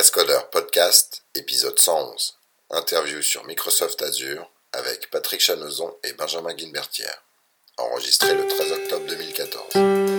Cascodeur 0.00 0.48
Podcast, 0.48 1.24
épisode 1.34 1.78
111. 1.78 2.38
Interview 2.70 3.20
sur 3.20 3.44
Microsoft 3.44 4.00
Azure 4.00 4.50
avec 4.72 5.10
Patrick 5.10 5.42
Chanezon 5.42 5.94
et 6.04 6.14
Benjamin 6.14 6.54
Guinbertière. 6.54 7.22
Enregistré 7.76 8.32
le 8.32 8.46
13 8.46 8.72
octobre 8.72 9.06
2014. 9.08 10.09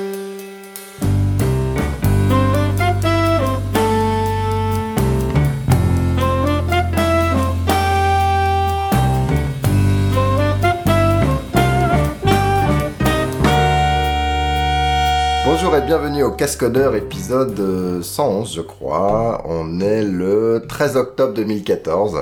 Bienvenue 15.92 16.23
au 16.23 16.32
Cascodeur 16.32 16.96
épisode 16.96 18.02
111 18.02 18.55
je 18.55 18.62
crois. 18.62 19.42
On 19.44 19.82
est 19.82 20.02
le 20.02 20.64
13 20.66 20.96
octobre 20.96 21.34
2014 21.34 22.18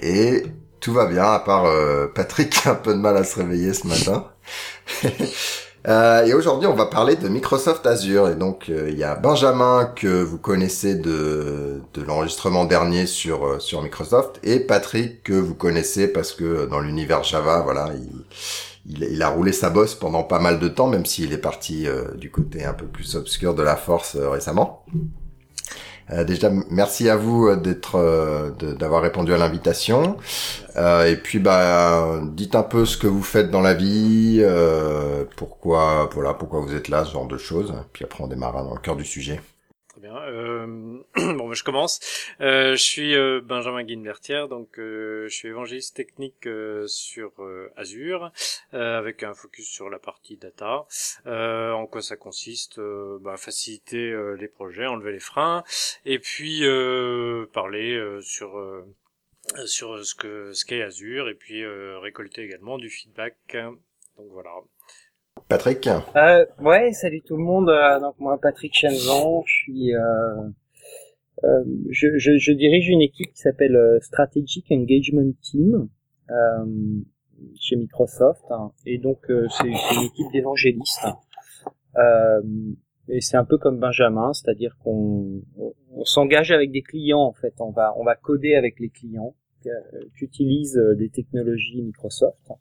et 0.00 0.42
tout 0.80 0.92
va 0.92 1.06
bien 1.06 1.26
à 1.26 1.38
part 1.38 1.66
euh, 1.66 2.08
Patrick 2.12 2.50
qui 2.50 2.66
a 2.68 2.72
un 2.72 2.74
peu 2.74 2.92
de 2.92 2.98
mal 2.98 3.16
à 3.16 3.22
se 3.22 3.38
réveiller 3.38 3.74
ce 3.74 3.86
matin. 3.86 4.26
Euh, 5.88 6.24
et 6.24 6.32
aujourd'hui 6.32 6.68
on 6.68 6.76
va 6.76 6.86
parler 6.86 7.16
de 7.16 7.26
Microsoft 7.26 7.84
Azure 7.88 8.28
et 8.28 8.36
donc 8.36 8.66
euh, 8.68 8.88
il 8.88 8.96
y 8.96 9.02
a 9.02 9.16
Benjamin 9.16 9.90
que 9.96 10.22
vous 10.22 10.38
connaissez 10.38 10.94
de, 10.94 11.80
de 11.92 12.02
l'enregistrement 12.02 12.64
dernier 12.66 13.06
sur 13.06 13.60
sur 13.60 13.82
Microsoft 13.82 14.38
et 14.44 14.60
Patrick 14.60 15.24
que 15.24 15.32
vous 15.32 15.56
connaissez 15.56 16.06
parce 16.06 16.30
que 16.30 16.66
dans 16.66 16.78
l'univers 16.78 17.24
Java 17.24 17.62
voilà 17.62 17.90
il, 17.96 18.24
il, 18.86 19.22
a 19.22 19.28
roulé 19.28 19.52
sa 19.52 19.70
bosse 19.70 19.94
pendant 19.94 20.22
pas 20.22 20.38
mal 20.38 20.58
de 20.58 20.68
temps, 20.68 20.88
même 20.88 21.06
s'il 21.06 21.32
est 21.32 21.38
parti 21.38 21.86
du 22.16 22.30
côté 22.30 22.64
un 22.64 22.72
peu 22.72 22.86
plus 22.86 23.14
obscur 23.14 23.54
de 23.54 23.62
la 23.62 23.76
force 23.76 24.16
récemment. 24.16 24.84
Euh, 26.10 26.24
déjà, 26.24 26.50
merci 26.70 27.08
à 27.08 27.16
vous 27.16 27.54
d'être, 27.56 28.54
d'avoir 28.78 29.02
répondu 29.02 29.32
à 29.32 29.38
l'invitation. 29.38 30.16
Euh, 30.76 31.06
et 31.06 31.16
puis, 31.16 31.38
bah, 31.38 32.20
dites 32.32 32.54
un 32.54 32.62
peu 32.62 32.84
ce 32.84 32.96
que 32.96 33.06
vous 33.06 33.22
faites 33.22 33.50
dans 33.50 33.60
la 33.60 33.74
vie, 33.74 34.38
euh, 34.40 35.24
pourquoi, 35.36 36.08
voilà, 36.12 36.34
pourquoi 36.34 36.60
vous 36.60 36.74
êtes 36.74 36.88
là, 36.88 37.04
ce 37.04 37.12
genre 37.12 37.26
de 37.26 37.38
choses. 37.38 37.74
Puis 37.92 38.04
après, 38.04 38.22
on 38.24 38.26
démarrera 38.26 38.62
dans 38.62 38.74
le 38.74 38.80
cœur 38.80 38.96
du 38.96 39.04
sujet. 39.04 39.40
Bien. 40.12 40.22
Euh, 40.22 40.66
bon, 41.16 41.48
bah, 41.48 41.54
je 41.54 41.64
commence. 41.64 42.00
Euh, 42.40 42.72
je 42.72 42.82
suis 42.82 43.14
euh, 43.14 43.40
Benjamin 43.42 43.82
Guinbertière, 43.82 44.48
donc 44.48 44.78
euh, 44.78 45.26
je 45.28 45.34
suis 45.34 45.48
évangéliste 45.48 45.96
technique 45.96 46.48
sur 46.86 47.32
Azure, 47.76 48.32
avec 48.72 49.22
un 49.22 49.34
focus 49.34 49.68
sur 49.68 49.90
la 49.90 49.98
partie 49.98 50.36
data. 50.36 50.86
en 51.26 51.86
quoi 51.86 52.02
ça 52.02 52.16
consiste 52.16 52.80
bah, 53.20 53.36
Faciliter 53.36 54.14
les 54.38 54.48
projets, 54.48 54.86
enlever 54.86 55.12
les 55.12 55.20
freins, 55.20 55.64
et 56.04 56.18
puis 56.18 56.62
parler 57.52 58.00
sur 58.20 58.84
sur 59.66 60.04
ce 60.04 60.14
que 60.14 60.52
ce 60.52 60.64
qu'est 60.64 60.82
Azure, 60.82 61.28
et 61.28 61.34
puis 61.34 61.64
récolter 61.66 62.42
également 62.42 62.78
du 62.78 62.90
feedback. 62.90 63.36
Donc 64.16 64.28
voilà. 64.30 64.50
Patrick 65.48 65.88
euh, 66.16 66.46
Ouais, 66.60 66.92
salut 66.92 67.22
tout 67.22 67.36
le 67.36 67.42
monde. 67.42 67.68
Euh, 67.68 68.00
donc 68.00 68.18
moi, 68.18 68.38
Patrick 68.40 68.74
Chenzon, 68.74 69.42
je 69.46 69.52
suis, 69.52 69.94
euh, 69.94 70.48
euh, 71.44 71.64
je, 71.90 72.52
dirige 72.52 72.88
une 72.88 73.02
équipe 73.02 73.32
qui 73.32 73.40
s'appelle 73.40 73.78
Strategic 74.00 74.70
Engagement 74.70 75.32
Team 75.40 75.88
chez 77.58 77.76
Microsoft, 77.76 78.44
hein. 78.50 78.72
et 78.86 78.98
donc 78.98 79.18
c'est 79.26 79.66
une 79.66 80.04
équipe 80.04 80.32
d'évangélistes. 80.32 81.06
et 83.08 83.20
c'est 83.20 83.36
un 83.36 83.44
peu 83.44 83.58
comme 83.58 83.78
Benjamin, 83.78 84.32
c'est-à-dire 84.32 84.76
qu'on 84.82 85.42
on, 85.58 85.74
on 85.94 86.04
s'engage 86.04 86.52
avec 86.52 86.70
des 86.70 86.82
clients 86.82 87.20
en 87.20 87.32
fait. 87.32 87.54
On 87.58 87.70
va 87.70 87.92
on 87.98 88.04
va 88.04 88.14
coder 88.14 88.54
avec 88.54 88.78
les 88.78 88.88
clients 88.90 89.34
qui 89.62 90.24
utilisent 90.24 90.80
des 90.96 91.10
technologies 91.10 91.82
Microsoft. 91.82 92.52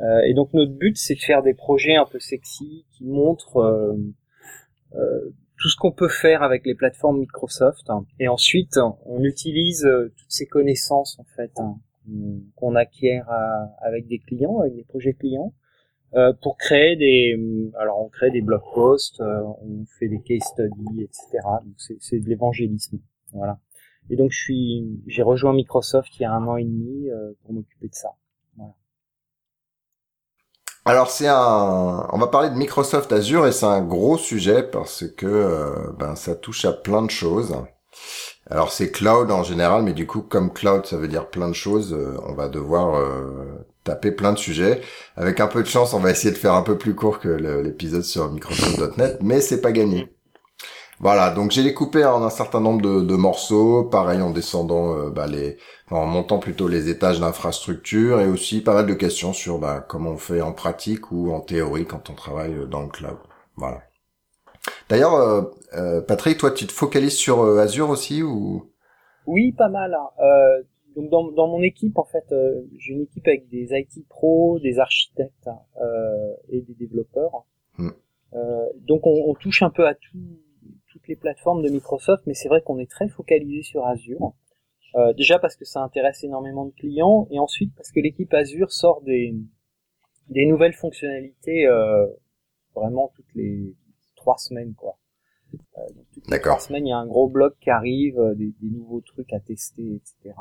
Euh, 0.00 0.20
et 0.26 0.34
donc 0.34 0.52
notre 0.52 0.72
but, 0.72 0.96
c'est 0.96 1.14
de 1.14 1.20
faire 1.20 1.42
des 1.42 1.54
projets 1.54 1.96
un 1.96 2.04
peu 2.04 2.18
sexy 2.18 2.84
qui 2.92 3.04
montrent 3.04 3.58
euh, 3.58 3.94
euh, 4.94 5.34
tout 5.58 5.68
ce 5.68 5.76
qu'on 5.76 5.92
peut 5.92 6.08
faire 6.08 6.42
avec 6.42 6.66
les 6.66 6.74
plateformes 6.74 7.20
Microsoft. 7.20 7.88
Et 8.20 8.28
ensuite, 8.28 8.78
on 9.06 9.22
utilise 9.22 9.88
toutes 10.16 10.30
ces 10.30 10.46
connaissances 10.46 11.18
en 11.18 11.24
fait 11.36 11.50
hein, 11.58 11.78
qu'on 12.56 12.74
acquiert 12.74 13.26
avec 13.80 14.06
des 14.06 14.18
clients, 14.18 14.60
avec 14.60 14.76
des 14.76 14.84
projets 14.84 15.14
clients, 15.14 15.54
euh, 16.14 16.34
pour 16.42 16.58
créer 16.58 16.96
des, 16.96 17.38
alors 17.78 18.04
on 18.04 18.10
crée 18.10 18.30
des 18.30 18.42
blog 18.42 18.60
posts, 18.74 19.20
on 19.20 19.86
fait 19.98 20.08
des 20.08 20.20
case 20.20 20.42
studies, 20.42 21.02
etc. 21.02 21.38
Donc 21.64 21.74
c'est 22.00 22.20
de 22.20 22.28
l'évangélisme, 22.28 23.00
voilà. 23.32 23.58
Et 24.10 24.16
donc 24.16 24.32
je 24.32 24.38
suis, 24.38 25.00
j'ai 25.06 25.22
rejoint 25.22 25.54
Microsoft 25.54 26.14
il 26.18 26.22
y 26.22 26.26
a 26.26 26.32
un 26.32 26.46
an 26.46 26.58
et 26.58 26.64
demi 26.64 27.08
pour 27.42 27.54
m'occuper 27.54 27.88
de 27.88 27.94
ça. 27.94 28.10
Alors 30.86 31.10
c'est 31.10 31.26
un, 31.26 32.06
on 32.12 32.18
va 32.18 32.28
parler 32.28 32.48
de 32.48 32.54
Microsoft 32.54 33.12
Azure 33.12 33.44
et 33.44 33.50
c'est 33.50 33.66
un 33.66 33.80
gros 33.80 34.16
sujet 34.16 34.62
parce 34.62 35.04
que 35.16 35.26
euh, 35.26 35.90
ben 35.98 36.14
ça 36.14 36.36
touche 36.36 36.64
à 36.64 36.72
plein 36.72 37.02
de 37.02 37.10
choses. 37.10 37.56
Alors 38.48 38.70
c'est 38.70 38.92
cloud 38.92 39.32
en 39.32 39.42
général, 39.42 39.82
mais 39.82 39.94
du 39.94 40.06
coup 40.06 40.22
comme 40.22 40.52
cloud 40.52 40.86
ça 40.86 40.96
veut 40.96 41.08
dire 41.08 41.28
plein 41.28 41.48
de 41.48 41.54
choses, 41.54 41.92
euh, 41.92 42.16
on 42.28 42.34
va 42.34 42.48
devoir 42.48 42.94
euh, 42.94 43.66
taper 43.82 44.12
plein 44.12 44.32
de 44.32 44.38
sujets. 44.38 44.80
Avec 45.16 45.40
un 45.40 45.48
peu 45.48 45.64
de 45.64 45.68
chance, 45.68 45.92
on 45.92 45.98
va 45.98 46.12
essayer 46.12 46.32
de 46.32 46.38
faire 46.38 46.54
un 46.54 46.62
peu 46.62 46.78
plus 46.78 46.94
court 46.94 47.18
que 47.18 47.28
l'épisode 47.28 48.04
sur 48.04 48.30
Microsoft.net, 48.30 49.18
mais 49.22 49.40
c'est 49.40 49.60
pas 49.60 49.72
gagné. 49.72 50.15
Voilà, 50.98 51.30
donc 51.30 51.50
j'ai 51.50 51.62
découpé 51.62 52.04
en 52.04 52.22
un 52.22 52.30
certain 52.30 52.60
nombre 52.60 52.80
de, 52.80 53.02
de 53.02 53.16
morceaux, 53.16 53.84
pareil 53.84 54.22
en 54.22 54.30
descendant 54.30 54.96
euh, 54.96 55.10
bah, 55.10 55.26
les, 55.26 55.58
en 55.90 56.06
montant 56.06 56.38
plutôt 56.38 56.68
les 56.68 56.88
étages 56.88 57.20
d'infrastructure 57.20 58.20
et 58.20 58.28
aussi 58.28 58.62
pas 58.62 58.74
mal 58.74 58.86
de 58.86 58.94
questions 58.94 59.32
sur 59.32 59.58
bah, 59.58 59.84
comment 59.86 60.12
on 60.12 60.16
fait 60.16 60.40
en 60.40 60.52
pratique 60.52 61.12
ou 61.12 61.30
en 61.32 61.40
théorie 61.40 61.84
quand 61.84 62.10
on 62.10 62.14
travaille 62.14 62.54
euh, 62.54 62.66
dans 62.66 62.82
le 62.82 62.88
cloud. 62.88 63.18
Voilà. 63.56 63.82
D'ailleurs, 64.88 65.14
euh, 65.14 65.42
euh, 65.74 66.00
Patrick, 66.00 66.38
toi, 66.38 66.50
tu 66.50 66.66
te 66.66 66.72
focalises 66.72 67.16
sur 67.16 67.42
Azure 67.58 67.90
aussi 67.90 68.22
ou? 68.22 68.72
Oui, 69.26 69.52
pas 69.52 69.68
mal. 69.68 69.94
Hein. 69.94 70.62
donc 70.96 71.10
dans, 71.10 71.30
dans, 71.30 71.48
mon 71.48 71.62
équipe, 71.62 71.98
en 71.98 72.04
fait, 72.04 72.24
j'ai 72.78 72.94
une 72.94 73.02
équipe 73.02 73.26
avec 73.26 73.48
des 73.48 73.68
IT 73.72 74.08
pros, 74.08 74.58
des 74.60 74.78
architectes 74.78 75.50
et 76.48 76.60
des 76.60 76.74
développeurs. 76.74 77.44
Hmm. 77.78 77.90
donc 78.86 79.06
on, 79.06 79.24
on 79.28 79.34
touche 79.34 79.62
un 79.62 79.68
peu 79.68 79.86
à 79.86 79.94
tout 79.94 80.16
toutes 81.06 81.08
les 81.08 81.16
plateformes 81.16 81.62
de 81.62 81.68
Microsoft, 81.68 82.24
mais 82.26 82.34
c'est 82.34 82.48
vrai 82.48 82.62
qu'on 82.62 82.78
est 82.78 82.90
très 82.90 83.08
focalisé 83.08 83.62
sur 83.62 83.86
Azure. 83.86 84.34
Euh, 84.96 85.12
déjà 85.12 85.38
parce 85.38 85.54
que 85.56 85.64
ça 85.64 85.80
intéresse 85.80 86.24
énormément 86.24 86.64
de 86.64 86.72
clients, 86.72 87.28
et 87.30 87.38
ensuite 87.38 87.72
parce 87.76 87.92
que 87.92 88.00
l'équipe 88.00 88.32
Azure 88.34 88.72
sort 88.72 89.02
des, 89.02 89.34
des 90.28 90.46
nouvelles 90.46 90.72
fonctionnalités 90.72 91.66
euh, 91.66 92.06
vraiment 92.74 93.12
toutes 93.14 93.32
les 93.34 93.74
trois 94.16 94.36
semaines, 94.38 94.74
quoi. 94.74 94.98
Euh, 95.54 95.82
toutes 96.12 96.30
les 96.30 96.40
trois 96.40 96.58
semaines, 96.58 96.86
il 96.86 96.90
y 96.90 96.92
a 96.92 96.98
un 96.98 97.06
gros 97.06 97.28
bloc 97.28 97.54
qui 97.60 97.70
arrive, 97.70 98.18
euh, 98.18 98.34
des, 98.34 98.52
des, 98.60 98.70
nouveaux 98.70 99.00
trucs 99.00 99.32
à 99.32 99.40
tester, 99.40 99.94
etc. 99.94 100.34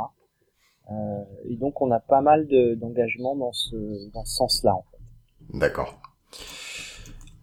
Et 1.46 1.56
donc 1.56 1.82
on 1.82 1.90
a 1.90 2.00
pas 2.00 2.22
mal 2.22 2.48
d'engagement 2.78 3.36
dans 3.36 3.52
ce, 3.52 4.12
dans 4.12 4.24
ce 4.24 4.36
sens-là, 4.36 4.76
en 4.76 4.84
fait. 4.92 5.58
D'accord. 5.58 6.00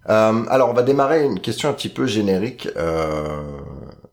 Euh, 0.09 0.45
alors, 0.49 0.71
on 0.71 0.73
va 0.75 0.83
démarrer 0.83 1.25
une 1.25 1.41
question 1.41 1.69
un 1.69 1.73
petit 1.73 1.89
peu 1.89 2.07
générique. 2.07 2.69
Euh, 2.77 3.61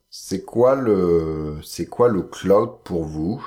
c'est 0.10 0.44
quoi 0.44 0.76
le, 0.76 1.58
c'est 1.64 1.88
quoi 1.88 2.10
le 2.10 2.22
cloud 2.24 2.84
pour 2.84 3.04
vous? 3.06 3.44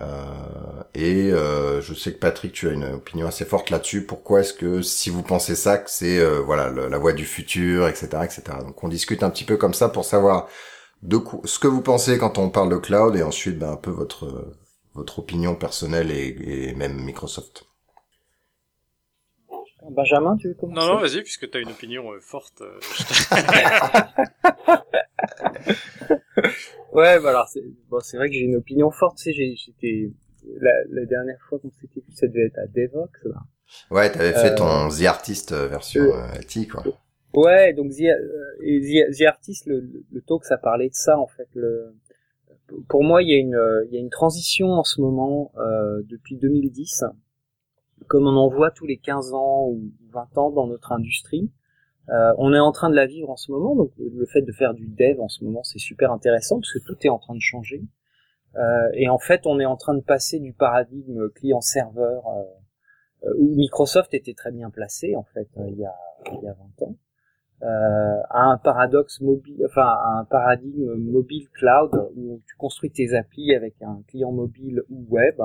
Euh, 0.00 0.84
Et 0.94 1.32
euh, 1.32 1.80
je 1.80 1.94
sais 1.94 2.12
que 2.12 2.18
Patrick, 2.18 2.52
tu 2.52 2.68
as 2.68 2.72
une 2.72 2.84
opinion 2.84 3.26
assez 3.26 3.44
forte 3.46 3.70
là-dessus. 3.70 4.04
Pourquoi 4.06 4.40
est-ce 4.40 4.52
que, 4.54 4.82
si 4.82 5.10
vous 5.10 5.22
pensez 5.22 5.54
ça, 5.56 5.78
que 5.78 5.90
c'est 5.90 6.18
euh, 6.18 6.40
voilà 6.40 6.70
la 6.70 6.98
voie 6.98 7.12
du 7.14 7.24
futur, 7.24 7.88
etc., 7.88 8.24
etc. 8.24 8.58
Donc, 8.60 8.82
on 8.84 8.88
discute 8.88 9.22
un 9.22 9.30
petit 9.30 9.44
peu 9.44 9.56
comme 9.56 9.74
ça 9.74 9.88
pour 9.88 10.04
savoir 10.04 10.48
de 11.02 11.18
ce 11.44 11.58
que 11.58 11.68
vous 11.68 11.82
pensez 11.82 12.18
quand 12.18 12.38
on 12.38 12.50
parle 12.50 12.70
de 12.70 12.76
cloud 12.78 13.16
et 13.16 13.22
ensuite 13.22 13.58
ben, 13.58 13.72
un 13.72 13.76
peu 13.76 13.90
votre 13.90 14.52
votre 14.94 15.20
opinion 15.20 15.54
personnelle 15.56 16.10
et, 16.10 16.70
et 16.70 16.74
même 16.74 16.96
Microsoft. 17.04 17.64
Benjamin, 19.90 20.36
tu 20.36 20.48
veux 20.48 20.54
commencer? 20.54 20.80
Non, 20.80 20.94
non, 20.94 21.00
vas-y, 21.00 21.22
puisque 21.22 21.50
tu 21.50 21.58
as 21.58 21.60
une 21.60 21.70
opinion 21.70 22.10
euh, 22.12 22.20
forte. 22.20 22.62
Euh, 22.62 22.78
ouais, 26.92 27.20
bah 27.20 27.30
alors, 27.30 27.48
c'est 27.48 27.62
bon, 27.88 27.98
vrai 28.14 28.28
que 28.28 28.34
j'ai 28.34 28.40
une 28.40 28.56
opinion 28.56 28.90
forte. 28.90 29.18
Tu 29.18 29.24
sais, 29.24 29.32
j'étais 29.32 30.10
la, 30.60 30.72
la, 30.90 31.06
dernière 31.06 31.38
fois 31.48 31.58
qu'on 31.58 31.70
s'était 31.70 32.00
vu, 32.00 32.12
ça 32.14 32.26
devait 32.26 32.46
être 32.46 32.58
à 32.58 32.66
Devox, 32.66 33.12
là. 33.24 33.40
Ouais, 33.90 34.10
t'avais 34.10 34.32
fait 34.32 34.54
ton 34.54 34.86
euh, 34.86 34.90
The 34.90 35.06
Artist 35.06 35.52
version 35.52 36.04
IT, 36.40 36.68
quoi. 36.68 36.84
Ouais, 37.34 37.72
donc 37.72 37.92
The, 37.92 38.04
The, 38.60 39.18
The 39.18 39.22
Artist, 39.22 39.66
le, 39.66 40.04
le, 40.10 40.20
talk, 40.22 40.44
ça 40.44 40.56
parlait 40.56 40.88
de 40.88 40.94
ça, 40.94 41.18
en 41.18 41.26
fait. 41.26 41.48
Le, 41.54 41.94
pour 42.88 43.04
moi, 43.04 43.22
il 43.22 43.28
y 43.28 43.34
a 43.34 43.38
une, 43.38 43.60
il 43.86 43.94
y 43.94 43.96
a 43.96 44.00
une 44.00 44.10
transition 44.10 44.72
en 44.72 44.84
ce 44.84 45.00
moment 45.00 45.52
euh, 45.58 46.02
depuis 46.04 46.36
2010 46.36 47.04
comme 48.08 48.26
on 48.26 48.36
en 48.36 48.48
voit 48.48 48.70
tous 48.70 48.86
les 48.86 48.98
15 48.98 49.32
ans 49.34 49.66
ou 49.68 49.90
20 50.12 50.38
ans 50.38 50.50
dans 50.50 50.66
notre 50.66 50.92
industrie, 50.92 51.50
Euh, 52.08 52.32
on 52.38 52.52
est 52.54 52.60
en 52.60 52.70
train 52.72 52.88
de 52.88 52.94
la 52.94 53.06
vivre 53.06 53.30
en 53.30 53.36
ce 53.36 53.50
moment, 53.50 53.74
donc 53.74 53.90
le 53.98 54.26
fait 54.26 54.42
de 54.42 54.52
faire 54.52 54.74
du 54.74 54.86
dev 54.86 55.20
en 55.20 55.28
ce 55.28 55.42
moment, 55.44 55.62
c'est 55.64 55.80
super 55.80 56.12
intéressant 56.12 56.60
parce 56.60 56.72
que 56.72 56.78
tout 56.78 56.96
est 57.02 57.08
en 57.08 57.18
train 57.18 57.34
de 57.34 57.40
changer. 57.40 57.82
Euh, 58.56 58.88
et 58.94 59.08
en 59.08 59.18
fait, 59.18 59.46
on 59.46 59.58
est 59.58 59.66
en 59.66 59.76
train 59.76 59.94
de 59.94 60.02
passer 60.02 60.38
du 60.38 60.52
paradigme 60.52 61.28
client-serveur 61.30 62.22
euh, 62.28 63.34
où 63.38 63.56
Microsoft 63.56 64.14
était 64.14 64.34
très 64.34 64.52
bien 64.52 64.70
placé 64.70 65.16
en 65.16 65.24
fait 65.24 65.48
il 65.56 65.78
y 65.78 65.84
a 65.84 65.94
il 66.32 66.44
y 66.44 66.48
a 66.48 66.54
20 66.54 66.86
ans 66.86 66.96
à 68.30 68.42
un 68.52 68.58
paradoxe 68.58 69.20
mobile, 69.20 69.62
enfin 69.66 69.82
à 69.86 70.18
un 70.20 70.24
paradigme 70.24 70.94
mobile 70.94 71.48
cloud 71.54 71.90
où 72.14 72.40
tu 72.46 72.54
construis 72.56 72.90
tes 72.92 73.14
applis 73.14 73.54
avec 73.54 73.74
un 73.82 74.02
client 74.08 74.30
mobile 74.30 74.82
ou 74.90 75.06
web. 75.08 75.40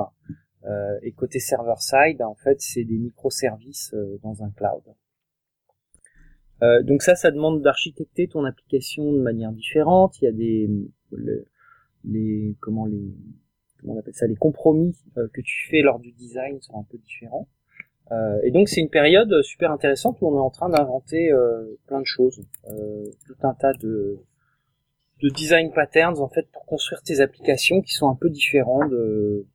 Euh, 0.64 0.98
et 1.02 1.12
côté 1.12 1.40
server 1.40 1.74
side, 1.78 2.22
en 2.22 2.34
fait, 2.34 2.60
c'est 2.60 2.84
des 2.84 2.98
microservices 2.98 3.92
euh, 3.94 4.18
dans 4.22 4.42
un 4.44 4.50
cloud. 4.50 4.82
Euh, 6.62 6.82
donc 6.82 7.02
ça, 7.02 7.16
ça 7.16 7.30
demande 7.30 7.62
d'architecter 7.62 8.28
ton 8.28 8.44
application 8.44 9.12
de 9.12 9.18
manière 9.18 9.52
différente. 9.52 10.20
Il 10.20 10.24
y 10.24 10.28
a 10.28 10.32
des 10.32 10.70
les 12.04 12.56
comment 12.60 12.86
les 12.86 13.14
comment 13.80 13.94
on 13.94 13.98
appelle 13.98 14.14
ça 14.14 14.26
les 14.26 14.36
compromis 14.36 14.96
euh, 15.16 15.28
que 15.32 15.40
tu 15.40 15.68
fais 15.68 15.82
lors 15.82 15.98
du 15.98 16.12
design 16.12 16.60
sont 16.60 16.78
un 16.78 16.84
peu 16.84 16.98
différents. 16.98 17.48
Euh, 18.12 18.40
et 18.44 18.50
donc 18.50 18.68
c'est 18.68 18.80
une 18.80 18.90
période 18.90 19.42
super 19.42 19.72
intéressante 19.72 20.18
où 20.20 20.28
on 20.28 20.36
est 20.36 20.40
en 20.40 20.50
train 20.50 20.68
d'inventer 20.68 21.32
euh, 21.32 21.78
plein 21.86 22.00
de 22.00 22.06
choses, 22.06 22.42
tout 22.66 23.36
un 23.42 23.54
tas 23.54 23.72
de, 23.74 24.18
de 25.22 25.28
design 25.30 25.72
patterns 25.72 26.18
en 26.18 26.28
fait 26.28 26.48
pour 26.52 26.66
construire 26.66 27.02
tes 27.02 27.20
applications 27.20 27.80
qui 27.80 27.92
sont 27.92 28.08
un 28.08 28.16
peu 28.16 28.28
différents 28.28 28.86
de 28.86 29.46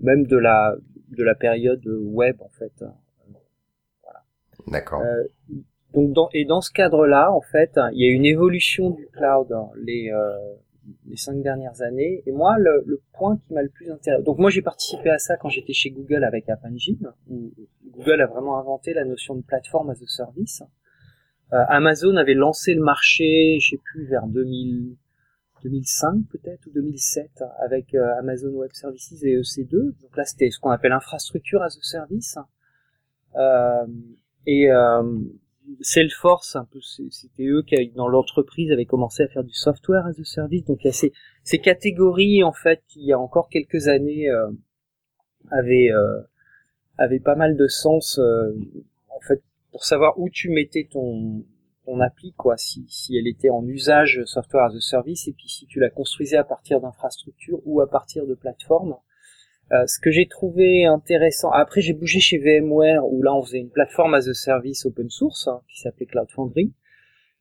même 0.00 0.26
de 0.26 0.36
la 0.36 0.76
de 1.10 1.24
la 1.24 1.34
période 1.34 1.86
web 1.86 2.36
en 2.40 2.50
fait. 2.50 2.84
Voilà. 4.02 4.22
D'accord. 4.66 5.02
donc 5.94 6.12
dans, 6.12 6.28
et 6.32 6.44
dans 6.44 6.60
ce 6.60 6.70
cadre-là 6.72 7.32
en 7.32 7.40
fait, 7.40 7.78
il 7.92 8.00
y 8.00 8.08
a 8.08 8.12
une 8.12 8.26
évolution 8.26 8.90
du 8.90 9.06
cloud. 9.08 9.48
Les 9.76 10.12
les 11.06 11.16
cinq 11.16 11.42
dernières 11.42 11.80
années. 11.82 12.22
Et 12.26 12.32
moi, 12.32 12.56
le, 12.58 12.82
le 12.86 13.00
point 13.12 13.38
qui 13.38 13.52
m'a 13.52 13.62
le 13.62 13.68
plus 13.68 13.90
intéressé, 13.90 14.22
donc 14.22 14.38
moi 14.38 14.50
j'ai 14.50 14.62
participé 14.62 15.10
à 15.10 15.18
ça 15.18 15.36
quand 15.36 15.48
j'étais 15.48 15.72
chez 15.72 15.90
Google 15.90 16.24
avec 16.24 16.48
App 16.48 16.64
Engine, 16.64 17.12
où 17.28 17.52
Google 17.90 18.20
a 18.20 18.26
vraiment 18.26 18.58
inventé 18.58 18.94
la 18.94 19.04
notion 19.04 19.34
de 19.34 19.42
plateforme 19.42 19.90
as 19.90 20.02
a 20.02 20.06
service. 20.06 20.62
Euh, 21.52 21.64
Amazon 21.68 22.16
avait 22.16 22.34
lancé 22.34 22.74
le 22.74 22.82
marché, 22.82 23.58
je 23.60 23.70
sais 23.70 23.80
plus, 23.82 24.06
vers 24.06 24.26
2000, 24.26 24.96
2005 25.62 26.26
peut-être 26.30 26.66
ou 26.66 26.70
2007 26.70 27.42
avec 27.64 27.94
euh, 27.94 28.18
Amazon 28.18 28.50
Web 28.50 28.70
Services 28.72 29.22
et 29.22 29.36
EC2. 29.36 30.00
Donc 30.00 30.16
là, 30.16 30.24
c'était 30.24 30.50
ce 30.50 30.58
qu'on 30.58 30.70
appelle 30.70 30.92
infrastructure 30.92 31.62
as 31.62 31.76
a 31.76 31.82
service. 31.82 32.38
Euh, 33.36 33.86
et 34.46 34.70
euh, 34.70 35.18
Salesforce, 35.80 36.56
un 36.56 36.64
peu, 36.64 36.80
c'était 36.80 37.46
eux 37.46 37.62
qui, 37.62 37.90
dans 37.90 38.08
l'entreprise, 38.08 38.72
avaient 38.72 38.86
commencé 38.86 39.22
à 39.22 39.28
faire 39.28 39.44
du 39.44 39.52
software 39.52 40.06
as 40.06 40.18
a 40.18 40.24
service. 40.24 40.64
Donc 40.64 40.78
il 40.84 40.86
y 40.86 40.90
a 40.90 40.92
ces, 40.92 41.12
ces 41.44 41.58
catégories 41.58 42.42
en 42.42 42.52
fait 42.52 42.82
qui, 42.88 43.00
il 43.00 43.06
y 43.06 43.12
a 43.12 43.18
encore 43.18 43.48
quelques 43.48 43.88
années, 43.88 44.28
euh, 44.30 44.50
avaient 45.50 45.90
avait 46.96 47.20
pas 47.20 47.36
mal 47.36 47.56
de 47.56 47.68
sens 47.68 48.18
en 48.18 49.20
fait 49.20 49.40
pour 49.70 49.84
savoir 49.84 50.18
où 50.18 50.28
tu 50.28 50.50
mettais 50.50 50.88
ton 50.90 51.44
ton 51.88 52.00
appli 52.00 52.32
quoi 52.32 52.56
si 52.56 52.84
si 52.88 53.16
elle 53.16 53.26
était 53.26 53.48
en 53.48 53.66
usage 53.66 54.22
software 54.26 54.64
as 54.64 54.76
a 54.76 54.80
service 54.80 55.26
et 55.26 55.32
puis 55.32 55.48
si 55.48 55.66
tu 55.66 55.80
la 55.80 55.88
construisais 55.88 56.36
à 56.36 56.44
partir 56.44 56.80
d'infrastructures 56.80 57.60
ou 57.64 57.80
à 57.80 57.88
partir 57.88 58.26
de 58.26 58.34
plateformes 58.34 58.96
euh, 59.72 59.86
ce 59.86 59.98
que 59.98 60.10
j'ai 60.10 60.28
trouvé 60.28 60.84
intéressant 60.84 61.50
après 61.50 61.80
j'ai 61.80 61.94
bougé 61.94 62.20
chez 62.20 62.38
VMware 62.38 63.06
où 63.06 63.22
là 63.22 63.34
on 63.34 63.42
faisait 63.42 63.60
une 63.60 63.70
plateforme 63.70 64.14
as 64.14 64.28
a 64.28 64.34
service 64.34 64.84
open 64.84 65.08
source 65.08 65.48
hein, 65.48 65.62
qui 65.68 65.80
s'appelait 65.80 66.06
Cloud 66.06 66.28
Foundry 66.30 66.72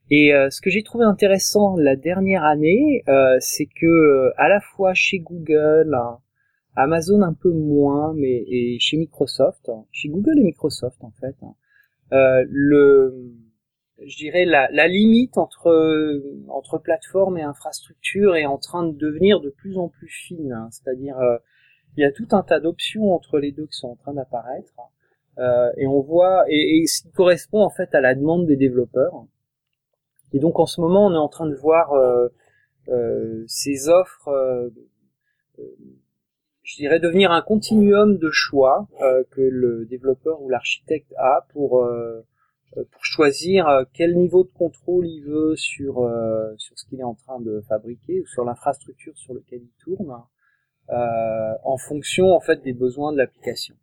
et 0.09 0.33
euh, 0.33 0.49
ce 0.49 0.61
que 0.61 0.69
j'ai 0.69 0.83
trouvé 0.83 1.03
intéressant 1.03 1.75
la 1.75 1.97
dernière 1.97 2.45
année, 2.45 3.03
c'est 3.41 3.65
que 3.65 4.31
à 4.37 4.47
la 4.47 4.61
fois 4.61 4.93
chez 4.93 5.19
Google, 5.19 5.93
hein, 5.93 6.19
Amazon 6.77 7.23
un 7.23 7.33
peu 7.33 7.51
moins, 7.51 8.13
mais 8.15 8.45
et 8.47 8.77
chez 8.79 8.97
Microsoft, 8.97 9.69
chez 9.91 10.09
Google 10.09 10.39
et 10.39 10.43
Microsoft 10.43 11.03
en 11.03 11.11
fait, 11.19 11.35
hein. 11.41 11.55
euh, 12.13 12.45
le, 12.47 13.33
je 14.05 14.17
dirais 14.17 14.45
la, 14.45 14.69
la, 14.71 14.87
limite 14.87 15.37
entre 15.37 16.21
entre 16.49 16.77
plateforme 16.77 17.37
et 17.37 17.41
infrastructure 17.41 18.35
est 18.35 18.45
en 18.45 18.57
train 18.57 18.83
de 18.83 18.95
devenir 18.95 19.39
de 19.39 19.49
plus 19.49 19.77
en 19.77 19.89
plus 19.89 20.07
fine. 20.07 20.51
Hein. 20.51 20.69
C'est-à-dire, 20.71 21.17
euh, 21.19 21.37
il 21.95 22.01
y 22.01 22.05
a 22.05 22.11
tout 22.11 22.27
un 22.31 22.43
tas 22.43 22.59
d'options 22.59 23.13
entre 23.13 23.39
les 23.39 23.51
deux 23.51 23.65
qui 23.65 23.77
sont 23.77 23.89
en 23.89 23.95
train 23.95 24.13
d'apparaître, 24.13 24.73
euh, 25.39 25.71
et 25.77 25.87
on 25.87 26.01
voit 26.01 26.45
et, 26.47 26.81
et 26.81 26.87
ce 26.87 27.03
qui 27.03 27.11
correspond 27.11 27.63
en 27.63 27.69
fait 27.69 27.93
à 27.95 28.01
la 28.01 28.13
demande 28.15 28.45
des 28.45 28.57
développeurs. 28.57 29.25
Et 30.33 30.39
donc 30.39 30.59
en 30.59 30.65
ce 30.65 30.81
moment, 30.81 31.07
on 31.07 31.13
est 31.13 31.17
en 31.17 31.29
train 31.29 31.47
de 31.47 31.55
voir 31.55 31.93
euh, 31.93 32.27
euh, 32.89 33.43
ces 33.47 33.89
offres 33.89 34.29
je 36.67 36.75
dirais, 36.75 36.99
devenir 36.99 37.31
un 37.31 37.41
continuum 37.41 38.17
de 38.17 38.29
choix 38.29 38.87
euh, 39.01 39.23
que 39.31 39.39
le 39.39 39.85
développeur 39.85 40.41
ou 40.41 40.49
l'architecte 40.49 41.13
a 41.17 41.47
pour 41.53 41.81
euh, 41.81 42.25
pour 42.75 43.05
choisir 43.05 43.67
euh, 43.67 43.83
quel 43.93 44.15
niveau 44.15 44.43
de 44.43 44.49
contrôle 44.49 45.07
il 45.07 45.21
veut 45.21 45.55
sur 45.55 46.09
sur 46.57 46.77
ce 46.77 46.85
qu'il 46.85 46.99
est 46.99 47.03
en 47.03 47.15
train 47.15 47.39
de 47.39 47.61
fabriquer 47.67 48.21
ou 48.21 48.27
sur 48.27 48.43
l'infrastructure 48.43 49.17
sur 49.17 49.33
lequel 49.33 49.61
il 49.61 49.83
tourne, 49.83 50.15
en 50.89 51.77
fonction 51.77 52.33
en 52.33 52.39
fait 52.39 52.61
des 52.63 52.73
besoins 52.73 53.11
de 53.11 53.17
l'application. 53.17 53.75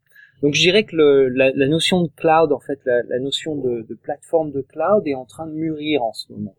Donc 0.43 0.55
je 0.55 0.61
dirais 0.61 0.85
que 0.85 0.97
le, 0.97 1.29
la, 1.29 1.53
la, 1.53 1.69
notion 1.69 2.03
de 2.03 2.09
cloud, 2.09 2.53
en 2.53 2.61
fait, 2.61 2.79
la, 2.85 3.03
la 3.05 3.19
notion 3.19 3.57
de, 3.57 3.83
de, 3.89 3.95
plateforme 3.95 4.51
de 4.51 4.61
cloud 4.61 5.07
est 5.07 5.15
en 5.15 5.25
train 5.25 5.47
de 5.47 5.53
mûrir 5.53 6.03
en 6.03 6.13
ce 6.13 6.33
moment. 6.33 6.55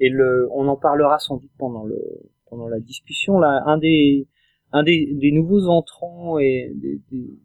Et 0.00 0.08
le, 0.08 0.48
on 0.52 0.66
en 0.68 0.76
parlera 0.76 1.18
sans 1.18 1.36
doute 1.36 1.52
pendant 1.58 1.84
le 1.84 2.00
pendant 2.46 2.68
la 2.68 2.80
discussion. 2.80 3.38
Là, 3.38 3.62
un 3.66 3.78
des 3.78 4.26
un 4.72 4.82
des, 4.82 5.10
des, 5.12 5.30
nouveaux 5.30 5.68
entrants 5.68 6.38
et 6.38 6.72
des, 6.74 7.00
des, 7.10 7.38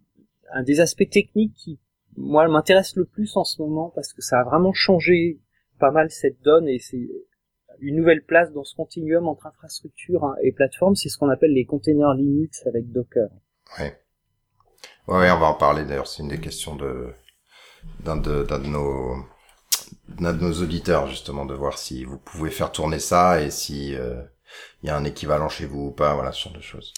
un 0.54 0.64
des 0.64 0.80
aspects 0.80 1.10
techniques 1.10 1.54
qui 1.54 1.80
moi 2.18 2.48
m'intéresse 2.48 2.96
le 2.96 3.06
plus 3.06 3.36
en 3.38 3.44
ce 3.44 3.62
moment 3.62 3.92
parce 3.94 4.14
que 4.14 4.22
ça 4.22 4.40
a 4.40 4.44
vraiment 4.44 4.74
changé 4.74 5.40
pas 5.80 5.92
mal 5.92 6.10
cette 6.10 6.42
donne 6.42 6.68
et 6.68 6.80
c'est 6.80 7.10
une 7.80 7.98
nouvelle 7.98 8.24
place 8.24 8.52
dans 8.54 8.64
ce 8.64 8.76
continuum 8.76 9.28
entre 9.28 9.48
infrastructure 9.48 10.24
hein, 10.24 10.36
et 10.42 10.52
plateforme, 10.52 10.96
c'est 10.96 11.10
ce 11.10 11.18
qu'on 11.18 11.30
appelle 11.30 11.54
les 11.54 11.66
containers 11.66 12.14
Linux 12.14 12.66
avec 12.68 12.92
Docker. 12.92 13.30
Ouais. 13.80 14.00
Ouais, 15.08 15.30
on 15.30 15.40
va 15.40 15.48
en 15.48 15.54
parler 15.56 15.84
d'ailleurs, 15.86 16.08
c'est 16.08 16.24
une 16.24 16.30
des 16.30 16.40
questions 16.40 16.76
de 16.76 17.14
d'un 18.00 18.18
de, 18.18 18.44
de 18.44 18.68
nos 18.68 19.16
d'un 20.08 20.34
de 20.34 20.42
nos 20.42 20.54
auditeurs 20.64 21.08
justement 21.08 21.46
de 21.46 21.54
voir 21.54 21.78
si 21.78 22.04
vous 22.04 22.18
pouvez 22.18 22.50
faire 22.50 22.72
tourner 22.72 23.00
ça 23.00 23.42
et 23.42 23.52
si 23.52 23.96
euh, 23.96 24.24
il 24.84 24.88
y 24.88 24.90
a 24.90 24.96
un 24.96 25.04
équivalent 25.04 25.50
chez 25.50 25.66
vous 25.66 25.88
ou 25.88 25.92
pas, 25.92 26.14
voilà, 26.14 26.32
ce 26.32 26.44
genre 26.44 26.54
de 26.54 26.62
choses. 26.62 26.94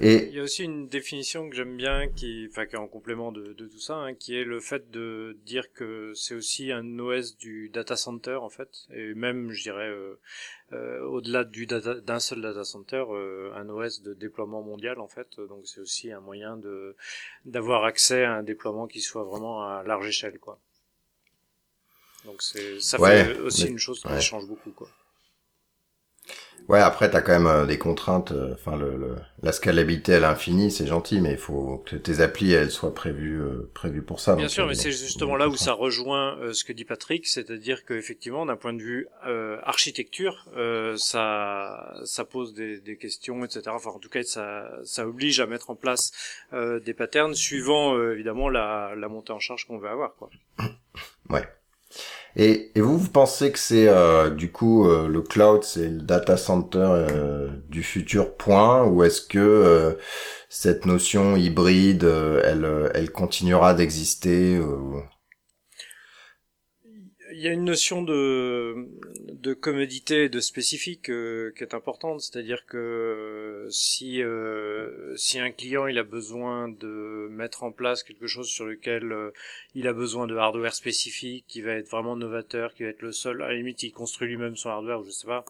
Et 0.00 0.28
il 0.28 0.34
y 0.34 0.40
a 0.40 0.42
aussi 0.42 0.64
une 0.64 0.88
définition 0.88 1.48
que 1.48 1.54
j'aime 1.56 1.76
bien, 1.76 2.08
qui, 2.08 2.46
enfin, 2.50 2.66
qui 2.66 2.74
est 2.74 2.78
en 2.78 2.88
complément 2.88 3.32
de, 3.32 3.52
de 3.52 3.66
tout 3.66 3.78
ça, 3.78 3.94
hein, 3.94 4.14
qui 4.14 4.36
est 4.36 4.44
le 4.44 4.60
fait 4.60 4.90
de 4.90 5.38
dire 5.44 5.72
que 5.72 6.12
c'est 6.14 6.34
aussi 6.34 6.72
un 6.72 6.98
OS 6.98 7.36
du 7.36 7.68
data 7.68 7.96
center 7.96 8.36
en 8.36 8.48
fait, 8.48 8.86
et 8.94 9.14
même, 9.14 9.50
je 9.50 9.62
dirais, 9.62 9.88
euh, 9.88 10.18
euh, 10.72 11.02
au-delà 11.02 11.44
du 11.44 11.66
d'un 11.66 12.20
seul 12.20 12.40
data 12.40 12.64
center, 12.64 13.04
euh, 13.10 13.52
un 13.54 13.68
OS 13.68 14.00
de 14.02 14.14
déploiement 14.14 14.62
mondial 14.62 15.00
en 15.00 15.08
fait. 15.08 15.36
Donc 15.36 15.66
c'est 15.66 15.80
aussi 15.80 16.10
un 16.12 16.20
moyen 16.20 16.56
de 16.56 16.96
d'avoir 17.44 17.84
accès 17.84 18.24
à 18.24 18.32
un 18.34 18.42
déploiement 18.42 18.86
qui 18.86 19.00
soit 19.00 19.24
vraiment 19.24 19.62
à 19.62 19.82
large 19.82 20.08
échelle, 20.08 20.38
quoi. 20.38 20.58
Donc 22.24 22.42
c'est 22.42 22.80
ça 22.80 22.98
fait 22.98 23.38
aussi 23.38 23.66
une 23.66 23.78
chose 23.78 24.00
qui 24.00 24.20
change 24.20 24.46
beaucoup, 24.46 24.70
quoi. 24.70 24.88
Ouais, 26.72 26.80
après 26.80 27.10
t'as 27.10 27.20
quand 27.20 27.32
même 27.32 27.46
euh, 27.46 27.66
des 27.66 27.76
contraintes. 27.76 28.32
Euh, 28.32 28.54
enfin, 28.54 28.78
le, 28.78 29.16
la 29.42 29.52
scalabilité 29.52 30.14
à 30.14 30.20
l'infini, 30.20 30.70
c'est 30.70 30.86
gentil, 30.86 31.20
mais 31.20 31.32
il 31.32 31.38
faut 31.38 31.84
que 31.84 31.96
tes 31.96 32.20
applis 32.20 32.50
elles 32.52 32.70
soient 32.70 32.94
prévues 32.94 33.42
euh, 33.42 33.70
prévues 33.74 34.00
pour 34.00 34.20
ça. 34.20 34.36
Bien 34.36 34.48
sûr, 34.48 34.66
mais 34.66 34.74
c'est 34.74 34.90
justement 34.90 35.36
là 35.36 35.48
où 35.48 35.56
ça 35.56 35.74
rejoint 35.74 36.38
ce 36.54 36.64
que 36.64 36.72
dit 36.72 36.86
Patrick, 36.86 37.26
c'est-à-dire 37.26 37.84
qu'effectivement, 37.84 38.46
d'un 38.46 38.56
point 38.56 38.72
de 38.72 38.80
vue 38.80 39.06
architecture, 39.62 40.46
ça 40.96 41.94
ça 42.04 42.24
pose 42.24 42.54
des, 42.54 42.80
des, 42.80 42.96
questions, 42.96 43.44
etc. 43.44 43.64
Enfin, 43.66 43.90
en 43.90 43.98
tout 43.98 44.08
cas, 44.08 44.22
ça 44.22 44.70
ça 44.84 45.06
oblige 45.06 45.40
à 45.40 45.46
mettre 45.46 45.68
en 45.68 45.74
place 45.74 46.12
des 46.52 46.94
patterns 46.94 47.34
suivant 47.34 48.00
évidemment 48.12 48.48
la 48.48 48.94
la 48.96 49.08
montée 49.08 49.34
en 49.34 49.40
charge 49.40 49.66
qu'on 49.66 49.76
veut 49.76 49.90
avoir, 49.90 50.14
quoi. 50.14 50.30
Ouais. 51.28 51.46
Et, 52.36 52.70
et 52.74 52.80
vous, 52.80 52.98
vous 52.98 53.10
pensez 53.10 53.52
que 53.52 53.58
c'est 53.58 53.88
euh, 53.88 54.30
du 54.30 54.50
coup 54.50 54.88
euh, 54.88 55.06
le 55.08 55.20
cloud, 55.20 55.64
c'est 55.64 55.88
le 55.88 56.00
data 56.00 56.36
center 56.36 56.78
euh, 56.78 57.48
du 57.68 57.82
futur 57.82 58.34
point, 58.36 58.84
ou 58.84 59.02
est-ce 59.02 59.20
que 59.20 59.96
cette 60.48 60.86
notion 60.86 61.36
hybride, 61.36 62.04
elle, 62.04 62.90
elle 62.94 63.10
continuera 63.10 63.74
d'exister 63.74 64.60
y 67.44 67.48
a 67.48 67.52
une 67.52 67.64
notion 67.64 68.02
de, 68.02 68.88
de 69.32 69.54
commodité 69.54 70.24
et 70.24 70.28
de 70.28 70.40
spécifique 70.40 71.08
euh, 71.08 71.52
qui 71.56 71.64
est 71.64 71.74
importante, 71.74 72.20
c'est-à-dire 72.20 72.66
que 72.66 73.66
si 73.70 74.22
euh, 74.22 75.16
si 75.16 75.38
un 75.38 75.50
client 75.50 75.86
il 75.86 75.98
a 75.98 76.04
besoin 76.04 76.68
de 76.68 77.28
mettre 77.30 77.62
en 77.64 77.72
place 77.72 78.02
quelque 78.02 78.26
chose 78.26 78.48
sur 78.48 78.64
lequel 78.64 79.12
euh, 79.12 79.30
il 79.74 79.88
a 79.88 79.92
besoin 79.92 80.26
de 80.26 80.36
hardware 80.36 80.74
spécifique, 80.74 81.46
qui 81.48 81.62
va 81.62 81.72
être 81.72 81.88
vraiment 81.88 82.16
novateur, 82.16 82.74
qui 82.74 82.84
va 82.84 82.90
être 82.90 83.02
le 83.02 83.12
seul, 83.12 83.42
à 83.42 83.48
la 83.48 83.54
limite 83.54 83.82
il 83.82 83.92
construit 83.92 84.28
lui-même 84.28 84.56
son 84.56 84.70
hardware, 84.70 85.02
je 85.02 85.10
sais 85.10 85.26
pas, 85.26 85.44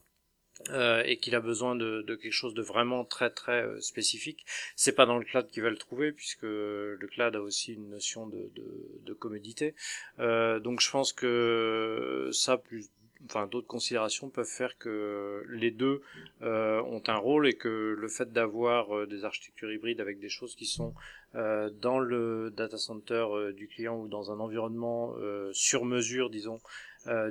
euh, 0.71 1.03
et 1.05 1.17
qu'il 1.19 1.35
a 1.35 1.41
besoin 1.41 1.75
de, 1.75 2.03
de, 2.03 2.15
quelque 2.15 2.33
chose 2.33 2.55
de 2.55 2.63
vraiment 2.63 3.05
très 3.05 3.31
très 3.31 3.63
euh, 3.63 3.81
spécifique, 3.81 4.45
c'est 4.77 4.95
pas 4.95 5.07
dans 5.07 5.19
le 5.19 5.25
cloud 5.25 5.49
qu'il 5.49 5.63
va 5.63 5.71
le 5.71 5.77
trouver 5.77 6.13
puisque 6.13 6.43
le 6.43 7.09
cloud 7.11 7.35
a 7.35 7.41
aussi 7.41 7.75
une 7.75 7.89
notion 7.89 8.27
de, 8.27 8.51
de, 8.55 8.65
de 9.05 9.13
commodité. 9.13 9.75
Euh, 10.19 10.61
donc 10.61 10.81
je 10.81 10.91
pense 10.91 11.13
que 11.13 12.31
ça 12.33 12.59
plus 12.59 12.91
enfin 13.27 13.47
d'autres 13.47 13.67
considérations 13.67 14.29
peuvent 14.31 14.45
faire 14.45 14.77
que 14.79 15.45
les 15.49 15.71
deux 15.71 16.03
euh, 16.43 16.83
ont 16.83 17.03
un 17.07 17.17
rôle 17.17 17.47
et 17.47 17.55
que 17.55 17.97
le 17.99 18.09
fait 18.09 18.33
d'avoir 18.33 18.97
euh, 18.97 19.07
des 19.07 19.25
architectures 19.25 19.73
hybrides 19.73 20.01
avec 20.01 20.19
des 20.19 20.29
choses 20.29 20.55
qui 20.55 20.67
sont 20.67 20.95
euh, 21.35 21.71
dans 21.71 21.99
le 21.99 22.53
data 22.57 22.79
center 22.79 23.27
du 23.55 23.69
client 23.69 23.97
ou 23.99 24.09
dans 24.09 24.33
un 24.33 24.41
environnement 24.41 25.15
sur 25.53 25.85
mesure 25.85 26.31
disons 26.31 26.61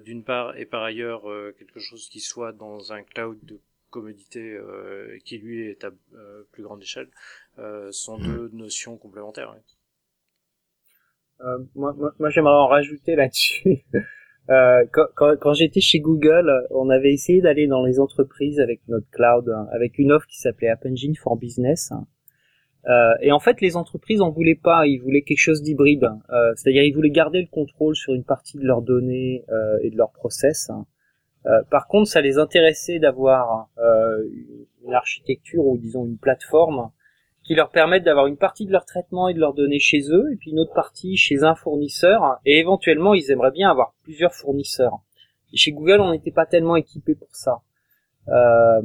d'une 0.03 0.23
part, 0.23 0.57
et 0.57 0.65
par 0.65 0.83
ailleurs 0.83 1.29
euh, 1.29 1.55
quelque 1.57 1.79
chose 1.79 2.09
qui 2.09 2.19
soit 2.19 2.51
dans 2.51 2.91
un 2.91 3.03
cloud 3.03 3.37
de 3.43 3.59
commodité 3.89 4.39
euh, 4.39 5.17
qui 5.25 5.37
lui 5.37 5.69
est 5.69 5.83
à 5.83 5.91
plus 6.51 6.63
grande 6.63 6.81
échelle, 6.81 7.09
sont 7.91 8.17
mmh. 8.17 8.23
deux 8.23 8.49
notions 8.53 8.97
complémentaires. 8.97 9.55
moi, 11.75 11.93
moi, 11.97 12.13
moi 12.19 12.29
j'aimerais 12.29 12.53
en 12.53 12.67
rajouter 12.67 13.15
là-dessus. 13.15 13.85
Euh, 14.49 14.85
quand, 14.91 15.05
quand, 15.15 15.37
quand 15.39 15.53
j'étais 15.53 15.81
chez 15.81 15.99
Google, 15.99 16.51
on 16.71 16.89
avait 16.89 17.13
essayé 17.13 17.41
d'aller 17.41 17.67
dans 17.67 17.85
les 17.85 17.99
entreprises 17.99 18.59
avec 18.59 18.81
notre 18.87 19.09
cloud, 19.11 19.47
hein, 19.49 19.67
avec 19.71 19.99
une 19.99 20.11
offre 20.11 20.25
qui 20.27 20.39
s'appelait 20.39 20.67
App 20.67 20.85
Engine 20.85 21.15
for 21.15 21.37
Business. 21.37 21.91
Hein. 21.91 22.07
Euh, 22.87 23.13
et 23.21 23.31
en 23.31 23.39
fait, 23.39 23.61
les 23.61 23.75
entreprises 23.75 24.21
en 24.21 24.29
voulaient 24.29 24.59
pas. 24.61 24.87
Ils 24.87 24.97
voulaient 24.97 25.21
quelque 25.21 25.39
chose 25.39 25.61
d'hybride. 25.61 26.09
Euh, 26.31 26.53
C'est-à-dire, 26.55 26.83
ils 26.83 26.93
voulaient 26.93 27.09
garder 27.09 27.41
le 27.41 27.47
contrôle 27.47 27.95
sur 27.95 28.13
une 28.13 28.23
partie 28.23 28.57
de 28.57 28.65
leurs 28.65 28.81
données 28.81 29.43
euh, 29.49 29.77
et 29.83 29.89
de 29.89 29.97
leurs 29.97 30.11
process. 30.11 30.71
Euh, 31.45 31.63
par 31.69 31.87
contre, 31.87 32.09
ça 32.09 32.21
les 32.21 32.37
intéressait 32.37 32.99
d'avoir 32.99 33.69
euh, 33.79 34.23
une 34.85 34.93
architecture 34.93 35.65
ou 35.65 35.77
disons 35.77 36.05
une 36.05 36.17
plateforme 36.17 36.91
qui 37.43 37.55
leur 37.55 37.71
permette 37.71 38.03
d'avoir 38.03 38.27
une 38.27 38.37
partie 38.37 38.67
de 38.67 38.71
leur 38.71 38.85
traitement 38.85 39.27
et 39.27 39.33
de 39.33 39.39
leurs 39.39 39.55
données 39.55 39.79
chez 39.79 40.01
eux, 40.11 40.31
et 40.31 40.35
puis 40.35 40.51
une 40.51 40.59
autre 40.59 40.73
partie 40.73 41.17
chez 41.17 41.43
un 41.43 41.55
fournisseur. 41.55 42.39
Et 42.45 42.59
éventuellement, 42.59 43.15
ils 43.15 43.31
aimeraient 43.31 43.51
bien 43.51 43.71
avoir 43.71 43.95
plusieurs 44.03 44.33
fournisseurs. 44.33 44.99
Et 45.51 45.57
chez 45.57 45.71
Google, 45.71 46.01
on 46.01 46.11
n'était 46.11 46.31
pas 46.31 46.45
tellement 46.45 46.75
équipé 46.75 47.15
pour 47.15 47.35
ça. 47.35 47.61
Euh, 48.31 48.81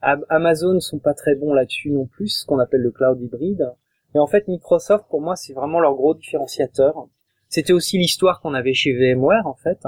Amazon 0.00 0.78
sont 0.80 0.98
pas 0.98 1.14
très 1.14 1.34
bons 1.34 1.54
là-dessus 1.54 1.90
non 1.90 2.06
plus, 2.06 2.28
ce 2.28 2.46
qu'on 2.46 2.58
appelle 2.58 2.82
le 2.82 2.90
cloud 2.90 3.20
hybride. 3.20 3.72
Et 4.14 4.18
en 4.18 4.26
fait, 4.26 4.48
Microsoft, 4.48 5.06
pour 5.08 5.20
moi, 5.20 5.36
c'est 5.36 5.52
vraiment 5.52 5.80
leur 5.80 5.94
gros 5.94 6.14
différenciateur. 6.14 7.08
C'était 7.48 7.72
aussi 7.72 7.98
l'histoire 7.98 8.40
qu'on 8.40 8.54
avait 8.54 8.74
chez 8.74 8.92
VMware, 8.92 9.46
en 9.46 9.54
fait. 9.54 9.78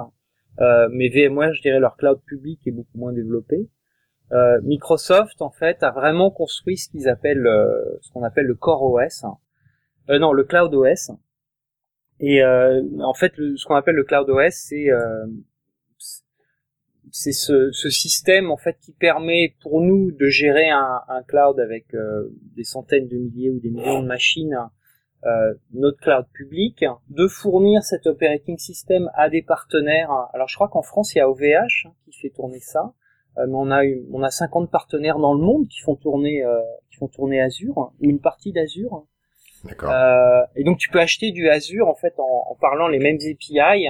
Euh, 0.61 0.89
mais 0.93 1.09
VMware, 1.09 1.55
je 1.55 1.63
dirais, 1.63 1.81
leur 1.81 1.97
cloud 1.97 2.21
public 2.27 2.61
est 2.67 2.71
beaucoup 2.71 2.99
moins 2.99 3.13
développé. 3.13 3.69
Euh, 4.33 4.61
Microsoft, 4.63 5.43
en 5.43 5.51
fait, 5.51 5.83
a 5.83 5.91
vraiment 5.91 6.31
construit 6.31 6.79
ce 6.79 6.89
qu'ils 6.89 7.09
appellent, 7.09 7.47
euh, 7.47 7.99
ce 8.01 8.11
qu'on 8.13 8.23
appelle 8.23 8.47
le 8.47 8.55
Core 8.55 8.83
OS. 8.83 9.25
Euh, 10.09 10.19
non, 10.19 10.33
le 10.33 10.45
Cloud 10.45 10.75
OS. 10.75 11.11
Et 12.21 12.43
euh, 12.43 12.83
en 13.01 13.15
fait, 13.15 13.33
ce 13.37 13.65
qu'on 13.67 13.75
appelle 13.75 13.97
le 13.97 14.05
Cloud 14.05 14.29
OS, 14.31 14.55
c'est 14.55 14.89
c'est 17.13 17.33
ce, 17.33 17.71
ce, 17.73 17.91
système 17.91 18.51
en 18.51 18.57
fait 18.57 18.79
qui 18.81 18.93
permet 18.93 19.55
pour 19.61 19.83
nous 19.83 20.11
de 20.13 20.29
gérer 20.29 20.71
un, 20.71 21.03
un 21.09 21.23
cloud 21.23 21.61
avec 21.61 21.95
euh, 21.95 22.35
des 22.57 22.65
centaines 22.65 23.07
de 23.07 23.17
milliers 23.17 23.51
ou 23.51 23.61
des 23.61 23.69
millions 23.69 24.03
de 24.03 24.07
machines, 24.07 24.57
euh, 25.27 25.55
notre 25.75 25.99
cloud 25.99 26.27
public, 26.33 26.87
de 27.11 27.29
fournir 27.29 27.83
cet 27.83 28.07
operating 28.07 28.57
system 28.57 29.11
à 29.15 29.29
des 29.29 29.43
partenaires. 29.43 30.11
Alors 30.33 30.49
je 30.49 30.55
crois 30.55 30.69
qu'en 30.69 30.81
France 30.81 31.15
il 31.15 31.19
y 31.19 31.21
a 31.21 31.29
OVH 31.29 31.87
hein, 31.87 31.93
qui 32.11 32.19
fait 32.19 32.31
tourner 32.31 32.61
ça, 32.61 32.95
euh, 33.37 33.47
mais 33.47 33.57
on 33.57 33.71
a 33.71 33.83
on 34.11 34.23
a 34.23 34.31
50 34.31 34.71
partenaires 34.71 35.19
dans 35.19 35.35
le 35.35 35.41
monde 35.41 35.69
qui 35.69 35.81
font 35.81 35.97
tourner 35.97 36.43
euh, 36.43 36.59
qui 36.91 36.97
font 36.97 37.09
tourner 37.09 37.43
Azure 37.43 37.93
ou 38.01 38.09
une 38.09 38.21
partie 38.21 38.53
d'Azure. 38.53 39.07
D'accord. 39.65 39.93
et 40.57 40.65
donc 40.65 40.79
tu 40.79 40.89
peux 40.89 40.99
acheter 40.99 41.31
du 41.31 41.49
Azure 41.49 41.87
en 41.87 41.95
fait 41.95 42.19
en, 42.19 42.47
en 42.51 42.57
parlant 42.57 42.89
les 42.89 42.99
mêmes 42.99 43.19
API 43.19 43.87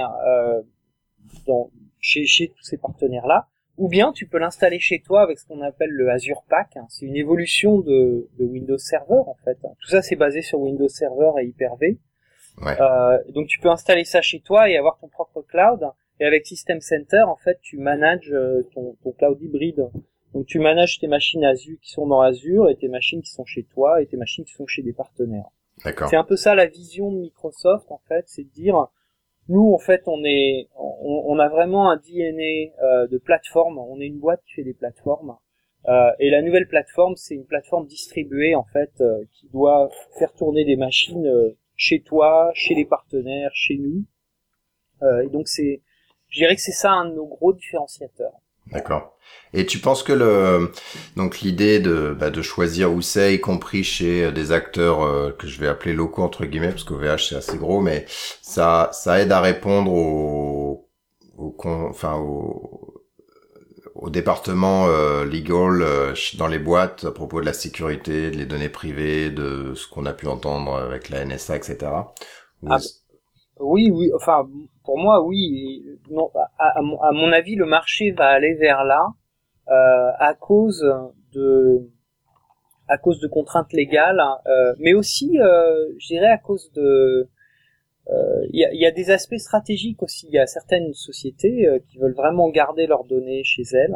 dans, 1.47 1.71
chez, 2.03 2.25
chez 2.25 2.49
tous 2.49 2.63
ces 2.63 2.77
partenaires-là, 2.77 3.47
ou 3.77 3.87
bien 3.87 4.11
tu 4.11 4.27
peux 4.27 4.37
l'installer 4.37 4.79
chez 4.79 4.99
toi 4.99 5.21
avec 5.21 5.39
ce 5.39 5.47
qu'on 5.47 5.61
appelle 5.61 5.89
le 5.89 6.11
Azure 6.11 6.43
Pack. 6.49 6.77
C'est 6.89 7.05
une 7.05 7.15
évolution 7.15 7.79
de, 7.79 8.27
de, 8.37 8.45
Windows 8.45 8.77
Server 8.77 9.21
en 9.25 9.35
fait. 9.43 9.57
Tout 9.79 9.87
ça 9.87 10.01
c'est 10.01 10.15
basé 10.15 10.41
sur 10.41 10.59
Windows 10.59 10.89
Server 10.89 11.31
et 11.41 11.45
Hyper-V. 11.45 11.97
Ouais. 12.61 12.79
Euh, 12.79 13.17
donc 13.29 13.47
tu 13.47 13.59
peux 13.59 13.69
installer 13.69 14.03
ça 14.03 14.21
chez 14.21 14.41
toi 14.41 14.69
et 14.69 14.77
avoir 14.77 14.99
ton 14.99 15.07
propre 15.07 15.41
cloud. 15.41 15.89
Et 16.19 16.25
avec 16.25 16.45
System 16.45 16.79
Center, 16.79 17.23
en 17.23 17.35
fait, 17.37 17.57
tu 17.63 17.77
manages 17.77 18.31
euh, 18.31 18.61
ton, 18.75 18.95
ton 19.03 19.11
cloud 19.13 19.41
hybride. 19.41 19.89
Donc 20.35 20.45
tu 20.45 20.59
manages 20.59 20.99
tes 20.99 21.07
machines 21.07 21.43
Azure 21.43 21.79
qui 21.81 21.89
sont 21.89 22.05
dans 22.05 22.21
Azure 22.21 22.69
et 22.69 22.75
tes 22.75 22.87
machines 22.87 23.23
qui 23.23 23.31
sont 23.31 23.45
chez 23.45 23.63
toi 23.63 24.01
et 24.01 24.05
tes 24.05 24.17
machines 24.17 24.45
qui 24.45 24.53
sont 24.53 24.67
chez 24.67 24.83
des 24.83 24.93
partenaires. 24.93 25.49
C'est 26.07 26.15
un 26.15 26.23
peu 26.23 26.35
ça 26.35 26.53
la 26.53 26.67
vision 26.67 27.11
de 27.11 27.17
Microsoft 27.17 27.91
en 27.91 27.99
fait, 28.07 28.25
c'est 28.27 28.43
de 28.43 28.49
dire 28.49 28.87
nous, 29.49 29.73
en 29.73 29.77
fait, 29.77 30.03
on 30.07 30.23
est, 30.23 30.69
on, 30.75 31.37
a 31.37 31.49
vraiment 31.49 31.89
un 31.89 31.97
DNA 31.97 32.71
euh, 32.81 33.07
de 33.07 33.17
plateforme. 33.17 33.77
On 33.77 33.99
est 33.99 34.07
une 34.07 34.19
boîte 34.19 34.41
qui 34.45 34.53
fait 34.53 34.63
des 34.63 34.73
plateformes. 34.73 35.35
Euh, 35.87 36.11
et 36.19 36.29
la 36.29 36.41
nouvelle 36.41 36.67
plateforme, 36.67 37.15
c'est 37.17 37.35
une 37.35 37.45
plateforme 37.45 37.85
distribuée 37.87 38.55
en 38.55 38.63
fait 38.63 38.91
euh, 39.01 39.25
qui 39.33 39.49
doit 39.49 39.89
faire 40.17 40.31
tourner 40.33 40.63
des 40.63 40.77
machines 40.77 41.29
chez 41.75 42.01
toi, 42.01 42.51
chez 42.53 42.73
les 42.73 42.85
partenaires, 42.85 43.51
chez 43.53 43.77
nous. 43.77 44.05
et 45.21 45.27
donc 45.27 45.49
c'est, 45.49 45.81
je 46.29 46.39
dirais 46.39 46.55
que 46.55 46.61
c'est 46.61 46.71
ça 46.71 46.91
un 46.91 47.09
de 47.09 47.15
nos 47.15 47.25
gros 47.25 47.51
différenciateurs. 47.51 48.39
D'accord. 48.71 49.17
Et 49.53 49.65
tu 49.65 49.79
penses 49.79 50.03
que 50.03 50.13
le 50.13 50.71
donc 51.15 51.41
l'idée 51.41 51.79
de 51.79 52.15
bah, 52.17 52.29
de 52.29 52.41
choisir 52.41 52.91
où 52.91 53.01
c'est, 53.01 53.35
y 53.35 53.39
compris 53.41 53.83
chez 53.83 54.31
des 54.31 54.51
acteurs 54.51 55.03
euh, 55.03 55.31
que 55.31 55.47
je 55.47 55.59
vais 55.59 55.67
appeler 55.67 55.93
locaux 55.93 56.23
entre 56.23 56.45
guillemets, 56.45 56.69
parce 56.69 56.83
que 56.83 56.93
VH 56.93 57.29
c'est 57.29 57.35
assez 57.35 57.57
gros, 57.57 57.81
mais 57.81 58.05
ça 58.41 58.89
ça 58.93 59.19
aide 59.19 59.31
à 59.31 59.41
répondre 59.41 59.91
au, 59.91 60.87
au 61.37 61.55
enfin 61.65 62.15
au, 62.15 63.03
au 63.95 64.09
département 64.09 64.87
euh, 64.87 65.25
legal 65.25 65.81
euh, 65.81 66.13
dans 66.37 66.47
les 66.47 66.59
boîtes 66.59 67.05
à 67.05 67.11
propos 67.11 67.41
de 67.41 67.45
la 67.45 67.53
sécurité, 67.53 68.31
de 68.31 68.37
les 68.37 68.45
données 68.45 68.69
privées, 68.69 69.29
de 69.31 69.73
ce 69.75 69.87
qu'on 69.87 70.05
a 70.05 70.13
pu 70.13 70.27
entendre 70.27 70.75
avec 70.75 71.09
la 71.09 71.25
NSA, 71.25 71.57
etc. 71.57 72.13
Ah, 72.65 72.77
oui, 73.59 73.91
oui. 73.91 74.11
Enfin, 74.15 74.47
pour 74.83 74.97
moi, 74.97 75.21
oui. 75.23 75.85
Non, 76.09 76.31
à, 76.57 76.81
mon 76.81 77.31
avis, 77.31 77.55
le 77.55 77.65
marché 77.65 78.11
va 78.11 78.27
aller 78.27 78.55
vers 78.55 78.83
là 78.83 79.07
euh, 79.69 80.11
à 80.19 80.33
cause 80.33 80.85
de 81.33 81.89
à 82.87 82.97
cause 82.97 83.19
de 83.19 83.27
contraintes 83.27 83.73
légales, 83.73 84.21
euh, 84.45 84.73
mais 84.79 84.93
aussi, 84.93 85.39
euh, 85.39 85.93
je 85.97 86.07
dirais, 86.07 86.27
à 86.27 86.37
cause 86.37 86.71
de 86.73 87.29
euh, 88.09 88.45
il 88.51 88.59
y, 88.59 88.65
a, 88.65 88.73
y, 88.73 88.85
a, 88.85 88.91
des 88.91 89.11
aspects 89.11 89.37
stratégiques 89.37 90.03
aussi. 90.03 90.27
Il 90.27 90.33
y 90.33 90.39
a 90.39 90.45
certaines 90.45 90.93
sociétés 90.93 91.67
qui 91.87 91.97
veulent 91.99 92.13
vraiment 92.13 92.49
garder 92.49 92.85
leurs 92.85 93.05
données 93.05 93.43
chez 93.45 93.63
elles 93.71 93.95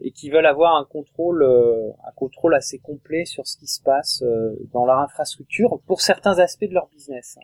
et 0.00 0.12
qui 0.12 0.30
veulent 0.30 0.46
avoir 0.46 0.76
un 0.76 0.84
contrôle, 0.84 1.44
un 1.44 2.12
contrôle 2.16 2.54
assez 2.54 2.78
complet 2.78 3.26
sur 3.26 3.46
ce 3.46 3.58
qui 3.58 3.66
se 3.66 3.82
passe 3.82 4.24
dans 4.72 4.86
leur 4.86 4.98
infrastructure 4.98 5.78
pour 5.86 6.00
certains 6.00 6.38
aspects 6.38 6.64
de 6.64 6.74
leur 6.74 6.88
business. 6.88 7.38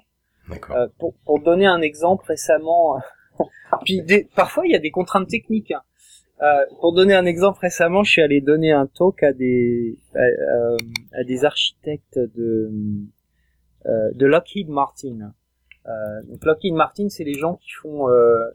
Euh, 0.51 0.89
pour, 0.99 1.15
pour, 1.25 1.41
donner 1.41 1.67
un 1.67 1.81
exemple 1.81 2.25
récemment, 2.27 3.01
puis 3.85 4.03
des, 4.03 4.29
parfois 4.37 4.67
il 4.67 4.73
y 4.73 4.77
a 4.77 4.79
des 4.79 4.91
contraintes 4.91 5.29
techniques. 5.29 5.71
Hein. 5.71 5.83
Euh, 6.43 6.67
pour 6.81 6.93
donner 6.93 7.15
un 7.15 7.27
exemple 7.27 7.61
récemment, 7.61 8.03
je 8.03 8.11
suis 8.11 8.23
allé 8.23 8.41
donner 8.41 8.73
un 8.73 8.87
talk 8.87 9.23
à 9.23 9.33
des 9.33 9.97
à, 10.15 10.19
euh, 10.19 10.77
des 11.27 11.45
architectes 11.45 12.19
de 12.19 12.71
euh, 13.87 14.11
de 14.15 14.27
Lockheed 14.27 14.69
Martin. 14.69 15.33
Euh, 15.87 16.23
donc 16.29 16.45
Lockheed 16.45 16.75
Martin, 16.75 17.09
c'est 17.09 17.25
les 17.25 17.35
gens 17.35 17.57
qui 17.57 17.71
font 17.71 18.07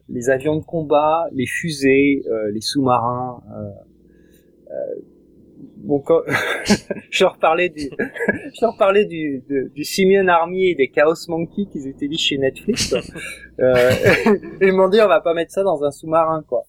les 0.09 0.29
avions 0.29 0.57
de 0.57 0.63
combat, 0.63 1.27
les 1.31 1.45
fusées, 1.45 2.23
les 2.51 2.61
sous-marins 2.61 3.41
bon, 5.77 5.99
quand 5.99 6.21
je 7.09 7.23
leur 7.23 7.37
parlais 7.37 7.69
du, 7.69 7.89
je 7.89 8.61
leur 8.61 8.77
parlais 8.77 9.05
du, 9.05 9.43
du 9.47 9.83
Simeon 9.83 10.27
Army 10.27 10.69
et 10.69 10.75
des 10.75 10.89
Chaos 10.89 11.27
Monkey 11.27 11.65
qu'ils 11.71 11.87
utilisent 11.87 12.19
chez 12.19 12.37
Netflix. 12.37 12.95
Euh, 13.61 13.91
ils 14.61 14.71
m'ont 14.71 14.87
dit 14.87 15.01
on 15.01 15.09
va 15.09 15.19
pas 15.19 15.33
mettre 15.33 15.51
ça 15.51 15.63
dans 15.63 15.83
un 15.83 15.91
sous-marin 15.91 16.45
quoi. 16.47 16.63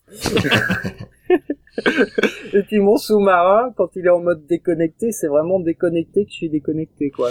et 2.53 2.63
puis 2.65 2.81
mon 2.81 2.97
sous-marin, 2.97 3.73
quand 3.77 3.95
il 3.95 4.07
est 4.07 4.11
en 4.11 4.19
mode 4.19 4.45
déconnecté, 4.49 5.13
c'est 5.13 5.29
vraiment 5.29 5.61
déconnecté 5.61 6.25
que 6.25 6.33
je 6.33 6.35
suis 6.35 6.51
déconnecté 6.51 7.13
quoi. 7.13 7.31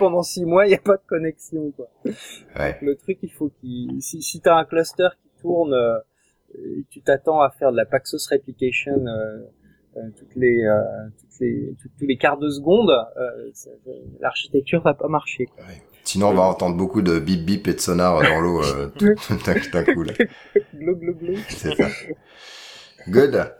Pendant 0.00 0.24
six 0.24 0.44
mois, 0.44 0.66
il 0.66 0.70
n'y 0.70 0.74
a 0.74 0.80
pas 0.80 0.96
de 0.96 1.06
connexion 1.06 1.70
quoi. 1.76 1.88
Ouais. 2.04 2.76
Le 2.82 2.96
truc, 2.96 3.18
il 3.22 3.30
faut 3.30 3.52
qu'il, 3.60 4.02
si, 4.02 4.20
si 4.20 4.40
t'as 4.40 4.56
un 4.56 4.64
cluster 4.64 5.10
qui 5.22 5.30
tourne, 5.42 5.74
euh, 5.74 6.00
tu 6.90 7.00
t'attends 7.00 7.40
à 7.40 7.50
faire 7.50 7.70
de 7.70 7.76
la 7.76 7.86
Paxos 7.86 8.26
Replication 8.32 9.04
toutes 10.16 10.34
les, 10.36 10.64
toutes 11.18 11.40
les 11.40 11.74
tous 11.98 12.06
les 12.06 12.16
quarts 12.16 12.38
de 12.38 12.48
seconde, 12.48 12.90
l'architecture 14.20 14.82
va 14.82 14.94
pas 14.94 15.08
marcher. 15.08 15.46
Sinon, 16.04 16.28
on 16.28 16.34
va 16.34 16.42
entendre 16.42 16.74
beaucoup 16.74 17.02
de 17.02 17.18
bip 17.18 17.44
bip 17.44 17.68
et 17.68 17.74
de 17.74 17.80
sonar 17.80 18.22
dans 18.22 18.40
l'eau 18.40 18.62
d'un 19.00 19.84
coup. 19.84 20.04
C'est 21.48 21.76
ça. 21.76 21.88
Good. 23.08 23.52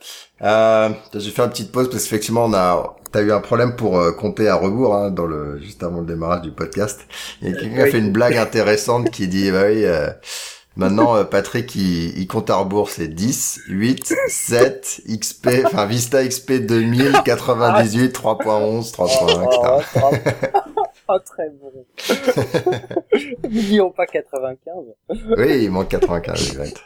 Euh, 0.43 0.89
j'ai 1.15 1.31
fait 1.31 1.43
une 1.43 1.51
petite 1.51 1.73
pause 1.73 1.91
parce 1.91 2.05
qu'effectivement 2.05 2.45
on 2.45 2.55
a, 2.55 2.97
t'as 3.13 3.23
eu 3.23 3.33
un 3.33 3.41
problème 3.41 3.77
pour 3.77 3.99
euh, 3.99 4.13
compter 4.13 4.49
à 4.49 4.55
rebours 4.55 4.95
hein, 4.95 5.11
dans 5.11 5.27
le 5.27 5.59
juste 5.59 5.83
avant 5.83 6.01
le 6.01 6.07
démarrage 6.07 6.43
du 6.43 6.53
podcast. 6.53 7.07
Il 7.43 7.49
y 7.49 7.53
a 7.53 7.57
quelqu'un 7.59 7.75
qui 7.75 7.81
a 7.81 7.87
fait 7.87 7.99
une 7.99 8.13
blague 8.13 8.37
intéressante 8.37 9.11
qui 9.11 9.29
dit 9.29 9.51
bah 9.51 9.65
oui. 9.67 9.85
Euh, 9.85 10.09
maintenant, 10.79 11.17
euh, 11.17 11.25
Patrick, 11.25 11.75
il, 11.75 12.19
il, 12.19 12.27
compte 12.27 12.49
à 12.49 12.57
rebours, 12.57 12.89
c'est 12.89 13.09
10, 13.09 13.61
8, 13.69 14.15
7, 14.29 15.03
XP, 15.07 15.49
enfin 15.67 15.85
Vista 15.85 16.27
XP 16.27 16.53
2000, 16.53 17.21
98, 17.25 18.17
3.11, 18.17 18.93
3.1, 18.93 20.79
Oh, 21.11 21.19
très 21.21 21.49
bon. 21.49 21.87
N'oublions 23.45 23.91
pas 23.91 24.05
95. 24.07 24.75
Oui, 25.39 25.65
il 25.65 25.71
manque 25.71 25.89
95, 25.89 26.49
exact. 26.49 26.85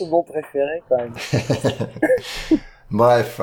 mon 0.00 0.22
préféré 0.22 0.82
quand 0.88 0.98
même. 0.98 1.14
Bref. 2.90 3.40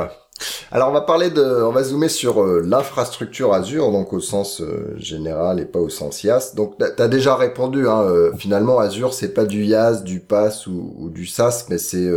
Alors 0.72 0.90
on 0.90 0.92
va 0.92 1.02
parler 1.02 1.30
de, 1.30 1.42
on 1.42 1.72
va 1.72 1.84
zoomer 1.84 2.10
sur 2.10 2.44
euh, 2.44 2.62
l'infrastructure 2.62 3.54
Azure, 3.54 3.92
donc 3.92 4.12
au 4.14 4.20
sens 4.20 4.62
euh, 4.62 4.94
général 4.98 5.60
et 5.60 5.66
pas 5.66 5.80
au 5.80 5.90
sens 5.90 6.24
IaaS. 6.24 6.52
Donc 6.56 6.78
tu 6.78 7.02
as 7.02 7.08
déjà 7.08 7.36
répondu, 7.36 7.88
hein, 7.88 8.02
euh, 8.02 8.34
finalement 8.38 8.80
Azure 8.80 9.14
c'est 9.14 9.34
pas 9.34 9.46
du 9.46 9.64
IaaS, 9.64 10.02
du 10.02 10.20
PaaS 10.20 10.66
ou, 10.68 11.10
du 11.10 11.26
SaaS, 11.26 11.68
mais 11.70 11.78
c'est 11.78 12.10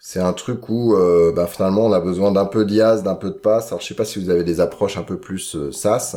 c'est 0.00 0.20
un 0.20 0.32
truc 0.32 0.68
où 0.68 0.96
bah, 1.34 1.46
finalement 1.46 1.86
on 1.86 1.92
a 1.92 2.00
besoin 2.00 2.32
d'un 2.32 2.46
peu 2.46 2.64
d'IaaS, 2.64 3.02
d'un 3.02 3.14
peu 3.14 3.30
de 3.30 3.38
PaaS. 3.38 3.66
Alors 3.68 3.80
je 3.80 3.86
sais 3.86 3.94
pas 3.94 4.04
si 4.04 4.22
vous 4.22 4.30
avez 4.30 4.44
des 4.44 4.60
approches 4.60 4.96
un 4.96 5.02
peu 5.02 5.18
plus 5.18 5.56
SaaS. 5.72 6.16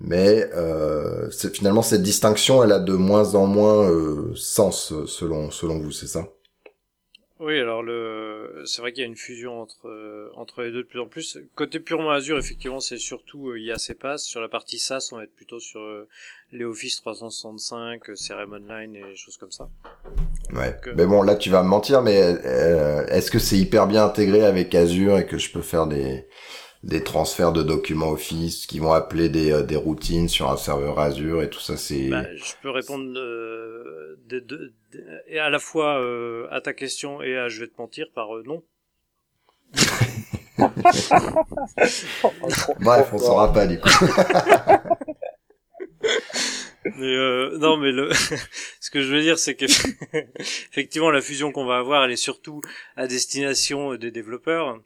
Mais 0.00 0.48
finalement, 1.52 1.82
cette 1.82 2.02
distinction, 2.02 2.62
elle 2.62 2.72
a 2.72 2.78
de 2.78 2.94
moins 2.94 3.34
en 3.34 3.46
moins 3.46 3.90
sens 4.34 4.92
selon 5.06 5.50
selon 5.50 5.78
vous, 5.78 5.92
c'est 5.92 6.06
ça? 6.06 6.24
Oui, 7.40 7.58
alors 7.60 7.82
le, 7.82 8.62
c'est 8.64 8.82
vrai 8.82 8.92
qu'il 8.92 9.02
y 9.02 9.04
a 9.04 9.08
une 9.08 9.16
fusion 9.16 9.60
entre 9.60 9.88
euh, 9.88 10.28
entre 10.34 10.62
les 10.62 10.72
deux 10.72 10.82
de 10.82 10.88
plus 10.88 10.98
en 10.98 11.06
plus. 11.06 11.38
Côté 11.54 11.78
purement 11.78 12.10
Azure, 12.10 12.36
effectivement, 12.36 12.80
c'est 12.80 12.98
surtout 12.98 13.50
euh, 13.50 13.60
IaaS 13.60 13.86
et 13.90 13.94
PaaS. 13.94 14.18
Sur 14.18 14.40
la 14.40 14.48
partie 14.48 14.78
SaaS, 14.78 15.10
on 15.12 15.16
va 15.16 15.24
être 15.24 15.34
plutôt 15.34 15.60
sur 15.60 15.80
euh, 15.80 16.08
les 16.50 16.64
Office 16.64 16.96
365, 16.96 18.02
CRM 18.14 18.52
Online 18.52 18.96
et 18.96 19.16
choses 19.16 19.36
comme 19.36 19.52
ça. 19.52 19.68
Ouais. 20.52 20.74
mais 20.96 21.06
bon, 21.06 21.22
là, 21.22 21.36
tu 21.36 21.50
vas 21.50 21.62
me 21.62 21.68
mentir, 21.68 22.02
mais 22.02 22.16
est-ce 22.16 23.30
que 23.30 23.38
c'est 23.38 23.58
hyper 23.58 23.86
bien 23.86 24.04
intégré 24.04 24.44
avec 24.44 24.74
Azure 24.74 25.18
et 25.18 25.26
que 25.26 25.38
je 25.38 25.52
peux 25.52 25.62
faire 25.62 25.86
des 25.86 26.24
des 26.84 27.02
transferts 27.02 27.52
de 27.52 27.62
documents 27.62 28.10
Office 28.10 28.66
qui 28.66 28.78
vont 28.78 28.92
appeler 28.92 29.28
des, 29.28 29.52
euh, 29.52 29.62
des 29.62 29.76
routines 29.76 30.28
sur 30.28 30.50
un 30.50 30.56
serveur 30.56 30.98
Azure 30.98 31.42
et 31.42 31.50
tout 31.50 31.60
ça 31.60 31.76
c'est 31.76 32.08
bah, 32.08 32.24
je 32.36 32.52
peux 32.62 32.70
répondre 32.70 33.18
euh, 33.18 34.16
et 35.26 35.38
à 35.38 35.50
la 35.50 35.58
fois 35.58 36.00
euh, 36.00 36.48
à 36.50 36.60
ta 36.60 36.72
question 36.72 37.22
et 37.22 37.36
à 37.36 37.48
je 37.48 37.60
vais 37.60 37.68
te 37.68 37.76
mentir 37.78 38.06
par 38.14 38.36
euh, 38.36 38.42
non. 38.46 38.62
Bref 42.80 43.10
on 43.12 43.18
saura 43.18 43.52
pas 43.52 43.66
du 43.66 43.78
coup. 43.80 43.88
Mais 46.84 47.16
non 47.58 47.76
mais 47.76 47.92
le 47.92 48.10
ce 48.80 48.90
que 48.90 49.02
je 49.02 49.12
veux 49.12 49.20
dire 49.20 49.38
c'est 49.38 49.56
que 49.56 49.66
effectivement 50.70 51.10
la 51.10 51.20
fusion 51.20 51.52
qu'on 51.52 51.66
va 51.66 51.76
avoir 51.78 52.04
elle 52.04 52.12
est 52.12 52.16
surtout 52.16 52.62
à 52.96 53.06
destination 53.06 53.94
des 53.96 54.10
développeurs. 54.10 54.80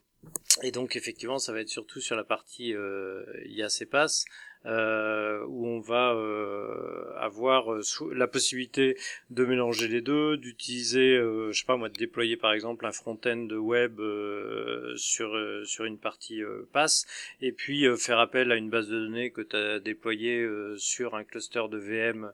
Et 0.63 0.71
donc 0.71 0.97
effectivement, 0.97 1.39
ça 1.39 1.53
va 1.53 1.61
être 1.61 1.69
surtout 1.69 2.01
sur 2.01 2.17
la 2.17 2.25
partie 2.25 2.75
euh, 2.75 3.25
IaaS 3.47 3.79
et 3.81 3.87
PaaS, 3.87 4.25
euh, 4.67 5.45
où 5.47 5.67
on 5.67 5.81
va 5.81 6.13
euh, 6.15 7.13
avoir 7.17 7.73
euh, 7.73 7.83
la 8.15 8.27
possibilité 8.27 8.97
de 9.31 9.45
mélanger 9.45 9.89
les 9.89 10.01
deux, 10.01 10.37
d'utiliser, 10.37 11.17
euh, 11.17 11.51
je 11.53 11.59
sais 11.59 11.67
pas 11.67 11.77
moi, 11.77 11.89
de 11.89 11.99
déployer 11.99 12.37
par 12.37 12.53
exemple 12.53 12.87
un 12.87 12.93
front-end 12.93 13.49
web 13.51 14.01
euh, 14.01 14.95
sur 14.97 15.33
sur 15.65 15.85
une 15.85 15.99
partie 15.99 16.43
PaaS, 16.73 17.07
et 17.41 17.53
puis 17.53 17.87
faire 17.97 18.19
appel 18.19 18.53
à 18.53 18.57
une 18.57 18.71
base 18.71 18.89
de 18.89 18.99
données 18.99 19.31
que 19.31 19.43
tu 19.43 19.57
as 19.57 19.81
déployée 19.81 20.47
sur 20.77 21.15
un 21.15 21.25
cluster 21.25 21.65
de 21.71 21.79
VM 21.79 22.33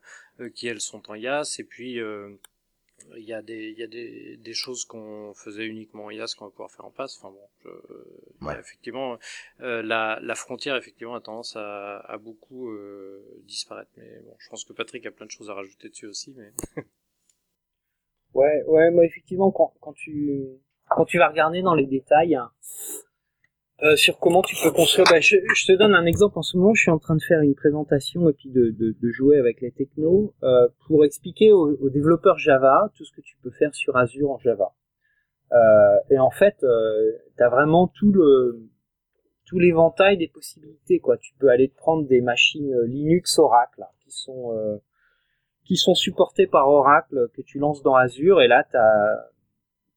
qui 0.55 0.69
elles 0.69 0.81
sont 0.81 1.11
en 1.11 1.15
IaaS, 1.15 1.57
et 1.59 1.65
puis 1.65 2.01
il 3.17 3.25
y 3.25 3.33
a 3.33 3.43
des 3.43 3.71
il 3.71 3.79
y 3.79 3.83
a 3.83 3.87
des, 3.87 4.37
des 4.37 4.53
choses 4.55 4.85
qu'on 4.85 5.33
faisait 5.35 5.67
uniquement 5.67 6.07
en 6.07 6.11
IaaS 6.11 6.35
qu'on 6.37 6.47
va 6.47 6.51
pouvoir 6.51 6.71
faire 6.71 6.85
en 6.85 6.91
passe. 6.91 7.19
Enfin 7.19 7.31
bon 7.31 7.49
je, 7.65 8.59
effectivement 8.59 9.19
euh, 9.61 9.83
la 9.83 10.19
la 10.23 10.35
frontière 10.35 10.77
effectivement 10.77 11.15
a 11.15 11.21
tendance 11.21 11.57
à, 11.57 11.99
à 12.01 12.19
beaucoup 12.19 12.71
euh, 12.71 13.23
disparaître. 13.45 13.91
Mais 13.97 14.21
bon 14.21 14.35
je 14.39 14.49
pense 14.49 14.65
que 14.65 14.73
Patrick 14.73 15.07
a 15.07 15.11
plein 15.11 15.27
de 15.27 15.31
choses 15.31 15.51
à 15.51 15.55
rajouter 15.55 15.89
dessus 15.89 16.07
aussi 16.07 16.35
mais 16.37 16.53
ouais 18.35 18.63
ouais 18.67 18.91
moi 18.91 19.05
effectivement 19.05 19.51
quand 19.51 19.75
quand 19.81 19.93
tu 19.93 20.45
quand 20.89 21.05
tu 21.05 21.19
vas 21.19 21.29
regarder 21.29 21.63
dans 21.63 21.75
les 21.75 21.87
détails 21.87 22.39
euh, 23.83 23.97
sur 23.97 24.19
comment 24.19 24.43
tu 24.43 24.57
peux 24.63 24.73
construire. 24.73 25.07
Bah, 25.11 25.21
je, 25.21 25.37
je, 25.55 25.67
te 25.67 25.73
donne 25.73 25.95
un 25.95 26.05
exemple. 26.05 26.39
En 26.39 26.43
ce 26.43 26.57
moment, 26.57 26.75
je 26.75 26.83
suis 26.83 26.91
en 26.91 26.99
train 26.99 27.15
de 27.15 27.23
faire 27.23 27.41
une 27.41 27.55
présentation 27.55 28.29
et 28.29 28.33
puis 28.33 28.51
de, 28.51 28.71
de, 28.71 28.97
de 29.01 29.11
jouer 29.11 29.39
avec 29.39 29.61
les 29.61 29.71
technos 29.71 30.35
euh, 30.43 30.69
pour 30.87 31.05
expliquer 31.05 31.53
aux, 31.53 31.77
aux, 31.81 31.91
développeurs 31.91 32.39
Java 32.39 32.91
tout 32.97 33.05
ce 33.05 33.13
que 33.13 33.21
tu 33.21 33.37
peux 33.43 33.51
faire 33.53 33.75
sur 33.75 33.97
Azure 33.97 34.31
en 34.31 34.39
Java. 34.39 34.75
Euh, 35.53 35.97
et 36.11 36.19
en 36.19 36.31
fait, 36.31 36.63
euh, 36.63 37.13
tu 37.37 37.43
as 37.43 37.49
vraiment 37.49 37.89
tout 37.89 38.13
le 38.13 38.69
tout 39.47 39.59
l'éventail 39.59 40.19
des 40.19 40.29
possibilités. 40.29 40.99
Quoi. 40.99 41.17
Tu 41.17 41.33
peux 41.39 41.49
aller 41.49 41.69
te 41.69 41.77
prendre 41.77 42.07
des 42.07 42.21
machines 42.21 42.79
Linux 42.83 43.39
Oracle 43.39 43.85
qui 44.01 44.11
sont 44.11 44.53
euh, 44.53 44.77
qui 45.65 45.77
sont 45.77 45.95
supportées 45.95 46.47
par 46.47 46.69
Oracle 46.69 47.29
que 47.35 47.43
tu 47.43 47.59
lances 47.59 47.83
dans 47.83 47.95
Azure 47.95 48.43
et 48.43 48.49
là, 48.49 48.67
t'as 48.71 49.17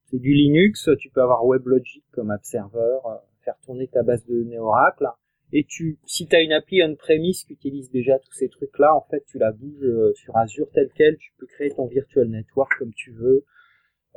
c'est 0.06 0.20
du 0.20 0.34
Linux. 0.34 0.90
Tu 1.00 1.10
peux 1.10 1.22
avoir 1.22 1.46
WebLogic 1.46 2.04
comme 2.12 2.32
app 2.32 2.44
serveur 2.44 3.22
faire 3.52 3.60
tourner 3.66 3.88
ta 3.88 4.04
base 4.04 4.26
de 4.26 4.34
données 4.34 4.60
Oracle. 4.60 5.08
Et 5.54 5.66
tu, 5.66 6.00
si 6.06 6.28
tu 6.28 6.36
as 6.36 6.42
une 6.42 6.54
appli 6.54 6.82
on-premise 6.82 7.44
qui 7.44 7.54
utilise 7.54 7.92
déjà 7.92 8.18
tous 8.20 8.32
ces 8.32 8.48
trucs-là, 8.48 8.96
en 8.96 9.02
fait, 9.10 9.24
tu 9.28 9.38
la 9.38 9.52
bouges 9.52 9.84
euh, 9.84 10.14
sur 10.14 10.36
Azure 10.38 10.70
tel 10.74 10.90
quel. 10.96 11.18
Tu 11.18 11.34
peux 11.38 11.46
créer 11.46 11.72
ton 11.72 11.88
virtual 11.88 12.28
network 12.28 12.72
comme 12.80 12.94
tu 12.94 13.12
veux. 13.12 13.44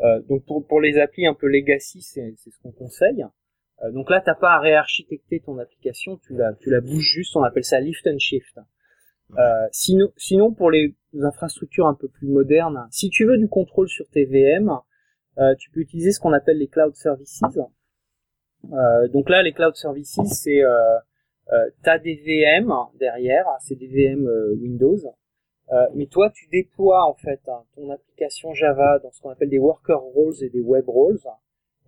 Euh, 0.00 0.20
donc 0.28 0.44
pour, 0.44 0.80
les 0.80 0.98
applis 0.98 1.26
un 1.26 1.34
peu 1.34 1.48
legacy, 1.48 2.02
c'est 2.02 2.34
ce 2.36 2.58
qu'on 2.62 2.72
conseille. 2.72 3.24
Euh, 3.82 3.90
donc 3.90 4.10
là, 4.10 4.20
t'as 4.24 4.34
pas 4.34 4.52
à 4.52 4.60
réarchitecter 4.60 5.40
ton 5.40 5.58
application, 5.58 6.18
tu 6.18 6.36
la, 6.36 6.52
tu 6.54 6.70
la 6.70 6.80
bouges 6.80 7.10
juste. 7.14 7.34
On 7.36 7.42
appelle 7.42 7.64
ça 7.64 7.80
lift 7.80 8.06
and 8.06 8.18
shift. 8.18 8.58
Sinon, 9.72 10.12
sinon, 10.16 10.52
pour 10.52 10.70
les 10.70 10.94
infrastructures 11.20 11.86
un 11.88 11.94
peu 11.94 12.06
plus 12.08 12.28
modernes, 12.28 12.86
si 12.92 13.10
tu 13.10 13.24
veux 13.24 13.38
du 13.38 13.48
contrôle 13.48 13.88
sur 13.88 14.08
tes 14.10 14.24
VM, 14.26 14.70
tu 15.58 15.70
peux 15.70 15.80
utiliser 15.80 16.12
ce 16.12 16.20
qu'on 16.20 16.32
appelle 16.32 16.58
les 16.58 16.68
cloud 16.68 16.94
services. 16.94 17.40
Euh, 18.72 19.08
donc 19.08 19.28
là, 19.28 19.42
les 19.42 19.52
cloud 19.52 19.74
services, 19.76 20.18
c'est 20.26 20.62
euh, 20.62 20.98
euh, 21.52 21.70
t'as 21.82 21.98
des 21.98 22.16
VM 22.16 22.72
derrière, 22.98 23.46
c'est 23.60 23.76
des 23.76 23.88
VM 23.88 24.26
euh, 24.26 24.54
Windows, 24.54 24.98
euh, 25.72 25.86
mais 25.94 26.06
toi, 26.06 26.30
tu 26.30 26.46
déploies 26.48 27.04
en 27.04 27.14
fait 27.14 27.40
hein, 27.48 27.64
ton 27.74 27.90
application 27.90 28.52
Java 28.52 28.98
dans 28.98 29.10
ce 29.12 29.20
qu'on 29.20 29.30
appelle 29.30 29.48
des 29.48 29.58
worker 29.58 30.00
roles 30.00 30.42
et 30.42 30.50
des 30.50 30.60
web 30.60 30.88
roles. 30.88 31.18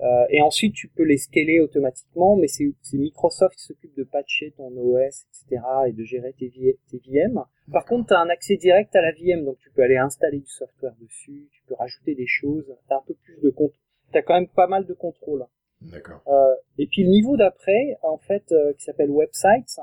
Euh, 0.00 0.26
et 0.28 0.42
ensuite, 0.42 0.74
tu 0.74 0.88
peux 0.88 1.04
les 1.04 1.16
scaler 1.16 1.60
automatiquement, 1.60 2.36
mais 2.36 2.48
c'est 2.48 2.74
Microsoft 2.92 3.56
qui 3.56 3.62
s'occupe 3.64 3.96
de 3.96 4.04
patcher 4.04 4.52
ton 4.56 4.68
OS, 4.76 5.24
etc., 5.24 5.62
et 5.86 5.92
de 5.92 6.04
gérer 6.04 6.34
tes, 6.34 6.48
VM. 6.50 7.44
Par 7.72 7.84
contre, 7.86 8.08
tu 8.08 8.14
as 8.14 8.20
un 8.20 8.28
accès 8.28 8.56
direct 8.56 8.94
à 8.94 9.00
la 9.00 9.12
VM, 9.12 9.44
donc 9.44 9.58
tu 9.58 9.70
peux 9.70 9.82
aller 9.82 9.96
installer 9.96 10.40
du 10.40 10.48
software 10.48 10.94
dessus, 11.00 11.48
tu 11.50 11.62
peux 11.66 11.74
rajouter 11.74 12.14
des 12.14 12.26
choses, 12.26 12.66
tu 12.66 12.92
as 12.92 12.98
un 12.98 13.02
peu 13.06 13.14
plus 13.14 13.40
de 13.40 13.48
contrôle. 13.48 13.80
Tu 14.12 14.18
as 14.18 14.22
quand 14.22 14.34
même 14.34 14.48
pas 14.48 14.66
mal 14.66 14.84
de 14.84 14.92
contrôle. 14.92 15.46
Euh, 16.28 16.54
et 16.78 16.86
puis 16.86 17.04
le 17.04 17.10
niveau 17.10 17.36
d'après, 17.36 17.98
en 18.02 18.18
fait, 18.18 18.50
euh, 18.52 18.72
qui 18.74 18.84
s'appelle 18.84 19.10
Websites, 19.10 19.80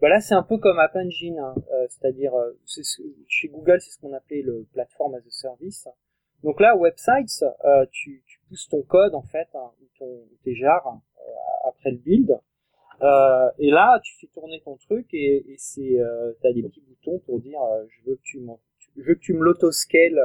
bah 0.00 0.08
là 0.08 0.20
c'est 0.20 0.34
un 0.34 0.42
peu 0.42 0.58
comme 0.58 0.78
App 0.78 0.94
Engine, 0.94 1.38
hein, 1.38 1.54
euh, 1.72 1.86
c'est-à-dire 1.88 2.32
chez 3.28 3.48
Google 3.48 3.80
c'est 3.80 3.90
ce 3.90 3.98
qu'on 3.98 4.12
appelait 4.12 4.42
le 4.42 4.66
Platform 4.72 5.14
as 5.14 5.18
a 5.18 5.30
Service. 5.30 5.88
Donc 6.42 6.60
là, 6.60 6.76
Websites, 6.76 7.44
tu, 7.90 8.22
pousses 8.48 8.68
ton 8.68 8.82
code 8.82 9.14
en 9.14 9.22
fait, 9.22 9.48
hein, 9.54 9.70
ou, 9.80 9.86
ton, 9.98 10.28
tes 10.44 10.54
jars 10.54 11.00
après 11.64 11.90
le 11.90 11.96
build. 11.96 12.38
et 13.58 13.70
là, 13.70 13.98
tu 14.02 14.14
fais 14.20 14.26
tourner 14.26 14.60
ton 14.60 14.76
truc 14.76 15.06
et, 15.14 15.50
et 15.50 15.56
c'est, 15.56 15.96
t'as 16.42 16.52
des 16.52 16.62
petits 16.62 16.82
boutons 16.82 17.18
pour 17.20 17.40
dire 17.40 17.60
je 17.88 18.10
veux 18.10 18.16
que 18.16 18.22
tu, 18.22 18.46
je 18.96 19.02
veux 19.02 19.14
que 19.14 19.20
tu 19.20 19.32
me 19.32 19.42
l'autoscale 19.42 20.20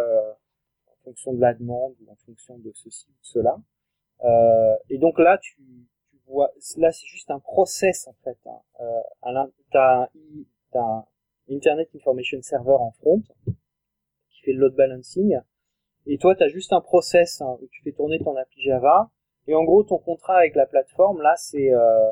en 0.88 1.04
fonction 1.06 1.34
de 1.34 1.40
la 1.40 1.54
demande 1.54 1.96
ou 2.02 2.12
en 2.12 2.16
fonction 2.26 2.58
de 2.58 2.72
ceci 2.74 3.08
ou 3.10 3.14
de 3.14 3.26
cela. 3.26 3.58
Euh, 4.24 4.76
et 4.90 4.98
donc 4.98 5.18
là, 5.20 5.38
tu, 5.38 5.56
tu 6.12 6.18
vois, 6.28 6.52
là 6.78 6.92
c'est 6.92 7.08
juste 7.08 7.32
un 7.32 7.40
process 7.40 8.08
en 8.08 8.16
fait. 8.24 8.38
Hein. 8.46 8.60
Euh, 8.80 9.48
t'as 9.72 10.08
un, 10.76 11.06
Internet 11.50 11.90
Information 11.96 12.42
Server 12.42 12.78
en 12.80 12.92
front 12.92 13.22
qui 14.30 14.42
fait 14.44 14.54
le 14.54 14.60
load 14.60 14.76
balancing. 14.76 15.38
et 16.06 16.18
toi, 16.18 16.36
tu 16.36 16.44
as 16.44 16.48
juste 16.48 16.72
un 16.72 16.82
process 16.82 17.42
hein, 17.42 17.58
où 17.62 17.68
tu 17.72 17.82
fais 17.84 17.92
tourner 17.92 18.20
ton 18.20 18.36
appli 18.36 18.62
Java. 18.62 19.10
Et 19.48 19.56
en 19.56 19.64
gros, 19.64 19.84
ton 19.84 19.98
contrat 19.98 20.38
avec 20.38 20.56
la 20.56 20.68
plateforme, 20.68 21.22
là, 21.22 21.34
c'est, 21.36 21.74
euh, 21.74 22.12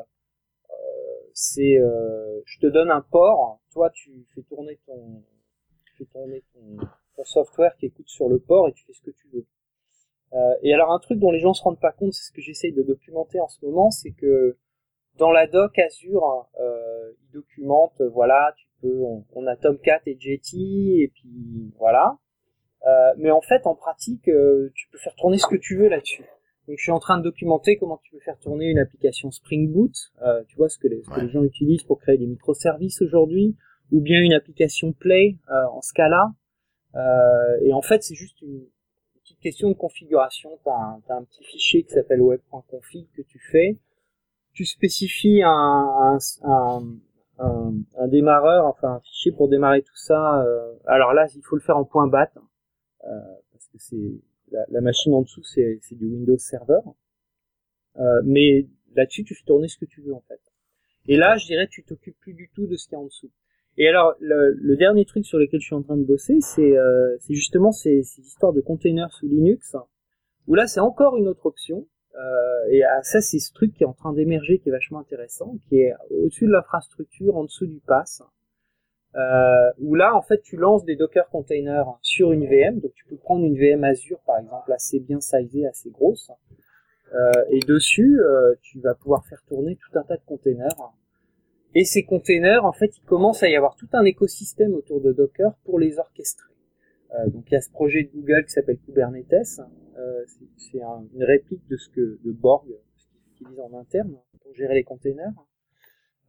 c'est, 1.32 1.78
je 2.44 2.58
te 2.58 2.66
donne 2.66 2.90
un 2.90 3.00
port. 3.00 3.60
Toi, 3.72 3.88
tu 3.90 4.26
fais 4.34 4.42
tourner 4.42 4.78
ton, 4.84 5.22
tu 5.86 5.96
fais 5.96 6.04
tourner 6.06 6.42
ton, 6.52 6.76
ton 7.16 7.24
software 7.24 7.76
qui 7.76 7.86
écoute 7.86 8.08
sur 8.08 8.28
le 8.28 8.40
port 8.40 8.68
et 8.68 8.72
tu 8.72 8.84
fais 8.84 8.92
ce 8.92 9.02
que 9.02 9.12
tu 9.12 9.28
veux. 9.32 9.46
Euh, 10.32 10.54
et 10.62 10.72
alors 10.72 10.92
un 10.92 10.98
truc 10.98 11.18
dont 11.18 11.30
les 11.30 11.40
gens 11.40 11.54
se 11.54 11.62
rendent 11.62 11.80
pas 11.80 11.92
compte, 11.92 12.12
c'est 12.12 12.24
ce 12.24 12.32
que 12.32 12.40
j'essaye 12.40 12.72
de 12.72 12.82
documenter 12.82 13.40
en 13.40 13.48
ce 13.48 13.64
moment, 13.64 13.90
c'est 13.90 14.12
que 14.12 14.56
dans 15.16 15.32
la 15.32 15.46
doc 15.46 15.78
Azure, 15.78 16.48
euh, 16.60 17.12
il 17.22 17.32
documente, 17.32 18.00
voilà, 18.12 18.54
tu 18.56 18.66
peux, 18.80 19.00
on, 19.34 19.46
a 19.46 19.56
Tomcat 19.56 20.00
et 20.06 20.16
Jetty, 20.18 21.02
et 21.02 21.08
puis 21.08 21.72
voilà. 21.78 22.16
Euh, 22.86 23.12
mais 23.18 23.30
en 23.30 23.42
fait, 23.42 23.66
en 23.66 23.74
pratique, 23.74 24.28
euh, 24.28 24.70
tu 24.74 24.88
peux 24.88 24.98
faire 24.98 25.14
tourner 25.16 25.38
ce 25.38 25.46
que 25.46 25.56
tu 25.56 25.76
veux 25.76 25.88
là-dessus. 25.88 26.24
Donc, 26.66 26.76
je 26.78 26.82
suis 26.82 26.92
en 26.92 26.98
train 26.98 27.18
de 27.18 27.24
documenter 27.24 27.76
comment 27.76 27.98
tu 28.02 28.12
peux 28.12 28.20
faire 28.20 28.38
tourner 28.38 28.66
une 28.66 28.78
application 28.78 29.30
Spring 29.30 29.70
Boot. 29.70 29.92
Euh, 30.22 30.42
tu 30.48 30.56
vois 30.56 30.68
ce 30.68 30.78
que, 30.78 30.88
les, 30.88 31.02
ce 31.02 31.10
que 31.10 31.20
les 31.20 31.28
gens 31.28 31.42
utilisent 31.42 31.82
pour 31.82 31.98
créer 32.00 32.16
des 32.16 32.26
microservices 32.26 33.02
aujourd'hui, 33.02 33.56
ou 33.90 34.00
bien 34.00 34.20
une 34.20 34.32
application 34.32 34.92
Play 34.92 35.36
en 35.48 35.82
Scala. 35.82 36.32
et 37.62 37.72
en 37.72 37.82
fait, 37.82 38.02
c'est 38.02 38.14
juste 38.14 38.40
une, 38.40 38.66
question 39.36 39.68
de 39.68 39.74
configuration, 39.74 40.58
tu 40.62 40.70
as, 40.70 41.14
un 41.14 41.24
petit 41.24 41.44
fichier 41.44 41.82
qui 41.84 41.90
s'appelle 41.90 42.20
web.config 42.20 43.06
que 43.16 43.22
tu 43.22 43.38
fais. 43.38 43.78
Tu 44.52 44.64
spécifies 44.64 45.42
un, 45.44 46.18
démarreur, 48.08 48.66
enfin 48.66 48.94
un 48.94 49.00
fichier 49.00 49.32
pour 49.32 49.48
démarrer 49.48 49.82
tout 49.82 49.96
ça. 49.96 50.42
Euh, 50.42 50.74
alors 50.86 51.12
là, 51.12 51.26
il 51.34 51.42
faut 51.42 51.56
le 51.56 51.62
faire 51.62 51.76
en 51.76 51.84
point 51.84 52.06
.bat 52.06 52.30
euh, 53.04 53.08
parce 53.52 53.68
que 53.68 53.78
c'est 53.78 54.20
la, 54.50 54.80
machine 54.80 55.14
en 55.14 55.22
dessous, 55.22 55.42
c'est 55.44 55.80
du 55.92 56.06
Windows 56.06 56.38
Server. 56.38 56.80
Euh, 57.98 58.22
mais 58.24 58.66
là-dessus, 58.94 59.24
tu 59.24 59.34
fais 59.34 59.44
tourner 59.44 59.68
ce 59.68 59.78
que 59.78 59.84
tu 59.84 60.00
veux 60.02 60.14
en 60.14 60.22
fait. 60.22 60.40
Et 61.06 61.16
là, 61.16 61.36
je 61.36 61.46
dirais, 61.46 61.66
tu 61.68 61.84
t'occupes 61.84 62.18
plus 62.20 62.34
du 62.34 62.50
tout 62.54 62.66
de 62.66 62.76
ce 62.76 62.86
qu'il 62.86 62.92
y 62.92 62.96
a 62.96 63.00
en 63.00 63.04
dessous. 63.04 63.30
Et 63.76 63.88
alors, 63.88 64.14
le, 64.20 64.52
le, 64.60 64.76
dernier 64.76 65.04
truc 65.04 65.24
sur 65.24 65.38
lequel 65.38 65.60
je 65.60 65.66
suis 65.66 65.74
en 65.74 65.82
train 65.82 65.96
de 65.96 66.04
bosser, 66.04 66.38
c'est 66.40 66.76
euh, 66.76 67.16
justement 67.28 67.72
ces, 67.72 68.02
ces, 68.02 68.20
histoires 68.20 68.52
de 68.52 68.60
containers 68.60 69.12
sous 69.12 69.28
Linux, 69.28 69.76
où 70.46 70.54
là, 70.54 70.66
c'est 70.66 70.80
encore 70.80 71.16
une 71.16 71.28
autre 71.28 71.46
option. 71.46 71.86
Euh, 72.16 72.70
et 72.70 72.82
ah, 72.82 73.02
ça, 73.02 73.20
c'est 73.20 73.38
ce 73.38 73.52
truc 73.52 73.72
qui 73.72 73.84
est 73.84 73.86
en 73.86 73.92
train 73.92 74.12
d'émerger, 74.12 74.58
qui 74.58 74.68
est 74.68 74.72
vachement 74.72 74.98
intéressant, 74.98 75.56
qui 75.68 75.80
est 75.80 75.94
au-dessus 76.10 76.46
de 76.46 76.52
l'infrastructure, 76.52 77.36
en 77.36 77.44
dessous 77.44 77.66
du 77.66 77.80
pass, 77.80 78.22
euh, 79.16 79.70
où 79.78 79.94
là, 79.94 80.14
en 80.14 80.22
fait, 80.22 80.42
tu 80.42 80.56
lances 80.56 80.84
des 80.84 80.96
Docker 80.96 81.28
containers 81.30 81.86
sur 82.02 82.32
une 82.32 82.46
VM. 82.46 82.80
Donc, 82.80 82.92
tu 82.94 83.04
peux 83.06 83.16
prendre 83.16 83.44
une 83.44 83.56
VM 83.56 83.82
Azure, 83.84 84.20
par 84.26 84.38
exemple, 84.38 84.72
assez 84.72 85.00
bien 85.00 85.20
sizée, 85.20 85.66
assez 85.66 85.90
grosse. 85.90 86.30
Euh, 87.12 87.32
et 87.50 87.60
dessus, 87.60 88.20
euh, 88.20 88.54
tu 88.62 88.80
vas 88.80 88.94
pouvoir 88.94 89.26
faire 89.26 89.42
tourner 89.48 89.76
tout 89.76 89.98
un 89.98 90.02
tas 90.02 90.16
de 90.16 90.22
containers 90.24 90.92
et 91.74 91.84
ces 91.84 92.04
containers, 92.04 92.64
en 92.64 92.72
fait, 92.72 92.96
il 92.96 93.02
commence 93.02 93.42
à 93.42 93.48
y 93.48 93.56
avoir 93.56 93.76
tout 93.76 93.88
un 93.92 94.04
écosystème 94.04 94.74
autour 94.74 95.00
de 95.00 95.12
Docker 95.12 95.54
pour 95.64 95.78
les 95.78 95.98
orchestrer. 95.98 96.50
Euh, 97.14 97.28
donc 97.28 97.44
il 97.50 97.54
y 97.54 97.56
a 97.56 97.60
ce 97.60 97.70
projet 97.70 98.04
de 98.04 98.10
Google 98.12 98.44
qui 98.44 98.52
s'appelle 98.52 98.78
Kubernetes. 98.78 99.60
Euh, 99.98 100.24
c'est 100.56 100.82
un, 100.82 101.04
une 101.14 101.24
réplique 101.24 101.66
de 101.68 101.76
ce 101.76 101.88
que 101.88 102.18
de 102.24 102.32
Borg, 102.32 102.66
ce 102.96 103.06
qu'ils 103.08 103.20
utilisent 103.32 103.60
en 103.60 103.78
interne 103.78 104.16
pour 104.42 104.54
gérer 104.54 104.74
les 104.74 104.84
containers. 104.84 105.32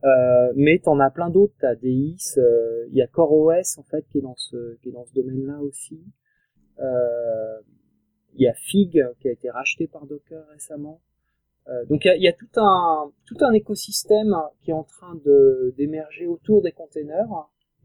Euh, 0.03 0.51
mais 0.55 0.79
t'en 0.79 0.99
as 0.99 1.11
plein 1.11 1.29
d'autres. 1.29 1.53
T'as 1.59 1.75
DIS, 1.75 2.37
euh, 2.37 2.87
il 2.89 2.95
y 2.95 3.01
a 3.01 3.07
CoreOS 3.07 3.77
en 3.77 3.83
fait 3.83 4.05
qui 4.09 4.17
est 4.17 4.21
dans 4.21 4.35
ce 4.35 4.75
qui 4.81 4.89
est 4.89 4.91
dans 4.91 5.05
ce 5.05 5.13
domaine-là 5.13 5.59
aussi. 5.59 6.03
Euh, 6.79 7.59
il 8.33 8.41
y 8.41 8.47
a 8.47 8.53
Fig 8.53 8.99
qui 9.19 9.27
a 9.27 9.31
été 9.31 9.49
racheté 9.49 9.87
par 9.87 10.05
Docker 10.05 10.47
récemment. 10.49 11.01
Euh, 11.71 11.85
donc 11.85 12.05
il 12.05 12.21
y 12.21 12.27
a, 12.27 12.33
tout 12.33 12.49
un 12.57 13.11
tout 13.25 13.37
un 13.41 13.53
écosystème 13.53 14.35
qui 14.61 14.71
est 14.71 14.73
en 14.73 14.83
train 14.83 15.15
de 15.23 15.73
d'émerger 15.77 16.27
autour 16.27 16.61
des 16.61 16.71
containers 16.71 17.29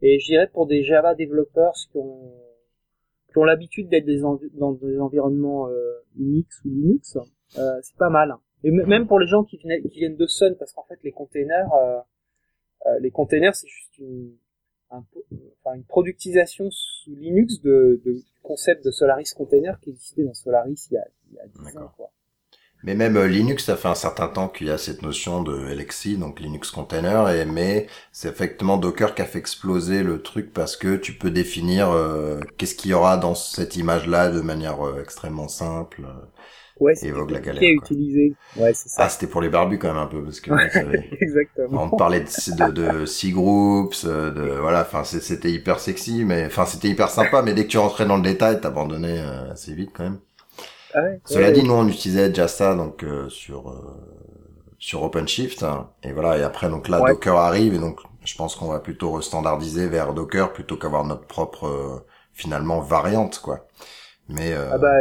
et 0.01 0.19
je 0.19 0.25
dirais 0.25 0.47
pour 0.47 0.67
des 0.67 0.83
Java 0.83 1.15
développeurs 1.15 1.73
qui 1.91 1.97
ont 1.97 2.33
qui 3.29 3.37
ont 3.37 3.43
l'habitude 3.43 3.89
d'être 3.89 4.07
dans 4.53 4.73
des 4.73 4.99
environnements 4.99 5.69
euh, 5.69 6.03
Unix 6.17 6.63
ou 6.65 6.69
Linux, 6.69 7.17
euh, 7.57 7.79
c'est 7.81 7.97
pas 7.97 8.09
mal. 8.09 8.35
Et 8.63 8.71
même 8.71 9.05
pour 9.07 9.19
les 9.19 9.27
gens 9.27 9.43
qui 9.43 9.57
viennent, 9.57 9.83
qui 9.83 9.99
viennent 9.99 10.15
de 10.15 10.25
Sun, 10.25 10.55
parce 10.57 10.73
qu'en 10.73 10.83
fait 10.83 10.99
les 11.03 11.11
containers, 11.11 11.71
euh, 11.73 12.99
les 12.99 13.11
containers 13.11 13.55
c'est 13.55 13.67
juste 13.67 13.97
une, 13.99 14.35
enfin, 14.89 15.75
une 15.75 15.83
productisation 15.83 16.69
sous 16.71 17.15
Linux 17.15 17.61
de, 17.61 18.01
de, 18.03 18.13
du 18.13 18.41
concept 18.41 18.83
de 18.83 18.91
Solaris 18.91 19.33
Container 19.35 19.79
qui 19.81 19.91
existait 19.91 20.23
dans 20.23 20.33
Solaris 20.33 20.87
il 20.89 20.95
y 20.95 20.97
a, 20.97 21.05
il 21.29 21.35
y 21.35 21.39
a 21.39 21.47
10 21.47 21.77
ans. 21.77 21.91
Quoi. 21.95 22.11
Mais 22.83 22.95
même 22.95 23.17
euh, 23.17 23.27
Linux, 23.27 23.65
ça 23.65 23.75
fait 23.75 23.87
un 23.87 23.95
certain 23.95 24.27
temps 24.27 24.47
qu'il 24.47 24.67
y 24.67 24.69
a 24.69 24.77
cette 24.77 25.01
notion 25.01 25.41
de 25.41 25.73
LXC, 25.73 26.17
donc 26.17 26.39
Linux 26.39 26.69
Container, 26.69 27.29
et 27.29 27.45
mais 27.45 27.87
c'est 28.11 28.29
effectivement 28.29 28.77
Docker 28.77 29.15
qui 29.15 29.21
a 29.23 29.25
fait 29.25 29.39
exploser 29.39 30.03
le 30.03 30.21
truc 30.21 30.53
parce 30.53 30.77
que 30.77 30.95
tu 30.95 31.13
peux 31.13 31.31
définir 31.31 31.89
euh, 31.91 32.39
qu'est-ce 32.57 32.75
qu'il 32.75 32.91
y 32.91 32.93
aura 32.93 33.17
dans 33.17 33.33
cette 33.33 33.75
image-là 33.77 34.29
de 34.29 34.41
manière 34.41 34.85
euh, 34.85 35.01
extrêmement 35.01 35.47
simple. 35.47 36.03
Ouais, 36.79 36.93
c'est 36.93 37.11
la 37.11 37.39
galère. 37.39 37.59
Qui 37.59 37.69
utilisé. 37.69 38.35
Ouais, 38.55 38.71
c'est 38.75 38.89
ça. 38.89 39.05
Ah, 39.05 39.09
c'était 39.09 39.25
pour 39.25 39.41
les 39.41 39.49
barbus 39.49 39.79
quand 39.79 39.87
même 39.87 39.97
un 39.97 40.05
peu 40.05 40.23
parce 40.23 40.39
que 40.39 40.51
exactement. 41.19 41.89
On 41.91 41.97
parlait 41.97 42.19
de 42.19 42.71
de, 42.71 42.99
de 42.99 43.05
six 43.07 43.31
groups, 43.31 44.05
de 44.05 44.59
voilà, 44.61 44.81
enfin 44.81 45.03
c'était 45.03 45.49
hyper 45.49 45.79
sexy, 45.79 46.23
mais 46.23 46.45
enfin 46.45 46.67
c'était 46.67 46.89
hyper 46.89 47.09
sympa, 47.09 47.41
mais 47.41 47.55
dès 47.55 47.63
que 47.63 47.69
tu 47.71 47.79
rentrais 47.79 48.05
dans 48.05 48.17
le 48.17 48.21
détail, 48.21 48.61
t'abandonnais 48.61 49.19
assez 49.49 49.73
vite 49.73 49.89
quand 49.95 50.03
même. 50.03 50.19
Ah 50.93 51.01
Cela 51.25 51.51
dit, 51.51 51.63
nous 51.63 51.73
on 51.73 51.87
utilisait 51.87 52.29
déjà 52.29 52.47
ça 52.47 52.75
donc 52.75 53.03
euh, 53.03 53.29
sur 53.29 53.69
euh, 53.69 54.73
sur 54.77 55.03
OpenShift 55.03 55.63
hein. 55.63 55.91
et 56.03 56.13
voilà 56.13 56.37
et 56.37 56.43
après 56.43 56.69
donc 56.69 56.87
là 56.87 57.01
Docker 57.05 57.35
arrive 57.35 57.73
et 57.73 57.79
donc 57.79 57.99
je 58.23 58.35
pense 58.35 58.55
qu'on 58.55 58.67
va 58.67 58.79
plutôt 58.79 59.11
restandardiser 59.11 59.87
vers 59.87 60.13
Docker 60.13 60.53
plutôt 60.53 60.77
qu'avoir 60.77 61.03
notre 61.03 61.25
propre 61.25 61.65
euh, 61.67 62.05
finalement 62.31 62.79
variante 62.79 63.39
quoi. 63.39 63.67
Mais 64.29 64.53
ah 64.53 64.77
bah 64.77 64.93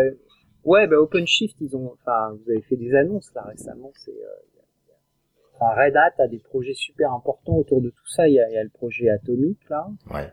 ouais 0.65 0.87
bah 0.87 0.97
OpenShift 0.97 1.57
ils 1.61 1.77
ont 1.77 1.93
enfin 1.95 2.33
vous 2.33 2.51
avez 2.51 2.63
fait 2.63 2.77
des 2.77 2.95
annonces 2.95 3.31
là 3.35 3.43
récemment 3.43 3.93
c'est 3.97 4.15
enfin, 5.55 5.75
Red 5.75 5.97
Hat 5.97 6.23
a 6.23 6.29
des 6.29 6.39
projets 6.39 6.75
super 6.75 7.13
importants 7.13 7.57
autour 7.57 7.81
de 7.81 7.91
tout 7.91 8.07
ça 8.09 8.29
il 8.29 8.35
y 8.35 8.41
a, 8.41 8.49
il 8.49 8.55
y 8.55 8.59
a 8.59 8.63
le 8.63 8.71
projet 8.71 9.09
Atomic 9.09 9.59
là. 9.69 9.89
Ouais. 10.11 10.33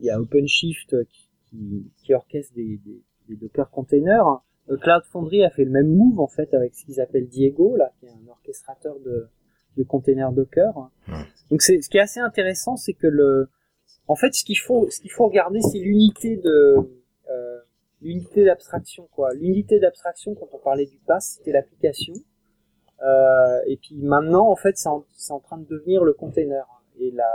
il 0.00 0.06
y 0.06 0.10
a 0.10 0.18
OpenShift 0.18 1.04
qui, 1.04 1.28
qui, 1.50 1.92
qui 2.02 2.14
orchestre 2.14 2.54
des, 2.54 2.80
des 2.84 3.02
des 3.28 3.36
Docker 3.36 3.70
containers. 3.70 4.40
Euh, 4.70 4.76
Cloud 4.76 5.02
Foundry 5.10 5.44
a 5.44 5.50
fait 5.50 5.64
le 5.64 5.70
même 5.70 5.88
move 5.88 6.20
en 6.20 6.26
fait 6.26 6.52
avec 6.54 6.74
ce 6.74 6.84
qu'ils 6.84 7.00
appellent 7.00 7.28
Diego 7.28 7.76
là, 7.76 7.92
qui 7.98 8.06
est 8.06 8.10
un 8.10 8.28
orchestrateur 8.28 8.98
de, 9.00 9.28
de 9.76 9.82
containers 9.82 10.32
Docker. 10.32 10.90
Donc 11.50 11.62
c'est 11.62 11.80
ce 11.80 11.88
qui 11.88 11.98
est 11.98 12.02
assez 12.02 12.20
intéressant, 12.20 12.76
c'est 12.76 12.94
que 12.94 13.06
le, 13.06 13.48
en 14.08 14.16
fait, 14.16 14.34
ce 14.34 14.44
qu'il 14.44 14.58
faut, 14.58 14.88
ce 14.90 15.00
qu'il 15.00 15.12
faut 15.12 15.26
regarder, 15.26 15.60
c'est 15.60 15.78
l'unité 15.78 16.36
de 16.36 16.76
euh, 17.30 17.58
l'unité 18.00 18.44
d'abstraction 18.44 19.08
quoi. 19.12 19.34
L'unité 19.34 19.78
d'abstraction 19.78 20.34
quand 20.34 20.48
on 20.52 20.58
parlait 20.58 20.86
du 20.86 20.98
pass, 21.06 21.36
c'était 21.36 21.52
l'application. 21.52 22.14
Euh, 23.02 23.60
et 23.66 23.76
puis 23.76 23.96
maintenant, 24.02 24.50
en 24.50 24.56
fait, 24.56 24.76
c'est 24.76 24.88
en, 24.88 25.04
en, 25.30 25.40
train 25.40 25.58
de 25.58 25.66
devenir 25.66 26.04
le 26.04 26.14
container. 26.14 26.66
Et 26.98 27.12
la, 27.12 27.30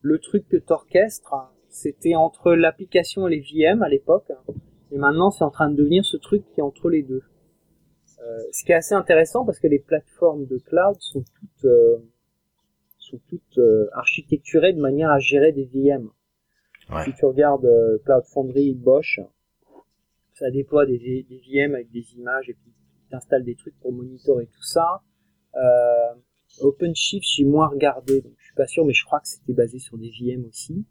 le 0.00 0.18
truc 0.18 0.48
que 0.48 0.56
t'orchestres, 0.56 1.34
c'était 1.68 2.14
entre 2.14 2.52
l'application 2.52 3.28
et 3.28 3.36
les 3.36 3.40
VM 3.40 3.82
à 3.82 3.88
l'époque. 3.88 4.32
Et 4.92 4.98
maintenant, 4.98 5.30
c'est 5.30 5.44
en 5.44 5.50
train 5.50 5.70
de 5.70 5.76
devenir 5.76 6.04
ce 6.04 6.16
truc 6.16 6.44
qui 6.52 6.60
est 6.60 6.62
entre 6.62 6.88
les 6.88 7.02
deux. 7.02 7.22
Euh, 8.20 8.38
ce 8.52 8.64
qui 8.64 8.72
est 8.72 8.76
assez 8.76 8.94
intéressant 8.94 9.44
parce 9.44 9.58
que 9.58 9.66
les 9.66 9.78
plateformes 9.78 10.46
de 10.46 10.58
cloud 10.58 10.96
sont 11.00 11.22
toutes 11.22 11.64
euh, 11.64 11.98
sont 12.98 13.20
toutes 13.28 13.58
euh, 13.58 13.88
architecturées 13.92 14.72
de 14.72 14.80
manière 14.80 15.10
à 15.10 15.18
gérer 15.18 15.52
des 15.52 15.66
VM. 15.66 16.10
Ouais. 16.90 17.04
Si 17.04 17.12
tu 17.14 17.24
regardes 17.24 17.64
euh, 17.64 17.98
Cloud 18.04 18.24
Foundry, 18.32 18.74
Bosch, 18.74 19.20
ça 20.34 20.50
déploie 20.50 20.86
des, 20.86 21.26
des 21.28 21.42
VM 21.48 21.74
avec 21.74 21.90
des 21.90 22.14
images 22.14 22.48
et 22.48 22.54
puis 22.54 22.72
t'installes 23.10 23.44
des 23.44 23.54
trucs 23.54 23.78
pour 23.80 23.92
monitorer 23.92 24.46
tout 24.46 24.62
ça. 24.62 25.02
Euh, 25.54 26.14
OpenShift, 26.60 27.26
j'ai 27.28 27.44
moins 27.44 27.68
regardé, 27.68 28.20
donc 28.20 28.32
je 28.38 28.44
suis 28.44 28.54
pas 28.54 28.66
sûr, 28.66 28.84
mais 28.84 28.92
je 28.92 29.04
crois 29.04 29.20
que 29.20 29.28
c'était 29.28 29.52
basé 29.52 29.78
sur 29.78 29.98
des 29.98 30.10
VM 30.10 30.44
aussi. 30.46 30.84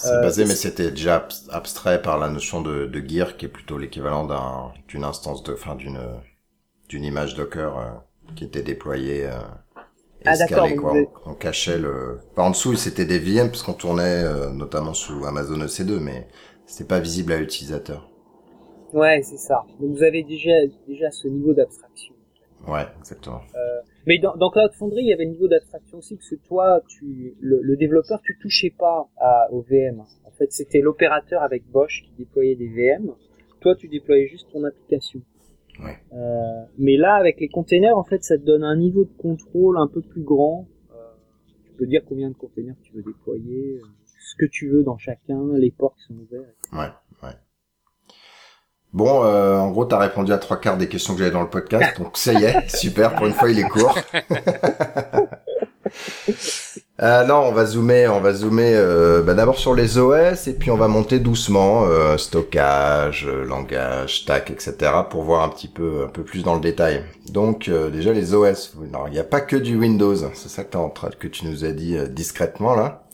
C'est 0.00 0.12
euh, 0.12 0.22
basé, 0.22 0.44
mais 0.44 0.54
c'était 0.54 0.90
déjà 0.90 1.26
abstrait 1.50 2.00
par 2.00 2.18
la 2.18 2.28
notion 2.28 2.62
de, 2.62 2.86
de 2.86 3.08
gear, 3.08 3.36
qui 3.36 3.46
est 3.46 3.48
plutôt 3.48 3.78
l'équivalent 3.78 4.24
d'un, 4.24 4.72
d'une 4.86 5.02
instance 5.02 5.42
de, 5.42 5.52
enfin, 5.52 5.74
d'une, 5.74 5.98
d'une 6.88 7.02
image 7.02 7.34
Docker 7.34 7.76
euh, 7.76 7.90
qui 8.36 8.44
était 8.44 8.62
déployée 8.62 9.26
euh, 9.26 9.40
ah, 10.24 10.34
escalée, 10.34 10.76
quoi. 10.76 10.94
On, 11.26 11.34
cachait 11.34 11.78
le. 11.78 12.20
Par 12.36 12.46
en 12.46 12.50
dessous, 12.50 12.74
c'était 12.76 13.04
des 13.04 13.18
VM 13.18 13.48
puisqu'on 13.48 13.72
tournait 13.72 14.22
euh, 14.24 14.50
notamment 14.50 14.94
sous 14.94 15.24
Amazon 15.26 15.58
EC2, 15.58 15.98
mais 15.98 16.28
c'était 16.64 16.86
pas 16.86 17.00
visible 17.00 17.32
à 17.32 17.38
l'utilisateur. 17.38 18.08
Ouais, 18.92 19.20
c'est 19.22 19.36
ça. 19.36 19.64
Donc 19.80 19.96
vous 19.96 20.02
avez 20.02 20.22
déjà 20.22 20.52
déjà 20.86 21.10
ce 21.10 21.28
niveau 21.28 21.54
d'abstraction. 21.54 22.14
Ouais, 22.66 22.86
exactement. 23.00 23.40
Euh, 23.54 23.77
mais 24.08 24.18
dans, 24.18 24.34
dans, 24.36 24.48
Cloud 24.48 24.72
Foundry, 24.72 25.02
il 25.02 25.08
y 25.08 25.12
avait 25.12 25.26
un 25.26 25.28
niveau 25.28 25.48
d'abstraction 25.48 25.98
aussi, 25.98 26.16
parce 26.16 26.30
que 26.30 26.36
toi, 26.36 26.80
tu, 26.88 27.36
le, 27.40 27.60
le, 27.62 27.76
développeur, 27.76 28.22
tu 28.22 28.38
touchais 28.40 28.70
pas 28.70 29.10
à, 29.18 29.52
au 29.52 29.60
VM. 29.60 30.00
En 30.24 30.30
fait, 30.30 30.50
c'était 30.50 30.80
l'opérateur 30.80 31.42
avec 31.42 31.70
Bosch 31.70 32.04
qui 32.04 32.12
déployait 32.16 32.56
des 32.56 32.68
VM. 32.68 33.12
toi 33.60 33.76
tu 33.76 33.86
déployais 33.86 34.26
juste 34.26 34.50
ton 34.50 34.64
application. 34.64 35.20
Ouais. 35.84 35.98
Euh, 36.14 36.64
mais 36.78 36.96
là, 36.96 37.16
avec 37.16 37.38
les 37.38 37.48
containers, 37.48 37.98
en 37.98 38.02
fait, 38.02 38.24
ça 38.24 38.38
te 38.38 38.44
donne 38.44 38.64
un 38.64 38.76
niveau 38.76 39.04
de 39.04 39.12
contrôle 39.18 39.76
un 39.76 39.88
peu 39.88 40.00
plus 40.00 40.22
grand. 40.22 40.66
Euh, 40.90 40.94
tu 41.66 41.72
peux 41.76 41.86
dire 41.86 42.00
combien 42.08 42.30
de 42.30 42.34
containers 42.34 42.76
tu 42.82 42.94
veux 42.94 43.02
déployer, 43.02 43.74
euh, 43.76 43.86
ce 44.06 44.36
que 44.36 44.46
tu 44.46 44.70
veux 44.70 44.84
dans 44.84 44.96
chacun, 44.96 45.52
les 45.52 45.70
ports 45.70 45.94
qui 45.96 46.04
sont 46.04 46.14
ouverts. 46.14 46.54
Ouais, 46.72 47.28
ouais. 47.28 47.34
Bon, 48.92 49.22
euh, 49.24 49.56
en 49.56 49.70
gros, 49.70 49.84
t'as 49.84 49.98
répondu 49.98 50.32
à 50.32 50.38
trois 50.38 50.56
quarts 50.56 50.78
des 50.78 50.88
questions 50.88 51.12
que 51.14 51.18
j'avais 51.20 51.30
dans 51.30 51.42
le 51.42 51.50
podcast, 51.50 51.98
donc 52.00 52.16
ça 52.16 52.32
y 52.32 52.44
est, 52.44 52.68
super. 52.74 53.14
Pour 53.14 53.26
une 53.26 53.34
fois, 53.34 53.50
il 53.50 53.58
est 53.58 53.68
court. 53.68 53.98
Euh, 57.00 57.24
non, 57.24 57.36
on 57.36 57.52
va 57.52 57.64
zoomer, 57.64 58.08
on 58.08 58.18
va 58.18 58.32
zoomer 58.32 58.74
euh, 58.74 59.22
bah, 59.22 59.34
d'abord 59.34 59.56
sur 59.56 59.72
les 59.72 59.98
OS 59.98 60.48
et 60.48 60.52
puis 60.52 60.72
on 60.72 60.76
va 60.76 60.88
monter 60.88 61.20
doucement 61.20 61.84
euh, 61.84 62.16
stockage, 62.16 63.24
langage, 63.28 64.22
stack, 64.22 64.50
etc. 64.50 64.74
pour 65.08 65.22
voir 65.22 65.44
un 65.44 65.48
petit 65.48 65.68
peu, 65.68 66.02
un 66.04 66.08
peu 66.08 66.24
plus 66.24 66.42
dans 66.42 66.56
le 66.56 66.60
détail. 66.60 67.04
Donc 67.30 67.68
euh, 67.68 67.88
déjà 67.90 68.12
les 68.12 68.34
OS, 68.34 68.74
non, 68.92 69.06
il 69.06 69.12
n'y 69.12 69.20
a 69.20 69.24
pas 69.24 69.40
que 69.40 69.54
du 69.54 69.76
Windows, 69.76 70.16
c'est 70.34 70.48
ça 70.48 70.64
que, 70.64 70.76
en 70.76 70.90
train, 70.90 71.10
que 71.16 71.28
tu 71.28 71.46
nous 71.46 71.64
as 71.64 71.70
dit 71.70 71.96
euh, 71.96 72.08
discrètement 72.08 72.74
là. 72.74 73.04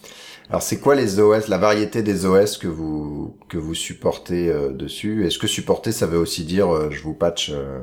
Alors 0.50 0.62
c'est 0.62 0.78
quoi 0.78 0.94
les 0.94 1.20
OS, 1.20 1.48
la 1.48 1.58
variété 1.58 2.02
des 2.02 2.26
OS 2.26 2.58
que 2.58 2.68
vous 2.68 3.38
que 3.48 3.56
vous 3.56 3.74
supportez 3.74 4.50
euh, 4.50 4.72
dessus? 4.72 5.26
Est-ce 5.26 5.38
que 5.38 5.46
supporter 5.46 5.90
ça 5.90 6.06
veut 6.06 6.18
aussi 6.18 6.44
dire 6.44 6.72
euh, 6.72 6.90
je 6.90 7.02
vous 7.02 7.14
patch 7.14 7.50
euh, 7.50 7.80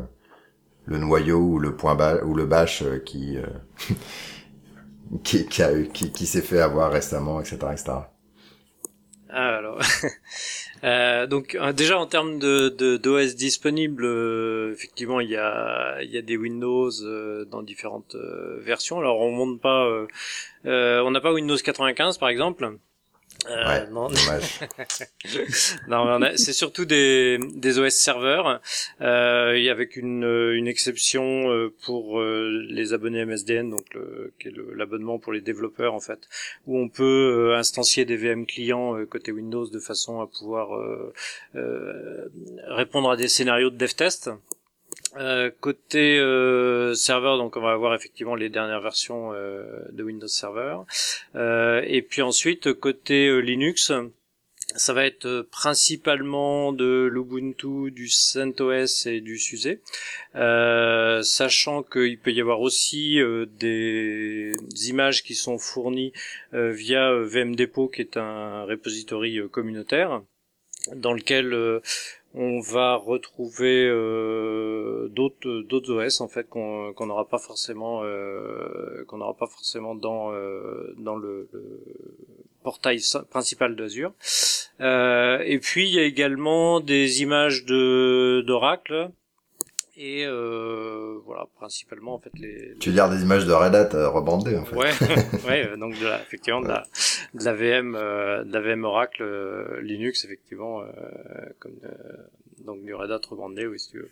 le 0.85 0.97
noyau 0.97 1.39
ou 1.39 1.59
le 1.59 1.75
point 1.75 1.97
ou 2.23 2.35
le 2.35 2.45
bash 2.45 2.83
qui 3.05 3.37
qui 5.23 5.45
qui, 5.47 5.63
qui, 5.93 6.11
qui 6.11 6.25
s'est 6.25 6.41
fait 6.41 6.61
avoir 6.61 6.91
récemment, 6.91 7.41
etc., 7.41 7.57
etc. 7.71 7.91
Ah, 9.33 9.55
alors, 9.57 9.79
Euh, 10.83 11.27
donc 11.27 11.53
euh, 11.53 11.73
déjà 11.73 11.99
en 11.99 12.07
termes 12.07 12.39
de 12.39 12.97
d'OS 12.97 13.35
disponibles, 13.35 14.03
euh, 14.03 14.71
effectivement 14.73 15.19
il 15.19 15.29
y 15.29 15.37
a 15.37 16.01
il 16.01 16.09
y 16.09 16.17
a 16.17 16.23
des 16.23 16.37
Windows 16.37 16.89
dans 17.51 17.61
différentes 17.61 18.15
versions. 18.57 18.99
Alors 18.99 19.19
on 19.19 19.31
monte 19.31 19.61
pas, 19.61 19.87
on 20.65 21.11
n'a 21.11 21.21
pas 21.21 21.33
Windows 21.33 21.55
95 21.55 22.17
par 22.17 22.29
exemple. 22.29 22.77
Euh, 23.49 23.65
Ouais, 23.67 23.87
non, 23.89 24.07
dommage. 24.07 24.59
non, 25.87 26.05
mais 26.05 26.11
on 26.11 26.21
a- 26.21 26.37
c'est 26.37 26.53
surtout 26.53 26.85
des, 26.85 27.39
des 27.55 27.79
OS 27.79 27.89
serveurs, 27.95 28.61
euh, 29.01 29.71
avec 29.71 29.95
une, 29.95 30.23
euh, 30.23 30.55
une 30.55 30.67
exception 30.67 31.49
euh, 31.51 31.73
pour 31.83 32.21
les 32.21 32.93
abonnés 32.93 33.25
MSDN, 33.25 33.69
donc 33.71 33.85
le, 33.93 34.31
qui 34.39 34.49
est 34.49 34.51
le- 34.51 34.73
l'abonnement 34.75 35.17
pour 35.17 35.33
les 35.33 35.41
développeurs 35.41 35.93
en 35.93 35.99
fait, 35.99 36.19
où 36.67 36.77
on 36.77 36.87
peut 36.89 37.55
instancier 37.57 38.05
des 38.05 38.15
VM 38.17 38.45
clients 38.45 39.03
côté 39.07 39.31
Windows 39.31 39.67
de 39.67 39.79
façon 39.79 40.21
à 40.21 40.27
pouvoir 40.27 40.75
euh, 40.75 41.13
euh, 41.55 42.27
répondre 42.67 43.09
à 43.09 43.17
des 43.17 43.27
scénarios 43.27 43.69
de 43.71 43.77
dev 43.77 43.93
test. 43.93 44.29
Euh, 45.17 45.51
côté 45.59 46.19
euh, 46.19 46.93
serveur, 46.93 47.37
donc 47.37 47.57
on 47.57 47.61
va 47.61 47.71
avoir 47.71 47.93
effectivement 47.93 48.35
les 48.35 48.47
dernières 48.47 48.79
versions 48.79 49.33
euh, 49.33 49.83
de 49.91 50.03
Windows 50.03 50.27
Server. 50.27 50.77
Et 51.35 52.01
puis 52.01 52.21
ensuite 52.21 52.73
côté 52.73 53.41
Linux, 53.41 53.91
ça 54.75 54.93
va 54.93 55.05
être 55.05 55.47
principalement 55.51 56.71
de 56.71 57.09
l'Ubuntu, 57.11 57.91
du 57.91 58.07
CentOS 58.07 59.05
et 59.07 59.19
du 59.19 59.37
SUSE, 59.37 59.79
sachant 60.33 61.83
qu'il 61.83 62.17
peut 62.17 62.31
y 62.31 62.39
avoir 62.39 62.61
aussi 62.61 63.19
des 63.59 64.53
images 64.87 65.23
qui 65.23 65.35
sont 65.35 65.57
fournies 65.57 66.13
euh, 66.53 66.71
via 66.71 67.11
VMDepot, 67.13 67.89
qui 67.89 68.01
est 68.01 68.15
un 68.15 68.63
repository 68.63 69.41
communautaire, 69.51 70.21
dans 70.95 71.13
lequel 71.13 71.81
on 72.33 72.59
va 72.59 72.95
retrouver 72.95 73.85
euh, 73.87 75.09
d'autres 75.09 75.91
OS 75.91 76.21
en 76.21 76.27
fait 76.27 76.47
qu'on 76.47 76.93
n'aura 77.05 77.27
pas 77.27 77.39
forcément 77.39 78.03
euh, 78.03 79.03
qu'on 79.07 79.17
n'aura 79.17 79.35
pas 79.35 79.47
forcément 79.47 79.95
dans 79.95 80.31
euh, 80.31 80.93
dans 80.97 81.15
le, 81.15 81.49
portail 82.63 83.01
principal 83.29 83.75
d'Azure. 83.75 84.13
Euh, 84.79 85.39
et 85.45 85.59
puis 85.59 85.87
il 85.87 85.93
y 85.93 85.99
a 85.99 86.03
également 86.03 86.79
des 86.79 87.21
images 87.21 87.65
de 87.65 88.43
d'Oracle 88.45 89.09
et 89.97 90.25
euh, 90.25 91.17
voilà 91.25 91.45
principalement 91.57 92.13
en 92.15 92.19
fait 92.19 92.31
les, 92.35 92.75
Tu 92.79 92.91
dire 92.91 93.09
des 93.09 93.21
images 93.23 93.45
de 93.45 93.51
Red 93.53 93.75
Hat 93.75 93.89
euh, 93.93 94.09
rebandées 94.09 94.57
en 94.57 94.65
fait. 94.65 94.75
Ouais, 94.75 94.91
ouais, 95.47 95.67
euh, 95.67 95.77
donc 95.77 95.99
de 95.99 96.05
la, 96.05 96.21
effectivement 96.21 96.61
de 96.61 96.67
la, 96.69 96.83
de 97.33 97.43
la 97.43 97.53
VM, 97.53 97.95
euh, 97.95 98.43
de 98.43 98.53
la 98.53 98.61
VM 98.61 98.83
Oracle 98.85 99.21
euh, 99.23 99.81
Linux 99.81 100.23
effectivement, 100.25 100.81
euh, 100.81 100.85
comme 101.59 101.73
donc 102.65 102.83
du 102.83 102.93
Red 102.93 103.09
Hat 103.11 103.21
rebrandé, 103.29 103.65
oui 103.65 103.79
si 103.79 103.89
tu 103.91 103.97
veux. 103.97 104.09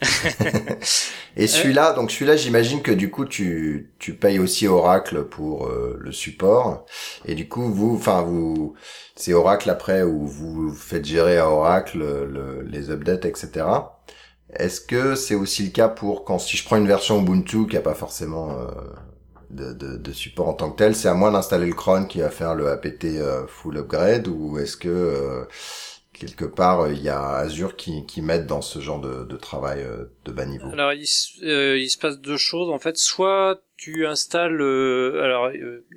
Et 1.36 1.46
celui-là, 1.46 1.92
donc 1.94 2.10
celui-là, 2.10 2.36
j'imagine 2.36 2.80
que 2.82 2.92
du 2.92 3.10
coup 3.10 3.24
tu 3.24 3.90
tu 3.98 4.14
payes 4.14 4.38
aussi 4.38 4.66
Oracle 4.68 5.24
pour 5.24 5.68
le 5.68 6.12
support. 6.12 6.86
Et 7.24 7.34
du 7.34 7.48
coup, 7.48 7.62
vous, 7.72 7.96
enfin 7.96 8.22
vous, 8.22 8.74
c'est 9.16 9.32
Oracle 9.32 9.68
après 9.70 10.02
où 10.02 10.26
vous 10.26 10.72
faites 10.72 11.04
gérer 11.04 11.38
à 11.38 11.48
Oracle 11.50 11.98
le- 11.98 12.62
les 12.62 12.90
updates, 12.90 13.24
etc. 13.24 13.66
Est-ce 14.54 14.80
que 14.80 15.14
c'est 15.14 15.34
aussi 15.34 15.64
le 15.64 15.70
cas 15.70 15.88
pour 15.88 16.24
quand 16.24 16.38
si 16.38 16.56
je 16.56 16.64
prends 16.64 16.76
une 16.76 16.86
version 16.86 17.20
Ubuntu 17.20 17.66
qui 17.66 17.76
a 17.76 17.82
pas 17.82 17.94
forcément 17.94 18.58
euh, 18.58 18.66
de, 19.50 20.12
support 20.12 20.48
en 20.48 20.54
tant 20.54 20.70
que 20.70 20.78
tel, 20.78 20.94
c'est 20.94 21.08
à 21.08 21.14
moi 21.14 21.30
d'installer 21.30 21.66
le 21.66 21.74
cron 21.74 22.06
qui 22.06 22.20
va 22.20 22.30
faire 22.30 22.54
le 22.54 22.68
apt 22.68 23.04
euh, 23.04 23.46
full 23.46 23.76
upgrade 23.76 24.26
ou 24.26 24.58
est-ce 24.58 24.76
que 24.76 24.88
euh, 24.88 25.44
quelque 26.14 26.46
part 26.46 26.90
il 26.90 27.02
y 27.02 27.10
a 27.10 27.28
Azure 27.36 27.76
qui 27.76 28.06
qui 28.06 28.22
m'aide 28.22 28.46
dans 28.46 28.62
ce 28.62 28.78
genre 28.80 29.00
de, 29.00 29.36
travail 29.36 29.84
de 30.24 30.32
bas 30.32 30.46
niveau? 30.46 30.70
Alors 30.72 30.92
il, 30.94 31.06
se- 31.06 31.98
passe 31.98 32.18
deux 32.18 32.38
choses 32.38 32.70
en 32.70 32.78
fait. 32.78 32.96
Soit 32.96 33.60
tu 33.76 34.06
installes, 34.06 34.54
alors 34.54 35.50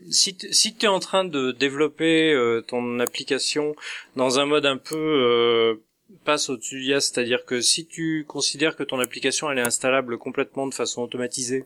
si 0.10 0.38
si 0.52 0.76
tu 0.76 0.86
es 0.86 0.90
en 0.90 1.00
train 1.00 1.24
de 1.24 1.52
développer 1.54 2.36
ton 2.68 3.00
application 3.00 3.76
dans 4.18 4.40
un 4.40 4.46
mode 4.46 4.66
un 4.66 4.78
peu 4.78 5.80
passe 6.24 6.50
au-dessus 6.50 6.84
c'est-à-dire 7.00 7.46
que 7.46 7.62
si 7.62 7.86
tu 7.86 8.26
considères 8.28 8.76
que 8.76 8.84
ton 8.84 9.00
application 9.00 9.50
elle 9.50 9.60
est 9.60 9.68
installable 9.68 10.18
complètement 10.18 10.68
de 10.68 10.74
façon 10.74 11.02
automatisée, 11.02 11.66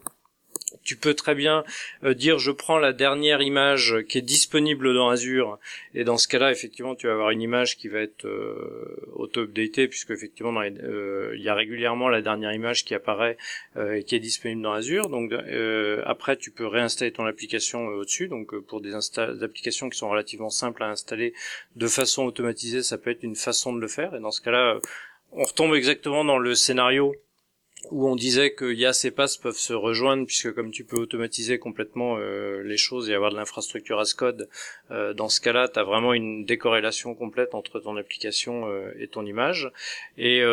tu 0.83 0.95
peux 0.97 1.13
très 1.13 1.35
bien 1.35 1.63
euh, 2.03 2.13
dire 2.13 2.39
je 2.39 2.51
prends 2.51 2.77
la 2.77 2.93
dernière 2.93 3.41
image 3.41 3.97
qui 4.09 4.17
est 4.17 4.21
disponible 4.21 4.93
dans 4.93 5.09
Azure 5.09 5.59
et 5.93 6.03
dans 6.03 6.17
ce 6.17 6.27
cas-là 6.27 6.51
effectivement 6.51 6.95
tu 6.95 7.07
vas 7.07 7.13
avoir 7.13 7.29
une 7.31 7.41
image 7.41 7.77
qui 7.77 7.88
va 7.88 7.99
être 7.99 8.25
euh, 8.25 9.05
auto-updatée 9.13 9.88
puisque 9.88 10.11
effectivement 10.11 10.51
dans 10.53 10.61
les- 10.61 10.77
euh, 10.83 11.33
il 11.35 11.41
y 11.41 11.49
a 11.49 11.55
régulièrement 11.55 12.09
la 12.09 12.21
dernière 12.21 12.53
image 12.53 12.85
qui 12.85 12.93
apparaît 12.93 13.38
euh, 13.77 13.95
et 13.95 14.03
qui 14.03 14.15
est 14.15 14.19
disponible 14.19 14.61
dans 14.61 14.73
Azure. 14.73 15.09
Donc 15.09 15.31
euh, 15.31 16.01
après 16.05 16.38
tu 16.38 16.51
peux 16.51 16.67
réinstaller 16.67 17.11
ton 17.11 17.25
application 17.25 17.89
euh, 17.89 18.01
au-dessus. 18.01 18.27
Donc 18.27 18.55
pour 18.59 18.81
des, 18.81 18.91
des 18.91 19.43
applications 19.43 19.89
qui 19.89 19.97
sont 19.97 20.09
relativement 20.09 20.49
simples 20.49 20.83
à 20.83 20.88
installer 20.89 21.33
de 21.75 21.88
façon 21.88 22.25
automatisée 22.25 22.83
ça 22.83 22.97
peut 22.97 23.09
être 23.11 23.23
une 23.23 23.35
façon 23.35 23.73
de 23.73 23.79
le 23.79 23.88
faire. 23.88 24.15
Et 24.15 24.19
dans 24.19 24.31
ce 24.31 24.41
cas-là 24.41 24.79
on 25.31 25.43
retombe 25.43 25.75
exactement 25.75 26.23
dans 26.23 26.38
le 26.38 26.55
scénario 26.55 27.13
où 27.91 28.08
on 28.08 28.15
disait 28.15 28.52
que 28.52 28.74
YAS 28.74 29.02
et 29.06 29.12
PAS 29.12 29.38
peuvent 29.41 29.58
se 29.58 29.74
rejoindre 29.74 30.26
puisque 30.26 30.54
comme 30.54 30.71
tu 30.71 30.84
peux 30.84 30.98
automatiser 30.98 31.60
complètement 31.60 32.17
euh, 32.17 32.63
les 32.63 32.78
choses 32.78 33.10
et 33.10 33.13
avoir 33.13 33.32
de 33.32 33.36
l'infrastructure 33.36 34.00
as 34.00 34.13
code, 34.13 34.50
euh, 34.91 35.13
dans 35.13 35.30
ce 35.30 35.41
cas-là, 35.41 35.67
tu 35.67 35.80
as 35.80 35.84
vraiment 35.84 36.13
une 36.13 36.45
décorrélation 36.45 37.15
complète 37.15 37.56
entre 37.56 37.80
ton 37.80 37.98
application 37.98 38.67
euh, 38.67 38.91
et 39.00 39.08
ton 39.08 39.26
image. 39.26 39.71
Et 40.17 40.43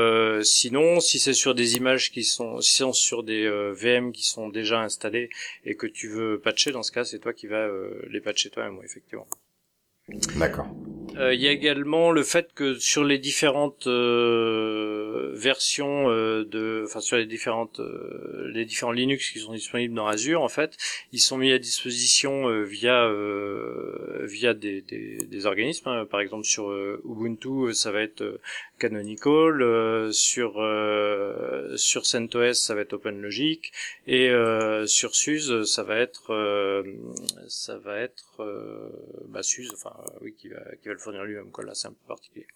sinon, 0.42 1.01
si 1.01 1.18
c'est 1.18 1.35
sur 1.35 1.55
des 1.55 1.77
images 1.77 2.11
qui 2.11 2.25
sont, 2.25 2.61
si 2.61 2.77
c'est 2.77 2.92
sur 2.92 3.23
des 3.23 3.49
VM 3.73 4.12
qui 4.12 4.25
sont 4.25 4.49
déjà 4.49 4.81
installées 4.81 5.31
et 5.64 5.77
que 5.77 5.87
tu 5.87 6.09
veux 6.09 6.40
patcher, 6.40 6.73
dans 6.73 6.83
ce 6.83 6.92
cas, 6.92 7.05
c'est 7.05 7.18
toi 7.18 7.33
qui 7.33 7.47
vas 7.47 7.68
les 8.09 8.21
patcher 8.21 8.51
toi-même, 8.51 8.79
effectivement. 8.85 9.27
D'accord. 10.36 10.66
Euh, 11.18 11.34
Il 11.34 11.40
y 11.42 11.48
a 11.48 11.52
également 11.52 12.10
le 12.10 12.22
fait 12.22 12.52
que 12.54 12.74
sur 12.78 13.04
les 13.04 13.18
différentes 13.18 13.86
euh, 13.86 15.30
versions 15.34 16.08
euh, 16.10 16.44
de, 16.44 16.84
enfin 16.86 17.00
sur 17.00 17.18
les 17.18 17.26
différentes, 17.26 17.80
les 18.46 18.64
différents 18.64 18.92
Linux 18.92 19.30
qui 19.30 19.38
sont 19.38 19.52
disponibles 19.52 19.94
dans 19.94 20.06
Azure, 20.06 20.42
en 20.42 20.48
fait, 20.48 20.76
ils 21.12 21.20
sont 21.20 21.36
mis 21.36 21.52
à 21.52 21.58
disposition 21.58 22.62
via 22.62 23.10
via 24.24 24.54
des, 24.54 24.80
des, 24.80 25.18
des 25.18 25.46
organismes. 25.46 25.88
hein. 25.88 26.06
Par 26.10 26.20
exemple, 26.20 26.44
sur 26.44 26.72
Ubuntu, 27.04 27.74
ça 27.74 27.92
va 27.92 28.00
être 28.00 28.40
Canonical, 28.78 29.62
euh, 29.62 30.10
sur 30.10 30.54
euh, 30.60 31.76
sur 31.76 32.04
CentOS, 32.04 32.54
ça 32.54 32.74
va 32.74 32.80
être 32.80 32.94
OpenLogic, 32.94 33.70
et 34.08 34.28
euh, 34.30 34.86
sur 34.86 35.14
SUSE, 35.14 35.62
ça 35.64 35.84
va 35.84 35.98
être 35.98 36.32
ça 37.52 37.76
va 37.78 37.98
être 37.98 38.42
euh, 38.42 38.90
bah, 39.28 39.40
enfin 39.72 39.94
euh, 39.98 40.18
oui, 40.22 40.34
qui 40.34 40.48
va 40.48 40.60
qui 40.76 40.88
va 40.88 40.94
le 40.94 40.98
fournir 40.98 41.24
lui-même, 41.24 41.50
quoi. 41.50 41.64
Là, 41.64 41.74
c'est 41.74 41.88
un 41.88 41.92
peu 41.92 42.06
particulier. 42.08 42.46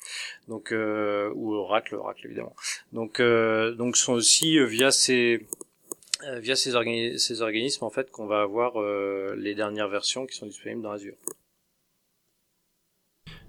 Donc 0.48 0.72
euh, 0.72 1.30
ou 1.34 1.54
Oracle, 1.54 1.94
Oracle 1.94 2.26
évidemment. 2.26 2.56
Donc 2.92 3.20
donc 3.20 3.96
sont 3.96 4.14
aussi 4.14 4.58
via 4.64 4.90
ces 4.90 5.46
via 6.38 6.56
ces, 6.56 6.72
organi- 6.72 7.18
ces 7.18 7.42
organismes 7.42 7.84
en 7.84 7.90
fait 7.90 8.10
qu'on 8.10 8.26
va 8.26 8.40
avoir 8.40 8.80
euh, 8.80 9.34
les 9.36 9.54
dernières 9.54 9.88
versions 9.88 10.24
qui 10.26 10.34
sont 10.34 10.46
disponibles 10.46 10.80
dans 10.80 10.92
Azure. 10.92 11.16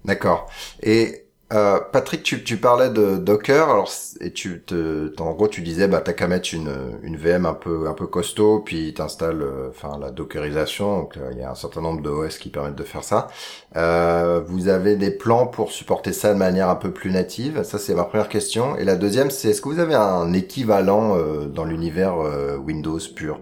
D'accord. 0.04 0.52
Et 0.84 1.27
Euh, 1.54 1.80
Patrick, 1.94 2.24
tu, 2.24 2.44
tu 2.44 2.58
parlais 2.58 2.90
de 2.90 3.16
Docker, 3.16 3.70
alors 3.70 3.90
et 4.20 4.34
tu 4.34 4.64
te, 4.64 5.14
en 5.22 5.32
gros 5.32 5.48
tu 5.48 5.62
disais 5.62 5.88
bah 5.88 6.02
t'as 6.02 6.12
qu'à 6.12 6.28
mettre 6.28 6.54
une, 6.54 7.00
une 7.04 7.16
VM 7.16 7.46
un 7.46 7.54
peu 7.54 7.88
un 7.88 7.94
peu 7.94 8.06
costaud, 8.06 8.60
puis 8.60 8.94
t'installes 8.94 9.42
euh, 9.42 9.70
enfin 9.70 9.98
la 9.98 10.12
dockerisation, 10.12 10.98
donc 10.98 11.18
il 11.32 11.38
y 11.38 11.44
a 11.44 11.50
un 11.50 11.56
certain 11.56 11.80
nombre 11.80 12.02
de 12.02 12.10
OS 12.10 12.38
qui 12.38 12.50
permettent 12.50 12.76
de 12.76 12.84
faire 12.84 13.06
ça. 13.06 13.30
Euh, 13.78 14.42
vous 14.46 14.68
avez 14.68 14.98
des 14.98 15.10
plans 15.10 15.48
pour 15.48 15.72
supporter 15.72 16.12
ça 16.12 16.34
de 16.34 16.38
manière 16.38 16.68
un 16.68 16.76
peu 16.76 16.92
plus 16.92 17.12
native? 17.12 17.64
Ça 17.64 17.78
c'est 17.78 17.96
ma 17.96 18.04
première 18.04 18.28
question. 18.28 18.76
Et 18.76 18.84
la 18.84 18.98
deuxième 18.98 19.30
c'est 19.30 19.52
est-ce 19.52 19.62
que 19.62 19.70
vous 19.70 19.80
avez 19.80 19.96
un 19.96 20.34
équivalent 20.34 21.18
euh, 21.18 21.46
dans 21.46 21.64
l'univers 21.64 22.18
euh, 22.18 22.58
Windows 22.58 23.00
pur? 23.16 23.40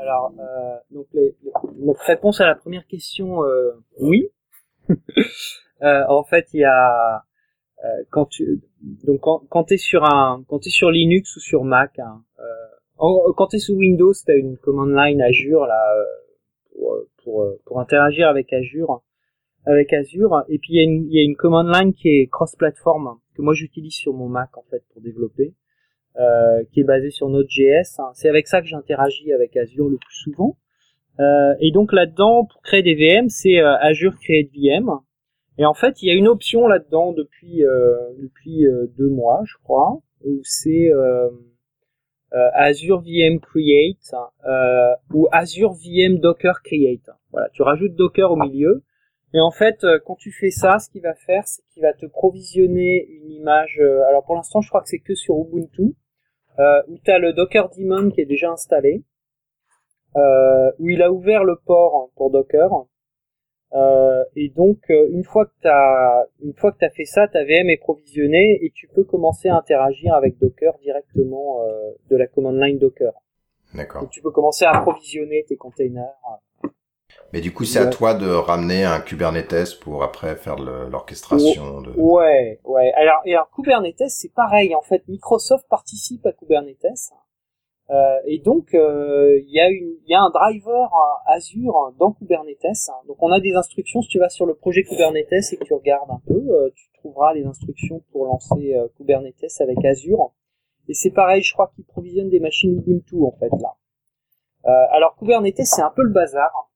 Alors 0.00 0.32
donc 0.90 1.06
les, 1.12 1.36
notre 1.80 2.02
réponse 2.06 2.40
à 2.40 2.46
la 2.46 2.54
première 2.54 2.86
question 2.86 3.40
oui. 4.00 4.30
Euh, 5.82 6.04
en 6.08 6.24
fait, 6.24 6.48
il 6.52 6.60
y 6.60 6.64
a 6.64 7.24
euh, 7.84 7.88
quand 8.10 8.26
tu 8.26 8.62
donc 9.04 9.20
quand, 9.20 9.42
quand 9.50 9.64
t'es 9.64 9.76
sur 9.76 10.04
un 10.04 10.44
quand 10.48 10.60
t'es 10.60 10.70
sur 10.70 10.90
Linux 10.90 11.36
ou 11.36 11.40
sur 11.40 11.64
Mac, 11.64 11.98
hein, 11.98 12.22
euh, 12.40 13.32
quand 13.36 13.48
t'es 13.48 13.58
sous 13.58 13.74
Windows, 13.74 14.12
t'as 14.24 14.36
une 14.36 14.56
command 14.56 14.90
line 14.94 15.20
Azure 15.20 15.66
là 15.66 16.04
pour, 16.72 16.96
pour, 17.24 17.46
pour 17.64 17.80
interagir 17.80 18.28
avec 18.28 18.52
Azure 18.52 19.02
avec 19.66 19.92
Azure 19.92 20.44
et 20.48 20.58
puis 20.58 20.74
il 20.74 20.76
y 20.76 20.80
a 20.80 20.84
une 20.84 21.06
il 21.06 21.14
y 21.14 21.20
a 21.20 21.24
une 21.24 21.36
command 21.36 21.66
line 21.66 21.92
qui 21.94 22.08
est 22.08 22.28
cross-platform 22.28 23.18
que 23.34 23.42
moi 23.42 23.54
j'utilise 23.54 23.94
sur 23.94 24.12
mon 24.12 24.28
Mac 24.28 24.56
en 24.56 24.62
fait 24.70 24.84
pour 24.92 25.02
développer 25.02 25.54
euh, 26.20 26.62
qui 26.72 26.80
est 26.80 26.84
basée 26.84 27.10
sur 27.10 27.30
Node.js. 27.30 27.98
Hein. 27.98 28.10
C'est 28.12 28.28
avec 28.28 28.46
ça 28.46 28.60
que 28.60 28.66
j'interagis 28.66 29.32
avec 29.32 29.56
Azure 29.56 29.88
le 29.88 29.96
plus 29.96 30.14
souvent. 30.14 30.58
Euh, 31.20 31.54
et 31.58 31.70
donc 31.70 31.90
là-dedans, 31.90 32.44
pour 32.44 32.60
créer 32.60 32.82
des 32.82 32.94
VM, 32.94 33.30
c'est 33.30 33.60
Azure 33.60 34.14
Create 34.20 34.50
VM. 34.54 34.90
Et 35.62 35.64
en 35.64 35.74
fait, 35.74 36.02
il 36.02 36.08
y 36.08 36.10
a 36.10 36.14
une 36.14 36.26
option 36.26 36.66
là-dedans 36.66 37.12
depuis 37.12 37.64
euh, 37.64 37.94
depuis 38.18 38.66
euh, 38.66 38.88
deux 38.98 39.08
mois, 39.08 39.42
je 39.44 39.54
crois, 39.62 40.00
où 40.24 40.40
c'est 40.42 40.90
euh, 40.90 41.30
Azure 42.32 43.00
VM 43.00 43.38
Create 43.38 44.12
ou 45.14 45.28
Azure 45.30 45.74
VM 45.74 46.18
Docker 46.18 46.62
Create. 46.64 47.08
Voilà, 47.30 47.48
tu 47.50 47.62
rajoutes 47.62 47.94
Docker 47.94 48.32
au 48.32 48.36
milieu. 48.36 48.82
Et 49.34 49.40
en 49.40 49.52
fait, 49.52 49.86
quand 50.04 50.16
tu 50.16 50.32
fais 50.32 50.50
ça, 50.50 50.80
ce 50.80 50.90
qu'il 50.90 51.02
va 51.02 51.14
faire, 51.14 51.46
c'est 51.46 51.62
qu'il 51.72 51.82
va 51.82 51.92
te 51.92 52.06
provisionner 52.06 53.06
une 53.06 53.30
image. 53.30 53.80
alors 54.08 54.24
pour 54.24 54.34
l'instant, 54.34 54.62
je 54.62 54.68
crois 54.68 54.82
que 54.82 54.88
c'est 54.88 54.98
que 54.98 55.14
sur 55.14 55.36
Ubuntu, 55.36 55.94
où 56.88 56.98
tu 57.04 57.10
as 57.12 57.20
le 57.20 57.34
Docker 57.34 57.68
Daemon 57.68 58.10
qui 58.10 58.20
est 58.20 58.26
déjà 58.26 58.50
installé, 58.50 59.04
où 60.16 60.88
il 60.88 61.02
a 61.02 61.12
ouvert 61.12 61.44
le 61.44 61.54
port 61.54 62.10
pour 62.16 62.32
Docker. 62.32 62.86
Euh, 63.74 64.24
et 64.36 64.50
donc 64.50 64.78
euh, 64.90 65.08
une 65.10 65.24
fois 65.24 65.46
que 65.46 65.54
t'as 65.62 66.26
une 66.42 66.52
fois 66.52 66.72
que 66.72 66.78
t'as 66.78 66.90
fait 66.90 67.06
ça, 67.06 67.26
ta 67.26 67.42
VM 67.42 67.70
est 67.70 67.78
provisionnée 67.78 68.58
et 68.62 68.70
tu 68.74 68.86
peux 68.86 69.04
commencer 69.04 69.48
à 69.48 69.56
interagir 69.56 70.14
avec 70.14 70.38
Docker 70.38 70.74
directement 70.82 71.62
euh, 71.62 71.92
de 72.10 72.16
la 72.16 72.26
command 72.26 72.54
line 72.54 72.78
Docker. 72.78 73.12
D'accord. 73.74 74.06
tu 74.10 74.20
peux 74.20 74.30
commencer 74.30 74.66
à 74.66 74.78
provisionner 74.80 75.44
tes 75.48 75.56
containers. 75.56 76.12
Mais 77.32 77.40
du 77.40 77.54
coup, 77.54 77.64
c'est 77.64 77.78
à 77.78 77.86
toi 77.86 78.12
de 78.12 78.28
ramener 78.28 78.84
un 78.84 79.00
Kubernetes 79.00 79.78
pour 79.80 80.02
après 80.02 80.36
faire 80.36 80.56
l'orchestration. 80.56 81.80
De... 81.80 81.90
Ouais, 81.96 82.60
ouais. 82.64 82.92
Alors, 82.94 83.22
et 83.24 83.32
alors 83.34 83.50
Kubernetes, 83.50 84.08
c'est 84.08 84.32
pareil. 84.34 84.74
En 84.74 84.82
fait, 84.82 85.02
Microsoft 85.08 85.66
participe 85.70 86.26
à 86.26 86.32
Kubernetes. 86.32 87.12
Euh, 87.90 88.20
et 88.24 88.38
donc, 88.38 88.74
euh, 88.74 89.38
il 89.46 89.52
y, 89.52 90.14
a 90.14 90.22
un 90.22 90.30
driver 90.30 90.90
Azure 91.26 91.94
dans 91.98 92.12
Kubernetes. 92.12 92.90
Donc, 93.06 93.16
on 93.20 93.30
a 93.30 93.40
des 93.40 93.54
instructions. 93.54 94.02
Si 94.02 94.08
tu 94.08 94.18
vas 94.18 94.28
sur 94.28 94.46
le 94.46 94.54
projet 94.54 94.82
Kubernetes 94.82 95.52
et 95.52 95.56
que 95.56 95.64
tu 95.64 95.74
regardes 95.74 96.10
un 96.10 96.20
peu, 96.26 96.34
euh, 96.34 96.70
tu 96.74 96.86
trouveras 96.94 97.34
les 97.34 97.44
instructions 97.44 98.02
pour 98.12 98.26
lancer 98.26 98.76
Kubernetes 98.96 99.60
avec 99.60 99.84
Azure. 99.84 100.32
Et 100.88 100.94
c'est 100.94 101.10
pareil, 101.10 101.42
je 101.42 101.52
crois 101.52 101.70
qu'il 101.74 101.84
provisionne 101.84 102.28
des 102.28 102.40
machines 102.40 102.76
Ubuntu 102.76 103.22
en 103.22 103.32
fait 103.38 103.50
là. 103.60 103.76
alors 104.90 105.16
Kubernetes, 105.16 105.64
c'est 105.64 105.82
un 105.82 105.92
peu 105.94 106.02
le 106.02 106.10
bazar 106.10 106.70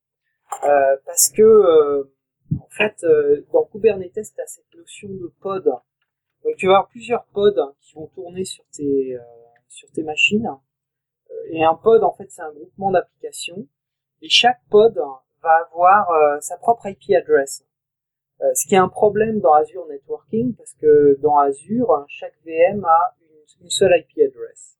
parce 1.05 1.29
que 1.29 2.09
en 2.53 2.69
fait, 2.69 3.05
dans 3.51 3.65
Kubernetes, 3.65 4.13
tu 4.13 4.41
as 4.41 4.47
cette 4.47 4.73
notion 4.77 5.09
de 5.09 5.33
pod. 5.41 5.65
Donc, 5.65 6.55
tu 6.57 6.67
vas 6.67 6.75
avoir 6.75 6.87
plusieurs 6.87 7.25
pods 7.33 7.73
qui 7.81 7.95
vont 7.95 8.07
tourner 8.07 8.45
sur 8.45 8.63
tes 8.71 9.17
sur 9.67 9.91
tes 9.91 10.03
machines 10.03 10.49
et 11.51 11.63
un 11.63 11.75
pod, 11.75 12.03
en 12.03 12.11
fait, 12.13 12.29
c'est 12.29 12.41
un 12.41 12.51
groupement 12.51 12.91
d'applications. 12.91 13.67
Et 14.21 14.29
chaque 14.29 14.59
pod 14.69 14.99
va 15.41 15.67
avoir 15.67 16.09
euh, 16.11 16.39
sa 16.41 16.57
propre 16.57 16.87
IP 16.87 17.15
address. 17.15 17.63
Euh, 18.41 18.53
ce 18.53 18.67
qui 18.67 18.75
est 18.75 18.79
un 18.79 18.89
problème 18.89 19.39
dans 19.39 19.53
Azure 19.53 19.85
Networking, 19.87 20.55
parce 20.55 20.73
que 20.73 21.17
dans 21.21 21.37
Azure, 21.39 22.05
chaque 22.07 22.35
VM 22.45 22.83
a 22.85 23.15
une, 23.61 23.69
seule 23.69 23.93
IP 23.97 24.27
address. 24.27 24.77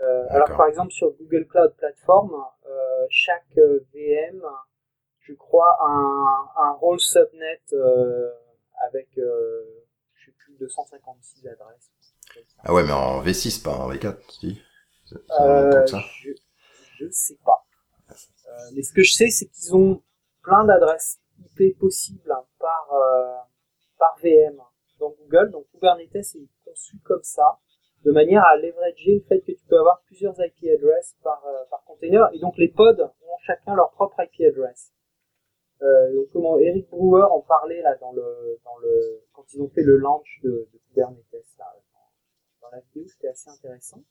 Euh, 0.00 0.26
alors 0.30 0.56
par 0.56 0.68
exemple 0.68 0.92
sur 0.92 1.10
Google 1.18 1.46
Cloud 1.48 1.74
Platform, 1.76 2.32
chaque 3.10 3.56
VM, 3.56 4.42
je 5.20 5.32
crois, 5.34 5.76
a 5.80 5.86
un, 5.86 6.48
un 6.56 6.72
role 6.74 7.00
subnet 7.00 7.60
avec, 8.86 9.08
je 9.16 10.24
sais 10.26 10.32
plus, 10.38 10.56
256 10.60 11.48
adresses. 11.48 11.90
Ah 12.62 12.72
ouais, 12.72 12.84
mais 12.84 12.92
en 12.92 13.20
V6, 13.22 13.62
pas 13.62 13.72
en 13.72 13.90
V4, 13.90 14.18
si 14.28 14.62
euh, 15.40 15.86
je, 15.86 16.30
je 16.98 17.10
sais 17.10 17.38
pas. 17.44 17.64
Euh, 18.10 18.52
mais 18.74 18.82
ce 18.82 18.92
que 18.92 19.02
je 19.02 19.12
sais, 19.12 19.28
c'est 19.28 19.46
qu'ils 19.46 19.74
ont 19.74 20.02
plein 20.42 20.64
d'adresses 20.64 21.18
IP 21.38 21.78
possibles 21.78 22.34
par 22.58 22.92
euh, 22.92 23.36
par 23.98 24.18
VM 24.22 24.60
dans 24.98 25.10
Google. 25.10 25.50
Donc 25.50 25.66
Kubernetes 25.72 26.16
est 26.16 26.48
conçu 26.64 26.98
comme 27.04 27.22
ça, 27.22 27.58
de 28.04 28.10
manière 28.10 28.44
à 28.44 28.56
leverager 28.56 29.14
le 29.14 29.24
fait 29.28 29.40
que 29.40 29.52
tu 29.52 29.64
peux 29.68 29.78
avoir 29.78 30.00
plusieurs 30.06 30.34
IP 30.40 30.70
addresses 30.74 31.16
par 31.22 31.44
par 31.70 31.84
container. 31.84 32.28
Et 32.32 32.38
donc 32.38 32.56
les 32.56 32.68
pods 32.68 33.02
ont 33.02 33.38
chacun 33.46 33.74
leur 33.74 33.90
propre 33.92 34.20
IP 34.20 34.46
address. 34.46 34.92
Euh, 35.82 36.12
donc 36.14 36.26
comment 36.32 36.58
Eric 36.58 36.90
Brewer 36.90 37.26
en 37.30 37.40
parlait 37.40 37.80
là 37.82 37.94
dans 37.96 38.12
le 38.12 38.58
dans 38.64 38.76
le 38.78 39.22
quand 39.32 39.44
ils 39.54 39.62
ont 39.62 39.68
fait 39.68 39.82
le 39.82 39.96
launch 39.96 40.40
de, 40.42 40.68
de 40.72 40.78
Kubernetes 40.88 41.46
là, 41.56 41.72
dans, 41.92 42.66
dans 42.66 42.70
la 42.74 42.80
vidéo, 42.80 43.04
c'était 43.06 43.28
assez 43.28 43.48
intéressant. 43.48 44.02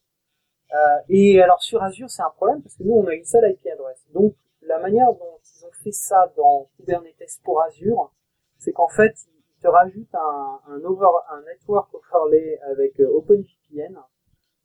Euh, 0.74 1.00
et 1.10 1.42
alors 1.42 1.62
sur 1.62 1.82
Azure, 1.82 2.10
c'est 2.10 2.22
un 2.22 2.30
problème 2.32 2.62
parce 2.62 2.76
que 2.76 2.84
nous, 2.84 2.94
on 2.94 3.08
a 3.08 3.14
une 3.14 3.26
seule 3.26 3.52
IP 3.52 3.66
adresse. 3.72 4.06
Donc 4.14 4.36
la 4.62 4.80
manière 4.80 5.12
dont 5.14 5.40
ils 5.44 5.66
ont 5.66 5.72
fait 5.84 5.92
ça 5.92 6.32
dans 6.36 6.70
Kubernetes 6.76 7.40
pour 7.44 7.62
Azure, 7.62 8.12
c'est 8.58 8.74
qu'en 8.74 8.90
fait, 8.90 9.16
ils 9.58 9.62
te 9.62 9.68
rajoutent 9.68 10.14
un, 10.14 10.82
over, 10.84 11.08
un 11.30 11.42
network 11.44 11.90
overlay 11.94 12.60
avec 12.72 13.00
euh, 13.00 13.08
OpenVPN. 13.08 13.98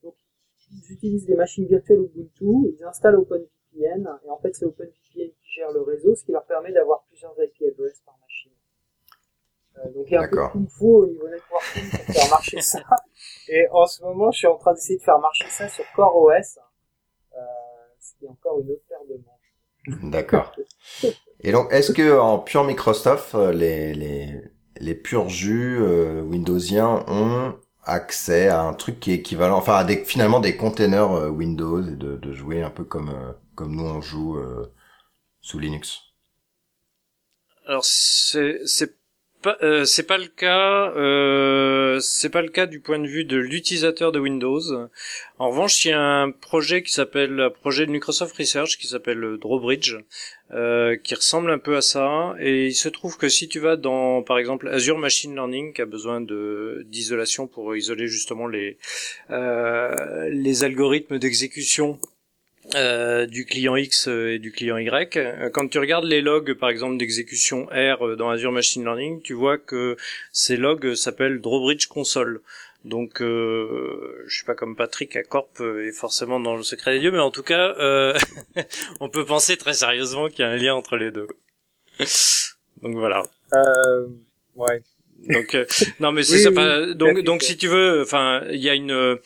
Donc 0.03 0.15
ils 0.71 0.93
utilisent 0.93 1.27
des 1.27 1.37
machines 1.37 1.67
virtuelles 1.67 2.01
Ubuntu, 2.01 2.75
ils 2.77 2.85
installent 2.85 3.17
OpenVPN, 3.17 4.09
et 4.25 4.31
en 4.31 4.39
fait 4.39 4.55
c'est 4.55 4.65
OpenVPN 4.65 5.31
qui 5.31 5.51
gère 5.55 5.71
le 5.73 5.83
réseau, 5.83 6.15
ce 6.15 6.25
qui 6.25 6.33
leur 6.33 6.45
permet 6.45 6.73
d'avoir 6.73 7.05
plusieurs 7.05 7.35
IP 7.39 7.63
addresses 7.73 8.01
par 8.05 8.19
machine. 8.21 8.32
Euh, 9.79 9.93
donc 9.95 10.05
il 10.07 10.13
y 10.13 10.17
a 10.17 10.23
un 10.23 10.29
peu 10.29 10.37
de 10.37 10.85
au 10.85 11.07
niveau 11.07 11.29
networking 11.29 11.91
pour 11.91 12.15
faire 12.15 12.31
marcher 12.31 12.61
ça. 12.61 12.81
Et 13.49 13.67
en 13.71 13.87
ce 13.87 14.03
moment, 14.03 14.31
je 14.31 14.39
suis 14.39 14.47
en 14.47 14.57
train 14.57 14.73
d'essayer 14.75 14.99
de 14.99 15.03
faire 15.03 15.19
marcher 15.19 15.49
ça 15.49 15.69
sur 15.69 15.85
CoreOS, 15.95 16.31
euh, 16.31 17.41
ce 18.01 18.15
qui 18.19 18.25
est 18.27 18.29
encore 18.29 18.61
une 18.61 18.71
autre 18.71 18.83
paire 18.89 19.05
de 19.09 19.15
manches. 19.15 19.43
D'accord. 19.87 20.55
Et 21.41 21.53
donc, 21.53 21.73
est-ce 21.73 21.93
que 21.93 22.19
en 22.19 22.39
pure 22.39 22.65
Microsoft, 22.65 23.35
euh, 23.35 23.53
les 23.53 23.95
les 23.95 24.41
les 24.77 24.95
purs 24.95 25.29
jus 25.29 25.79
euh, 25.81 26.23
Windowsiens 26.23 27.05
ont 27.09 27.55
accès 27.85 28.49
à 28.49 28.63
un 28.63 28.75
truc 28.75 29.01
qui 29.01 29.11
est 29.11 29.17
équivalent, 29.17 29.57
enfin 29.57 29.75
à 29.75 29.85
des, 29.85 30.05
finalement 30.05 30.41
des 30.41 30.57
containers 30.57 31.13
euh, 31.13 31.29
Windows 31.29 31.83
et 31.83 31.97
de, 31.97 32.17
de 32.17 32.33
jouer 32.33 32.63
un 32.63 32.71
peu 32.71 32.85
comme 32.85 33.13
comme 33.55 33.75
nous 33.75 33.85
on 33.85 34.01
joue 34.01 34.41
sous 35.41 35.59
Linux? 35.59 35.99
Alors 37.67 37.85
c'est 37.85 38.61
c'est 38.65 38.95
euh, 39.47 39.85
c'est 39.85 40.07
pas 40.07 40.19
le 40.19 40.27
cas. 40.27 40.93
Euh, 40.97 41.99
c'est 42.01 42.31
pas 42.31 42.43
le 42.43 42.49
cas 42.49 42.67
du 42.67 42.81
point 42.81 42.99
de 42.99 43.07
vue 43.07 43.25
de 43.25 43.37
l'utilisateur 43.37 44.13
de 44.13 44.19
Windows. 44.19 44.61
En 45.39 45.51
revanche, 45.51 45.85
il 45.85 45.89
y 45.89 45.93
a 45.93 46.01
un 46.01 46.31
projet 46.31 46.83
qui 46.83 46.93
s'appelle 46.93 47.41
un 47.41 47.51
projet 47.51 47.87
de 47.87 47.91
Microsoft 47.91 48.37
Research 48.37 48.79
qui 48.79 48.87
s'appelle 48.87 49.39
Drawbridge, 49.41 49.97
euh, 50.53 50.97
qui 50.97 51.15
ressemble 51.15 51.51
un 51.51 51.59
peu 51.59 51.77
à 51.77 51.81
ça. 51.81 52.35
Et 52.41 52.67
il 52.67 52.75
se 52.75 52.89
trouve 52.89 53.17
que 53.17 53.29
si 53.29 53.49
tu 53.49 53.59
vas 53.59 53.77
dans, 53.77 54.23
par 54.23 54.39
exemple, 54.39 54.69
Azure 54.69 54.99
Machine 54.99 55.35
Learning, 55.35 55.73
qui 55.73 55.83
a 55.83 55.87
besoin 55.87 56.21
d'isolation 56.21 57.47
pour 57.47 57.75
isoler 57.77 58.07
justement 58.07 58.47
les 58.47 58.79
euh, 59.31 60.29
les 60.31 60.65
algorithmes 60.65 61.19
d'exécution 61.19 61.99
euh, 62.75 63.27
du 63.27 63.45
client 63.45 63.77
X 63.77 64.07
et 64.07 64.39
du 64.39 64.53
client 64.53 64.77
Y. 64.77 65.17
Euh, 65.17 65.51
quand 65.51 65.69
tu 65.69 65.79
regardes 65.79 66.05
les 66.05 66.21
logs, 66.21 66.55
par 66.55 66.71
exemple, 66.71 66.97
d'exécution 66.97 67.67
R 67.67 68.07
euh, 68.07 68.17
dans 68.17 68.31
Azure 68.31 68.53
Machine 68.53 68.83
Learning, 68.85 69.21
tu 69.23 69.35
vois 69.35 69.59
que 69.59 69.97
ces 70.33 70.57
logs 70.57 70.95
s'appellent 70.95 71.41
Drawbridge 71.41 71.87
Console. 71.87 72.41
Donc, 72.85 73.21
euh, 73.21 74.25
je 74.27 74.35
suis 74.35 74.45
pas 74.45 74.55
comme 74.55 74.75
Patrick 74.75 75.15
à 75.17 75.23
Corp 75.23 75.61
et 75.61 75.93
forcément 75.93 76.41
dans 76.41 76.57
le 76.57 76.63
secret 76.63 76.95
des 76.95 77.01
dieux, 77.01 77.13
mais 77.13 77.21
en 77.21 77.31
tout 77.31 77.45
cas, 77.45 77.75
euh, 77.79 78.17
on 79.01 79.09
peut 79.09 79.25
penser 79.25 79.57
très 79.57 79.75
sérieusement 79.75 80.29
qu'il 80.29 80.41
y 80.41 80.49
a 80.49 80.51
un 80.51 80.57
lien 80.57 80.75
entre 80.75 80.97
les 80.97 81.11
deux. 81.11 81.29
Donc 82.83 82.97
voilà. 82.97 83.23
Euh, 83.53 84.09
ouais. 84.57 84.83
donc 85.29 85.57
non 86.01 86.11
mais 86.11 86.23
c'est 86.25 86.39
ça. 86.39 86.95
donc 86.95 87.21
donc 87.21 87.43
si 87.43 87.57
tu 87.57 87.69
veux, 87.69 88.03
enfin 88.03 88.43
il 88.51 88.61
y 88.61 88.71
a 88.71 88.75
une 88.75 89.19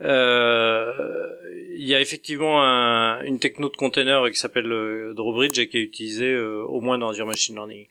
il 0.00 1.86
y 1.86 1.94
a 1.94 2.00
effectivement 2.00 2.62
un, 2.62 3.22
une 3.22 3.38
techno 3.38 3.68
de 3.68 3.76
container 3.76 4.30
qui 4.30 4.38
s'appelle 4.38 5.12
Drawbridge 5.14 5.58
et 5.58 5.68
qui 5.68 5.78
est 5.78 5.82
utilisée 5.82 6.36
au 6.36 6.80
moins 6.80 6.98
dans 6.98 7.10
Azure 7.10 7.26
Machine 7.26 7.54
Learning. 7.54 7.86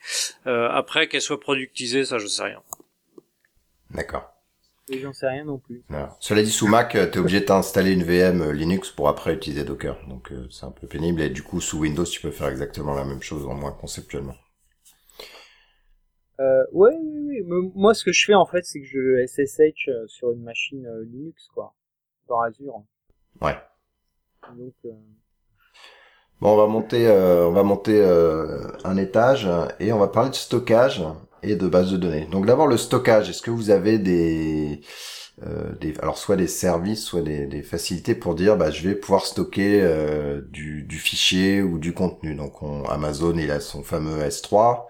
après 0.46 1.08
qu'elle 1.08 1.22
soit 1.22 1.40
productisée, 1.40 2.06
ça 2.06 2.18
je 2.18 2.28
sais 2.28 2.44
rien. 2.44 2.62
D'accord. 3.92 4.34
Et 4.90 5.00
j'en 5.00 5.14
sais 5.14 5.28
rien 5.28 5.46
non 5.46 5.60
plus. 5.60 5.84
Cela 6.20 6.44
dit, 6.44 6.52
sous 6.52 6.68
Mac, 6.68 6.92
tu 6.92 6.98
es 6.98 7.18
obligé 7.18 7.40
d'installer 7.40 7.94
une 7.94 8.04
VM 8.04 8.42
euh, 8.42 8.52
Linux 8.52 8.90
pour 8.92 9.08
après 9.08 9.34
utiliser 9.34 9.64
Docker. 9.64 9.98
Donc 10.10 10.32
euh, 10.32 10.46
c'est 10.50 10.66
un 10.66 10.72
peu 10.72 10.88
pénible. 10.88 11.22
Et 11.22 11.30
du 11.30 11.42
coup, 11.42 11.62
sous 11.62 11.80
Windows, 11.80 12.04
tu 12.04 12.20
peux 12.20 12.32
faire 12.32 12.50
exactement 12.50 12.94
la 12.94 13.06
même 13.06 13.22
chose, 13.22 13.46
en 13.46 13.54
moins 13.54 13.72
conceptuellement. 13.72 14.36
Euh, 16.42 16.64
ouais, 16.74 16.92
oui, 17.02 17.42
oui. 17.46 17.72
Moi, 17.76 17.94
ce 17.94 18.04
que 18.04 18.12
je 18.12 18.26
fais, 18.26 18.34
en 18.34 18.46
fait, 18.46 18.66
c'est 18.66 18.82
que 18.82 18.86
je 18.86 19.26
SSH 19.26 19.88
euh, 19.88 20.08
sur 20.08 20.32
une 20.34 20.44
machine 20.44 20.86
Linux, 21.10 21.48
quoi. 21.54 21.74
Dans 22.28 22.42
Azure. 22.42 22.82
Ouais. 23.42 23.58
Donc, 24.58 24.74
Bon, 26.42 26.56
on 26.56 26.58
va 26.58 26.68
monter, 26.68 27.10
on 27.10 27.52
va 27.52 27.64
monter 27.64 28.04
un 28.84 28.98
étage 28.98 29.50
et 29.80 29.94
on 29.94 30.00
va 30.00 30.10
parler 30.10 30.30
de 30.30 30.36
stockage 30.36 31.02
et 31.44 31.56
de 31.56 31.68
base 31.68 31.92
de 31.92 31.98
données. 31.98 32.26
Donc 32.32 32.46
d'abord 32.46 32.68
le 32.68 32.78
stockage, 32.78 33.30
est-ce 33.30 33.42
que 33.42 33.52
vous 33.52 33.70
avez 33.70 34.00
des, 34.00 34.82
euh, 35.46 35.74
des 35.80 35.94
alors 36.00 36.18
soit 36.18 36.38
des 36.38 36.48
services, 36.48 37.04
soit 37.04 37.22
des, 37.22 37.46
des, 37.46 37.62
facilités 37.62 38.16
pour 38.16 38.34
dire 38.36 38.56
bah 38.58 38.72
je 38.72 38.88
vais 38.88 38.96
pouvoir 38.96 39.26
stocker 39.26 39.82
euh, 39.82 40.42
du, 40.50 40.84
du, 40.84 40.98
fichier 40.98 41.62
ou 41.62 41.80
du 41.80 41.94
contenu. 41.94 42.36
Donc 42.36 42.64
on, 42.64 42.86
Amazon 42.86 43.38
il 43.38 43.52
a 43.52 43.60
son 43.60 43.84
fameux 43.84 44.20
S3 44.22 44.86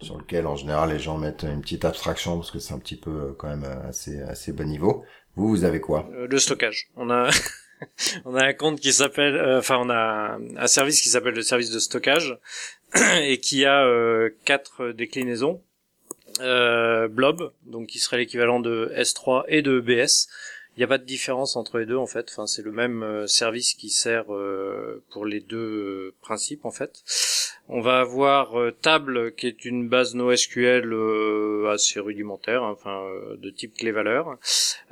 sur 0.00 0.16
lequel 0.16 0.46
en 0.46 0.56
général 0.56 0.90
les 0.90 0.98
gens 0.98 1.18
mettent 1.18 1.42
une 1.42 1.60
petite 1.60 1.84
abstraction 1.84 2.36
parce 2.36 2.50
que 2.50 2.58
c'est 2.58 2.74
un 2.74 2.78
petit 2.78 2.96
peu 2.96 3.10
euh, 3.10 3.34
quand 3.38 3.48
même 3.48 3.66
assez 3.86 4.22
assez 4.22 4.52
bon 4.52 4.68
niveau. 4.68 5.04
Vous 5.38 5.48
vous 5.48 5.64
avez 5.64 5.80
quoi 5.80 6.10
euh, 6.14 6.26
Le 6.28 6.38
stockage. 6.38 6.88
On 6.96 7.10
a 7.10 7.30
on 8.24 8.34
a 8.34 8.44
un 8.44 8.52
compte 8.52 8.80
qui 8.80 8.92
s'appelle, 8.92 9.36
euh, 9.36 9.60
enfin 9.60 9.78
on 9.80 9.88
a 9.88 10.36
un 10.56 10.66
service 10.66 11.00
qui 11.00 11.08
s'appelle 11.10 11.34
le 11.34 11.42
service 11.42 11.70
de 11.70 11.78
stockage 11.78 12.36
et 13.22 13.38
qui 13.38 13.64
a 13.64 13.86
quatre 14.44 14.90
déclinaisons 14.90 15.62
euh, 16.40 17.08
Blob, 17.08 17.52
donc 17.66 17.86
qui 17.86 17.98
serait 17.98 18.18
l'équivalent 18.18 18.60
de 18.60 18.92
S3 18.96 19.44
et 19.48 19.62
de 19.62 19.80
BS. 19.80 20.28
Il 20.78 20.82
n'y 20.82 20.84
a 20.84 20.88
pas 20.88 20.98
de 20.98 21.04
différence 21.04 21.56
entre 21.56 21.78
les 21.78 21.86
deux 21.86 21.96
en 21.96 22.06
fait. 22.06 22.28
Enfin, 22.30 22.46
c'est 22.46 22.62
le 22.62 22.70
même 22.70 23.02
euh, 23.02 23.26
service 23.26 23.74
qui 23.74 23.90
sert 23.90 24.32
euh, 24.32 25.02
pour 25.10 25.26
les 25.26 25.40
deux 25.40 26.14
principes 26.20 26.64
en 26.64 26.70
fait. 26.70 27.02
On 27.68 27.80
va 27.80 27.98
avoir 27.98 28.54
Table 28.80 29.34
qui 29.34 29.48
est 29.48 29.64
une 29.64 29.88
base 29.88 30.14
NoSQL 30.14 30.94
assez 31.68 31.98
rudimentaire, 31.98 32.62
hein, 32.62 32.70
enfin 32.70 33.04
de 33.36 33.50
type 33.50 33.74
clé-valeur. 33.74 34.38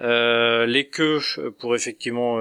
les 0.00 0.88
queues 0.88 1.20
pour 1.60 1.76
effectivement 1.76 2.38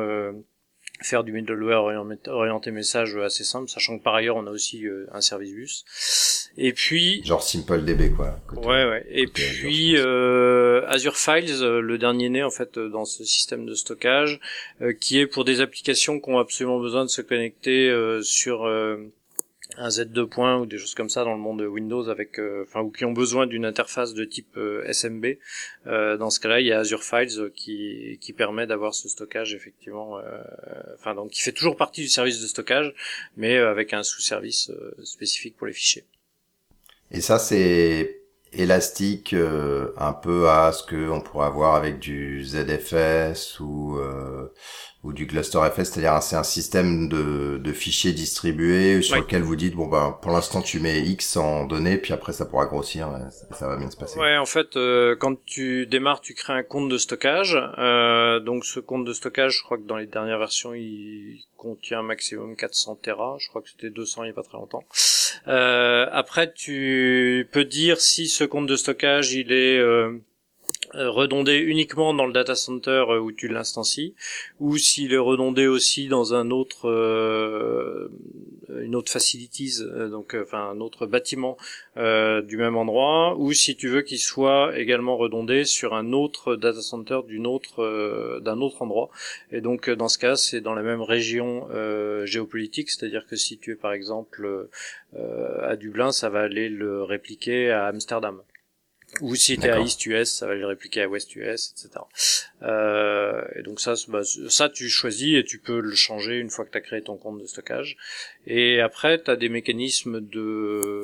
faire 1.01 1.23
du 1.23 1.31
middleware 1.31 1.83
orienté 2.27 2.71
message 2.71 3.15
assez 3.17 3.43
simple, 3.43 3.69
sachant 3.69 3.97
que 3.97 4.03
par 4.03 4.15
ailleurs 4.15 4.35
on 4.37 4.47
a 4.47 4.51
aussi 4.51 4.85
euh, 4.85 5.07
un 5.11 5.21
service 5.21 5.51
bus. 5.51 5.85
Et 6.57 6.73
puis 6.73 7.21
genre 7.25 7.43
SimpleDB 7.43 8.11
quoi. 8.15 8.39
ouais 8.53 8.85
ouais. 8.85 9.05
Et 9.09 9.27
puis 9.27 9.95
euh, 9.97 10.85
Azure 10.87 11.17
Files, 11.17 11.61
euh, 11.61 11.81
le 11.81 11.97
dernier 11.97 12.29
né 12.29 12.43
en 12.43 12.49
fait 12.49 12.79
dans 12.79 13.05
ce 13.05 13.23
système 13.23 13.65
de 13.65 13.73
stockage, 13.73 14.39
qui 14.99 15.19
est 15.19 15.27
pour 15.27 15.45
des 15.45 15.61
applications 15.61 16.19
qui 16.19 16.29
ont 16.29 16.39
absolument 16.39 16.79
besoin 16.79 17.03
de 17.03 17.09
se 17.09 17.21
connecter 17.21 17.91
sur 18.21 18.65
un 19.77 19.89
Z2 19.89 20.27
point 20.27 20.57
ou 20.57 20.65
des 20.65 20.77
choses 20.77 20.95
comme 20.95 21.09
ça 21.09 21.23
dans 21.23 21.33
le 21.33 21.39
monde 21.39 21.59
de 21.59 21.67
Windows 21.67 22.07
avec 22.09 22.39
euh, 22.39 22.63
enfin 22.67 22.81
ou 22.81 22.91
qui 22.91 23.05
ont 23.05 23.11
besoin 23.11 23.47
d'une 23.47 23.65
interface 23.65 24.13
de 24.13 24.23
type 24.25 24.57
euh, 24.57 24.91
SMB 24.91 25.37
euh, 25.87 26.17
dans 26.17 26.29
ce 26.29 26.39
cas-là 26.39 26.59
il 26.61 26.67
y 26.67 26.71
a 26.71 26.79
Azure 26.79 27.03
Files 27.03 27.51
qui 27.53 28.17
qui 28.21 28.33
permet 28.33 28.67
d'avoir 28.67 28.93
ce 28.93 29.09
stockage 29.09 29.53
effectivement 29.53 30.19
enfin 30.95 31.15
donc 31.15 31.31
qui 31.31 31.41
fait 31.41 31.51
toujours 31.51 31.77
partie 31.77 32.01
du 32.01 32.09
service 32.09 32.41
de 32.41 32.47
stockage 32.47 32.93
mais 33.37 33.57
avec 33.57 33.93
un 33.93 34.03
sous-service 34.03 34.71
spécifique 35.03 35.57
pour 35.57 35.67
les 35.67 35.73
fichiers. 35.73 36.05
Et 37.11 37.21
ça 37.21 37.39
c'est 37.39 38.21
élastique 38.53 39.33
un 39.33 40.13
peu 40.13 40.49
à 40.49 40.71
ce 40.71 40.83
que 40.83 41.09
on 41.09 41.21
pourrait 41.21 41.47
avoir 41.47 41.75
avec 41.75 41.99
du 41.99 42.43
ZFS 42.43 43.59
ou 43.59 43.99
ou 45.05 45.13
du 45.13 45.27
cluster 45.27 45.59
FS, 45.71 45.83
c'est-à-dire 45.83 46.21
c'est 46.23 46.35
un 46.35 46.43
système 46.43 47.07
de, 47.07 47.57
de 47.57 47.71
fichiers 47.71 48.11
distribués 48.11 49.01
sur 49.03 49.17
lequel 49.17 49.43
vous 49.43 49.55
dites 49.55 49.75
bon 49.75 49.85
ben 49.85 50.17
pour 50.21 50.31
l'instant 50.31 50.61
tu 50.61 50.79
mets 50.79 50.99
X 51.01 51.37
en 51.37 51.65
données 51.65 51.97
puis 51.97 52.11
après 52.11 52.33
ça 52.33 52.45
pourra 52.45 52.65
grossir, 52.65 53.09
ça, 53.51 53.67
va 53.67 53.77
bien 53.77 53.91
se 53.91 53.97
passer. 53.97 54.19
Ouais, 54.19 54.35
en 54.37 54.47
fait 54.47 54.75
euh, 54.75 55.15
quand 55.15 55.35
tu 55.45 55.85
démarres, 55.85 56.21
tu 56.21 56.33
crées 56.33 56.53
un 56.53 56.63
compte 56.63 56.89
de 56.89 56.97
stockage. 56.97 57.57
Euh, 57.77 58.39
donc 58.39 58.65
ce 58.65 58.79
compte 58.79 59.05
de 59.05 59.13
stockage, 59.13 59.57
je 59.59 59.63
crois 59.63 59.77
que 59.77 59.83
dans 59.83 59.97
les 59.97 60.07
dernières 60.07 60.39
versions, 60.39 60.73
il 60.73 61.43
contient 61.55 61.99
un 61.99 62.03
maximum 62.03 62.55
400 62.55 62.99
Tera. 63.01 63.37
Je 63.39 63.47
crois 63.49 63.61
que 63.61 63.69
c'était 63.69 63.89
200 63.89 64.23
il 64.23 64.27
y 64.27 64.29
a 64.31 64.33
pas 64.33 64.43
très 64.43 64.57
longtemps. 64.57 64.83
Euh, 65.47 66.07
après, 66.11 66.51
tu 66.53 67.47
peux 67.51 67.65
dire 67.65 67.99
si 67.99 68.27
ce 68.27 68.43
compte 68.43 68.67
de 68.67 68.75
stockage 68.75 69.33
il 69.33 69.51
est 69.51 69.77
euh, 69.77 70.19
redondé 70.97 71.57
uniquement 71.57 72.13
dans 72.13 72.25
le 72.25 72.33
data 72.33 72.55
center 72.55 73.05
euh, 73.09 73.19
où 73.19 73.31
tu 73.31 73.47
l'instancies, 73.47 74.15
ou 74.59 74.77
s'il 74.77 75.13
est 75.13 75.17
redondé 75.17 75.67
aussi 75.67 76.07
dans 76.07 76.33
un 76.33 76.51
autre, 76.51 76.89
euh, 76.89 78.09
une 78.81 78.95
autre 78.95 79.11
facilities, 79.11 79.79
donc 80.09 80.35
enfin 80.39 80.69
un 80.69 80.79
autre 80.79 81.05
bâtiment 81.05 81.57
du 81.95 82.57
même 82.57 82.75
endroit, 82.75 83.35
ou 83.37 83.53
si 83.53 83.75
tu 83.75 83.87
veux 83.87 84.01
qu'il 84.01 84.19
soit 84.19 84.77
également 84.77 85.17
redondé 85.17 85.65
sur 85.65 85.93
un 85.93 86.11
autre 86.13 86.55
data 86.55 86.81
center 86.81 87.19
d'une 87.27 87.47
autre, 87.47 88.39
d'un 88.41 88.59
autre 88.59 88.81
endroit. 88.81 89.09
Et 89.51 89.61
donc 89.61 89.89
dans 89.89 90.09
ce 90.09 90.17
cas, 90.17 90.35
c'est 90.35 90.61
dans 90.61 90.73
la 90.73 90.81
même 90.81 91.01
région 91.01 91.67
géopolitique, 92.25 92.89
c'est-à-dire 92.89 93.25
que 93.27 93.35
si 93.35 93.57
tu 93.57 93.71
es 93.71 93.75
par 93.75 93.93
exemple 93.93 94.67
à 95.15 95.75
Dublin, 95.75 96.11
ça 96.11 96.29
va 96.29 96.41
aller 96.41 96.69
le 96.69 97.03
répliquer 97.03 97.71
à 97.71 97.85
Amsterdam. 97.85 98.41
Ou 99.21 99.35
si 99.35 99.57
t'es 99.57 99.69
à 99.69 99.79
East 99.79 100.05
US, 100.05 100.29
ça 100.29 100.47
va 100.47 100.55
le 100.55 100.65
répliquer 100.65 101.01
à 101.01 101.07
West 101.07 101.35
US, 101.35 101.71
etc. 101.71 102.03
Euh, 102.63 103.41
et 103.55 103.61
donc 103.61 103.79
ça, 103.79 103.93
bah, 104.07 104.21
ça 104.49 104.69
tu 104.69 104.89
choisis 104.89 105.35
et 105.35 105.43
tu 105.43 105.59
peux 105.59 105.79
le 105.79 105.95
changer 105.95 106.39
une 106.39 106.49
fois 106.49 106.65
que 106.65 106.71
tu 106.71 106.77
as 106.77 106.81
créé 106.81 107.01
ton 107.01 107.15
compte 107.15 107.39
de 107.39 107.45
stockage. 107.45 107.97
Et 108.47 108.81
après, 108.81 109.21
tu 109.21 109.31
as 109.31 109.35
des 109.35 109.49
mécanismes 109.49 110.21
de, 110.21 111.03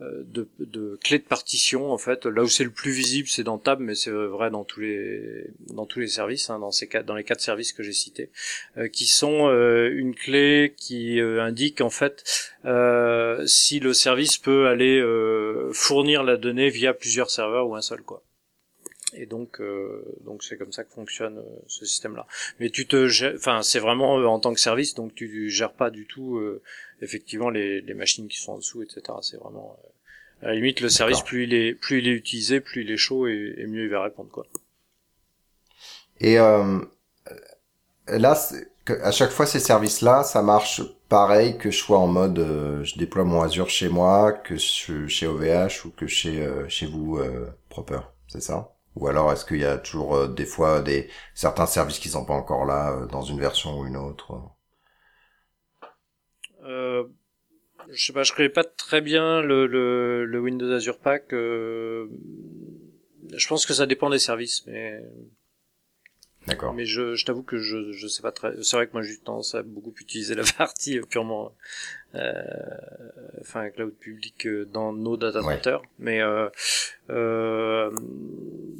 euh, 0.00 0.24
de, 0.26 0.48
de 0.60 0.98
clés 1.02 1.18
de 1.18 1.24
partition 1.24 1.92
en 1.92 1.98
fait. 1.98 2.26
Là 2.26 2.42
où 2.42 2.48
c'est 2.48 2.64
le 2.64 2.70
plus 2.70 2.92
visible, 2.92 3.28
c'est 3.28 3.44
dans 3.44 3.58
Tab, 3.58 3.80
mais 3.80 3.94
c'est 3.94 4.10
vrai 4.10 4.50
dans 4.50 4.64
tous 4.64 4.80
les 4.80 5.44
dans 5.68 5.86
tous 5.86 6.00
les 6.00 6.08
services, 6.08 6.50
hein, 6.50 6.58
dans 6.58 6.70
ces 6.70 6.86
quatre, 6.86 7.06
dans 7.06 7.16
les 7.16 7.24
quatre 7.24 7.40
services 7.40 7.72
que 7.72 7.82
j'ai 7.82 7.92
cités, 7.92 8.30
euh, 8.76 8.88
qui 8.88 9.06
sont 9.06 9.48
euh, 9.48 9.90
une 9.92 10.14
clé 10.14 10.74
qui 10.76 11.20
indique 11.20 11.80
en 11.80 11.90
fait 11.90 12.24
si 12.64 13.80
le 13.80 13.92
service 13.92 14.38
peut 14.38 14.66
aller 14.66 15.02
fournir 15.72 16.22
la 16.22 16.36
donnée 16.36 16.70
via 16.70 16.94
plusieurs 16.94 17.30
serveurs 17.30 17.68
ou 17.68 17.76
un 17.76 17.82
seul 17.82 18.02
quoi. 18.02 18.22
Et 19.14 19.26
donc, 19.26 19.60
euh, 19.60 20.04
donc 20.24 20.42
c'est 20.42 20.58
comme 20.58 20.72
ça 20.72 20.84
que 20.84 20.92
fonctionne 20.92 21.38
euh, 21.38 21.60
ce 21.66 21.86
système-là. 21.86 22.26
Mais 22.60 22.68
tu 22.68 22.86
te, 22.86 23.34
enfin, 23.36 23.62
c'est 23.62 23.78
vraiment 23.78 24.18
euh, 24.18 24.26
en 24.26 24.38
tant 24.38 24.52
que 24.52 24.60
service, 24.60 24.94
donc 24.94 25.14
tu 25.14 25.48
gères 25.48 25.72
pas 25.72 25.90
du 25.90 26.06
tout 26.06 26.40
effectivement 27.00 27.48
les, 27.48 27.80
les, 27.80 27.94
machines 27.94 28.28
qui 28.28 28.38
sont 28.38 28.52
en 28.52 28.58
dessous, 28.58 28.82
etc. 28.82 29.02
C'est 29.22 29.38
vraiment 29.38 29.78
à 30.42 30.48
la 30.48 30.54
limite 30.54 30.80
le 30.80 30.88
service 30.88 31.22
plus 31.22 31.44
il 31.44 31.54
est 31.54 31.74
plus 31.74 31.98
il 31.98 32.08
est 32.08 32.12
utilisé, 32.12 32.60
plus 32.60 32.82
il 32.82 32.90
est 32.90 32.96
chaud 32.96 33.26
et, 33.26 33.54
et 33.56 33.66
mieux 33.66 33.84
il 33.84 33.90
va 33.90 34.02
répondre 34.02 34.30
quoi. 34.30 34.46
Et 36.20 36.36
là, 36.36 38.34
à 39.02 39.10
chaque 39.12 39.30
fois 39.30 39.46
ces 39.46 39.60
services-là, 39.60 40.22
ça 40.24 40.42
marche 40.42 40.82
pareil 41.08 41.58
que 41.58 41.70
je 41.70 41.78
sois 41.78 41.98
en 41.98 42.06
mode 42.06 42.38
je 42.82 42.98
déploie 42.98 43.24
mon 43.24 43.42
Azure 43.42 43.68
chez 43.70 43.88
moi, 43.88 44.32
que 44.32 44.56
chez 44.56 45.26
OVH 45.26 45.86
ou 45.86 45.90
que 45.90 46.06
chez 46.06 46.46
chez 46.68 46.86
vous 46.86 47.18
Proper, 47.68 48.00
c'est 48.26 48.42
ça? 48.42 48.74
Ou 48.96 49.06
alors 49.08 49.32
est-ce 49.32 49.44
qu'il 49.46 49.58
y 49.60 49.64
a 49.64 49.78
toujours 49.78 50.16
euh, 50.16 50.28
des 50.28 50.44
fois 50.44 50.82
des 50.82 51.08
certains 51.34 51.66
services 51.66 51.98
qui 52.00 52.08
sont 52.08 52.24
pas 52.24 52.34
encore 52.34 52.64
là 52.64 52.92
euh, 52.92 53.06
dans 53.06 53.22
une 53.22 53.38
version 53.40 53.78
ou 53.78 53.86
une 53.86 53.96
autre? 53.96 54.32
Euh, 56.64 57.04
Je 57.90 58.06
sais 58.06 58.12
pas, 58.12 58.22
je 58.24 58.32
connais 58.34 58.48
pas 58.50 58.64
très 58.64 59.00
bien 59.00 59.42
le, 59.42 59.66
le, 59.66 60.24
le 60.26 60.40
Windows 60.40 60.70
Azure 60.72 60.98
Pack. 61.00 61.32
Euh, 61.32 62.08
je 63.34 63.48
pense 63.48 63.66
que 63.66 63.74
ça 63.74 63.86
dépend 63.86 64.10
des 64.10 64.18
services, 64.18 64.66
mais 64.66 65.00
D'accord. 66.48 66.74
Mais 66.74 66.86
je, 66.86 67.14
je 67.14 67.24
t'avoue 67.24 67.42
que 67.42 67.58
je, 67.58 67.92
je 67.92 68.06
sais 68.08 68.22
pas 68.22 68.32
très. 68.32 68.54
C'est 68.62 68.76
vrai 68.76 68.86
que 68.86 68.92
moi 68.92 69.02
j'ai 69.02 69.16
tendance 69.18 69.54
à 69.54 69.62
beaucoup 69.62 69.94
utiliser 70.00 70.34
la 70.34 70.44
partie 70.58 71.00
purement, 71.00 71.52
enfin 72.14 73.70
cloud 73.70 73.94
public 73.94 74.48
dans 74.72 74.92
nos 74.92 75.16
data 75.16 75.42
centers. 75.42 75.82
Mais 75.98 76.20
euh, 76.20 76.48
euh, 77.10 77.90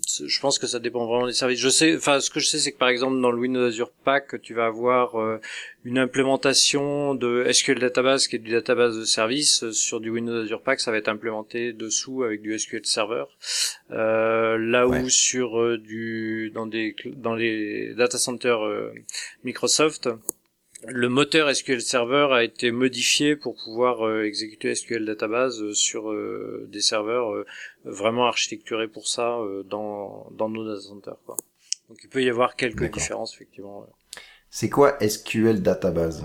je 0.07 0.41
pense 0.41 0.59
que 0.59 0.67
ça 0.67 0.79
dépend 0.79 1.07
vraiment 1.07 1.27
des 1.27 1.33
services. 1.33 1.61
Je 1.61 1.69
sais, 1.69 1.97
enfin, 1.97 2.21
ce 2.21 2.31
que 2.31 2.41
je 2.41 2.47
sais, 2.47 2.59
c'est 2.59 2.73
que 2.73 2.79
par 2.79 2.89
exemple 2.89 3.21
dans 3.21 3.31
le 3.31 3.39
Windows 3.39 3.67
Azure 3.67 3.91
Pack, 4.05 4.41
tu 4.43 4.55
vas 4.55 4.67
avoir 4.67 5.21
euh, 5.21 5.41
une 5.85 5.99
implémentation 5.99 7.15
de 7.15 7.47
SQL 7.51 7.79
Database 7.79 8.29
qui 8.29 8.37
est 8.37 8.41
du 8.41 8.53
database 8.53 8.97
de 8.99 9.05
service 9.05 9.71
sur 9.71 10.01
du 10.01 10.11
Windows 10.11 10.43
Azure 10.43 10.63
Pack, 10.63 10.81
ça 10.81 10.91
va 10.91 10.99
être 10.99 11.09
implémenté 11.09 11.73
dessous 11.73 12.23
avec 12.23 12.43
du 12.43 12.59
SQL 12.59 12.85
Server. 12.85 13.25
là 13.91 14.87
où 14.87 15.09
sur 15.09 15.79
du 15.79 16.51
dans 16.55 16.67
des 16.67 16.95
dans 17.17 17.35
les 17.35 17.95
data 17.95 18.19
centers 18.19 18.61
Microsoft 19.45 20.09
le 20.87 21.09
moteur 21.09 21.55
SQL 21.55 21.81
Server 21.81 22.29
a 22.31 22.45
été 22.45 22.71
modifié 22.71 23.35
pour 23.37 23.57
pouvoir 23.57 24.07
euh, 24.07 24.25
exécuter 24.25 24.75
SQL 24.75 25.05
Database 25.05 25.61
euh, 25.61 25.73
sur 25.73 26.11
euh, 26.13 26.69
des 26.71 26.81
serveurs 26.81 27.45
vraiment 27.85 28.27
architecturés 28.27 28.89
pour 28.89 29.09
ça 29.09 29.39
dans, 29.69 30.29
dans 30.33 30.49
nos 30.49 30.67
data 30.67 30.81
centers. 30.81 31.17
Quoi. 31.27 31.37
Donc 31.89 31.99
il 32.03 32.09
peut 32.09 32.23
y 32.23 32.29
avoir 32.29 32.55
quelques 32.55 32.93
différences 32.93 33.35
effectivement. 33.35 33.87
C'est 34.51 34.71
quoi 34.71 34.99
SQL 35.01 35.63
Database 35.63 36.25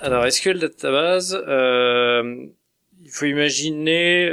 Alors 0.00 0.30
SQL 0.30 0.58
Database, 0.58 1.42
il 3.04 3.10
faut 3.10 3.26
imaginer 3.26 4.30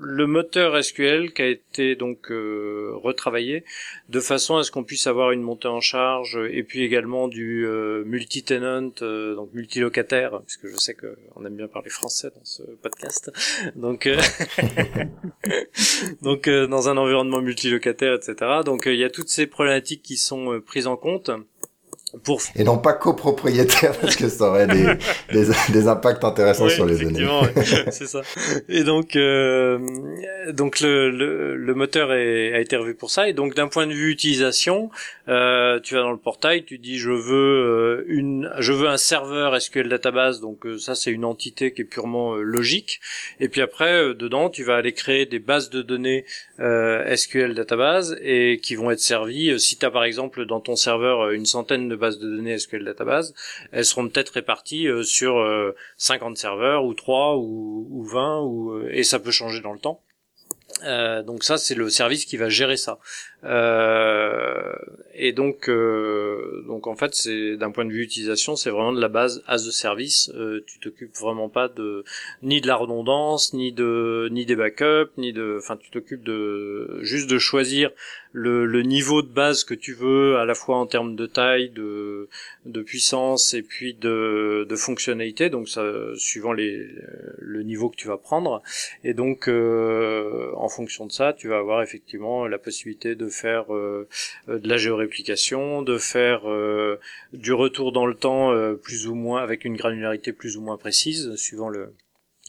le 0.00 0.26
moteur 0.26 0.82
SQL 0.82 1.32
qui 1.32 1.42
a 1.42 1.46
été 1.46 1.94
donc 1.94 2.30
euh, 2.30 2.92
retravaillé 2.94 3.64
de 4.08 4.20
façon 4.20 4.56
à 4.56 4.64
ce 4.64 4.70
qu'on 4.70 4.84
puisse 4.84 5.06
avoir 5.06 5.32
une 5.32 5.42
montée 5.42 5.68
en 5.68 5.80
charge 5.80 6.38
et 6.50 6.62
puis 6.62 6.82
également 6.82 7.28
du 7.28 7.66
euh, 7.66 8.02
multi-tenant, 8.04 8.90
euh, 9.02 9.34
donc 9.34 9.52
multilocataire, 9.52 10.40
puisque 10.46 10.68
je 10.68 10.76
sais 10.76 10.94
qu'on 10.94 11.44
aime 11.44 11.56
bien 11.56 11.68
parler 11.68 11.90
français 11.90 12.30
dans 12.34 12.44
ce 12.44 12.62
podcast. 12.82 13.30
Donc, 13.76 14.08
donc 16.22 16.48
dans 16.48 16.88
un 16.88 16.96
environnement 16.96 17.40
multilocataire, 17.40 18.14
etc. 18.14 18.34
Donc 18.64 18.84
il 18.86 18.96
y 18.96 19.04
a 19.04 19.10
toutes 19.10 19.28
ces 19.28 19.46
problématiques 19.46 20.02
qui 20.02 20.16
sont 20.16 20.60
prises 20.64 20.86
en 20.86 20.96
compte. 20.96 21.30
Et 22.56 22.64
non 22.64 22.78
pas 22.78 22.92
copropriétaire 22.92 23.92
parce 24.00 24.16
que 24.16 24.28
ça 24.28 24.48
aurait 24.48 24.66
des, 24.66 24.94
des, 25.32 25.46
des 25.70 25.88
impacts 25.88 26.24
intéressants 26.24 26.68
sur 26.68 26.86
les 26.86 26.98
données. 26.98 27.26
c'est 27.90 28.06
ça. 28.06 28.22
Et 28.68 28.82
donc, 28.82 29.16
euh, 29.16 29.78
donc 30.52 30.80
le, 30.80 31.10
le, 31.10 31.56
le 31.56 31.74
moteur 31.74 32.12
est, 32.12 32.52
a 32.52 32.60
été 32.60 32.76
revu 32.76 32.94
pour 32.94 33.10
ça. 33.10 33.28
Et 33.28 33.32
donc 33.32 33.54
d'un 33.54 33.68
point 33.68 33.86
de 33.86 33.92
vue 33.92 34.10
utilisation, 34.10 34.90
euh, 35.28 35.78
tu 35.80 35.94
vas 35.94 36.00
dans 36.00 36.10
le 36.10 36.18
portail, 36.18 36.64
tu 36.64 36.78
dis 36.78 36.98
je 36.98 37.10
veux 37.10 37.34
euh, 37.34 38.04
une, 38.08 38.52
je 38.58 38.72
veux 38.72 38.88
un 38.88 38.96
serveur 38.96 39.60
SQL 39.60 39.88
database. 39.88 40.40
Donc 40.40 40.66
euh, 40.66 40.78
ça 40.78 40.94
c'est 40.94 41.10
une 41.10 41.24
entité 41.24 41.72
qui 41.72 41.82
est 41.82 41.84
purement 41.84 42.34
euh, 42.34 42.42
logique. 42.42 43.00
Et 43.38 43.48
puis 43.48 43.60
après 43.60 44.14
dedans 44.14 44.50
tu 44.50 44.64
vas 44.64 44.76
aller 44.76 44.92
créer 44.92 45.26
des 45.26 45.38
bases 45.38 45.70
de 45.70 45.82
données 45.82 46.24
SQL 46.58 47.54
database 47.54 48.18
et 48.22 48.60
qui 48.62 48.74
vont 48.74 48.90
être 48.90 49.00
servies. 49.00 49.58
Si 49.60 49.78
tu 49.78 49.86
as 49.86 49.90
par 49.90 50.04
exemple 50.04 50.44
dans 50.46 50.60
ton 50.60 50.76
serveur 50.76 51.30
une 51.30 51.46
centaine 51.46 51.88
de 51.88 51.96
bases 52.00 52.18
de 52.18 52.28
données 52.28 52.58
SQL 52.58 52.84
Database, 52.84 53.34
elles 53.72 53.84
seront 53.84 54.08
peut-être 54.08 54.30
réparties 54.30 54.88
euh, 54.88 55.02
sur 55.02 55.34
50 55.96 56.32
euh, 56.32 56.34
serveurs 56.34 56.84
ou 56.84 56.94
3 56.94 57.36
ou, 57.36 57.86
ou 57.90 58.04
20 58.04 58.40
ou, 58.40 58.72
euh, 58.72 58.90
et 58.90 59.04
ça 59.04 59.18
peut 59.18 59.30
changer 59.30 59.60
dans 59.60 59.72
le 59.72 59.78
temps. 59.78 60.02
Donc 61.26 61.44
ça 61.44 61.58
c'est 61.58 61.74
le 61.74 61.90
service 61.90 62.24
qui 62.24 62.36
va 62.36 62.48
gérer 62.48 62.76
ça. 62.76 62.98
Euh, 63.44 64.74
et 65.14 65.32
donc 65.32 65.68
euh, 65.68 66.62
donc 66.66 66.86
en 66.86 66.94
fait 66.94 67.14
c'est 67.14 67.56
d'un 67.56 67.70
point 67.70 67.86
de 67.86 67.90
vue 67.90 68.02
utilisation 68.02 68.54
c'est 68.54 68.68
vraiment 68.70 68.92
de 68.92 69.00
la 69.00 69.08
base 69.08 69.42
as 69.46 69.66
a 69.66 69.70
service. 69.70 70.30
Euh, 70.34 70.62
tu 70.66 70.78
t'occupes 70.78 71.16
vraiment 71.16 71.48
pas 71.48 71.68
de 71.68 72.04
ni 72.42 72.60
de 72.60 72.66
la 72.66 72.76
redondance 72.76 73.54
ni 73.54 73.72
de 73.72 74.28
ni 74.30 74.44
des 74.44 74.56
backups 74.56 75.12
ni 75.16 75.32
de 75.32 75.56
enfin 75.58 75.76
tu 75.76 75.90
t'occupes 75.90 76.22
de 76.22 76.98
juste 77.02 77.30
de 77.30 77.38
choisir 77.38 77.90
le, 78.32 78.64
le 78.64 78.82
niveau 78.82 79.22
de 79.22 79.28
base 79.28 79.64
que 79.64 79.74
tu 79.74 79.92
veux 79.92 80.36
à 80.36 80.44
la 80.44 80.54
fois 80.54 80.76
en 80.76 80.86
termes 80.86 81.16
de 81.16 81.26
taille 81.26 81.70
de 81.70 82.28
de 82.66 82.82
puissance 82.82 83.54
et 83.54 83.62
puis 83.62 83.94
de 83.94 84.66
de 84.68 84.76
fonctionnalité 84.76 85.50
donc 85.50 85.68
ça 85.68 85.82
suivant 86.16 86.52
les 86.52 86.86
le 87.38 87.62
niveau 87.62 87.88
que 87.88 87.96
tu 87.96 88.08
vas 88.08 88.18
prendre 88.18 88.62
et 89.02 89.14
donc 89.14 89.48
euh, 89.48 90.52
en 90.56 90.68
fonction 90.68 91.06
de 91.06 91.12
ça, 91.12 91.32
tu 91.32 91.48
vas 91.48 91.58
avoir 91.58 91.82
effectivement 91.82 92.46
la 92.46 92.58
possibilité 92.58 93.14
de 93.14 93.28
faire 93.30 93.74
euh, 93.74 94.08
de 94.48 94.68
la 94.68 94.76
géoréplication, 94.76 95.82
de 95.82 95.98
faire 95.98 96.48
euh, 96.48 96.98
du 97.32 97.52
retour 97.52 97.92
dans 97.92 98.06
le 98.06 98.14
temps 98.14 98.52
euh, 98.52 98.74
plus 98.74 99.06
ou 99.06 99.14
moins 99.14 99.42
avec 99.42 99.64
une 99.64 99.76
granularité 99.76 100.32
plus 100.32 100.56
ou 100.56 100.60
moins 100.60 100.76
précise 100.76 101.34
suivant 101.36 101.68
le 101.68 101.94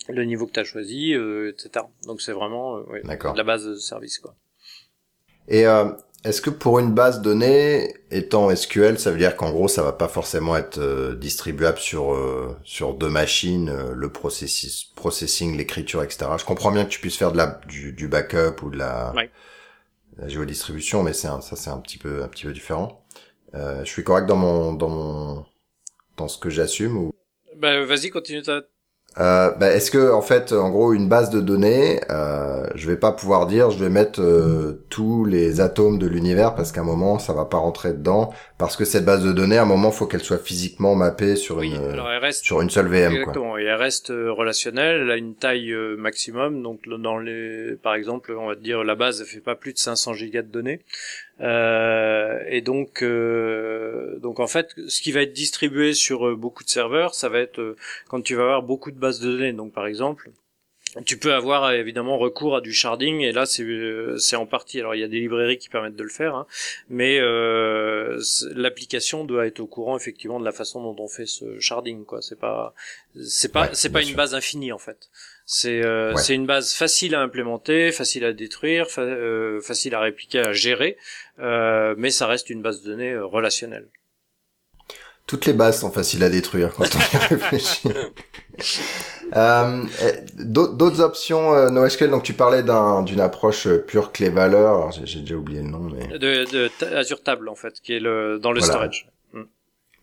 le 0.10 0.26
niveau 0.26 0.48
que 0.48 0.54
tu 0.54 0.60
as 0.60 0.64
choisi, 0.64 1.14
etc. 1.14 1.86
Donc 2.08 2.22
c'est 2.22 2.32
vraiment 2.32 2.84
la 3.36 3.44
base 3.44 3.68
de 3.68 3.76
service 3.76 4.18
quoi. 4.18 4.36
Et 5.48 5.68
est-ce 6.24 6.42
que 6.42 6.52
pour 6.52 6.78
une 6.78 6.92
base 6.92 7.22
donnée 7.22 7.96
étant 8.12 8.56
SQL, 8.56 9.00
ça 9.00 9.10
veut 9.10 9.18
dire 9.18 9.36
qu'en 9.36 9.52
gros, 9.52 9.68
ça 9.68 9.82
va 9.82 9.92
pas 9.92 10.08
forcément 10.08 10.56
être 10.56 10.78
euh, 10.78 11.16
distribuable 11.16 11.80
sur 11.80 12.14
euh, 12.14 12.56
sur 12.64 12.94
deux 12.94 13.10
machines, 13.10 13.70
euh, 13.70 13.94
le 13.96 14.12
processus, 14.12 14.92
processing, 14.96 15.58
l'écriture, 15.58 16.04
etc. 16.04 16.30
Je 16.38 16.46
comprends 16.46 16.72
bien 16.72 16.86
que 16.86 16.90
tu 16.90 17.00
puisses 17.00 17.18
faire 17.18 17.32
de 17.32 17.38
la 17.38 17.60
du, 17.68 17.92
du 17.94 18.08
backup 18.08 18.62
ou 18.62 18.70
de 18.70 18.78
la, 18.78 19.14
la 20.22 20.28
géodistribution, 20.30 21.03
mais 21.03 21.13
c'est 21.13 21.28
ça 21.28 21.55
c'est 21.55 21.69
un 21.69 21.80
petit 21.80 21.97
peu 21.97 22.24
un 22.24 22.28
petit 22.28 22.45
peu 22.45 22.53
différent. 22.53 23.05
je 23.53 23.84
suis 23.86 24.03
correct 24.03 24.28
dans 24.28 24.38
mon 24.38 24.74
dans 24.74 24.89
mon 24.89 25.45
dans 26.17 26.28
ce 26.28 26.38
que 26.38 26.49
j'assume 26.49 26.95
ou? 26.97 27.11
Bah, 27.57 27.84
vas-y, 27.84 28.09
continue 28.09 28.41
ta, 28.41 28.61
euh, 29.20 29.51
bah, 29.51 29.72
Est-ce 29.72 29.91
que 29.91 30.12
en 30.12 30.22
fait, 30.22 30.53
en 30.53 30.70
gros, 30.70 30.93
une 30.93 31.09
base 31.09 31.30
de 31.30 31.41
données, 31.41 31.99
euh, 32.09 32.66
je 32.76 32.88
vais 32.88 32.95
pas 32.95 33.12
pouvoir 33.12 33.45
dire, 33.45 33.70
je 33.70 33.84
vais 33.84 33.89
mettre 33.89 34.22
euh, 34.22 34.84
tous 34.89 35.26
les 35.26 35.59
atomes 35.59 35.99
de 35.99 36.07
l'univers 36.07 36.55
parce 36.55 36.72
qu'à 36.72 36.82
un 36.82 36.86
moment, 36.86 37.20
ça 37.20 37.34
va 37.34 37.45
pas 37.45 37.57
rentrer 37.57 37.93
dedans, 37.93 38.34
parce 38.57 38.78
que 38.78 38.86
cette 38.86 39.03
base 39.03 39.24
de 39.24 39.32
données, 39.32 39.57
à 39.57 39.64
un 39.64 39.66
moment, 39.66 39.91
faut 39.91 40.05
qu'elle 40.05 40.24
soit 40.24 40.38
physiquement 40.38 40.95
mappée 40.95 41.36
sur 41.36 41.62
une 41.62 41.99
sur 42.32 42.62
une 42.62 42.70
seule 42.70 42.88
VM. 42.88 43.12
Exactement. 43.12 43.51
Quoi. 43.51 43.62
Et 43.62 43.66
elle 43.66 43.76
reste 43.76 44.12
euh, 44.12 44.32
relationnelle, 44.32 45.01
elle 45.01 45.12
a 45.12 45.18
une 45.18 45.36
taille 45.36 45.72
euh, 45.72 45.95
maximum, 45.97 46.62
donc 46.62 46.88
dans 46.88 47.18
les, 47.18 47.76
par 47.82 47.95
exemple, 47.95 48.32
on 48.32 48.47
va 48.47 48.55
dire 48.55 48.84
la 48.84 48.95
base, 48.95 49.20
elle 49.22 49.28
fait 49.28 49.41
pas 49.41 49.55
plus 49.55 49.74
de 49.74 49.78
500 49.78 50.14
gigas 50.14 50.43
de 50.43 50.47
données. 50.47 50.82
Euh, 51.42 52.39
et 52.48 52.62
donc, 52.62 53.02
euh, 53.02 54.20
donc 54.20 54.39
en 54.39 54.48
fait, 54.48 54.74
ce 54.88 55.02
qui 55.02 55.12
va 55.12 55.22
être 55.22 55.34
distribué 55.34 55.94
sur 55.94 56.28
euh, 56.28 56.36
beaucoup 56.36 56.64
de 56.64 56.70
serveurs, 56.70 57.16
ça 57.16 57.30
va 57.30 57.39
être 57.39 57.76
quand 58.08 58.22
tu 58.22 58.36
vas 58.36 58.44
avoir 58.44 58.64
beaucoup 58.64 58.92
de 58.92 59.00
bases 59.00 59.20
de 59.20 59.32
données. 59.32 59.54
Donc 59.54 59.74
par 59.74 59.88
exemple, 59.88 60.30
tu 61.06 61.18
peux 61.18 61.34
avoir 61.34 61.72
évidemment 61.72 62.18
recours 62.18 62.58
à 62.58 62.62
du 62.62 62.74
sharding 62.74 63.22
et 63.22 63.32
là 63.32 63.46
c'est 63.46 63.66
c'est 64.18 64.36
en 64.36 64.46
partie. 64.46 64.80
Alors 64.80 64.94
il 64.94 65.00
y 65.00 65.04
a 65.04 65.08
des 65.08 65.22
librairies 65.22 65.58
qui 65.58 65.70
permettent 65.70 65.96
de 65.96 66.04
le 66.04 66.10
faire 66.10 66.36
hein, 66.36 66.48
mais 66.89 67.18
euh, 67.20 68.22
l'application 68.54 69.24
doit 69.24 69.48
être 69.48 69.62
au 69.62 69.68
courant 69.68 69.96
effectivement 69.96 70.39
de 70.39 70.46
la 70.46 70.52
façon 70.52 70.84
dont 70.84 71.02
on 71.02 71.08
fait 71.08 71.26
ce 71.26 71.60
sharding 71.60 72.04
quoi. 72.04 72.22
C'est 72.22 72.39
pas 72.39 72.74
c'est 73.24 73.54
pas 73.54 73.74
c'est 73.74 73.89
pas 73.89 74.04
une 74.04 74.16
base 74.16 74.36
infinie 74.36 74.74
en 74.74 74.80
fait 74.80 75.10
c'est 75.46 75.84
euh, 75.84 76.16
c'est 76.16 76.36
une 76.36 76.46
base 76.46 76.74
facile 76.74 77.16
à 77.16 77.22
implémenter 77.22 77.92
facile 77.92 78.26
à 78.26 78.34
détruire 78.34 78.88
euh, 78.98 79.60
facile 79.62 79.96
à 79.96 80.00
répliquer 80.00 80.39
à 80.39 80.54
gérer 80.54 80.98
euh, 81.39 81.96
mais 81.98 82.10
ça 82.10 82.28
reste 82.28 82.50
une 82.50 82.62
base 82.62 82.82
de 82.82 82.92
données 82.92 83.18
relationnelle 83.18 83.88
toutes 85.32 85.46
les 85.46 85.54
bases 85.54 85.80
sont 85.80 85.92
faciles 85.92 86.24
à 86.24 86.30
détruire 86.30 86.74
quand 86.74 86.84
on 86.94 87.00
y 87.00 87.18
réfléchit. 87.30 87.88
euh, 89.36 89.84
D'autres 90.36 91.00
options 91.00 91.54
euh, 91.54 91.70
NoSQL, 91.70 92.10
donc 92.10 92.24
tu 92.24 92.34
parlais 92.34 92.64
d'une 92.64 93.22
approche 93.22 93.66
euh, 93.68 93.78
pure 93.78 94.12
clé 94.12 94.30
valeur, 94.30 94.92
j'ai 94.92 95.22
déjà 95.22 95.36
oublié 95.36 95.62
le 95.62 95.70
nom, 95.70 95.80
mais 95.80 96.18
de, 96.18 96.44
de 96.52 96.96
Azure 96.96 97.24
Table 97.24 97.48
en 97.48 97.56
fait, 97.56 97.80
qui 97.80 97.94
est 97.94 98.02
le 98.02 98.39
dans 98.39 98.52
le 98.52 98.60
storage. 98.60 99.10
Mm. 99.34 99.44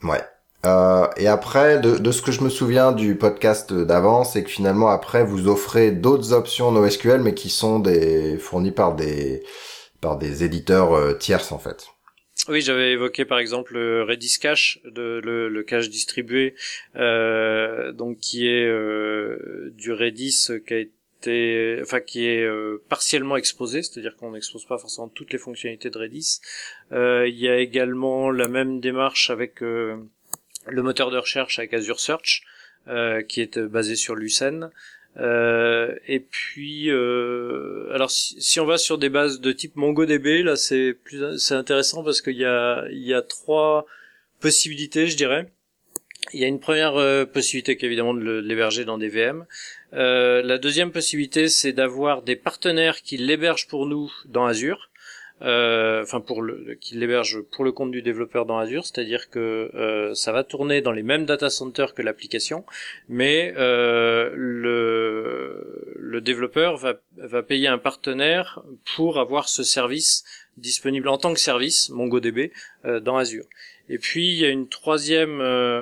Ouais. 0.05 0.25
Euh, 0.67 1.07
et 1.17 1.29
après, 1.29 1.79
de, 1.79 1.99
de, 1.99 2.11
ce 2.11 2.21
que 2.21 2.33
je 2.33 2.43
me 2.43 2.49
souviens 2.49 2.93
du 2.93 3.15
podcast 3.15 3.73
d'avant, 3.73 4.25
c'est 4.25 4.43
que 4.43 4.51
finalement 4.51 4.89
après 4.89 5.25
vous 5.25 5.47
offrez 5.47 5.93
d'autres 5.93 6.33
options 6.33 6.73
NoSQL, 6.73 7.21
mais 7.21 7.35
qui 7.35 7.49
sont 7.49 7.79
des 7.79 8.39
fournies 8.39 8.73
par 8.73 8.97
des 8.97 9.43
par 10.01 10.19
des 10.19 10.45
éditeurs 10.45 10.95
euh, 10.95 11.15
tierces 11.15 11.53
en 11.53 11.59
fait. 11.59 11.87
Oui, 12.49 12.61
j'avais 12.61 12.93
évoqué 12.93 13.25
par 13.25 13.39
exemple 13.39 13.75
le 13.75 14.05
Redis 14.05 14.39
Cache, 14.41 14.81
de, 14.85 15.21
le, 15.23 15.49
le, 15.49 15.63
cache 15.65 15.91
distribué, 15.91 16.55
euh, 16.97 17.93
donc 17.93 18.19
qui 18.19 18.47
est 18.47 18.65
euh, 18.65 19.73
du 19.75 19.93
Redis 19.93 20.49
qui 20.67 20.75
a 20.75 20.79
été, 20.79 21.79
enfin 21.83 22.01
qui 22.01 22.27
est 22.27 22.45
euh, 22.45 22.83
partiellement 22.89 23.37
exposé, 23.37 23.83
c'est-à-dire 23.83 24.17
qu'on 24.17 24.31
n'expose 24.31 24.65
pas 24.65 24.79
forcément 24.79 25.09
toutes 25.09 25.33
les 25.33 25.39
fonctionnalités 25.39 25.91
de 25.91 25.99
Redis. 25.99 26.41
Euh, 26.93 27.29
il 27.29 27.39
y 27.39 27.49
a 27.49 27.59
également 27.59 28.31
la 28.31 28.49
même 28.49 28.81
démarche 28.81 29.31
avec 29.31 29.63
euh, 29.63 29.97
le 30.71 30.83
moteur 30.83 31.11
de 31.11 31.19
recherche 31.19 31.59
avec 31.59 31.75
Azure 31.75 32.01
Search, 32.01 32.43
qui 33.29 33.41
est 33.41 33.59
basé 33.59 33.97
sur 33.97 34.15
Lucene. 34.15 34.71
Euh, 35.17 35.95
et 36.07 36.21
puis, 36.21 36.91
euh, 36.91 37.91
alors 37.93 38.11
si, 38.11 38.41
si, 38.41 38.61
on 38.61 38.67
va 38.67 38.79
sur 38.79 38.99
des 38.99 39.09
bases 39.09 39.41
de 39.41 39.51
type 39.53 39.75
MongoDB, 39.75 40.45
là 40.45 40.55
c'est 40.55 40.95
plus 40.95 41.39
c'est 41.39 41.55
intéressant 41.55 42.05
parce 42.05 42.23
qu'il 42.23 42.37
y 42.37 42.45
a 42.45 42.85
il 42.91 43.03
y 43.05 43.15
a 43.15 43.23
trois 43.23 43.87
possibilités, 44.41 45.09
je 45.09 45.17
dirais. 45.17 45.51
Il 46.35 46.41
y 46.41 46.45
a 46.45 46.47
une 46.47 46.61
première 46.61 46.97
euh, 46.97 47.25
possibilité 47.25 47.77
qui 47.77 47.85
est 47.85 47.89
évidemment 47.89 48.15
de 48.15 48.39
l'héberger 48.41 48.85
dans 48.85 48.99
des 48.99 49.09
VM. 49.09 49.47
Euh, 49.95 50.43
la 50.43 50.59
deuxième 50.59 50.93
possibilité, 50.93 51.49
c'est 51.49 51.73
d'avoir 51.73 52.23
des 52.23 52.37
partenaires 52.37 53.03
qui 53.03 53.17
l'hébergent 53.17 53.67
pour 53.67 53.87
nous 53.87 54.13
dans 54.27 54.45
Azure. 54.45 54.88
Euh, 55.41 56.03
enfin 56.03 56.21
pour 56.21 56.45
qui 56.81 56.97
l'héberge 56.97 57.43
pour 57.43 57.65
le 57.65 57.71
compte 57.71 57.93
du 57.93 58.03
développeur 58.03 58.45
dans 58.45 58.59
Azure, 58.59 58.85
c'est-à-dire 58.85 59.31
que 59.31 59.71
euh, 59.75 60.13
ça 60.15 60.33
va 60.33 60.43
tourner 60.43 60.81
dans 60.81 60.91
les 60.91 61.05
mêmes 61.05 61.27
data 61.27 61.49
centers 61.49 61.95
que 61.95 62.03
l'application, 62.03 62.65
mais 63.09 63.55
euh, 63.57 64.33
le 64.35 66.21
développeur 66.21 66.77
va 66.77 67.43
payer 67.45 67.69
un 67.69 67.79
partenaire 67.79 68.61
pour 68.97 69.21
avoir 69.21 69.49
ce 69.49 69.63
service 69.63 70.25
disponible 70.57 71.07
en 71.09 71.19
tant 71.19 71.33
que 71.33 71.39
service 71.39 71.91
MongoDB 71.91 72.51
dans 73.03 73.17
Azure. 73.17 73.45
Et 73.89 73.99
puis 73.99 74.29
il 74.29 74.39
y 74.39 74.45
a 74.45 74.51
une 74.51 74.69
troisième 74.69 75.41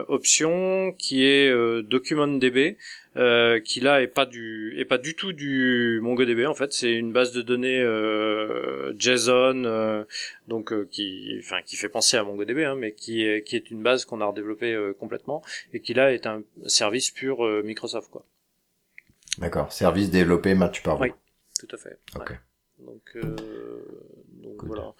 option 0.09 0.93
qui 0.99 1.25
est 1.25 1.53
DocumentDB, 1.83 2.77
euh, 3.17 3.61
qui 3.61 3.81
là 3.81 4.03
est 4.03 4.09
pas 4.09 4.27
du 4.27 4.75
est 4.79 4.85
pas 4.85 4.99
du 4.99 5.15
tout 5.15 5.33
du 5.33 6.01
MongoDB 6.03 6.45
en 6.47 6.55
fait 6.55 6.75
c'est 6.75 6.93
une 6.93 7.13
base 7.13 7.33
de 7.33 7.41
données 7.41 7.81
euh, 7.81 8.93
JSON 8.99 9.65
euh, 9.65 10.05
donc 10.49 10.71
euh, 10.71 10.87
qui 10.91 11.35
enfin 11.39 11.63
qui 11.65 11.77
fait 11.77 11.89
penser 11.89 12.19
à 12.19 12.25
MongoDB 12.25 12.65
hein, 12.65 12.75
mais 12.77 12.93
qui 12.93 13.23
est 13.23 13.43
qui 13.43 13.57
est 13.57 13.71
une 13.71 13.83
base 13.83 14.05
qu'on 14.05 14.21
a 14.21 14.27
redéveloppée 14.27 14.75
euh, 14.75 14.93
complètement 14.93 15.43
et 15.73 15.81
qui 15.81 15.95
là 15.95 16.13
est 16.13 16.27
un 16.27 16.43
service 16.67 17.11
pur 17.11 17.43
Microsoft 17.65 18.11
quoi. 18.11 18.25
D'accord, 19.39 19.73
service 19.73 20.11
développé 20.11 20.55
match 20.55 20.83
par 20.83 21.01
Oui, 21.01 21.11
tout 21.59 21.69
à 21.75 21.77
fait. 21.77 21.99
Ok. 22.17 22.33
Donc, 22.79 23.17
voilà. 24.65 24.95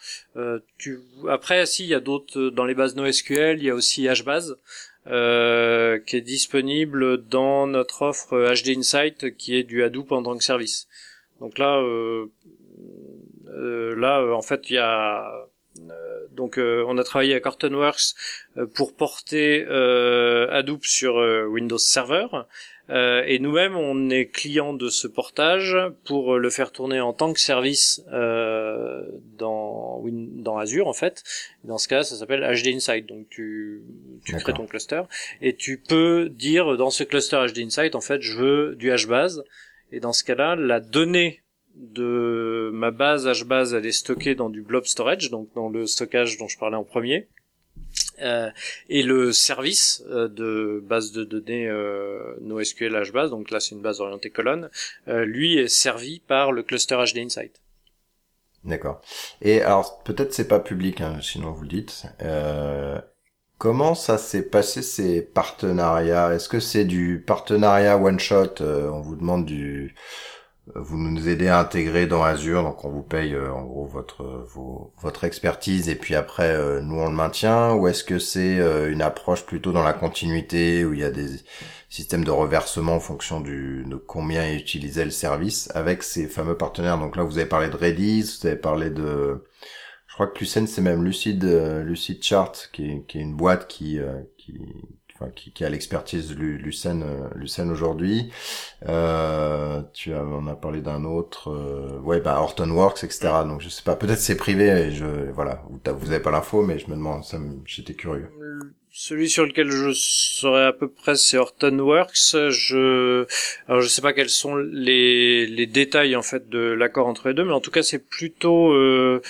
tu 0.79 1.01
après 1.29 1.65
si 1.67 1.85
il 1.85 1.89
y 1.89 1.95
a 1.95 2.01
d'autres 2.01 2.51
dans 2.51 2.65
les 2.65 2.75
bases 2.75 2.97
NoSQL, 2.97 3.59
il 3.59 3.65
y 3.65 3.71
a 3.71 3.75
aussi 3.75 4.07
HBase. 4.09 4.57
Euh, 5.09 6.01
qui 6.01 6.17
est 6.17 6.21
disponible 6.21 7.25
dans 7.29 7.69
notre 7.69 8.03
offre 8.03 8.53
HD 8.53 8.77
Insight 8.77 9.37
qui 9.37 9.55
est 9.55 9.63
du 9.63 9.85
Hadoop 9.85 10.11
en 10.11 10.21
tant 10.21 10.37
que 10.37 10.43
service. 10.43 10.89
Donc 11.39 11.59
là, 11.59 11.77
euh, 11.77 12.27
euh, 13.51 13.95
là 13.95 14.21
en 14.35 14.43
fait 14.43 14.69
il 14.69 14.75
y 14.75 14.79
a 14.79 15.47
donc 16.33 16.59
on 16.59 16.99
a 16.99 17.05
travaillé 17.05 17.33
avec 17.33 17.47
Hortonworks 17.47 18.15
pour 18.75 18.97
porter 18.97 19.65
Hadoop 20.51 20.85
sur 20.85 21.15
Windows 21.51 21.79
Server 21.79 22.27
euh, 22.89 23.25
et 23.27 23.39
nous-mêmes, 23.39 23.77
on 23.77 24.11
est 24.11 24.27
client 24.27 24.73
de 24.73 24.89
ce 24.89 25.09
portage 25.09 25.77
pour 26.05 26.39
le 26.39 26.51
faire 26.51 26.71
tourner 26.71 27.01
en 27.01 27.13
tant 27.13 27.33
que 27.33 27.41
service 27.41 28.03
euh, 28.13 29.03
dans, 29.39 30.03
dans 30.05 30.57
Azure 30.57 30.87
en 30.87 30.93
fait. 30.93 31.25
Dans 31.65 31.79
ce 31.79 31.89
cas, 31.89 32.05
ça 32.05 32.17
s'appelle 32.17 32.41
HD 32.41 32.69
Insight. 32.69 33.07
Donc 33.07 33.29
tu, 33.29 33.83
tu 34.25 34.37
crées 34.37 34.55
ton 34.55 34.67
cluster 34.67 35.03
et 35.43 35.57
tu 35.57 35.79
peux 35.79 36.29
dire 36.29 36.77
dans 36.77 36.91
ce 36.91 37.03
cluster 37.03 37.45
HD 37.53 37.59
Insight, 37.61 37.95
en 37.95 38.01
fait, 38.01 38.23
je 38.23 38.37
veux 38.37 38.77
du 38.77 38.91
HBase. 38.95 39.43
Et 39.93 40.01
dans 40.01 40.13
ce 40.13 40.25
cas-là, 40.25 40.57
la 40.57 40.81
donnée 40.81 41.43
de 41.77 42.71
ma 42.73 42.91
base 42.91 43.29
HBase, 43.43 43.75
elle 43.75 43.87
est 43.87 43.93
stockée 43.93 44.35
dans 44.35 44.49
du 44.49 44.63
blob 44.63 44.85
storage, 44.87 45.31
donc 45.31 45.49
dans 45.55 45.69
le 45.69 45.87
stockage 45.87 46.39
dont 46.39 46.49
je 46.49 46.59
parlais 46.59 46.77
en 46.77 46.85
premier. 46.85 47.29
Euh, 48.21 48.51
et 48.89 49.03
le 49.03 49.33
service 49.33 50.03
euh, 50.11 50.29
de 50.29 50.83
base 50.85 51.13
de 51.13 51.25
données 51.25 51.69
euh, 51.69 52.37
NoSQL 52.41 52.93
HBase, 53.11 53.31
donc 53.31 53.51
là 53.51 53.61
c'est 53.61 53.75
une 53.75 53.83
base 53.83 54.01
orientée 54.01 54.31
colonne, 54.31 54.71
euh, 55.09 55.25
lui 55.25 55.59
est 55.59 55.69
servi 55.69 56.21
par 56.21 56.53
le 56.53 56.63
cluster 56.63 56.97
HD 56.97 57.19
Insight. 57.19 57.61
D'accord. 58.65 59.01
Et 59.43 59.63
alors 59.63 60.03
peut-être 60.03 60.33
c'est 60.33 60.49
pas 60.49 60.61
public, 60.61 61.01
hein, 61.01 61.19
sinon 61.23 61.53
vous 61.53 61.63
le 61.63 61.69
dites. 61.69 62.07
comment 63.59 63.95
ça 63.95 64.19
s'est 64.19 64.49
passé 64.49 64.83
ces 64.83 65.23
partenariats? 65.23 66.35
Est-ce 66.35 66.49
que 66.49 66.61
c'est 66.61 66.85
du 66.85 67.23
partenariat 67.25 67.97
one 67.97 68.19
shot 68.19 68.61
On 68.61 69.01
vous 69.01 69.17
demande 69.17 69.47
du 69.47 69.95
vous 70.75 70.99
nous 70.99 71.29
aidez 71.29 71.49
à 71.49 71.61
intégrer 71.61 72.07
dans 72.07 72.25
Azure, 72.25 72.63
donc 72.63 72.85
on 72.85 72.91
vous 72.91 73.03
paye 73.03 73.35
euh, 73.35 73.53
en 73.53 73.65
gros 73.65 73.87
votre 73.87 74.47
votre 75.01 75.25
expertise 75.25 75.89
et 75.89 75.95
puis 75.95 76.17
après 76.17 76.51
euh, 76.51 76.81
nous 76.81 76.97
on 76.97 77.09
le 77.09 77.15
maintient 77.15 77.75
ou 77.75 77.87
est-ce 77.87 78.03
que 78.03 78.19
c'est 78.19 78.59
euh, 78.59 78.91
une 78.91 79.03
approche 79.03 79.47
plutôt 79.47 79.73
dans 79.73 79.85
la 79.85 79.93
continuité 79.93 80.85
où 80.85 80.93
il 80.93 81.01
y 81.01 81.05
a 81.05 81.11
des 81.11 81.29
systèmes 81.89 82.25
de 82.25 82.33
reversement 82.33 82.97
en 82.97 83.01
fonction 83.01 83.41
du 83.41 83.85
de 83.87 83.97
combien 83.97 84.53
utilisait 84.53 85.05
le 85.05 85.13
service 85.13 85.71
avec 85.75 86.03
ces 86.03 86.27
fameux 86.27 86.57
partenaires? 86.57 86.99
Donc 86.99 87.17
là 87.17 87.23
vous 87.23 87.39
avez 87.39 87.49
parlé 87.49 87.69
de 87.69 87.77
Redis, 87.77 88.39
vous 88.41 88.47
avez 88.49 88.57
parlé 88.57 88.91
de 88.91 89.45
je 90.09 90.15
crois 90.15 90.27
que 90.27 90.41
Lucene 90.41 90.67
c'est 90.67 90.83
même 90.83 91.05
Lucid 91.05 91.45
Lucid 91.45 92.23
Chart 92.23 92.71
qui 92.73 92.91
est, 92.91 93.07
qui 93.07 93.19
est 93.19 93.23
une 93.23 93.37
boîte 93.37 93.69
qui 93.69 94.01
qui 94.37 94.59
enfin, 95.19 95.31
qui, 95.35 95.51
qui, 95.53 95.65
a 95.65 95.69
l'expertise 95.69 96.35
Lucène, 96.37 97.03
euh, 97.03 97.29
Lucène 97.35 97.71
aujourd'hui. 97.71 98.31
Euh, 98.89 99.83
tu 99.93 100.15
as, 100.15 100.23
on 100.23 100.47
a 100.47 100.55
parlé 100.55 100.81
d'un 100.81 101.05
autre, 101.05 101.51
euh, 101.51 101.99
ouais, 102.01 102.21
bah 102.21 102.41
Hortonworks, 102.41 103.05
etc. 103.05 103.29
Donc 103.47 103.61
je 103.61 103.69
sais 103.69 103.83
pas, 103.83 103.97
peut-être 103.97 104.21
c'est 104.21 104.37
privé 104.37 104.67
et 104.67 104.91
je, 104.93 105.31
voilà, 105.33 105.63
vous, 105.69 105.81
vous 105.99 106.11
avez 106.11 106.21
pas 106.21 106.31
l'info, 106.31 106.63
mais 106.63 106.79
je 106.79 106.89
me 106.89 106.97
demande, 106.97 107.25
ça, 107.25 107.39
j'étais 107.65 107.95
curieux. 107.95 108.31
Celui 108.99 109.29
sur 109.29 109.45
lequel 109.45 109.71
je 109.71 109.93
saurais 109.93 110.65
à 110.65 110.73
peu 110.73 110.89
près, 110.89 111.17
c'est 111.17 111.37
Hortonworks. 111.37 112.17
Je, 112.49 113.27
alors 113.69 113.83
je 113.83 113.89
sais 113.89 114.01
pas 114.01 114.15
quels 114.15 114.31
sont 114.31 114.57
les, 114.57 115.47
les 115.47 115.67
détails 115.67 116.17
en 116.17 116.23
fait 116.23 116.49
de 116.49 116.61
l'accord 116.61 117.07
entre 117.07 117.29
les 117.29 117.35
deux, 117.35 117.45
mais 117.45 117.53
en 117.53 117.61
tout 117.61 117.71
cas 117.71 117.83
c'est 117.83 117.99
plutôt, 118.09 118.73
euh, 118.73 119.21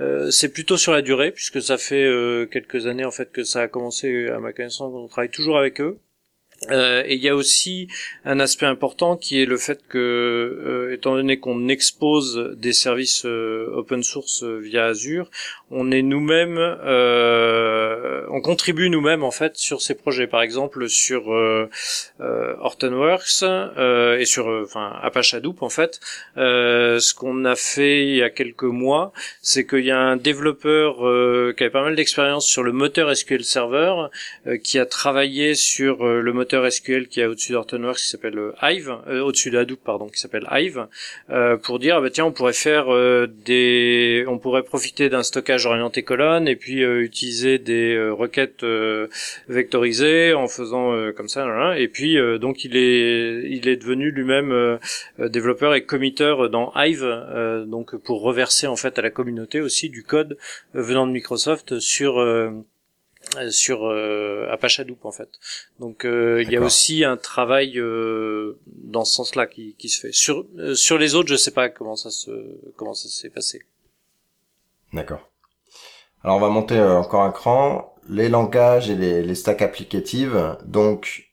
euh, 0.00 0.32
c'est 0.32 0.48
plutôt 0.52 0.76
sur 0.76 0.90
la 0.90 1.02
durée 1.02 1.30
puisque 1.30 1.62
ça 1.62 1.78
fait 1.78 2.02
euh, 2.02 2.46
quelques 2.46 2.88
années 2.88 3.04
en 3.04 3.12
fait 3.12 3.30
que 3.30 3.44
ça 3.44 3.60
a 3.62 3.68
commencé 3.68 4.26
à 4.26 4.40
ma 4.40 4.52
connaissance. 4.52 4.92
On 4.92 5.06
travaille 5.06 5.30
toujours 5.30 5.56
avec 5.56 5.80
eux. 5.80 6.00
Euh, 6.70 7.02
et 7.06 7.14
il 7.14 7.20
y 7.20 7.28
a 7.28 7.34
aussi 7.34 7.88
un 8.24 8.38
aspect 8.38 8.66
important 8.66 9.16
qui 9.16 9.42
est 9.42 9.46
le 9.46 9.56
fait 9.56 9.80
que, 9.88 9.98
euh, 9.98 10.94
étant 10.94 11.16
donné 11.16 11.38
qu'on 11.38 11.68
expose 11.68 12.54
des 12.56 12.72
services 12.72 13.24
euh, 13.24 13.68
open 13.74 14.02
source 14.02 14.44
via 14.44 14.86
Azure, 14.86 15.28
on 15.70 15.90
est 15.90 16.02
nous-mêmes, 16.02 16.58
on 18.30 18.40
contribue 18.42 18.90
nous-mêmes 18.90 19.24
en 19.24 19.30
fait 19.30 19.56
sur 19.56 19.80
ces 19.80 19.94
projets. 19.94 20.26
Par 20.26 20.42
exemple, 20.42 20.88
sur 20.88 21.28
Hortonworks 22.20 23.42
et 24.18 24.24
sur, 24.26 24.46
enfin, 24.48 24.98
Apache 25.02 25.32
Hadoop 25.32 25.62
en 25.62 25.70
fait, 25.70 25.98
ce 26.36 27.14
qu'on 27.14 27.46
a 27.46 27.56
fait 27.56 28.06
il 28.06 28.16
y 28.16 28.22
a 28.22 28.28
quelques 28.28 28.64
mois, 28.64 29.14
c'est 29.40 29.66
qu'il 29.66 29.86
y 29.86 29.90
a 29.90 29.98
un 29.98 30.16
développeur 30.16 30.96
qui 31.56 31.62
avait 31.62 31.70
pas 31.70 31.82
mal 31.82 31.96
d'expérience 31.96 32.46
sur 32.46 32.62
le 32.62 32.72
moteur 32.72 33.14
SQL 33.16 33.42
Server, 33.42 33.94
qui 34.62 34.78
a 34.78 34.84
travaillé 34.84 35.54
sur 35.54 36.04
le 36.04 36.32
moteur 36.34 36.51
SQL 36.70 37.08
qui 37.08 37.20
est 37.20 37.26
au-dessus 37.26 37.52
d'Hortonworks 37.52 37.98
qui 37.98 38.08
s'appelle 38.08 38.38
euh, 38.38 38.52
Hive, 38.62 38.94
euh, 39.08 39.22
au-dessus 39.22 39.50
de 39.50 39.74
pardon, 39.74 40.08
qui 40.08 40.20
s'appelle 40.20 40.46
Hive, 40.50 40.86
euh, 41.30 41.56
pour 41.56 41.78
dire 41.78 41.96
ah 41.96 42.00
bah 42.00 42.10
tiens 42.10 42.24
on 42.24 42.32
pourrait 42.32 42.52
faire 42.52 42.86
des, 43.44 44.24
on 44.28 44.38
pourrait 44.38 44.62
profiter 44.62 45.08
d'un 45.08 45.22
stockage 45.22 45.66
orienté 45.66 46.02
colonne 46.02 46.48
et 46.48 46.56
puis 46.56 46.80
utiliser 46.82 47.58
des 47.58 47.98
requêtes 48.10 48.64
vectorisées 49.48 50.34
en 50.34 50.48
faisant 50.48 51.12
comme 51.16 51.28
ça, 51.28 51.78
et 51.78 51.88
puis 51.88 52.16
donc 52.38 52.64
il 52.64 52.76
est, 52.76 53.44
il 53.50 53.68
est 53.68 53.76
devenu 53.76 54.10
lui-même 54.10 54.78
développeur 55.18 55.74
et 55.74 55.84
committeur 55.84 56.50
dans 56.50 56.72
Hive, 56.74 57.04
donc 57.66 57.96
pour 57.96 58.22
reverser 58.22 58.66
en 58.66 58.76
fait 58.76 58.98
à 58.98 59.02
la 59.02 59.10
communauté 59.10 59.60
aussi 59.60 59.88
du 59.88 60.02
code 60.02 60.36
venant 60.74 61.06
de 61.06 61.12
Microsoft 61.12 61.78
sur 61.78 62.18
sur 63.50 63.86
euh, 63.86 64.46
Apache 64.50 64.80
Hadoop 64.80 65.04
en 65.04 65.12
fait. 65.12 65.28
Donc 65.80 66.04
euh, 66.04 66.42
il 66.42 66.50
y 66.50 66.56
a 66.56 66.60
aussi 66.60 67.04
un 67.04 67.16
travail 67.16 67.78
euh, 67.78 68.58
dans 68.66 69.04
ce 69.04 69.14
sens-là 69.14 69.46
qui, 69.46 69.74
qui, 69.78 69.88
se 69.88 70.00
fait. 70.00 70.12
Sur 70.12 70.46
sur 70.74 70.98
les 70.98 71.14
autres, 71.14 71.28
je 71.28 71.36
sais 71.36 71.50
pas 71.50 71.68
comment 71.68 71.96
ça 71.96 72.10
se 72.10 72.30
comment 72.76 72.94
ça 72.94 73.08
s'est 73.08 73.30
passé. 73.30 73.64
D'accord. 74.92 75.28
Alors 76.22 76.36
on 76.36 76.40
va 76.40 76.48
monter 76.48 76.80
encore 76.80 77.22
un 77.22 77.32
cran. 77.32 77.94
Les 78.08 78.28
langages 78.28 78.90
et 78.90 78.96
les, 78.96 79.22
les 79.22 79.34
stacks 79.34 79.62
applicatives. 79.62 80.56
Donc 80.64 81.32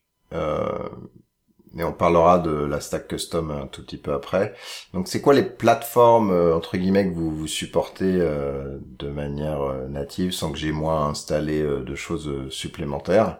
mais 1.74 1.84
on 1.84 1.93
parlera 1.93 2.39
de 2.39 2.51
la 2.51 2.80
stack 2.80 3.07
custom 3.07 3.51
un 3.51 3.67
tout 3.67 3.84
petit 3.84 3.97
peu 3.97 4.13
après. 4.13 4.53
Donc 4.93 5.07
c'est 5.07 5.22
quoi 5.22 5.34
les 5.34 5.43
plateformes 5.43 6.32
euh, 6.32 6.55
entre 6.55 6.78
guillemets 6.78 7.07
que 7.07 7.13
vous, 7.13 7.32
vous 7.36 7.47
supportez 7.47 8.05
euh, 8.05 8.80
de 8.97 9.09
manière 9.09 9.61
euh, 9.61 9.88
native 9.88 10.32
sans 10.32 10.51
que 10.51 10.57
j'ai 10.57 10.72
moi 10.72 11.03
installé 11.03 11.61
de 11.61 11.95
choses 11.95 12.49
supplémentaires? 12.49 13.39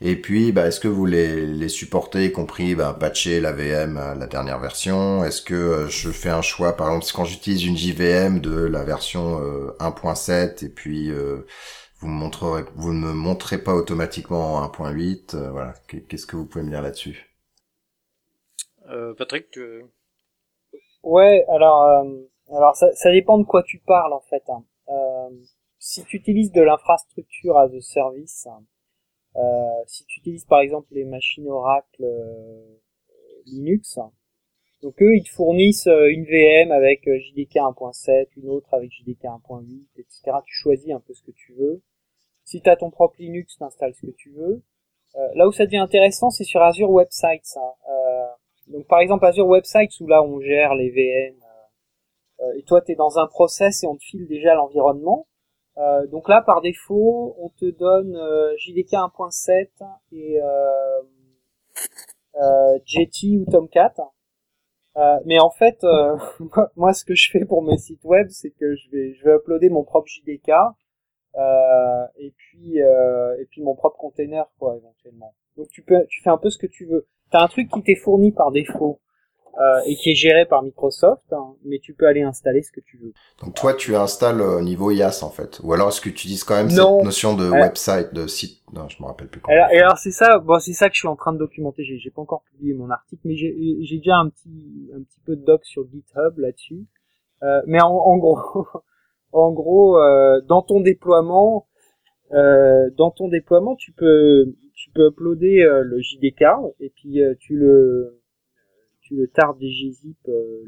Et 0.00 0.16
puis 0.16 0.52
bah, 0.52 0.66
est-ce 0.66 0.80
que 0.80 0.88
vous 0.88 1.06
les, 1.06 1.46
les 1.46 1.68
supportez 1.68 2.26
y 2.26 2.32
compris 2.32 2.74
bah, 2.74 2.96
patcher 2.98 3.40
la 3.40 3.52
VM 3.52 3.94
la 4.18 4.26
dernière 4.26 4.60
version? 4.60 5.24
Est-ce 5.24 5.42
que 5.42 5.86
je 5.88 6.10
fais 6.10 6.30
un 6.30 6.42
choix 6.42 6.76
par 6.76 6.88
exemple 6.88 7.06
quand 7.14 7.24
j'utilise 7.24 7.64
une 7.64 7.76
JVM 7.76 8.40
de 8.40 8.56
la 8.56 8.84
version 8.84 9.40
1.7 9.80 10.64
et 10.64 10.68
puis 10.68 11.10
vous 12.00 12.08
me 12.08 12.12
montrerez 12.12 12.64
ne 12.76 12.92
me 12.92 13.12
montrez 13.12 13.58
pas 13.58 13.74
automatiquement 13.74 14.56
en 14.56 14.66
1.8 14.66 15.50
voilà. 15.50 15.74
Qu'est-ce 16.08 16.26
que 16.26 16.36
vous 16.36 16.44
pouvez 16.44 16.64
me 16.64 16.70
dire 16.70 16.82
là-dessus? 16.82 17.25
Euh, 18.88 19.14
Patrick, 19.14 19.50
tu... 19.50 19.84
Ouais, 21.02 21.44
alors, 21.48 21.82
euh, 21.84 22.28
alors 22.50 22.74
ça, 22.76 22.92
ça, 22.94 23.12
dépend 23.12 23.38
de 23.38 23.44
quoi 23.44 23.62
tu 23.62 23.78
parles 23.78 24.12
en 24.12 24.20
fait. 24.20 24.42
Hein. 24.48 24.64
Euh, 24.88 25.30
si 25.78 26.04
tu 26.04 26.16
utilises 26.16 26.52
de 26.52 26.62
l'infrastructure 26.62 27.56
as 27.58 27.72
a 27.72 27.80
service, 27.80 28.48
Euh, 29.36 29.84
si 29.86 30.04
tu 30.06 30.20
utilises 30.20 30.46
par 30.46 30.60
exemple 30.60 30.88
les 30.92 31.04
machines 31.04 31.46
Oracle 31.48 32.04
euh, 32.04 32.80
Linux, 33.44 33.98
donc 34.82 35.00
eux 35.02 35.14
ils 35.14 35.24
te 35.24 35.28
fournissent 35.28 35.88
euh, 35.88 36.08
une 36.10 36.24
VM 36.24 36.72
avec 36.72 37.04
JDK 37.04 37.56
1.7, 37.56 38.28
une 38.36 38.48
autre 38.48 38.72
avec 38.72 38.90
JDK 38.90 39.24
1.8, 39.24 39.88
etc. 39.98 40.38
Tu 40.46 40.54
choisis 40.54 40.90
un 40.90 41.00
peu 41.00 41.12
ce 41.12 41.22
que 41.22 41.32
tu 41.32 41.52
veux. 41.52 41.82
Si 42.44 42.62
tu 42.62 42.70
as 42.70 42.76
ton 42.76 42.90
propre 42.90 43.16
Linux, 43.18 43.56
tu 43.58 43.62
installes 43.62 43.94
ce 43.94 44.06
que 44.06 44.16
tu 44.16 44.30
veux. 44.30 44.62
là 45.34 45.46
où 45.46 45.52
ça 45.52 45.66
devient 45.66 45.78
intéressant, 45.78 46.30
c'est 46.30 46.44
sur 46.44 46.62
Azure 46.62 46.90
Websites. 46.90 47.56
Hein. 47.56 47.72
Donc 48.68 48.86
par 48.86 49.00
exemple 49.00 49.24
Azure 49.24 49.46
Websites 49.46 50.00
où 50.00 50.06
là 50.06 50.22
on 50.22 50.40
gère 50.40 50.74
les 50.74 50.90
VM 50.90 51.36
et 52.56 52.62
toi 52.64 52.80
tu 52.82 52.92
es 52.92 52.94
dans 52.94 53.18
un 53.18 53.26
process 53.26 53.82
et 53.82 53.86
on 53.86 53.96
te 53.96 54.04
file 54.04 54.26
déjà 54.26 54.54
l'environnement. 54.54 55.26
Euh, 55.78 56.06
donc 56.06 56.28
là, 56.28 56.40
par 56.40 56.62
défaut, 56.62 57.36
on 57.38 57.50
te 57.50 57.66
donne 57.66 58.16
euh, 58.16 58.56
JDK 58.58 58.92
1.7 58.92 59.68
et 60.12 60.40
euh, 60.40 61.02
euh, 62.36 62.78
Jetty 62.84 63.38
ou 63.38 63.50
Tomcat. 63.50 63.94
Euh, 64.96 65.18
mais 65.26 65.38
en 65.38 65.50
fait, 65.50 65.78
moi, 66.76 66.94
ce 66.94 67.04
que 67.04 67.14
je 67.14 67.30
fais 67.30 67.44
pour 67.44 67.62
mes 67.62 67.76
sites 67.76 68.04
web, 68.04 68.28
c'est 68.30 68.50
que 68.50 68.74
je 68.74 68.90
vais, 68.90 69.14
je 69.14 69.24
vais 69.24 69.36
uploader 69.36 69.68
mon 69.68 69.84
propre 69.84 70.08
JDK 70.08 70.52
et 72.18 72.32
puis 72.34 72.78
et 72.78 73.46
puis 73.50 73.62
mon 73.62 73.74
propre 73.74 73.98
container, 73.98 74.46
quoi, 74.58 74.76
éventuellement. 74.76 75.34
Donc 75.58 75.68
tu 75.68 75.82
peux, 75.82 76.06
tu 76.08 76.22
fais 76.22 76.30
un 76.30 76.38
peu 76.38 76.48
ce 76.48 76.56
que 76.58 76.66
tu 76.66 76.86
veux. 76.86 77.06
T'as 77.30 77.42
un 77.42 77.48
truc 77.48 77.70
qui 77.72 77.82
t'est 77.82 77.96
fourni 77.96 78.32
par 78.32 78.52
défaut 78.52 79.00
euh, 79.58 79.80
et 79.86 79.96
qui 79.96 80.10
est 80.10 80.14
géré 80.14 80.44
par 80.44 80.62
Microsoft, 80.62 81.32
hein, 81.32 81.54
mais 81.64 81.78
tu 81.78 81.94
peux 81.94 82.06
aller 82.06 82.22
installer 82.22 82.62
ce 82.62 82.70
que 82.70 82.80
tu 82.80 82.98
veux. 82.98 83.12
Donc 83.42 83.54
toi, 83.54 83.72
tu 83.72 83.96
installes 83.96 84.42
au 84.42 84.60
niveau 84.60 84.90
IaaS 84.90 85.20
en 85.22 85.30
fait, 85.30 85.60
ou 85.62 85.72
alors 85.72 85.88
est-ce 85.88 86.00
que 86.00 86.10
tu 86.10 86.10
utilises 86.10 86.44
quand 86.44 86.56
même 86.56 86.68
cette 86.68 87.04
notion 87.04 87.34
de 87.34 87.48
website, 87.48 88.12
de 88.12 88.26
site? 88.26 88.62
Non, 88.74 88.88
je 88.88 89.02
me 89.02 89.06
rappelle 89.06 89.28
plus. 89.28 89.40
Alors, 89.48 89.70
et 89.70 89.78
alors 89.78 89.96
c'est 89.96 90.10
ça, 90.10 90.38
bon, 90.38 90.58
c'est 90.58 90.74
ça 90.74 90.88
que 90.88 90.94
je 90.94 91.00
suis 91.00 91.08
en 91.08 91.16
train 91.16 91.32
de 91.32 91.38
documenter. 91.38 91.84
J'ai, 91.84 91.98
j'ai 91.98 92.10
pas 92.10 92.20
encore 92.20 92.42
publié 92.50 92.74
mon 92.74 92.90
article, 92.90 93.22
mais 93.24 93.36
j'ai, 93.36 93.56
j'ai 93.80 93.96
déjà 93.96 94.16
un 94.16 94.28
petit, 94.28 94.90
un 94.94 95.02
petit 95.02 95.20
peu 95.24 95.36
de 95.36 95.44
doc 95.44 95.64
sur 95.64 95.88
GitHub 95.88 96.38
là-dessus. 96.38 96.84
Euh, 97.42 97.62
mais 97.66 97.80
en, 97.80 97.88
en, 97.88 98.16
gros, 98.18 98.66
en 99.32 99.52
gros, 99.52 99.98
euh, 99.98 100.40
dans 100.42 100.62
ton 100.62 100.80
déploiement, 100.80 101.66
euh, 102.32 102.90
dans 102.96 103.10
ton 103.10 103.28
déploiement, 103.28 103.76
tu 103.76 103.92
peux, 103.92 104.54
tu 104.74 104.90
peux 104.90 105.08
uploader 105.08 105.62
euh, 105.62 105.82
le 105.82 106.00
JDK 106.00 106.44
et 106.80 106.90
puis 106.90 107.22
euh, 107.22 107.34
tu 107.38 107.56
le 107.56 108.20
tu 109.00 109.14
le 109.14 109.28
tardes 109.28 109.58
des 109.58 109.68
gzip 109.68 110.18
euh, 110.28 110.64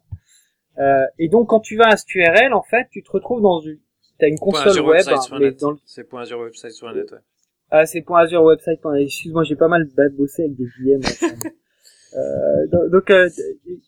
Euh, 0.79 1.05
et 1.19 1.29
donc 1.29 1.49
quand 1.49 1.59
tu 1.59 1.77
vas 1.77 1.89
à 1.89 1.97
cette 1.97 2.15
URL, 2.15 2.55
en 2.55 2.63
fait, 2.63 2.87
tu 2.93 3.03
te 3.03 3.11
retrouves 3.11 3.43
dans 3.43 3.59
une 3.61 3.81
t'as 4.19 4.29
une 4.29 4.39
console 4.39 4.81
web, 4.81 5.05
mais 5.39 5.53
dans 5.53 5.73
le... 5.73 5.79
c'est 5.85 6.07
Azure 6.15 6.41
Website 6.41 6.73
sur 6.73 6.93
net, 6.93 7.11
ouais. 7.13 7.19
Ah, 7.71 7.87
c'est 7.87 8.05
Azure 8.09 8.43
Website. 8.43 8.81
Excuse-moi, 8.99 9.45
j'ai 9.45 9.57
pas 9.57 9.69
mal 9.69 9.89
bossé 10.17 10.45
avec 10.45 10.57
des 10.57 10.65
VM. 10.65 11.01
Euh, 12.17 12.89
donc, 12.89 13.11
euh, 13.11 13.29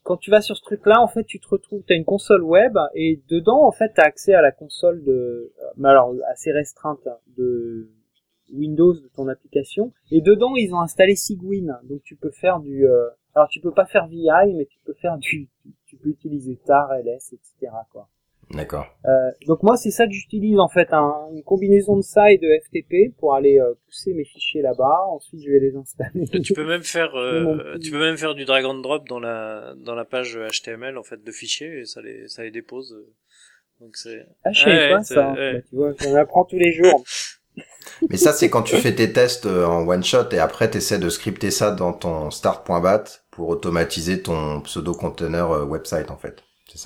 quand 0.03 0.19
tu 0.19 0.31
vas 0.31 0.43
sur 0.43 0.57
ce 0.57 0.63
truc-là, 0.63 1.01
en 1.01 1.09
fait, 1.09 1.25
tu 1.25 1.41
te 1.41 1.49
retrouves, 1.49 1.83
tu 1.87 1.93
as 1.93 1.97
une 1.97 2.05
console 2.05 2.43
web 2.43 2.77
et 2.95 3.23
dedans, 3.29 3.67
en 3.67 3.73
fait, 3.73 3.93
tu 3.95 4.01
as 4.01 4.05
accès 4.05 4.35
à 4.35 4.43
la 4.43 4.53
console 4.53 5.03
de, 5.05 5.11
euh, 5.11 5.65
mais 5.79 5.89
alors 5.89 6.15
assez 6.29 6.53
restreinte 6.53 7.01
hein, 7.07 7.17
de 7.39 7.89
Windows 8.53 8.93
de 8.93 9.09
ton 9.17 9.29
application. 9.29 9.93
Et 10.11 10.21
dedans, 10.21 10.55
ils 10.57 10.75
ont 10.75 10.81
installé 10.81 11.17
Sigwin, 11.17 11.81
donc 11.85 12.03
tu 12.03 12.17
peux 12.17 12.31
faire 12.31 12.61
du, 12.61 12.87
alors 13.35 13.49
tu 13.49 13.61
peux 13.61 13.73
pas 13.73 13.87
faire 13.87 14.07
VI, 14.07 14.53
mais 14.55 14.67
tu 14.67 14.79
peux 14.85 14.95
faire 14.95 15.17
du, 15.17 15.49
tu 15.87 15.97
peux 15.97 16.11
utiliser 16.11 16.59
tar, 16.67 16.93
ls, 16.93 17.09
etc. 17.09 17.73
Quoi. 17.91 18.09
D'accord. 18.51 18.87
Euh, 19.07 19.31
donc 19.47 19.63
moi 19.63 19.77
c'est 19.77 19.93
ça 19.93 20.07
que 20.07 20.13
j'utilise 20.13 20.59
en 20.59 20.69
fait, 20.69 20.89
un, 20.93 21.15
une 21.33 21.43
combinaison 21.45 21.97
de 21.97 22.03
ça 22.03 22.33
et 22.33 22.39
de 22.39 22.49
FTP 22.65 23.17
pour 23.19 23.35
aller 23.35 23.61
euh, 23.61 23.75
pousser 23.87 24.13
mes 24.13 24.25
fichiers 24.25 24.61
là-bas. 24.61 25.07
Ensuite 25.11 25.41
je 25.45 25.51
vais 25.51 25.61
les 25.61 25.77
installer. 25.77 26.27
Tu 26.43 26.53
peux 26.53 26.67
même 26.67 26.83
faire, 26.83 27.15
euh, 27.15 27.79
tu 27.79 27.93
peux 27.93 28.01
même 28.01 28.17
faire 28.17 28.35
du 28.35 28.45
drag 28.45 28.65
and 28.65 28.81
drop 28.81 29.09
dans 29.09 29.21
la 29.21 29.75
dans 29.77 29.95
la 29.95 30.05
page 30.05 30.37
HTML 30.37 30.99
en 30.99 31.05
fait 31.05 31.23
de 31.23 31.31
fichiers 31.31 31.81
et 31.81 31.85
ça 31.85 32.03
les 32.03 32.27
ça 32.27 32.43
les 32.43 32.51
dépose. 32.51 32.97
Donc 33.81 33.97
c'est. 33.97 34.27
Ah 34.45 34.51
je 34.53 34.65
sais 34.65 34.91
pas 34.91 35.03
ça. 35.05 35.33
Bah, 35.33 35.61
tu 35.69 35.77
vois, 35.77 35.93
j'en 36.01 36.15
apprends 36.17 36.45
tous 36.45 36.59
les 36.59 36.73
jours. 36.73 37.05
Mais 38.09 38.17
ça 38.17 38.33
c'est 38.33 38.51
quand 38.51 38.63
tu 38.63 38.77
fais 38.77 38.95
tes 38.95 39.13
tests 39.13 39.47
en 39.47 39.87
one 39.87 40.03
shot 40.03 40.31
et 40.33 40.39
après 40.39 40.71
tu 40.71 40.79
essaies 40.79 40.99
de 40.99 41.09
scripter 41.09 41.51
ça 41.53 41.71
dans 41.71 41.93
ton 41.93 42.31
start.bat 42.31 43.05
pour 43.31 43.49
automatiser 43.49 44.23
ton 44.23 44.61
pseudo 44.63 44.93
container 44.93 45.49
website 45.69 46.11
en 46.11 46.17
fait. 46.17 46.43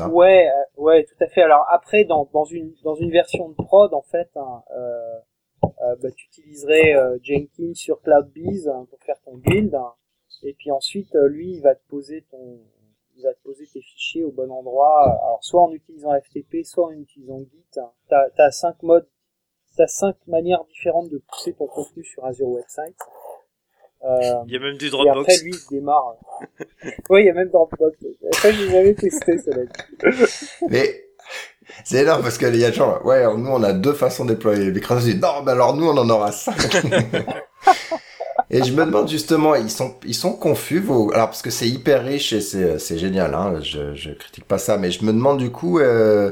Ouais, 0.09 0.49
euh, 0.49 0.83
ouais, 0.83 1.05
tout 1.05 1.23
à 1.23 1.27
fait. 1.27 1.43
Alors 1.43 1.67
après, 1.71 2.05
dans, 2.05 2.29
dans 2.33 2.45
une 2.45 2.75
dans 2.83 2.95
une 2.95 3.11
version 3.11 3.49
de 3.49 3.55
prod, 3.55 3.93
en 3.95 4.03
fait, 4.03 4.31
hein, 4.37 4.63
euh, 4.77 5.19
euh, 5.65 5.97
bah, 6.03 6.11
tu 6.15 6.27
utiliserais 6.27 6.95
Jenkins 7.23 7.75
sur 7.75 8.01
CloudBees 8.03 8.69
hein, 8.69 8.87
pour 8.91 8.99
faire 9.03 9.21
ton 9.25 9.37
build, 9.37 9.75
hein. 9.75 9.93
et 10.43 10.55
puis 10.55 10.71
ensuite, 10.71 11.15
lui, 11.15 11.53
il 11.55 11.63
va 11.63 11.75
te 11.75 11.87
poser 11.89 12.25
ton 12.31 12.61
il 13.17 13.23
va 13.23 13.33
te 13.33 13.43
poser 13.45 13.65
tes 13.67 13.81
fichiers 13.81 14.25
au 14.25 14.33
bon 14.33 14.51
endroit. 14.51 15.03
Alors 15.05 15.39
soit 15.43 15.63
en 15.63 15.73
utilisant 15.73 16.19
FTP, 16.21 16.65
soit 16.65 16.87
en 16.87 16.93
utilisant 16.93 17.41
Git. 17.41 17.81
T'as 18.09 18.29
as 18.37 18.51
cinq 18.51 18.83
modes, 18.83 19.09
t'as 19.77 19.87
cinq 19.87 20.17
manières 20.27 20.65
différentes 20.65 21.11
de 21.11 21.19
pousser 21.19 21.53
ton 21.55 21.67
contenu 21.67 22.05
sur 22.05 22.25
Azure 22.25 22.49
Website. 22.49 22.97
Euh, 24.05 24.35
il 24.47 24.53
y 24.53 24.57
a 24.57 24.61
même 24.61 24.77
du 24.77 24.91
Dropbox. 24.91 25.17
Et 25.17 25.21
après, 25.21 25.45
lui, 25.45 25.51
il 25.51 25.59
se 25.59 25.69
démarre. 25.71 26.17
oui, 27.11 27.23
il 27.23 27.27
y 27.27 27.31
a 27.31 27.33
même 27.33 27.49
Dropbox. 27.49 27.97
Après, 28.33 28.53
j'ai 28.53 28.71
jamais 28.71 28.95
testé, 28.95 29.39
cela 29.39 29.63
Mais, 30.69 31.07
c'est 31.85 32.03
énorme 32.03 32.23
parce 32.23 32.37
qu'il 32.37 32.57
y 32.57 32.65
a 32.65 32.71
genre, 32.71 33.05
ouais, 33.07 33.25
nous, 33.25 33.51
on 33.51 33.63
a 33.63 33.73
deux 33.73 33.95
façons 33.95 34.25
de 34.25 34.35
déployer. 34.35 34.71
Microsoft 34.71 35.07
dit, 35.07 35.19
non, 35.19 35.43
mais 35.45 35.53
alors 35.53 35.75
nous, 35.75 35.87
on 35.87 35.97
en 35.97 36.09
aura 36.11 36.33
cinq. 36.33 36.85
et 38.51 38.63
je 38.63 38.73
me 38.73 38.85
demande 38.85 39.09
justement, 39.09 39.55
ils 39.55 39.71
sont, 39.71 39.95
ils 40.05 40.15
sont 40.15 40.35
confus, 40.35 40.81
vos... 40.81 41.11
alors 41.15 41.29
parce 41.29 41.41
que 41.43 41.51
c'est 41.51 41.69
hyper 41.69 42.05
riche 42.05 42.35
et 42.35 42.43
c'est, 42.43 42.79
c'est 42.79 42.99
génial, 42.99 43.35
hein, 43.35 43.61
je, 43.63 43.95
je 43.95 44.11
critique 44.11 44.45
pas 44.45 44.59
ça, 44.59 44.77
mais 44.77 44.91
je 44.91 45.03
me 45.05 45.13
demande 45.13 45.39
du 45.39 45.51
coup, 45.51 45.79
euh, 45.79 46.31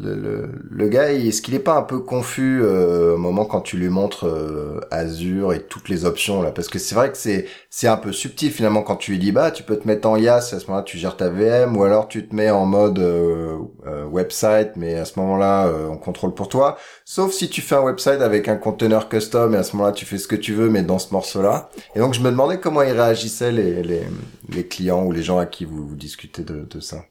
le, 0.00 0.14
le, 0.14 0.48
le, 0.70 0.88
gars, 0.88 1.12
est-ce 1.12 1.42
qu'il 1.42 1.54
est 1.54 1.58
pas 1.58 1.76
un 1.76 1.82
peu 1.82 1.98
confus 1.98 2.60
euh, 2.62 3.14
au 3.14 3.18
moment 3.18 3.44
quand 3.44 3.60
tu 3.60 3.76
lui 3.76 3.88
montres 3.88 4.26
euh, 4.26 4.80
Azure 4.92 5.52
et 5.52 5.62
toutes 5.64 5.88
les 5.88 6.04
options 6.04 6.40
là? 6.40 6.52
Parce 6.52 6.68
que 6.68 6.78
c'est 6.78 6.94
vrai 6.94 7.10
que 7.10 7.16
c'est 7.16 7.46
c'est 7.68 7.88
un 7.88 7.96
peu 7.96 8.12
subtil 8.12 8.52
finalement 8.52 8.82
quand 8.82 8.96
tu 8.96 9.10
lui 9.10 9.18
dis 9.18 9.32
bah 9.32 9.50
tu 9.50 9.64
peux 9.64 9.76
te 9.76 9.88
mettre 9.88 10.08
en 10.08 10.16
IaaS 10.16 10.54
à 10.54 10.60
ce 10.60 10.66
moment-là 10.66 10.84
tu 10.84 10.98
gères 10.98 11.16
ta 11.16 11.28
VM 11.28 11.76
ou 11.76 11.82
alors 11.82 12.06
tu 12.06 12.28
te 12.28 12.34
mets 12.34 12.50
en 12.50 12.64
mode 12.64 13.00
euh, 13.00 13.58
euh, 13.86 14.04
website 14.04 14.76
mais 14.76 14.94
à 14.94 15.04
ce 15.04 15.18
moment-là 15.18 15.72
on 15.90 15.96
contrôle 15.96 16.32
pour 16.34 16.48
toi. 16.48 16.76
Sauf 17.04 17.32
si 17.32 17.48
tu 17.50 17.60
fais 17.60 17.74
un 17.74 17.82
website 17.82 18.20
avec 18.22 18.46
un 18.48 18.56
conteneur 18.56 19.08
custom 19.08 19.54
et 19.54 19.58
à 19.58 19.62
ce 19.64 19.74
moment-là 19.76 19.92
tu 19.92 20.04
fais 20.06 20.18
ce 20.18 20.28
que 20.28 20.36
tu 20.36 20.54
veux 20.54 20.68
mais 20.68 20.82
dans 20.82 21.00
ce 21.00 21.12
morceau-là. 21.12 21.70
Et 21.96 21.98
donc 21.98 22.14
je 22.14 22.20
me 22.20 22.30
demandais 22.30 22.60
comment 22.60 22.82
ils 22.82 22.92
réagissaient 22.92 23.52
les 23.52 23.82
les, 23.82 24.02
les 24.48 24.66
clients 24.66 25.04
ou 25.04 25.12
les 25.12 25.22
gens 25.22 25.38
à 25.38 25.46
qui 25.46 25.64
vous, 25.64 25.86
vous 25.88 25.96
discutez 25.96 26.42
de, 26.44 26.64
de 26.70 26.80
ça. 26.80 27.04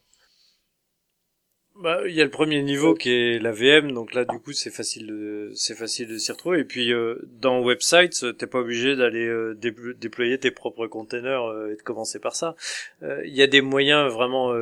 Bah, 1.80 2.02
il 2.08 2.16
y 2.16 2.22
a 2.22 2.24
le 2.24 2.32
premier 2.32 2.64
niveau 2.64 2.96
qui 2.96 3.12
est 3.12 3.40
la 3.40 3.52
VM, 3.52 3.92
donc 3.92 4.16
là 4.16 4.26
du 4.26 4.40
coup 4.40 4.52
c'est 4.52 4.72
facile 4.72 5.06
de 5.06 5.52
c'est 5.54 5.76
facile 5.76 6.08
de 6.08 6.18
s'y 6.18 6.32
retrouver. 6.32 6.60
Et 6.60 6.64
puis 6.64 6.92
euh, 6.92 7.20
dans 7.40 7.62
Websites, 7.62 8.38
t'es 8.38 8.48
pas 8.48 8.60
obligé 8.60 8.96
d'aller 8.96 9.28
euh, 9.28 9.54
déployer 9.54 10.40
tes 10.40 10.50
propres 10.50 10.88
containers 10.88 11.44
euh, 11.44 11.74
et 11.74 11.76
de 11.76 11.82
commencer 11.84 12.20
par 12.20 12.36
ça. 12.36 12.56
Il 13.04 13.36
y 13.36 13.44
a 13.44 13.48
des 13.48 13.62
moyens 13.62 14.12
vraiment 14.12 14.56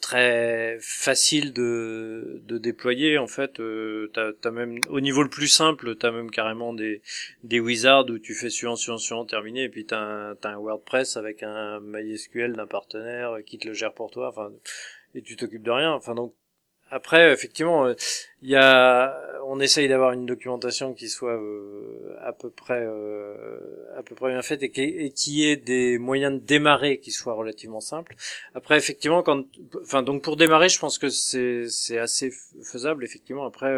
très 0.00 0.78
faciles 0.80 1.52
de, 1.52 2.40
de 2.46 2.56
déployer 2.56 3.18
en 3.18 3.26
fait. 3.26 3.60
t'as 4.14 4.30
as 4.42 4.50
même 4.50 4.78
au 4.88 5.00
niveau 5.00 5.22
le 5.22 5.28
plus 5.28 5.48
simple, 5.48 5.96
t'as 5.96 6.12
même 6.12 6.30
carrément 6.30 6.72
des 6.72 7.02
des 7.44 7.60
wizards 7.60 8.08
où 8.08 8.18
tu 8.18 8.34
fais 8.34 8.48
suivant 8.48 8.76
suivant 8.76 8.98
suivant 8.98 9.26
terminé 9.26 9.64
et 9.64 9.68
puis 9.68 9.84
t'as 9.84 9.98
un, 9.98 10.30
as 10.32 10.48
un 10.48 10.56
WordPress 10.56 11.18
avec 11.18 11.42
un 11.42 11.80
MySQL 11.80 12.54
d'un 12.54 12.66
partenaire 12.66 13.36
qui 13.44 13.58
te 13.58 13.68
le 13.68 13.74
gère 13.74 13.92
pour 13.92 14.10
toi. 14.10 14.28
Enfin 14.28 14.50
et 15.14 15.22
tu 15.22 15.36
t'occupes 15.36 15.62
de 15.62 15.70
rien. 15.70 15.92
Enfin 15.92 16.14
donc 16.14 16.34
après, 16.92 17.32
effectivement, 17.32 17.86
il 17.86 17.92
euh, 17.92 17.94
y 18.42 18.56
a, 18.56 19.16
on 19.46 19.60
essaye 19.60 19.88
d'avoir 19.88 20.10
une 20.10 20.26
documentation 20.26 20.92
qui 20.92 21.08
soit 21.08 21.36
euh, 21.40 22.16
à 22.20 22.32
peu 22.32 22.50
près, 22.50 22.82
euh, 22.82 23.96
à 23.96 24.02
peu 24.02 24.16
près 24.16 24.30
bien 24.30 24.42
faite 24.42 24.64
et 24.64 24.70
qui, 24.70 24.82
et 24.82 25.12
qui 25.12 25.44
ait 25.46 25.56
des 25.56 25.98
moyens 25.98 26.34
de 26.34 26.44
démarrer 26.44 26.98
qui 26.98 27.12
soient 27.12 27.34
relativement 27.34 27.80
simples. 27.80 28.16
Après, 28.54 28.76
effectivement, 28.76 29.22
quand, 29.22 29.44
enfin, 29.82 30.02
donc 30.02 30.22
pour 30.22 30.36
démarrer, 30.36 30.68
je 30.68 30.80
pense 30.80 30.98
que 30.98 31.10
c'est 31.10 31.68
c'est 31.68 31.98
assez 31.98 32.32
faisable. 32.64 33.04
Effectivement, 33.04 33.46
après, 33.46 33.72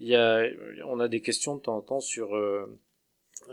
il 0.00 0.08
y 0.08 0.16
a, 0.16 0.42
on 0.86 0.98
a 0.98 1.06
des 1.08 1.20
questions 1.20 1.54
de 1.54 1.60
temps 1.60 1.76
en 1.76 1.82
temps 1.82 2.00
sur 2.00 2.36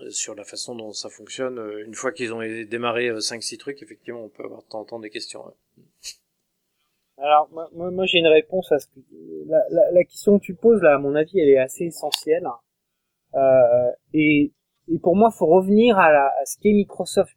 sur 0.10 0.36
la 0.36 0.44
façon 0.44 0.76
dont 0.76 0.92
ça 0.92 1.10
fonctionne. 1.10 1.60
Une 1.86 1.96
fois 1.96 2.12
qu'ils 2.12 2.34
ont 2.34 2.42
démarré 2.66 3.12
5-6 3.12 3.58
trucs, 3.58 3.84
effectivement, 3.84 4.24
on 4.24 4.30
peut 4.30 4.44
avoir 4.44 4.64
de 4.64 4.68
temps 4.68 4.80
en 4.82 4.86
temps 4.86 5.00
des 5.00 5.10
questions. 5.12 5.44
Alors 7.18 7.50
moi, 7.52 7.70
moi 7.74 8.06
j'ai 8.06 8.20
une 8.20 8.28
réponse 8.28 8.72
à 8.72 8.80
ce 8.80 8.88
que 8.88 9.00
la, 9.48 9.92
la, 9.92 10.04
question 10.04 10.38
que 10.38 10.44
tu 10.44 10.54
poses 10.54 10.82
là, 10.82 10.96
à 10.96 10.98
mon 11.00 11.16
avis, 11.16 11.40
elle 11.40 11.50
est 11.50 11.58
assez 11.58 11.86
essentielle. 11.86 12.48
Euh, 13.34 13.92
et, 14.14 14.54
et 14.88 15.00
pour 15.00 15.16
moi, 15.16 15.32
faut 15.32 15.48
revenir 15.48 15.98
à, 15.98 16.12
la, 16.12 16.26
à 16.26 16.46
ce 16.46 16.58
qu'est 16.60 16.74
Microsoft. 16.74 17.36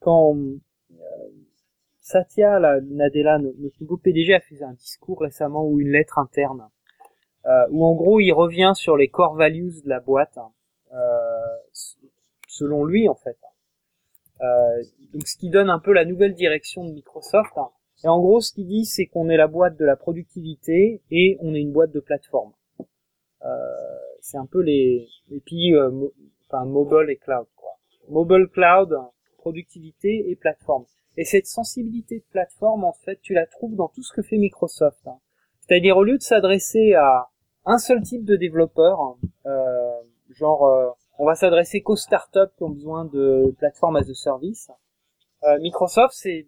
Quand 0.00 0.36
euh, 0.36 0.96
Satya, 2.00 2.60
la, 2.60 2.80
Nadella, 2.80 3.38
notre 3.38 3.76
nouveau 3.80 3.96
PDG, 3.96 4.34
a 4.34 4.40
fait 4.40 4.62
un 4.62 4.74
discours 4.74 5.20
récemment 5.20 5.66
ou 5.66 5.80
une 5.80 5.90
lettre 5.90 6.18
interne, 6.18 6.68
euh, 7.46 7.66
où 7.70 7.84
en 7.84 7.94
gros 7.94 8.20
il 8.20 8.32
revient 8.32 8.72
sur 8.76 8.96
les 8.96 9.08
core 9.08 9.34
values 9.34 9.72
de 9.82 9.88
la 9.88 9.98
boîte, 9.98 10.38
euh, 10.92 11.56
selon 12.46 12.84
lui 12.84 13.08
en 13.08 13.16
fait. 13.16 13.36
Euh, 14.40 14.82
donc 15.12 15.26
ce 15.26 15.36
qui 15.36 15.50
donne 15.50 15.70
un 15.70 15.80
peu 15.80 15.92
la 15.92 16.04
nouvelle 16.04 16.34
direction 16.34 16.84
de 16.84 16.92
Microsoft. 16.92 17.52
Et 18.04 18.08
en 18.08 18.20
gros, 18.20 18.40
ce 18.40 18.52
qu'il 18.52 18.66
dit, 18.66 18.84
c'est 18.84 19.06
qu'on 19.06 19.28
est 19.28 19.36
la 19.36 19.46
boîte 19.46 19.78
de 19.78 19.84
la 19.84 19.96
productivité 19.96 21.02
et 21.10 21.38
on 21.40 21.54
est 21.54 21.60
une 21.60 21.72
boîte 21.72 21.92
de 21.92 22.00
plateforme. 22.00 22.52
Euh, 23.44 23.46
c'est 24.20 24.36
un 24.36 24.46
peu 24.46 24.60
les, 24.60 25.08
les 25.30 25.40
piliers, 25.40 25.74
euh, 25.74 26.08
enfin 26.46 26.64
mobile 26.64 27.10
et 27.10 27.16
cloud. 27.16 27.46
Quoi. 27.56 27.70
Mobile, 28.08 28.48
cloud, 28.52 28.96
productivité 29.38 30.30
et 30.30 30.36
plateforme. 30.36 30.84
Et 31.16 31.24
cette 31.24 31.46
sensibilité 31.46 32.18
de 32.18 32.24
plateforme, 32.30 32.84
en 32.84 32.92
fait, 32.92 33.18
tu 33.22 33.32
la 33.32 33.46
trouves 33.46 33.74
dans 33.74 33.88
tout 33.88 34.02
ce 34.02 34.12
que 34.12 34.22
fait 34.22 34.36
Microsoft. 34.36 35.06
Hein. 35.06 35.18
C'est-à-dire 35.60 35.96
au 35.96 36.04
lieu 36.04 36.18
de 36.18 36.22
s'adresser 36.22 36.94
à 36.94 37.28
un 37.64 37.78
seul 37.78 38.02
type 38.02 38.24
de 38.24 38.36
développeur, 38.36 39.16
euh, 39.46 40.00
genre 40.30 40.66
euh, 40.66 40.90
on 41.18 41.26
va 41.26 41.34
s'adresser 41.34 41.80
qu'aux 41.80 41.96
startups 41.96 42.52
qui 42.56 42.62
ont 42.62 42.70
besoin 42.70 43.04
de 43.06 43.54
plateforme 43.58 43.96
as 43.96 44.08
a 44.08 44.14
service. 44.14 44.70
Euh, 45.44 45.58
Microsoft, 45.60 46.14
c'est 46.14 46.46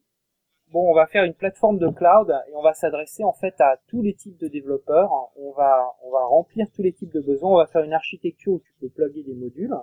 bon, 0.72 0.90
on 0.90 0.94
va 0.94 1.06
faire 1.06 1.24
une 1.24 1.34
plateforme 1.34 1.78
de 1.78 1.88
cloud 1.88 2.34
et 2.48 2.54
on 2.54 2.62
va 2.62 2.74
s'adresser 2.74 3.24
en 3.24 3.32
fait 3.32 3.54
à 3.60 3.78
tous 3.88 4.02
les 4.02 4.14
types 4.14 4.38
de 4.38 4.48
développeurs. 4.48 5.10
On 5.36 5.52
va, 5.52 5.94
on 6.04 6.10
va 6.10 6.24
remplir 6.24 6.66
tous 6.74 6.82
les 6.82 6.92
types 6.92 7.12
de 7.12 7.20
besoins. 7.20 7.52
On 7.52 7.56
va 7.56 7.66
faire 7.66 7.82
une 7.82 7.92
architecture 7.92 8.54
où 8.54 8.60
tu 8.60 8.72
peux 8.80 8.88
plugger 8.88 9.22
des 9.22 9.34
modules. 9.34 9.76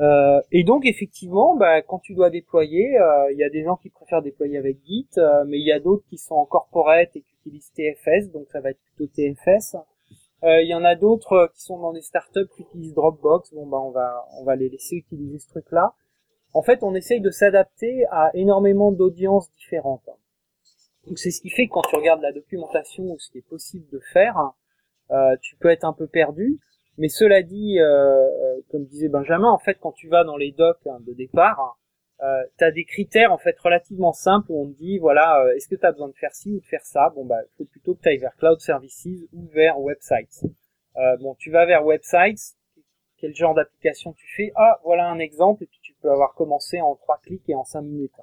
Euh, 0.00 0.40
et 0.52 0.62
donc 0.62 0.86
effectivement, 0.86 1.56
bah, 1.56 1.82
quand 1.82 1.98
tu 1.98 2.14
dois 2.14 2.30
déployer, 2.30 2.98
euh, 2.98 3.32
il 3.32 3.38
y 3.38 3.44
a 3.44 3.50
des 3.50 3.64
gens 3.64 3.76
qui 3.76 3.90
préfèrent 3.90 4.22
déployer 4.22 4.56
avec 4.56 4.78
Git, 4.86 5.08
euh, 5.18 5.44
mais 5.46 5.58
il 5.58 5.66
y 5.66 5.72
a 5.72 5.80
d'autres 5.80 6.04
qui 6.08 6.18
sont 6.18 6.36
en 6.36 6.46
corporate 6.46 7.10
et 7.16 7.22
qui 7.22 7.34
utilisent 7.40 7.72
TFS, 7.72 8.30
donc 8.30 8.46
ça 8.52 8.60
va 8.60 8.70
être 8.70 8.80
plutôt 8.94 9.12
TFS. 9.12 9.76
Il 10.44 10.68
y 10.68 10.74
en 10.74 10.84
a 10.84 10.94
d'autres 10.94 11.50
qui 11.52 11.62
sont 11.62 11.78
dans 11.80 11.92
des 11.92 12.00
startups 12.00 12.46
qui 12.54 12.62
utilisent 12.62 12.94
Dropbox. 12.94 13.52
Bon 13.54 13.66
bah 13.66 13.78
on 13.80 13.90
va 13.90 14.24
on 14.38 14.44
va 14.44 14.54
les 14.54 14.68
laisser 14.68 14.94
utiliser 14.94 15.40
ce 15.40 15.48
truc-là 15.48 15.94
en 16.54 16.62
fait, 16.62 16.82
on 16.82 16.94
essaye 16.94 17.20
de 17.20 17.30
s'adapter 17.30 18.06
à 18.10 18.30
énormément 18.34 18.92
d'audiences 18.92 19.50
différentes. 19.52 20.08
Donc 21.06 21.18
c'est 21.18 21.30
ce 21.30 21.40
qui 21.40 21.50
fait 21.50 21.66
que 21.66 21.72
quand 21.72 21.82
tu 21.82 21.96
regardes 21.96 22.22
la 22.22 22.32
documentation 22.32 23.04
ou 23.04 23.18
ce 23.18 23.30
qui 23.30 23.38
est 23.38 23.48
possible 23.48 23.88
de 23.90 24.00
faire, 24.12 24.52
euh, 25.10 25.36
tu 25.40 25.56
peux 25.56 25.68
être 25.68 25.84
un 25.84 25.92
peu 25.92 26.06
perdu. 26.06 26.58
Mais 26.98 27.08
cela 27.08 27.42
dit, 27.42 27.78
euh, 27.78 27.84
euh, 27.86 28.60
comme 28.70 28.84
disait 28.84 29.08
Benjamin, 29.08 29.50
en 29.50 29.58
fait, 29.58 29.78
quand 29.80 29.92
tu 29.92 30.08
vas 30.08 30.24
dans 30.24 30.36
les 30.36 30.52
docs 30.52 30.86
hein, 30.86 30.98
de 31.06 31.12
départ, 31.12 31.78
euh, 32.20 32.42
tu 32.58 32.64
as 32.64 32.72
des 32.72 32.84
critères 32.84 33.32
en 33.32 33.38
fait 33.38 33.56
relativement 33.60 34.12
simples 34.12 34.50
où 34.50 34.62
on 34.62 34.66
te 34.66 34.76
dit 34.76 34.98
voilà, 34.98 35.40
euh, 35.40 35.54
est-ce 35.54 35.68
que 35.68 35.76
tu 35.76 35.86
as 35.86 35.92
besoin 35.92 36.08
de 36.08 36.16
faire 36.16 36.34
ci 36.34 36.52
ou 36.52 36.58
de 36.58 36.66
faire 36.66 36.84
ça? 36.84 37.12
Bon 37.14 37.24
bah, 37.24 37.38
il 37.44 37.56
faut 37.56 37.64
plutôt 37.64 37.94
que 37.94 38.02
tu 38.02 38.08
ailles 38.08 38.18
vers 38.18 38.34
Cloud 38.36 38.60
Services 38.60 39.06
ou 39.32 39.46
vers 39.52 39.78
Websites. 39.78 40.44
Euh, 40.96 41.16
bon, 41.18 41.36
tu 41.36 41.52
vas 41.52 41.64
vers 41.64 41.84
Websites, 41.84 42.56
quel 43.18 43.36
genre 43.36 43.54
d'application 43.54 44.14
tu 44.14 44.26
fais? 44.34 44.50
Ah, 44.56 44.80
voilà 44.82 45.08
un 45.08 45.20
exemple, 45.20 45.64
peux 46.02 46.10
avoir 46.10 46.34
commencé 46.34 46.80
en 46.80 46.94
trois 46.96 47.18
clics 47.18 47.48
et 47.48 47.54
en 47.54 47.64
cinq 47.64 47.82
minutes. 47.82 48.20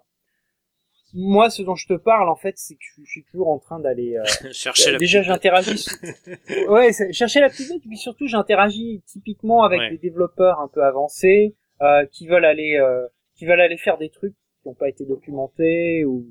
Moi, 1.13 1.49
ce 1.49 1.61
dont 1.61 1.75
je 1.75 1.87
te 1.87 1.93
parle, 1.93 2.27
en 2.29 2.35
fait, 2.35 2.57
c'est 2.57 2.75
que 2.75 2.83
je 3.03 3.09
suis 3.09 3.23
toujours 3.23 3.47
en 3.47 3.59
train 3.59 3.79
d'aller 3.79 4.17
euh, 4.17 4.23
chercher 4.51 4.91
la 4.91 4.97
déjà 4.97 5.21
j'interagis. 5.21 5.87
ouais, 6.67 6.91
chercher 7.11 7.39
la 7.39 7.49
petite 7.49 7.71
et 7.71 7.79
puis 7.79 7.97
surtout 7.97 8.27
j'interagis 8.27 9.01
typiquement 9.05 9.63
avec 9.63 9.91
des 9.91 9.97
développeurs 9.97 10.59
un 10.59 10.67
peu 10.67 10.83
avancés 10.83 11.55
euh, 11.81 12.05
qui 12.07 12.27
veulent 12.27 12.45
aller 12.45 12.77
euh, 12.77 13.07
qui 13.35 13.45
veulent 13.45 13.61
aller 13.61 13.77
faire 13.77 13.97
des 13.97 14.09
trucs 14.09 14.33
qui 14.61 14.67
n'ont 14.67 14.73
pas 14.73 14.89
été 14.89 15.05
documentés 15.05 16.03
ou, 16.05 16.25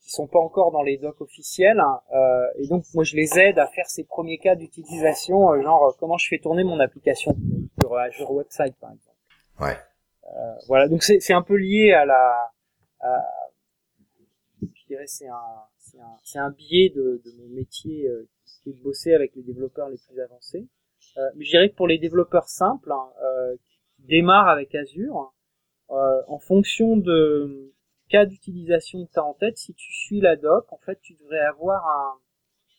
qui 0.00 0.10
sont 0.10 0.26
pas 0.26 0.38
encore 0.38 0.72
dans 0.72 0.82
les 0.82 0.96
docs 0.98 1.20
officiels. 1.20 1.80
Hein. 1.80 2.00
Euh, 2.14 2.46
et 2.58 2.66
donc 2.68 2.84
moi 2.94 3.04
je 3.04 3.16
les 3.16 3.38
aide 3.38 3.58
à 3.58 3.66
faire 3.66 3.86
ces 3.86 4.04
premiers 4.04 4.38
cas 4.38 4.54
d'utilisation, 4.54 5.52
euh, 5.52 5.62
genre 5.62 5.96
comment 5.98 6.18
je 6.18 6.28
fais 6.28 6.38
tourner 6.38 6.64
mon 6.64 6.80
application 6.80 7.36
sur 7.78 7.96
Azure 7.96 8.30
Website 8.32 8.74
par 8.80 8.90
exemple. 8.92 9.16
Ouais. 9.60 9.76
Euh, 10.28 10.54
voilà, 10.66 10.88
donc 10.88 11.02
c'est 11.02 11.32
un 11.32 11.42
peu 11.42 11.56
lié 11.56 11.92
à 11.92 12.04
la, 12.04 12.52
à, 13.00 13.24
je 14.60 14.86
dirais 14.86 15.06
c'est 15.06 15.28
un, 15.28 15.62
c'est 15.78 16.38
un, 16.38 16.44
un 16.46 16.50
biais 16.50 16.90
de, 16.90 17.22
de 17.24 17.30
mon 17.38 17.48
métier 17.54 18.08
euh, 18.08 18.28
qui 18.62 18.70
est 18.70 18.72
de 18.72 18.82
bosser 18.82 19.14
avec 19.14 19.34
les 19.36 19.42
développeurs 19.42 19.88
les 19.88 19.98
plus 19.98 20.20
avancés. 20.20 20.66
Euh, 21.16 21.30
mais 21.36 21.44
je 21.44 21.50
dirais 21.50 21.70
que 21.70 21.76
pour 21.76 21.86
les 21.86 21.98
développeurs 21.98 22.48
simples, 22.48 22.92
hein, 22.92 23.08
qui 23.96 24.02
démarrent 24.02 24.48
avec 24.48 24.74
Azure, 24.74 25.32
euh, 25.90 26.22
en 26.26 26.38
fonction 26.38 26.96
de 26.96 27.72
cas 28.08 28.26
d'utilisation 28.26 29.06
que 29.06 29.12
tu 29.12 29.18
as 29.18 29.24
en 29.24 29.34
tête, 29.34 29.56
si 29.56 29.74
tu 29.74 29.92
suis 29.92 30.20
la 30.20 30.36
doc, 30.36 30.72
en 30.72 30.78
fait, 30.78 31.00
tu 31.00 31.14
devrais 31.14 31.40
avoir 31.40 31.86
un, 31.86 32.14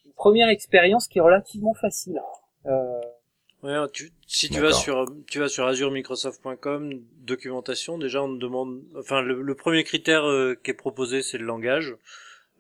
une 0.06 0.14
première 0.14 0.50
expérience 0.50 1.08
qui 1.08 1.20
est 1.20 1.22
relativement 1.22 1.74
facile. 1.74 2.22
Euh, 2.66 3.02
Ouais, 3.64 3.76
tu, 3.92 4.12
si 4.28 4.50
tu 4.50 4.60
vas 4.60 4.72
sur 4.72 5.06
tu 5.26 5.40
vas 5.40 5.50
sur 5.50 5.66
azuremicrosoft.com 5.66 7.02
documentation 7.22 7.98
déjà 7.98 8.22
on 8.22 8.36
te 8.36 8.40
demande 8.40 8.82
enfin 8.96 9.22
le, 9.22 9.56
premier 9.56 9.84
critère 9.84 10.26
euh, 10.26 10.56
qui 10.64 10.70
est 10.70 10.76
proposé 10.76 11.24
c'est 11.24 11.40
le 11.40 11.46
langage 11.46 11.96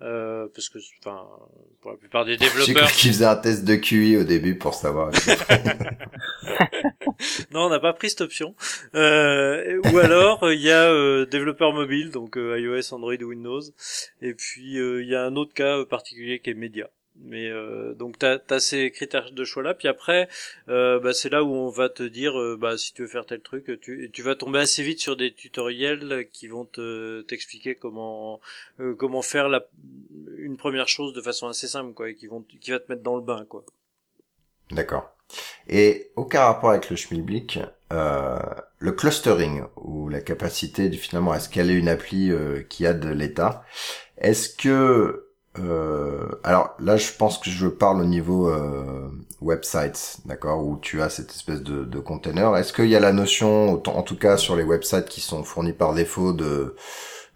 euh, 0.01 0.47
parce 0.55 0.69
que 0.69 0.79
enfin 0.99 1.27
pour 1.81 1.91
la 1.91 1.97
plupart 1.97 2.25
des 2.25 2.37
développeurs 2.37 2.91
qui 2.91 3.09
faisaient 3.09 3.25
un 3.25 3.35
test 3.35 3.63
de 3.63 3.75
QI 3.75 4.17
au 4.17 4.23
début 4.23 4.57
pour 4.57 4.73
savoir. 4.73 5.11
Non 7.51 7.65
on 7.65 7.69
n'a 7.69 7.79
pas 7.79 7.93
pris 7.93 8.09
cette 8.09 8.21
option. 8.21 8.55
Euh, 8.95 9.81
ou 9.91 9.97
alors 9.97 10.51
il 10.51 10.61
y 10.61 10.71
a 10.71 10.83
euh, 10.83 11.25
développeur 11.25 11.73
mobile 11.73 12.11
donc 12.11 12.37
euh, 12.37 12.59
iOS 12.59 12.93
Android 12.93 13.15
Windows. 13.15 13.61
Et 14.21 14.33
puis 14.33 14.75
il 14.75 15.07
y 15.07 15.15
a 15.15 15.23
un 15.23 15.35
autre 15.35 15.53
cas 15.53 15.83
particulier 15.85 16.39
qui 16.39 16.51
est 16.51 16.53
média 16.53 16.89
mais 17.23 17.49
euh, 17.49 17.93
donc 17.93 18.19
t'as 18.19 18.37
as 18.49 18.59
ces 18.59 18.91
critères 18.91 19.31
de 19.31 19.43
choix 19.43 19.63
là, 19.63 19.73
puis 19.73 19.87
après 19.87 20.29
euh, 20.69 20.99
bah, 20.99 21.13
c'est 21.13 21.29
là 21.29 21.43
où 21.43 21.53
on 21.53 21.69
va 21.69 21.89
te 21.89 22.03
dire 22.03 22.39
euh, 22.39 22.57
bah 22.59 22.77
si 22.77 22.93
tu 22.93 23.01
veux 23.01 23.07
faire 23.07 23.25
tel 23.25 23.41
truc, 23.41 23.79
tu 23.81 24.09
tu 24.11 24.21
vas 24.21 24.35
tomber 24.35 24.59
assez 24.59 24.83
vite 24.83 24.99
sur 24.99 25.15
des 25.15 25.33
tutoriels 25.33 26.27
qui 26.31 26.47
vont 26.47 26.65
te 26.65 27.21
t'expliquer 27.21 27.75
comment 27.75 28.39
euh, 28.79 28.95
comment 28.95 29.21
faire 29.21 29.49
la 29.49 29.65
une 30.37 30.57
première 30.57 30.87
chose 30.87 31.13
de 31.13 31.21
façon 31.21 31.47
assez 31.47 31.67
simple 31.67 31.93
quoi, 31.93 32.09
et 32.09 32.15
qui 32.15 32.27
vont 32.27 32.43
qui 32.61 32.71
va 32.71 32.79
te 32.79 32.91
mettre 32.91 33.03
dans 33.03 33.15
le 33.15 33.23
bain 33.23 33.45
quoi. 33.47 33.63
D'accord. 34.71 35.09
Et 35.67 36.11
aucun 36.15 36.41
rapport 36.41 36.69
avec 36.71 36.89
le 36.89 36.95
schmilblick, 36.95 37.59
euh, 37.91 38.39
le 38.79 38.91
clustering 38.91 39.63
ou 39.75 40.07
la 40.07 40.21
capacité 40.21 40.89
de 40.89 40.95
finalement 40.95 41.31
à 41.31 41.39
scaler 41.39 41.73
une 41.73 41.89
appli 41.89 42.31
qui 42.69 42.85
a 42.85 42.93
de 42.93 43.09
l'état. 43.09 43.65
Est-ce 44.17 44.49
que 44.49 45.26
euh, 45.59 46.27
alors 46.43 46.75
là, 46.79 46.97
je 46.97 47.11
pense 47.17 47.37
que 47.37 47.49
je 47.49 47.67
parle 47.67 48.01
au 48.01 48.05
niveau 48.05 48.49
euh, 48.49 49.09
websites, 49.41 50.17
d'accord, 50.25 50.65
où 50.65 50.77
tu 50.79 51.01
as 51.01 51.09
cette 51.09 51.31
espèce 51.31 51.61
de, 51.61 51.83
de 51.85 51.99
container. 51.99 52.55
Est-ce 52.57 52.73
qu'il 52.73 52.87
y 52.89 52.95
a 52.95 52.99
la 52.99 53.13
notion, 53.13 53.81
en 53.85 54.03
tout 54.03 54.17
cas 54.17 54.37
sur 54.37 54.55
les 54.55 54.63
websites 54.63 55.05
qui 55.05 55.21
sont 55.21 55.43
fournis 55.43 55.73
par 55.73 55.93
défaut, 55.93 56.33
de 56.33 56.75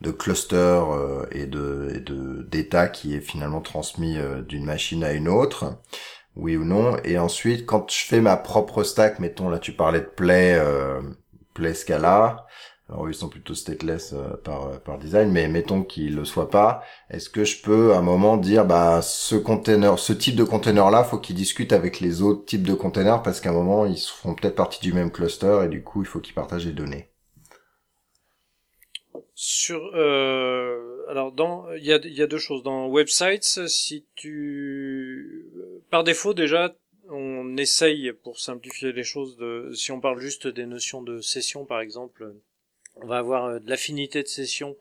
de 0.01 0.11
cluster 0.11 0.55
euh, 0.57 1.25
et 1.31 1.45
de 1.45 2.01
de 2.05 2.43
data 2.43 2.87
qui 2.87 3.15
est 3.15 3.21
finalement 3.21 3.61
transmis 3.61 4.17
euh, 4.17 4.41
d'une 4.41 4.65
machine 4.65 5.03
à 5.03 5.13
une 5.13 5.27
autre, 5.27 5.77
oui 6.35 6.57
ou 6.57 6.65
non? 6.65 6.97
Et 7.03 7.17
ensuite, 7.19 7.65
quand 7.65 7.89
je 7.91 8.05
fais 8.05 8.21
ma 8.21 8.37
propre 8.37 8.83
stack, 8.83 9.19
mettons 9.19 9.49
là, 9.49 9.59
tu 9.59 9.73
parlais 9.73 10.01
de 10.01 10.05
Play, 10.05 10.55
euh, 10.55 11.01
Play 11.53 11.73
Scala. 11.73 12.45
Alors 12.91 13.09
ils 13.09 13.13
sont 13.13 13.29
plutôt 13.29 13.55
stateless 13.55 14.13
euh, 14.13 14.35
par, 14.43 14.67
euh, 14.67 14.77
par 14.77 14.97
design, 14.97 15.31
mais 15.31 15.47
mettons 15.47 15.83
qu'ils 15.83 16.15
le 16.15 16.25
soient 16.25 16.49
pas. 16.49 16.83
Est-ce 17.09 17.29
que 17.29 17.45
je 17.45 17.61
peux 17.61 17.93
à 17.93 17.99
un 17.99 18.01
moment 18.01 18.35
dire 18.35 18.65
bah 18.65 19.01
ce 19.01 19.35
container, 19.35 19.97
ce 19.97 20.11
type 20.11 20.35
de 20.35 20.43
container 20.43 20.91
là, 20.91 21.05
faut 21.05 21.17
qu'il 21.17 21.35
discute 21.35 21.71
avec 21.71 22.01
les 22.01 22.21
autres 22.21 22.45
types 22.45 22.67
de 22.67 22.73
containers 22.73 23.23
parce 23.23 23.39
qu'à 23.39 23.51
un 23.51 23.53
moment 23.53 23.85
ils 23.85 23.97
font 23.97 24.35
peut-être 24.35 24.55
partie 24.55 24.81
du 24.81 24.91
même 24.91 25.11
cluster 25.11 25.61
et 25.63 25.69
du 25.69 25.83
coup 25.83 26.01
il 26.01 26.07
faut 26.07 26.19
qu'ils 26.19 26.35
partagent 26.35 26.65
les 26.65 26.73
données. 26.73 27.07
Sur 29.33 29.81
euh, 29.95 31.05
alors 31.09 31.31
dans 31.31 31.71
il 31.73 31.85
y 31.85 31.93
a, 31.93 31.99
y 32.03 32.21
a 32.21 32.27
deux 32.27 32.37
choses 32.37 32.61
dans 32.61 32.87
websites 32.87 33.67
si 33.67 34.05
tu 34.15 35.49
par 35.89 36.03
défaut 36.03 36.33
déjà, 36.33 36.75
on 37.09 37.57
essaye 37.57 38.11
pour 38.23 38.39
simplifier 38.39 38.91
les 38.91 39.03
choses 39.03 39.37
de, 39.37 39.71
si 39.73 39.91
on 39.91 39.99
parle 39.99 40.19
juste 40.19 40.47
des 40.47 40.65
notions 40.65 41.01
de 41.01 41.19
session 41.19 41.65
par 41.65 41.81
exemple, 41.81 42.33
on 43.01 43.07
va 43.07 43.17
avoir 43.17 43.45
euh, 43.45 43.59
de 43.59 43.69
l'affinité 43.69 44.23
de 44.23 44.27
session 44.27 44.75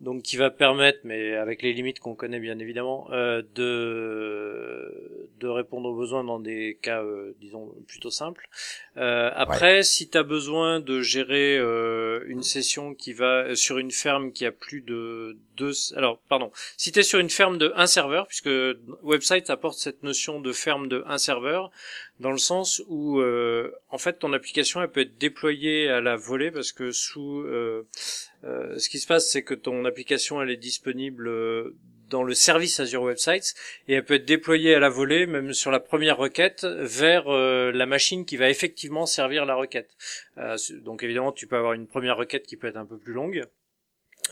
donc 0.00 0.22
qui 0.22 0.36
va 0.36 0.50
permettre, 0.50 1.00
mais 1.04 1.34
avec 1.34 1.62
les 1.62 1.74
limites 1.74 2.00
qu'on 2.00 2.14
connaît 2.14 2.40
bien 2.40 2.58
évidemment, 2.58 3.08
euh, 3.12 3.42
de 3.54 5.20
de 5.40 5.48
répondre 5.48 5.88
aux 5.88 5.96
besoins 5.96 6.22
dans 6.22 6.38
des 6.38 6.78
cas, 6.82 7.02
euh, 7.02 7.34
disons 7.40 7.72
plutôt 7.88 8.10
simples. 8.10 8.48
Euh, 8.96 9.30
après, 9.34 9.82
si 9.82 10.08
tu 10.08 10.18
as 10.18 10.22
besoin 10.22 10.80
de 10.80 11.00
gérer 11.00 11.56
euh, 11.58 12.22
une 12.26 12.42
session 12.42 12.94
qui 12.94 13.12
va 13.12 13.54
sur 13.56 13.78
une 13.78 13.90
ferme 13.90 14.32
qui 14.32 14.44
a 14.44 14.52
plus 14.52 14.82
de 14.82 15.38
alors 15.96 16.20
pardon, 16.28 16.50
si 16.76 16.92
tu 16.92 17.00
es 17.00 17.02
sur 17.02 17.18
une 17.18 17.30
ferme 17.30 17.58
de 17.58 17.72
un 17.76 17.86
serveur, 17.86 18.26
puisque 18.26 18.50
website 19.02 19.50
apporte 19.50 19.78
cette 19.78 20.02
notion 20.02 20.40
de 20.40 20.52
ferme 20.52 20.88
de 20.88 21.02
un 21.06 21.18
serveur, 21.18 21.70
dans 22.18 22.32
le 22.32 22.38
sens 22.38 22.82
où 22.88 23.22
en 23.22 23.98
fait 23.98 24.18
ton 24.18 24.32
application 24.32 24.82
elle 24.82 24.90
peut 24.90 25.00
être 25.00 25.18
déployée 25.18 25.88
à 25.88 26.00
la 26.00 26.16
volée 26.16 26.50
parce 26.50 26.72
que 26.72 26.90
sous 26.90 27.44
euh, 28.44 28.78
ce 28.78 28.88
qui 28.88 28.98
se 28.98 29.06
passe, 29.06 29.30
c'est 29.30 29.42
que 29.42 29.54
ton 29.54 29.84
application 29.84 30.40
elle 30.40 30.50
est 30.50 30.56
disponible 30.56 31.28
euh, 31.28 31.76
dans 32.08 32.22
le 32.22 32.34
service 32.34 32.80
Azure 32.80 33.02
Websites 33.02 33.54
et 33.86 33.94
elle 33.94 34.04
peut 34.04 34.14
être 34.14 34.24
déployée 34.24 34.74
à 34.74 34.80
la 34.80 34.88
volée, 34.88 35.26
même 35.26 35.52
sur 35.52 35.70
la 35.70 35.78
première 35.78 36.16
requête, 36.16 36.64
vers 36.64 37.28
euh, 37.28 37.70
la 37.70 37.86
machine 37.86 38.24
qui 38.24 38.36
va 38.36 38.48
effectivement 38.48 39.06
servir 39.06 39.44
la 39.44 39.54
requête. 39.54 39.96
donc 40.82 41.02
évidemment, 41.02 41.32
tu 41.32 41.46
peux 41.46 41.56
avoir 41.56 41.74
une 41.74 41.86
première 41.86 42.16
requête 42.16 42.46
qui 42.46 42.56
peut 42.56 42.66
être 42.66 42.76
un 42.76 42.86
peu 42.86 42.98
plus 42.98 43.12
longue. 43.12 43.44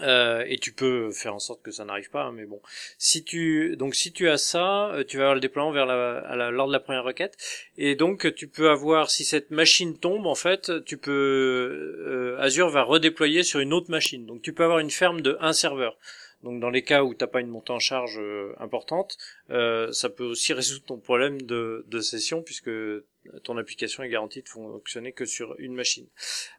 Euh, 0.00 0.44
et 0.46 0.58
tu 0.58 0.72
peux 0.72 1.10
faire 1.10 1.34
en 1.34 1.38
sorte 1.38 1.62
que 1.62 1.70
ça 1.70 1.84
n'arrive 1.84 2.10
pas, 2.10 2.24
hein, 2.24 2.32
mais 2.32 2.44
bon. 2.44 2.60
Si 2.98 3.24
tu 3.24 3.76
donc 3.76 3.94
si 3.94 4.12
tu 4.12 4.28
as 4.28 4.38
ça, 4.38 4.90
euh, 4.90 5.04
tu 5.04 5.16
vas 5.16 5.24
avoir 5.24 5.34
le 5.34 5.40
déploiement 5.40 5.72
vers 5.72 5.86
la, 5.86 6.18
à 6.18 6.36
la, 6.36 6.50
lors 6.50 6.68
de 6.68 6.72
la 6.72 6.80
première 6.80 7.04
requête, 7.04 7.36
et 7.76 7.96
donc 7.96 8.32
tu 8.34 8.48
peux 8.48 8.70
avoir 8.70 9.10
si 9.10 9.24
cette 9.24 9.50
machine 9.50 9.98
tombe 9.98 10.26
en 10.26 10.34
fait, 10.34 10.84
tu 10.84 10.98
peux 10.98 11.10
euh, 12.06 12.36
Azure 12.38 12.68
va 12.68 12.82
redéployer 12.82 13.42
sur 13.42 13.60
une 13.60 13.72
autre 13.72 13.90
machine. 13.90 14.24
Donc 14.26 14.42
tu 14.42 14.52
peux 14.52 14.64
avoir 14.64 14.78
une 14.78 14.90
ferme 14.90 15.20
de 15.20 15.36
un 15.40 15.52
serveur. 15.52 15.98
Donc 16.42 16.60
dans 16.60 16.70
les 16.70 16.82
cas 16.82 17.02
où 17.02 17.14
t'as 17.14 17.26
pas 17.26 17.40
une 17.40 17.48
montée 17.48 17.72
en 17.72 17.80
charge 17.80 18.18
euh, 18.20 18.54
importante, 18.58 19.18
euh, 19.50 19.90
ça 19.92 20.08
peut 20.08 20.24
aussi 20.24 20.52
résoudre 20.52 20.84
ton 20.84 20.98
problème 20.98 21.42
de, 21.42 21.84
de 21.88 22.00
session 22.00 22.42
puisque 22.42 22.70
ton 23.42 23.58
application 23.58 24.02
est 24.02 24.08
garantie 24.08 24.42
de 24.42 24.48
fonctionner 24.48 25.12
que 25.12 25.24
sur 25.24 25.54
une 25.58 25.74
machine. 25.74 26.06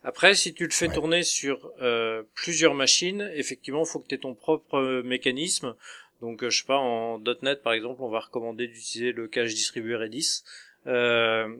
Après, 0.03 0.35
si 0.35 0.53
tu 0.53 0.65
le 0.65 0.71
fais 0.71 0.89
tourner 0.89 1.23
sur 1.23 1.71
euh, 1.81 2.23
plusieurs 2.35 2.73
machines, 2.73 3.29
effectivement, 3.33 3.83
il 3.83 3.87
faut 3.87 3.99
que 3.99 4.07
tu 4.07 4.15
aies 4.15 4.19
ton 4.19 4.35
propre 4.35 5.01
mécanisme. 5.03 5.75
Donc, 6.21 6.43
je 6.43 6.57
sais 6.57 6.67
pas, 6.67 6.77
en 6.77 7.19
.NET 7.41 7.63
par 7.63 7.73
exemple, 7.73 8.01
on 8.01 8.09
va 8.09 8.19
recommander 8.19 8.67
d'utiliser 8.67 9.13
le 9.13 9.27
cache 9.27 9.53
distribué 9.53 9.95
Redis. 9.95 10.43
Euh, 10.87 11.55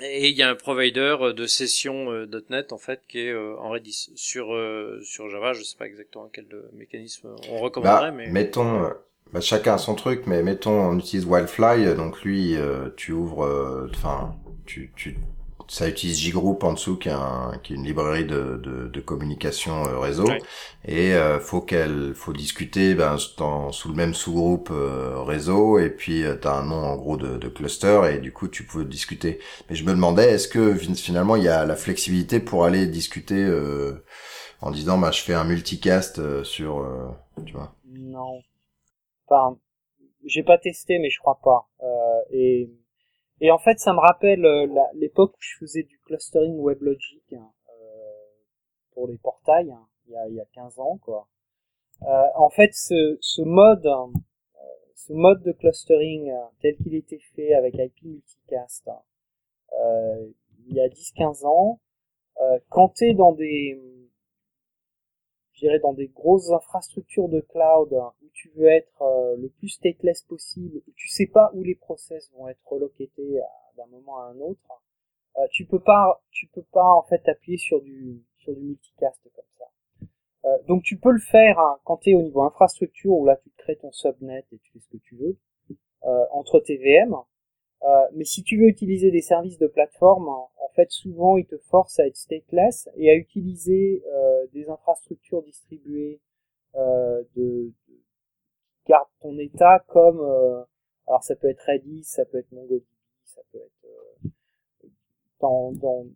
et 0.00 0.28
il 0.28 0.36
y 0.36 0.42
a 0.42 0.48
un 0.48 0.54
provider 0.54 1.16
de 1.36 1.46
session 1.46 2.10
euh, 2.10 2.26
.NET 2.48 2.72
en 2.72 2.78
fait 2.78 3.00
qui 3.08 3.20
est 3.20 3.32
euh, 3.32 3.56
en 3.58 3.70
Redis. 3.70 4.10
Sur 4.14 4.54
euh, 4.54 5.00
sur 5.02 5.28
Java, 5.28 5.52
je 5.52 5.62
sais 5.62 5.76
pas 5.76 5.86
exactement 5.86 6.30
quel 6.32 6.46
mécanisme 6.72 7.28
on 7.50 7.58
recommanderait, 7.58 8.10
bah, 8.10 8.16
mais 8.16 8.28
mettons, 8.28 8.90
bah, 9.32 9.40
chacun 9.40 9.74
a 9.74 9.78
son 9.78 9.94
truc, 9.94 10.22
mais 10.26 10.42
mettons 10.42 10.90
on 10.90 10.98
utilise 10.98 11.26
Wildfly, 11.26 11.94
donc 11.96 12.22
lui 12.22 12.56
tu 12.96 13.12
ouvres, 13.12 13.88
enfin 13.90 14.36
tu 14.66 14.92
tu 14.96 15.16
ça 15.70 15.88
utilise 15.88 16.18
JGroup 16.18 16.64
en 16.64 16.72
dessous, 16.72 16.96
qui 16.96 17.08
est, 17.08 17.12
un, 17.12 17.52
qui 17.62 17.72
est 17.72 17.76
une 17.76 17.84
librairie 17.84 18.24
de, 18.24 18.60
de, 18.60 18.88
de 18.88 19.00
communication 19.00 19.86
euh, 19.86 20.00
réseau, 20.00 20.26
et 20.84 21.14
euh, 21.14 21.38
faut 21.38 21.60
qu'elle, 21.60 22.12
faut 22.12 22.32
discuter 22.32 22.96
ben, 22.96 23.16
dans, 23.38 23.70
sous 23.70 23.88
le 23.88 23.94
même 23.94 24.12
sous-groupe 24.12 24.70
euh, 24.72 25.22
réseau, 25.22 25.78
et 25.78 25.88
puis 25.88 26.24
euh, 26.24 26.36
tu 26.36 26.48
as 26.48 26.54
un 26.54 26.64
nom 26.64 26.74
en 26.74 26.96
gros 26.96 27.16
de, 27.16 27.36
de, 27.36 27.48
cluster, 27.48 28.00
et 28.12 28.18
du 28.18 28.32
coup 28.32 28.48
tu 28.48 28.66
peux 28.66 28.84
discuter. 28.84 29.38
Mais 29.68 29.76
je 29.76 29.84
me 29.84 29.92
demandais, 29.92 30.32
est-ce 30.32 30.48
que 30.48 30.74
finalement 30.74 31.36
il 31.36 31.44
y 31.44 31.48
a 31.48 31.64
la 31.64 31.76
flexibilité 31.76 32.40
pour 32.40 32.64
aller 32.64 32.88
discuter 32.88 33.48
en 34.62 34.72
disant, 34.72 34.98
bah, 34.98 35.12
je 35.12 35.20
fais 35.20 35.34
un 35.34 35.44
multicast 35.44 36.42
sur, 36.42 36.84
tu 37.46 37.52
vois? 37.52 37.76
Non. 37.88 38.40
Enfin, 39.28 39.56
j'ai 40.24 40.42
pas 40.42 40.58
testé, 40.58 40.98
mais 40.98 41.10
je 41.10 41.20
crois 41.20 41.38
pas. 41.44 41.68
et 42.32 42.70
et 43.40 43.50
en 43.50 43.58
fait, 43.58 43.78
ça 43.78 43.92
me 43.92 44.00
rappelle 44.00 44.44
euh, 44.44 44.66
l'époque 44.94 45.32
où 45.32 45.40
je 45.40 45.56
faisais 45.58 45.82
du 45.82 45.98
clustering 46.00 46.58
WebLogic 46.58 47.32
hein, 47.32 47.50
euh, 47.70 48.12
pour 48.92 49.08
les 49.08 49.16
portails, 49.16 49.70
hein, 49.70 49.86
il, 50.06 50.12
y 50.12 50.16
a, 50.16 50.28
il 50.28 50.34
y 50.34 50.40
a 50.40 50.46
15 50.52 50.78
ans, 50.78 50.98
quoi. 50.98 51.26
Euh, 52.02 52.26
en 52.36 52.50
fait, 52.50 52.70
ce, 52.72 53.18
ce 53.20 53.42
mode, 53.42 53.86
hein, 53.86 54.10
euh, 54.56 54.66
ce 54.94 55.12
mode 55.12 55.42
de 55.42 55.52
clustering 55.52 56.32
tel 56.60 56.76
qu'il 56.76 56.94
était 56.94 57.20
fait 57.34 57.54
avec 57.54 57.74
IP 57.74 58.02
multicast, 58.02 58.90
il 60.66 60.76
y 60.76 60.80
a 60.80 60.88
10-15 60.88 61.46
ans, 61.46 61.80
quand 62.68 62.90
tu 62.90 63.06
es 63.06 63.14
dans 63.14 63.32
des, 63.32 63.78
je 65.60 65.66
dirais 65.66 65.78
dans 65.78 65.92
des 65.92 66.08
grosses 66.08 66.50
infrastructures 66.50 67.28
de 67.28 67.40
cloud 67.40 67.94
tu 68.40 68.50
veux 68.56 68.68
être 68.68 69.02
euh, 69.02 69.36
le 69.36 69.48
plus 69.48 69.68
stateless 69.68 70.22
possible, 70.22 70.80
tu 70.96 71.08
sais 71.08 71.26
pas 71.26 71.50
où 71.54 71.62
les 71.62 71.74
process 71.74 72.30
vont 72.32 72.48
être 72.48 72.60
relocatés 72.66 73.40
d'un 73.76 73.86
moment 73.86 74.18
à 74.18 74.24
un 74.26 74.40
autre, 74.40 74.82
euh, 75.36 75.46
tu 75.50 75.66
peux 75.66 75.80
pas, 75.80 76.22
tu 76.30 76.46
peux 76.46 76.64
pas 76.72 76.86
en 76.86 77.02
fait 77.02 77.28
appuyer 77.28 77.58
sur 77.58 77.80
du 77.82 78.24
sur 78.38 78.54
du 78.54 78.60
multicast 78.60 79.20
comme 79.34 79.44
ça. 79.58 80.08
Euh, 80.46 80.58
donc 80.66 80.82
tu 80.82 80.98
peux 80.98 81.10
le 81.10 81.20
faire 81.20 81.58
hein, 81.58 81.78
quand 81.84 81.98
tu 81.98 82.10
es 82.10 82.14
au 82.14 82.22
niveau 82.22 82.42
infrastructure 82.42 83.12
où 83.12 83.26
là 83.26 83.36
tu 83.36 83.50
crées 83.58 83.76
ton 83.76 83.92
subnet 83.92 84.44
et 84.52 84.58
tu 84.58 84.72
fais 84.72 84.80
ce 84.80 84.88
que 84.88 84.96
tu 84.96 85.16
veux 85.16 85.36
entre 86.32 86.60
tes 86.60 86.78
VM. 86.78 87.14
Mais 88.12 88.24
si 88.24 88.42
tu 88.42 88.58
veux 88.58 88.68
utiliser 88.68 89.10
des 89.10 89.22
services 89.22 89.58
de 89.58 89.66
plateforme, 89.66 90.28
en 90.28 90.68
fait 90.74 90.90
souvent 90.90 91.36
ils 91.36 91.46
te 91.46 91.58
forcent 91.58 91.98
à 91.98 92.06
être 92.06 92.16
stateless 92.16 92.88
et 92.96 93.10
à 93.10 93.14
utiliser 93.14 94.02
des 94.52 94.68
infrastructures 94.68 95.42
distribuées 95.42 96.20
de, 96.74 97.72
garde 98.90 99.08
ton 99.20 99.38
état 99.38 99.84
comme 99.88 100.20
euh, 100.20 100.62
alors 101.06 101.22
ça 101.22 101.36
peut 101.36 101.48
être 101.48 101.62
Redis, 101.66 102.04
ça 102.04 102.24
peut 102.24 102.38
être 102.38 102.52
MongoDB, 102.52 102.84
ça 103.24 103.40
peut 103.52 103.58
être 103.58 103.84
euh, 103.84 104.28
dans, 105.40 105.72
dans 105.72 106.06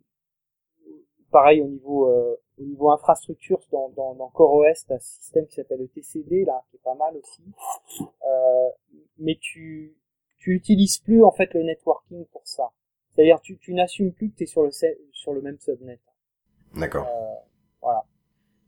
pareil 1.31 1.61
au 1.61 1.67
niveau 1.67 2.09
euh, 2.09 2.35
au 2.57 2.63
niveau 2.63 2.91
infrastructure 2.91 3.59
dans, 3.71 3.89
dans, 3.89 4.15
dans 4.15 4.29
CoreOS 4.29 4.85
t'as 4.87 4.95
un 4.95 4.99
système 4.99 5.45
qui 5.47 5.55
s'appelle 5.55 5.79
le 5.79 5.87
TCD 5.87 6.45
là 6.45 6.63
qui 6.69 6.77
est 6.77 6.83
pas 6.83 6.95
mal 6.95 7.15
aussi. 7.17 7.43
Euh, 8.01 8.69
mais 9.17 9.37
tu 9.39 9.95
tu 10.45 10.53
utilises 10.53 10.99
plus 10.99 11.23
en 11.23 11.31
fait 11.31 11.53
le 11.55 11.63
networking 11.63 12.25
pour 12.31 12.45
ça 12.45 12.69
c'est-à-dire 13.15 13.41
tu, 13.41 13.57
tu 13.57 13.73
n'assumes 13.73 14.11
plus 14.11 14.29
que 14.29 14.37
tu 14.37 14.43
es 14.43 14.45
sur 14.45 14.61
le 14.61 14.69
sur 15.11 15.33
le 15.33 15.41
même 15.41 15.59
subnet 15.59 15.99
d'accord 16.75 17.07
voilà 17.81 18.05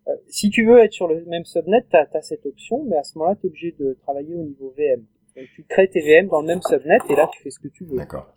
euh, 0.07 0.15
si 0.29 0.49
tu 0.49 0.65
veux 0.65 0.79
être 0.79 0.93
sur 0.93 1.07
le 1.07 1.23
même 1.25 1.43
subnet, 1.43 1.83
tu 1.89 1.97
as, 1.97 2.21
cette 2.21 2.45
option, 2.45 2.83
mais 2.85 2.95
à 2.95 3.03
ce 3.03 3.17
moment-là, 3.17 3.35
tu 3.35 3.47
es 3.47 3.49
obligé 3.49 3.75
de 3.77 3.97
travailler 4.03 4.35
au 4.35 4.43
niveau 4.43 4.73
VM. 4.77 5.03
Donc, 5.35 5.45
tu 5.53 5.65
crées 5.67 5.89
tes 5.89 5.99
VM 5.99 6.27
dans 6.27 6.41
le 6.41 6.47
même 6.47 6.61
subnet 6.61 6.97
et 7.09 7.15
là, 7.15 7.29
tu 7.33 7.41
fais 7.41 7.51
ce 7.51 7.59
que 7.59 7.67
tu 7.67 7.83
veux. 7.83 7.97
D'accord. 7.97 8.33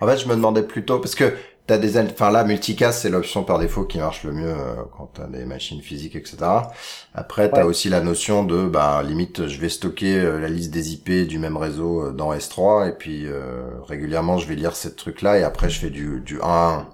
En 0.00 0.06
fait, 0.06 0.16
je 0.16 0.28
me 0.28 0.34
demandais 0.34 0.64
plutôt, 0.64 0.98
parce 0.98 1.14
que 1.14 1.32
t'as 1.72 1.78
des, 1.78 1.98
enfin 1.98 2.30
là, 2.30 2.44
multicast, 2.44 3.00
c'est 3.00 3.08
l'option 3.08 3.44
par 3.44 3.58
défaut 3.58 3.84
qui 3.84 3.98
marche 3.98 4.24
le 4.24 4.32
mieux 4.32 4.50
euh, 4.50 4.74
quand 4.96 5.10
t'as 5.14 5.26
des 5.26 5.46
machines 5.46 5.80
physiques, 5.80 6.16
etc. 6.16 6.36
Après, 7.14 7.50
t'as 7.50 7.64
aussi 7.64 7.88
la 7.88 8.00
notion 8.02 8.44
de, 8.44 8.66
bah, 8.66 9.02
limite, 9.02 9.46
je 9.46 9.58
vais 9.58 9.70
stocker 9.70 10.18
euh, 10.18 10.38
la 10.38 10.48
liste 10.48 10.70
des 10.70 10.92
IP 10.92 11.26
du 11.26 11.38
même 11.38 11.56
réseau 11.56 12.12
dans 12.12 12.34
S3, 12.34 12.90
et 12.90 12.92
puis 12.92 13.26
régulièrement, 13.86 14.36
je 14.36 14.46
vais 14.46 14.54
lire 14.54 14.76
ce 14.76 14.88
truc-là, 14.88 15.38
et 15.38 15.42
après, 15.44 15.70
je 15.70 15.78
fais 15.78 15.90
du, 15.90 16.20
du 16.20 16.40
1 16.40 16.44
à 16.44 16.68
1. 16.80 16.88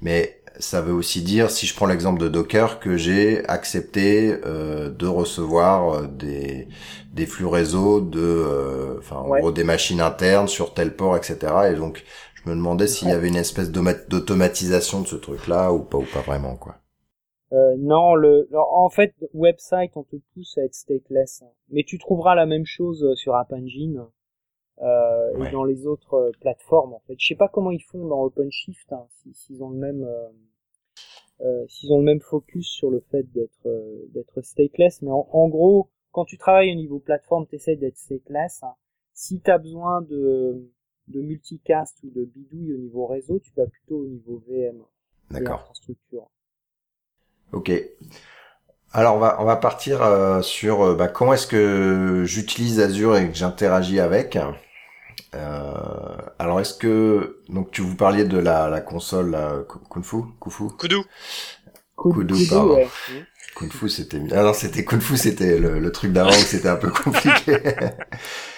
Mais 0.00 0.40
ça 0.58 0.80
veut 0.80 0.92
aussi 0.92 1.22
dire, 1.22 1.50
si 1.50 1.66
je 1.66 1.74
prends 1.74 1.86
l'exemple 1.86 2.20
de 2.20 2.28
Docker, 2.28 2.78
que 2.78 2.96
j'ai 2.96 3.46
accepté 3.48 4.36
euh, 4.44 4.90
de 4.90 5.06
recevoir 5.06 5.94
euh, 5.94 6.06
des, 6.06 6.68
des 7.12 7.26
flux 7.26 7.46
réseau 7.46 8.00
de, 8.00 8.20
euh, 8.20 8.98
enfin, 8.98 9.16
en 9.16 9.38
gros, 9.38 9.52
des 9.52 9.64
machines 9.64 10.00
internes 10.00 10.48
sur 10.48 10.74
tel 10.74 10.94
port, 10.94 11.16
etc. 11.16 11.52
Et 11.72 11.74
donc, 11.74 12.04
je 12.44 12.50
me 12.50 12.54
demandais 12.54 12.86
s'il 12.86 13.08
y 13.08 13.12
avait 13.12 13.28
une 13.28 13.36
espèce 13.36 13.70
d'automatisation 13.70 15.00
de 15.00 15.06
ce 15.06 15.16
truc-là 15.16 15.72
ou 15.72 15.82
pas, 15.84 15.98
ou 15.98 16.04
pas 16.12 16.20
vraiment, 16.20 16.56
quoi. 16.56 16.76
Euh, 17.52 17.76
non, 17.78 18.14
le, 18.14 18.48
en 18.52 18.88
fait, 18.88 19.14
website, 19.32 19.92
on 19.96 20.02
te 20.02 20.16
pousse 20.32 20.58
à 20.58 20.62
être 20.62 20.74
stateless, 20.74 21.44
mais 21.68 21.84
tu 21.84 21.98
trouveras 21.98 22.34
la 22.34 22.46
même 22.46 22.64
chose 22.66 23.14
sur 23.14 23.36
App 23.36 23.52
Engine 23.52 24.04
euh, 24.82 25.44
et 25.44 25.52
dans 25.52 25.64
les 25.64 25.86
autres 25.86 26.14
euh, 26.14 26.30
plateformes 26.40 26.94
en 26.94 27.00
fait. 27.06 27.14
Je 27.18 27.28
sais 27.28 27.36
pas 27.36 27.48
comment 27.48 27.70
ils 27.70 27.82
font 27.82 28.06
dans 28.06 28.22
OpenShift, 28.22 28.92
hein, 28.92 29.06
s'ils 29.34 29.62
ont 29.62 29.70
le 29.70 29.78
même 29.78 30.02
euh, 30.02 30.28
euh, 31.42 31.64
s'ils 31.68 31.92
ont 31.92 31.98
le 31.98 32.04
même 32.04 32.20
focus 32.20 32.66
sur 32.68 32.90
le 32.90 33.00
fait 33.10 33.22
d'être 33.32 33.66
euh, 33.66 34.04
d'être 34.12 34.42
stateless, 34.42 35.02
mais 35.02 35.10
en, 35.10 35.28
en, 35.30 35.48
gros, 35.48 35.90
quand 36.10 36.24
tu 36.24 36.38
travailles 36.38 36.72
au 36.72 36.76
niveau 36.76 36.98
plateforme, 36.98 37.46
tu 37.46 37.56
essaies 37.56 37.76
d'être 37.76 37.96
stateless. 37.96 38.62
Hein. 38.64 38.74
Si 39.12 39.40
tu 39.40 39.50
as 39.50 39.58
besoin 39.58 40.02
de 40.02 40.68
de 41.08 41.20
multicast 41.20 41.98
ou 42.04 42.10
de 42.10 42.24
bidouille 42.24 42.72
au 42.74 42.78
niveau 42.78 43.06
réseau, 43.06 43.38
tu 43.38 43.52
vas 43.56 43.66
plutôt 43.66 43.96
au 43.96 44.06
niveau 44.06 44.42
VM. 44.48 44.82
D'accord. 45.30 45.60
Infrastructure. 45.60 46.28
Ok. 47.52 47.72
Alors 48.92 49.16
on 49.16 49.18
va 49.18 49.36
on 49.40 49.44
va 49.44 49.56
partir 49.56 50.02
euh, 50.02 50.40
sur 50.40 50.94
bah, 50.96 51.08
comment 51.08 51.34
est-ce 51.34 51.46
que 51.48 52.22
j'utilise 52.24 52.80
Azure 52.80 53.16
et 53.16 53.28
que 53.28 53.34
j'interagis 53.34 53.98
avec. 54.00 54.38
Euh, 55.34 56.16
alors 56.38 56.60
est-ce 56.60 56.74
que 56.74 57.40
donc 57.48 57.72
tu 57.72 57.82
vous 57.82 57.96
parliez 57.96 58.24
de 58.24 58.38
la, 58.38 58.68
la 58.68 58.80
console 58.80 59.30
la 59.30 59.64
Kung 59.90 60.04
Fu 60.04 60.18
Kufu? 60.40 60.76
Kudu. 60.78 60.96
Kudu, 61.96 62.46
pardon. 62.48 62.78
Kung 63.56 63.70
Fu 63.72 63.88
c'était 63.88 64.20
ah 64.32 64.42
non 64.42 64.52
c'était 64.52 64.84
Kung 64.84 65.00
Fu 65.00 65.16
c'était 65.16 65.58
le, 65.58 65.80
le 65.80 65.92
truc 65.92 66.12
d'avant 66.12 66.30
où 66.30 66.32
c'était 66.34 66.68
un 66.68 66.76
peu 66.76 66.90
compliqué. 66.90 67.58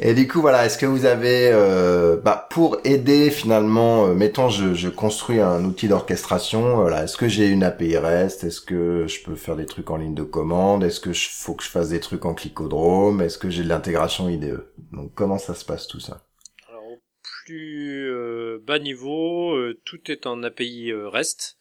Et 0.00 0.14
du 0.14 0.28
coup, 0.28 0.40
voilà, 0.40 0.66
est-ce 0.66 0.78
que 0.78 0.86
vous 0.86 1.04
avez, 1.04 1.50
euh, 1.52 2.16
bah, 2.16 2.46
pour 2.50 2.78
aider 2.84 3.30
finalement, 3.30 4.06
euh, 4.06 4.14
mettons, 4.14 4.48
je, 4.48 4.74
je, 4.74 4.88
construis 4.88 5.40
un 5.40 5.64
outil 5.64 5.88
d'orchestration, 5.88 6.76
voilà, 6.76 7.04
est-ce 7.04 7.16
que 7.16 7.28
j'ai 7.28 7.48
une 7.48 7.62
API 7.62 7.96
REST, 7.98 8.44
est-ce 8.44 8.60
que 8.60 9.06
je 9.06 9.22
peux 9.22 9.36
faire 9.36 9.56
des 9.56 9.66
trucs 9.66 9.90
en 9.90 9.96
ligne 9.96 10.14
de 10.14 10.22
commande, 10.22 10.84
est-ce 10.84 11.00
que 11.00 11.12
je 11.12 11.28
faut 11.30 11.54
que 11.54 11.64
je 11.64 11.68
fasse 11.68 11.90
des 11.90 12.00
trucs 12.00 12.24
en 12.24 12.34
clicodrome, 12.34 13.20
est-ce 13.20 13.38
que 13.38 13.50
j'ai 13.50 13.62
de 13.62 13.68
l'intégration 13.68 14.28
IDE 14.28 14.64
Donc, 14.92 15.12
comment 15.14 15.38
ça 15.38 15.54
se 15.54 15.64
passe 15.64 15.86
tout 15.86 16.00
ça? 16.00 16.24
Alors, 16.68 16.84
au 16.84 16.98
plus 17.44 18.10
euh, 18.10 18.62
bas 18.64 18.78
niveau, 18.78 19.54
euh, 19.54 19.78
tout 19.84 20.10
est 20.10 20.26
en 20.26 20.42
API 20.42 20.92
REST. 20.92 21.56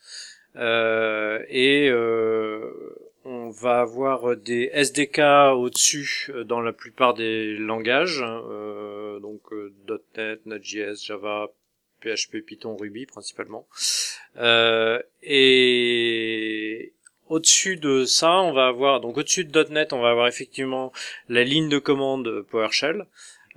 et 0.56 1.92
on 3.28 3.50
va 3.50 3.82
avoir 3.82 4.38
des 4.38 4.70
SDK 4.72 5.20
au-dessus 5.54 6.30
euh, 6.30 6.46
dans 6.46 6.62
la 6.62 6.72
plupart 6.72 7.14
des 7.14 7.58
langages, 7.58 8.24
euh, 8.24 9.20
donc 9.20 9.42
euh, 9.52 9.74
.NET, 10.16 10.46
Node.js, 10.46 11.04
Java, 11.04 11.50
PHP, 12.02 12.38
Python, 12.46 12.78
Ruby 12.78 13.06
principalement. 13.06 13.68
et 15.24 16.94
au-dessus 17.28 17.76
de 17.76 18.06
ça, 18.06 18.40
on 18.40 18.54
va 18.54 18.68
avoir 18.68 19.02
donc 19.02 19.18
au-dessus 19.18 19.44
de 19.44 19.64
.NET, 19.72 19.92
on 19.92 20.00
va 20.00 20.12
avoir 20.12 20.28
effectivement 20.28 20.94
la 21.28 21.44
ligne 21.44 21.68
de 21.68 21.80
commande 21.80 22.44
PowerShell. 22.50 23.08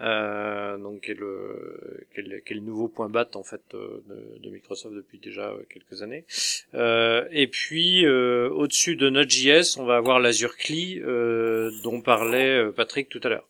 Euh, 0.00 0.78
donc 0.78 1.02
qui, 1.02 1.10
est 1.10 1.14
le, 1.14 2.60
nouveau 2.60 2.88
point 2.88 3.10
bat 3.10 3.28
en 3.34 3.42
fait 3.42 3.62
euh, 3.74 4.02
de, 4.08 4.38
de 4.38 4.50
Microsoft 4.50 4.94
depuis 4.94 5.18
déjà 5.18 5.50
euh, 5.50 5.62
quelques 5.68 6.02
années. 6.02 6.24
Euh, 6.74 7.26
et 7.30 7.46
puis 7.48 8.06
euh, 8.06 8.48
au-dessus 8.50 8.96
de 8.96 9.10
Node.js, 9.10 9.78
on 9.78 9.84
va 9.84 9.96
avoir 9.96 10.18
l'Azure 10.18 10.56
CLI 10.56 11.00
dont 11.82 12.00
parlait 12.00 12.70
Patrick 12.72 13.08
tout 13.08 13.20
à 13.24 13.28
l'heure. 13.28 13.48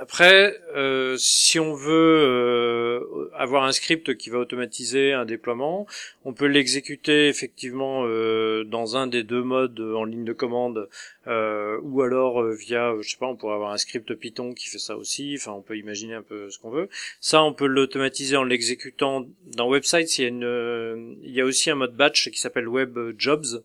Après, 0.00 0.56
euh, 0.76 1.16
si 1.18 1.58
on 1.58 1.74
veut 1.74 1.90
euh, 1.92 3.30
avoir 3.34 3.64
un 3.64 3.72
script 3.72 4.16
qui 4.16 4.30
va 4.30 4.38
automatiser 4.38 5.12
un 5.12 5.24
déploiement, 5.24 5.88
on 6.24 6.32
peut 6.32 6.46
l'exécuter 6.46 7.26
effectivement 7.26 8.04
euh, 8.06 8.62
dans 8.62 8.96
un 8.96 9.08
des 9.08 9.24
deux 9.24 9.42
modes 9.42 9.80
en 9.80 10.04
ligne 10.04 10.24
de 10.24 10.32
commande, 10.32 10.88
ou 11.26 12.02
alors 12.02 12.42
via, 12.44 12.94
je 13.00 13.08
sais 13.08 13.18
pas, 13.18 13.26
on 13.26 13.36
pourrait 13.36 13.54
avoir 13.54 13.72
un 13.72 13.76
script 13.76 14.14
Python 14.14 14.54
qui 14.54 14.68
fait 14.68 14.78
ça 14.78 14.96
aussi. 14.96 15.34
Enfin, 15.36 15.52
on 15.52 15.62
peut 15.62 15.76
imaginer 15.76 16.14
un 16.14 16.22
peu 16.22 16.48
ce 16.48 16.58
qu'on 16.58 16.70
veut. 16.70 16.88
Ça, 17.20 17.42
on 17.42 17.52
peut 17.52 17.66
l'automatiser 17.66 18.36
en 18.36 18.44
l'exécutant 18.44 19.26
dans 19.46 19.68
Websites. 19.68 20.16
Il 20.18 20.22
y 20.22 20.24
a 20.24 20.28
une, 20.28 21.18
il 21.22 21.32
y 21.32 21.40
a 21.40 21.44
aussi 21.44 21.70
un 21.70 21.74
mode 21.74 21.96
batch 21.96 22.30
qui 22.30 22.40
s'appelle 22.40 22.66
Web 22.66 22.98
Jobs 23.18 23.62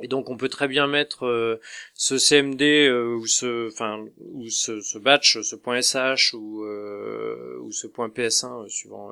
et 0.00 0.08
donc 0.08 0.30
on 0.30 0.36
peut 0.36 0.48
très 0.48 0.68
bien 0.68 0.86
mettre 0.86 1.26
euh, 1.26 1.60
ce 1.94 2.18
CMD 2.18 2.62
euh, 2.62 3.14
ou 3.14 3.26
ce, 3.26 3.68
enfin, 3.68 4.04
ou 4.18 4.48
ce, 4.48 4.80
ce, 4.80 4.98
batch, 4.98 5.40
ce 5.40 5.56
.sh 5.56 6.34
ou 6.34 6.64
euh, 6.64 7.58
ou 7.60 7.72
ce 7.72 7.86
point 7.86 8.08
.ps1 8.08 8.68
suivant 8.68 9.10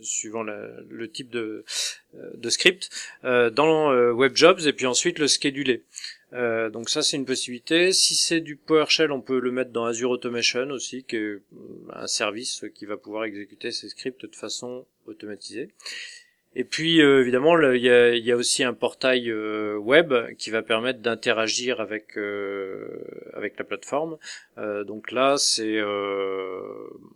suivant 0.00 0.42
la, 0.42 0.68
le 0.88 1.10
type 1.10 1.30
de 1.30 1.64
de 2.34 2.50
script 2.50 2.90
dans 3.22 3.92
WebJobs 4.12 4.66
et 4.66 4.72
puis 4.72 4.86
ensuite 4.86 5.18
le 5.18 5.28
scheduler. 5.28 5.84
donc 6.32 6.90
ça 6.90 7.02
c'est 7.02 7.16
une 7.16 7.24
possibilité. 7.24 7.92
Si 7.92 8.14
c'est 8.14 8.40
du 8.40 8.56
PowerShell, 8.56 9.12
on 9.12 9.20
peut 9.20 9.38
le 9.38 9.52
mettre 9.52 9.70
dans 9.70 9.84
Azure 9.84 10.10
Automation 10.10 10.70
aussi, 10.70 11.04
qui 11.04 11.16
est 11.16 11.38
un 11.92 12.06
service 12.06 12.64
qui 12.74 12.86
va 12.86 12.96
pouvoir 12.96 13.24
exécuter 13.24 13.70
ces 13.70 13.88
scripts 13.88 14.26
de 14.26 14.34
façon 14.34 14.86
automatisée. 15.06 15.68
Et 16.56 16.64
puis 16.64 17.00
euh, 17.00 17.20
évidemment, 17.20 17.56
il 17.60 17.80
y 17.80 17.88
a, 17.88 18.16
y 18.16 18.32
a, 18.32 18.36
aussi 18.36 18.64
un 18.64 18.74
portail 18.74 19.30
euh, 19.30 19.76
web 19.76 20.12
qui 20.36 20.50
va 20.50 20.62
permettre 20.62 20.98
d'interagir 20.98 21.80
avec 21.80 22.18
euh, 22.18 22.88
avec 23.34 23.56
la 23.56 23.64
plateforme. 23.64 24.18
donc 24.84 25.12
là, 25.12 25.36
c'est 25.38 25.80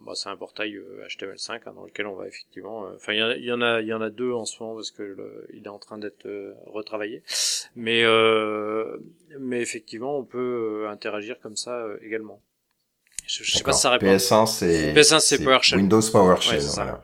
bah, 0.06 0.12
c'est 0.14 0.28
un 0.28 0.36
portail 0.36 0.80
HTML5 1.08 1.60
hein, 1.66 1.72
dans 1.74 1.84
lequel 1.84 2.06
on 2.06 2.14
va 2.14 2.28
effectivement. 2.28 2.86
Enfin, 2.94 3.12
il 3.12 3.44
y, 3.44 3.52
en 3.52 3.60
a 3.60 3.80
il 3.80 3.88
y 3.88 3.92
en 3.92 4.00
a 4.00 4.10
deux 4.10 4.32
en 4.32 4.44
ce 4.44 4.62
moment 4.62 4.76
parce 4.76 4.92
que 4.92 5.16
il 5.52 5.64
est 5.64 5.68
en 5.68 5.80
train 5.80 5.98
d'être 5.98 6.28
retravaillé. 6.66 7.24
Mais 7.74 8.04
mais 9.40 9.60
effectivement, 9.60 10.16
on 10.16 10.24
peut 10.24 10.86
interagir 10.88 11.40
comme 11.40 11.56
ça 11.56 11.84
également. 12.02 12.40
Je, 13.26 13.42
je 13.42 13.56
sais 13.56 13.64
pas 13.64 13.72
si 13.72 13.80
ça 13.80 13.90
répond. 13.90 14.06
PS1 14.06 14.46
c'est 14.46 14.92
PS1 14.92 15.18
c'est 15.18 15.42
PowerShell. 15.42 15.80
Windows 15.80 16.02
PowerShell. 16.12 16.60
voilà. 16.74 17.02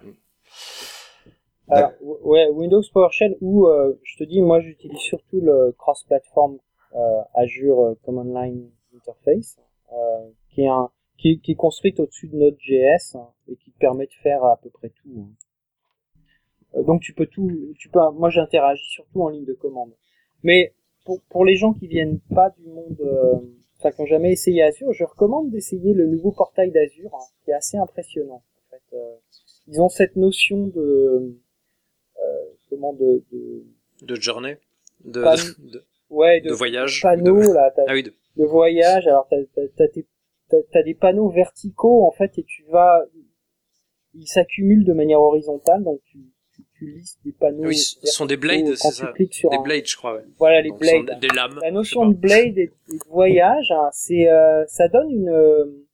Alors, 1.71 1.93
ouais, 2.25 2.49
Windows 2.49 2.83
PowerShell 2.93 3.37
ou 3.41 3.67
euh, 3.67 3.99
je 4.03 4.17
te 4.17 4.25
dis, 4.25 4.43
moi 4.43 4.61
j'utilise 4.61 4.99
surtout 4.99 5.41
le 5.41 5.73
cross-platform 5.79 6.59
euh, 6.97 7.23
Azure 7.35 7.81
euh, 7.81 7.95
Command 8.05 8.35
Line 8.35 8.69
Interface, 8.97 9.59
euh, 9.93 10.29
qui 10.49 10.63
est 10.63 10.69
un 10.69 10.91
qui, 11.17 11.39
qui 11.41 11.53
est 11.53 11.57
construite 11.57 12.01
au-dessus 12.01 12.29
de 12.29 12.37
Node.js 12.37 13.15
hein, 13.15 13.29
et 13.47 13.55
qui 13.57 13.71
te 13.71 13.79
permet 13.79 14.07
de 14.07 14.13
faire 14.23 14.43
à 14.43 14.57
peu 14.57 14.71
près 14.71 14.89
tout. 14.89 15.29
Hein. 16.75 16.83
donc 16.83 17.03
tu 17.03 17.13
peux 17.13 17.27
tout, 17.27 17.51
tu 17.79 17.89
peux. 17.91 18.01
Moi 18.15 18.31
j'interagis 18.31 18.89
surtout 18.89 19.23
en 19.23 19.29
ligne 19.29 19.45
de 19.45 19.53
commande. 19.53 19.93
Mais 20.43 20.75
pour, 21.05 21.21
pour 21.29 21.45
les 21.45 21.55
gens 21.55 21.75
qui 21.75 21.87
viennent 21.87 22.19
pas 22.35 22.51
du 22.51 22.67
monde, 22.67 22.99
enfin 23.79 23.93
qui 23.93 24.01
n'ont 24.01 24.07
jamais 24.07 24.33
essayé 24.33 24.63
Azure, 24.63 24.93
je 24.93 25.05
recommande 25.05 25.51
d'essayer 25.51 25.95
le 25.95 26.07
nouveau 26.07 26.33
portail 26.33 26.73
d'Azure, 26.73 27.15
hein, 27.15 27.25
qui 27.45 27.51
est 27.51 27.55
assez 27.55 27.77
impressionnant. 27.77 28.43
En 28.43 28.71
fait, 28.71 28.97
ils 29.69 29.81
ont 29.81 29.89
cette 29.89 30.17
notion 30.17 30.67
de 30.67 31.37
comment 32.69 32.93
de 32.93 33.23
de, 33.33 33.65
de 34.03 34.15
journée, 34.21 34.57
de, 35.05 35.21
de, 35.73 35.85
ouais, 36.11 36.41
de, 36.41 36.53
voyage, 36.53 37.03
panneaux 37.03 37.41
de... 37.41 37.55
là, 37.55 37.73
ah 37.87 37.93
oui, 37.93 38.03
de... 38.03 38.13
de 38.37 38.45
voyage. 38.45 39.07
Alors 39.07 39.27
t'as 39.29 39.37
t'as 39.77 39.87
t'as 40.73 40.83
des 40.83 40.95
panneaux 40.95 41.29
verticaux 41.29 42.05
en 42.05 42.11
fait 42.11 42.39
et 42.39 42.45
tu 42.45 42.65
vas 42.71 43.05
ils 44.15 44.27
s'accumulent 44.27 44.85
de 44.85 44.93
manière 44.93 45.21
horizontale 45.21 45.85
donc 45.85 46.01
tu 46.05 46.19
tu, 46.79 46.87
listes 46.87 47.19
des 47.25 47.33
panneaux 47.33 47.69
oui, 47.69 47.77
ce 47.77 48.07
sont 48.07 48.27
des 48.27 48.37
blades 48.37 48.75
c'est 48.75 48.91
ça 48.91 49.13
des 49.17 49.59
blades 49.63 49.87
je 49.87 49.97
crois 49.97 50.17
ouais. 50.17 50.25
voilà 50.39 50.63
les 50.63 50.73
blades 50.73 51.19
des 51.21 51.29
lames 51.29 51.59
la 51.63 51.71
notion 51.71 52.07
de 52.07 52.15
blade 52.15 52.57
et, 52.57 52.71
de 52.89 53.09
voyage 53.09 53.71
hein, 53.71 53.89
c'est 53.93 54.29
euh, 54.29 54.65
ça 54.67 54.89
donne 54.89 55.11
une 55.11 55.29
euh, 55.29 55.87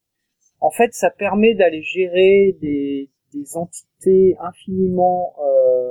en 0.60 0.70
fait 0.70 0.92
ça 0.94 1.10
permet 1.10 1.54
d'aller 1.54 1.82
gérer 1.82 2.56
des 2.60 3.10
des 3.32 3.56
entités 3.56 4.36
infiniment 4.40 5.34
euh, 5.44 5.85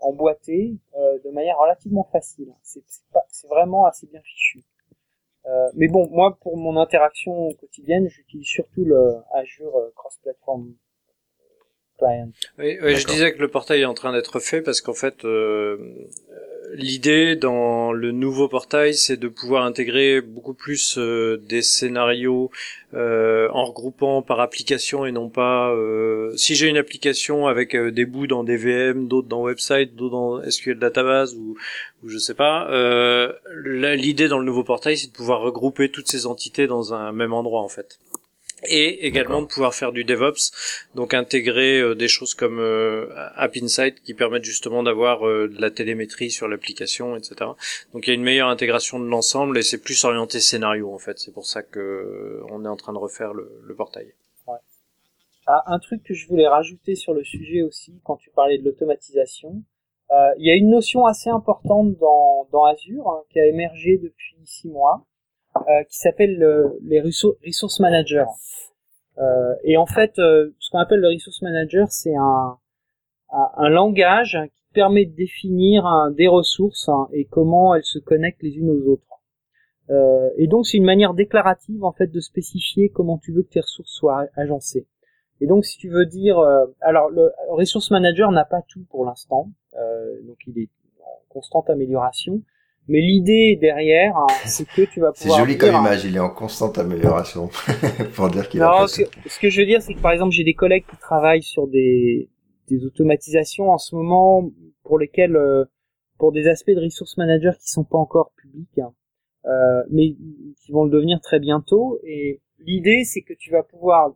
emboîté 0.00 0.76
euh, 0.96 1.18
de 1.24 1.30
manière 1.30 1.58
relativement 1.58 2.08
facile. 2.12 2.52
C'est 2.62 2.82
c'est 3.28 3.48
vraiment 3.48 3.86
assez 3.86 4.06
bien 4.06 4.20
fichu. 4.22 4.64
Euh, 5.46 5.68
mais 5.74 5.88
bon, 5.88 6.08
moi 6.10 6.36
pour 6.40 6.56
mon 6.56 6.76
interaction 6.76 7.52
quotidienne, 7.60 8.08
j'utilise 8.08 8.46
surtout 8.46 8.84
le 8.84 9.16
Azure 9.32 9.76
euh, 9.76 9.92
Cross 9.94 10.18
Platform 10.22 10.74
Client. 11.98 12.30
Oui, 12.58 12.78
oui 12.82 12.96
je 12.96 13.06
disais 13.06 13.32
que 13.32 13.38
le 13.38 13.48
portail 13.48 13.82
est 13.82 13.86
en 13.86 13.94
train 13.94 14.12
d'être 14.12 14.40
fait 14.40 14.60
parce 14.60 14.80
qu'en 14.80 14.94
fait, 14.94 15.24
euh, 15.24 16.08
l'idée 16.74 17.36
dans 17.36 17.92
le 17.92 18.12
nouveau 18.12 18.48
portail, 18.48 18.94
c'est 18.94 19.16
de 19.16 19.28
pouvoir 19.28 19.64
intégrer 19.64 20.20
beaucoup 20.20 20.54
plus 20.54 20.98
euh, 20.98 21.40
des 21.48 21.62
scénarios 21.62 22.50
euh, 22.94 23.48
en 23.52 23.64
regroupant 23.64 24.22
par 24.22 24.40
application 24.40 25.06
et 25.06 25.12
non 25.12 25.28
pas 25.28 25.70
euh, 25.70 26.32
si 26.36 26.54
j'ai 26.54 26.68
une 26.68 26.76
application 26.76 27.46
avec 27.46 27.76
des 27.76 28.06
bouts 28.06 28.26
dans 28.26 28.44
des 28.44 28.56
VM, 28.56 29.08
d'autres 29.08 29.28
dans 29.28 29.42
website, 29.42 29.94
d'autres 29.94 30.12
dans 30.12 30.50
SQL 30.50 30.78
database 30.78 31.34
ou, 31.34 31.56
ou 32.02 32.08
je 32.08 32.18
sais 32.18 32.34
pas. 32.34 32.68
l'idée 33.64 34.28
dans 34.28 34.38
le 34.38 34.44
nouveau 34.44 34.64
portail, 34.64 34.96
c'est 34.96 35.08
de 35.08 35.16
pouvoir 35.16 35.40
regrouper 35.40 35.90
toutes 35.90 36.08
ces 36.08 36.26
entités 36.26 36.66
dans 36.66 36.94
un 36.94 37.12
même 37.12 37.32
endroit 37.32 37.62
en 37.62 37.68
fait 37.68 37.98
et 38.68 39.06
également 39.06 39.42
de 39.42 39.46
pouvoir 39.46 39.74
faire 39.74 39.92
du 39.92 40.04
DevOps, 40.04 40.52
donc 40.94 41.14
intégrer 41.14 41.80
euh, 41.80 41.94
des 41.94 42.08
choses 42.08 42.34
comme 42.34 42.58
euh, 42.58 43.08
App 43.34 43.56
Insight 43.56 44.02
qui 44.02 44.14
permettent 44.14 44.44
justement 44.44 44.82
d'avoir 44.82 45.26
euh, 45.26 45.48
de 45.48 45.60
la 45.60 45.70
télémétrie 45.70 46.30
sur 46.30 46.48
l'application, 46.48 47.16
etc. 47.16 47.50
Donc 47.92 48.06
il 48.06 48.08
y 48.08 48.10
a 48.10 48.14
une 48.14 48.22
meilleure 48.22 48.48
intégration 48.48 48.98
de 48.98 49.06
l'ensemble 49.06 49.58
et 49.58 49.62
c'est 49.62 49.82
plus 49.82 50.04
orienté 50.04 50.40
scénario 50.40 50.92
en 50.92 50.98
fait. 50.98 51.18
C'est 51.18 51.32
pour 51.32 51.46
ça 51.46 51.62
que 51.62 52.42
on 52.50 52.64
est 52.64 52.68
en 52.68 52.76
train 52.76 52.92
de 52.92 52.98
refaire 52.98 53.32
le, 53.32 53.50
le 53.62 53.74
portail. 53.74 54.12
Ouais. 54.46 54.58
Ah, 55.46 55.62
un 55.66 55.78
truc 55.78 56.02
que 56.02 56.14
je 56.14 56.26
voulais 56.28 56.48
rajouter 56.48 56.94
sur 56.94 57.14
le 57.14 57.24
sujet 57.24 57.62
aussi, 57.62 57.94
quand 58.04 58.16
tu 58.16 58.30
parlais 58.30 58.58
de 58.58 58.64
l'automatisation, 58.64 59.62
il 60.38 60.46
y 60.46 60.50
a 60.50 60.54
une 60.54 60.70
notion 60.70 61.04
assez 61.04 61.30
importante 61.30 61.96
dans, 61.98 62.46
dans 62.52 62.64
Azure 62.64 63.08
hein, 63.08 63.22
qui 63.28 63.40
a 63.40 63.46
émergé 63.46 63.98
depuis 63.98 64.36
six 64.44 64.68
mois 64.68 65.04
euh, 65.68 65.84
qui 65.84 65.98
s'appelle 65.98 66.38
les 66.82 67.00
resource 67.00 67.80
managers. 67.80 68.24
Euh, 69.18 69.54
et 69.64 69.76
en 69.76 69.86
fait, 69.86 70.18
euh, 70.18 70.50
ce 70.58 70.70
qu'on 70.70 70.78
appelle 70.78 71.00
le 71.00 71.08
resource 71.08 71.40
manager, 71.42 71.90
c'est 71.90 72.14
un, 72.14 72.58
un, 73.32 73.50
un, 73.56 73.68
langage 73.68 74.38
qui 74.54 74.64
permet 74.74 75.06
de 75.06 75.14
définir 75.14 76.10
des 76.12 76.28
ressources 76.28 76.88
hein, 76.88 77.08
et 77.12 77.24
comment 77.24 77.74
elles 77.74 77.84
se 77.84 77.98
connectent 77.98 78.42
les 78.42 78.56
unes 78.56 78.70
aux 78.70 78.92
autres. 78.92 79.06
Euh, 79.90 80.30
et 80.36 80.46
donc 80.46 80.66
c'est 80.66 80.76
une 80.76 80.84
manière 80.84 81.14
déclarative 81.14 81.84
en 81.84 81.92
fait 81.92 82.08
de 82.08 82.20
spécifier 82.20 82.88
comment 82.88 83.18
tu 83.18 83.32
veux 83.32 83.42
que 83.42 83.50
tes 83.50 83.60
ressources 83.60 83.92
soient 83.92 84.26
agencées. 84.34 84.86
Et 85.40 85.46
donc 85.46 85.64
si 85.64 85.78
tu 85.78 85.88
veux 85.88 86.06
dire, 86.06 86.38
euh, 86.38 86.66
alors 86.80 87.10
le 87.10 87.30
Resource 87.50 87.90
Manager 87.90 88.32
n'a 88.32 88.44
pas 88.44 88.62
tout 88.62 88.84
pour 88.90 89.04
l'instant, 89.04 89.50
euh, 89.78 90.22
donc 90.22 90.38
il 90.46 90.58
est 90.58 90.70
en 91.04 91.20
constante 91.28 91.70
amélioration. 91.70 92.42
Mais 92.88 93.00
l'idée 93.00 93.58
derrière, 93.60 94.16
hein, 94.16 94.26
c'est 94.46 94.66
que 94.66 94.82
tu 94.82 95.00
vas 95.00 95.12
pouvoir. 95.12 95.36
C'est 95.36 95.44
joli 95.44 95.58
comme 95.58 95.74
image, 95.74 96.04
il 96.04 96.16
est 96.16 96.20
en 96.20 96.30
constante 96.30 96.78
amélioration. 96.78 97.48
pour 98.14 98.28
dire 98.28 98.48
qu'il 98.48 98.62
a. 98.62 98.86
Ce, 98.86 99.02
ce 99.26 99.40
que 99.40 99.50
je 99.50 99.60
veux 99.60 99.66
dire, 99.66 99.82
c'est 99.82 99.94
que 99.94 100.00
par 100.00 100.12
exemple, 100.12 100.32
j'ai 100.32 100.44
des 100.44 100.54
collègues 100.54 100.84
qui 100.88 100.96
travaillent 100.96 101.42
sur 101.42 101.66
des, 101.66 102.28
des 102.68 102.84
automatisations 102.84 103.70
en 103.70 103.78
ce 103.78 103.94
moment 103.94 104.50
pour 104.84 104.98
lesquelles, 104.98 105.36
euh, 105.36 105.64
pour 106.18 106.32
des 106.32 106.46
aspects 106.48 106.70
de 106.70 106.80
resource 106.82 107.16
manager 107.16 107.56
qui 107.58 107.70
sont 107.70 107.84
pas 107.84 107.98
encore 107.98 108.32
publics, 108.36 108.78
hein, 108.78 108.92
euh, 109.46 109.82
mais 109.90 110.14
qui 110.62 110.72
vont 110.72 110.84
le 110.84 110.90
devenir 110.90 111.20
très 111.20 111.40
bientôt. 111.40 111.98
Et 112.04 112.40
l'idée, 112.58 113.04
c'est 113.04 113.22
que 113.22 113.34
tu 113.34 113.50
vas 113.50 113.62
pouvoir 113.62 114.12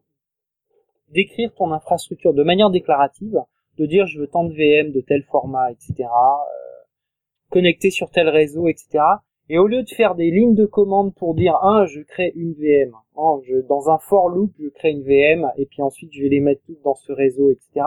décrire 1.08 1.52
ton 1.54 1.72
infrastructure 1.72 2.34
de 2.34 2.42
manière 2.42 2.70
déclarative, 2.70 3.38
de 3.78 3.86
dire 3.86 4.06
je 4.06 4.20
veux 4.20 4.26
tant 4.28 4.44
de 4.44 4.54
VM 4.54 4.92
de 4.92 5.00
tel 5.00 5.24
format, 5.24 5.72
etc. 5.72 5.94
Euh, 5.98 6.69
connecter 7.50 7.90
sur 7.90 8.10
tel 8.10 8.28
réseau, 8.28 8.68
etc. 8.68 9.00
Et 9.48 9.58
au 9.58 9.66
lieu 9.66 9.82
de 9.82 9.88
faire 9.90 10.14
des 10.14 10.30
lignes 10.30 10.54
de 10.54 10.64
commande 10.64 11.12
pour 11.14 11.34
dire 11.34 11.56
un, 11.62 11.84
je 11.84 12.00
crée 12.02 12.32
une 12.36 12.54
VM, 12.54 12.94
hein, 13.16 13.40
je, 13.48 13.56
dans 13.68 13.90
un 13.90 13.98
for 13.98 14.28
loop, 14.28 14.52
je 14.60 14.68
crée 14.68 14.90
une 14.90 15.02
VM 15.02 15.50
et 15.58 15.66
puis 15.66 15.82
ensuite 15.82 16.12
je 16.12 16.22
vais 16.22 16.28
les 16.28 16.40
mettre 16.40 16.62
toutes 16.66 16.80
dans 16.82 16.94
ce 16.94 17.12
réseau, 17.12 17.50
etc. 17.50 17.84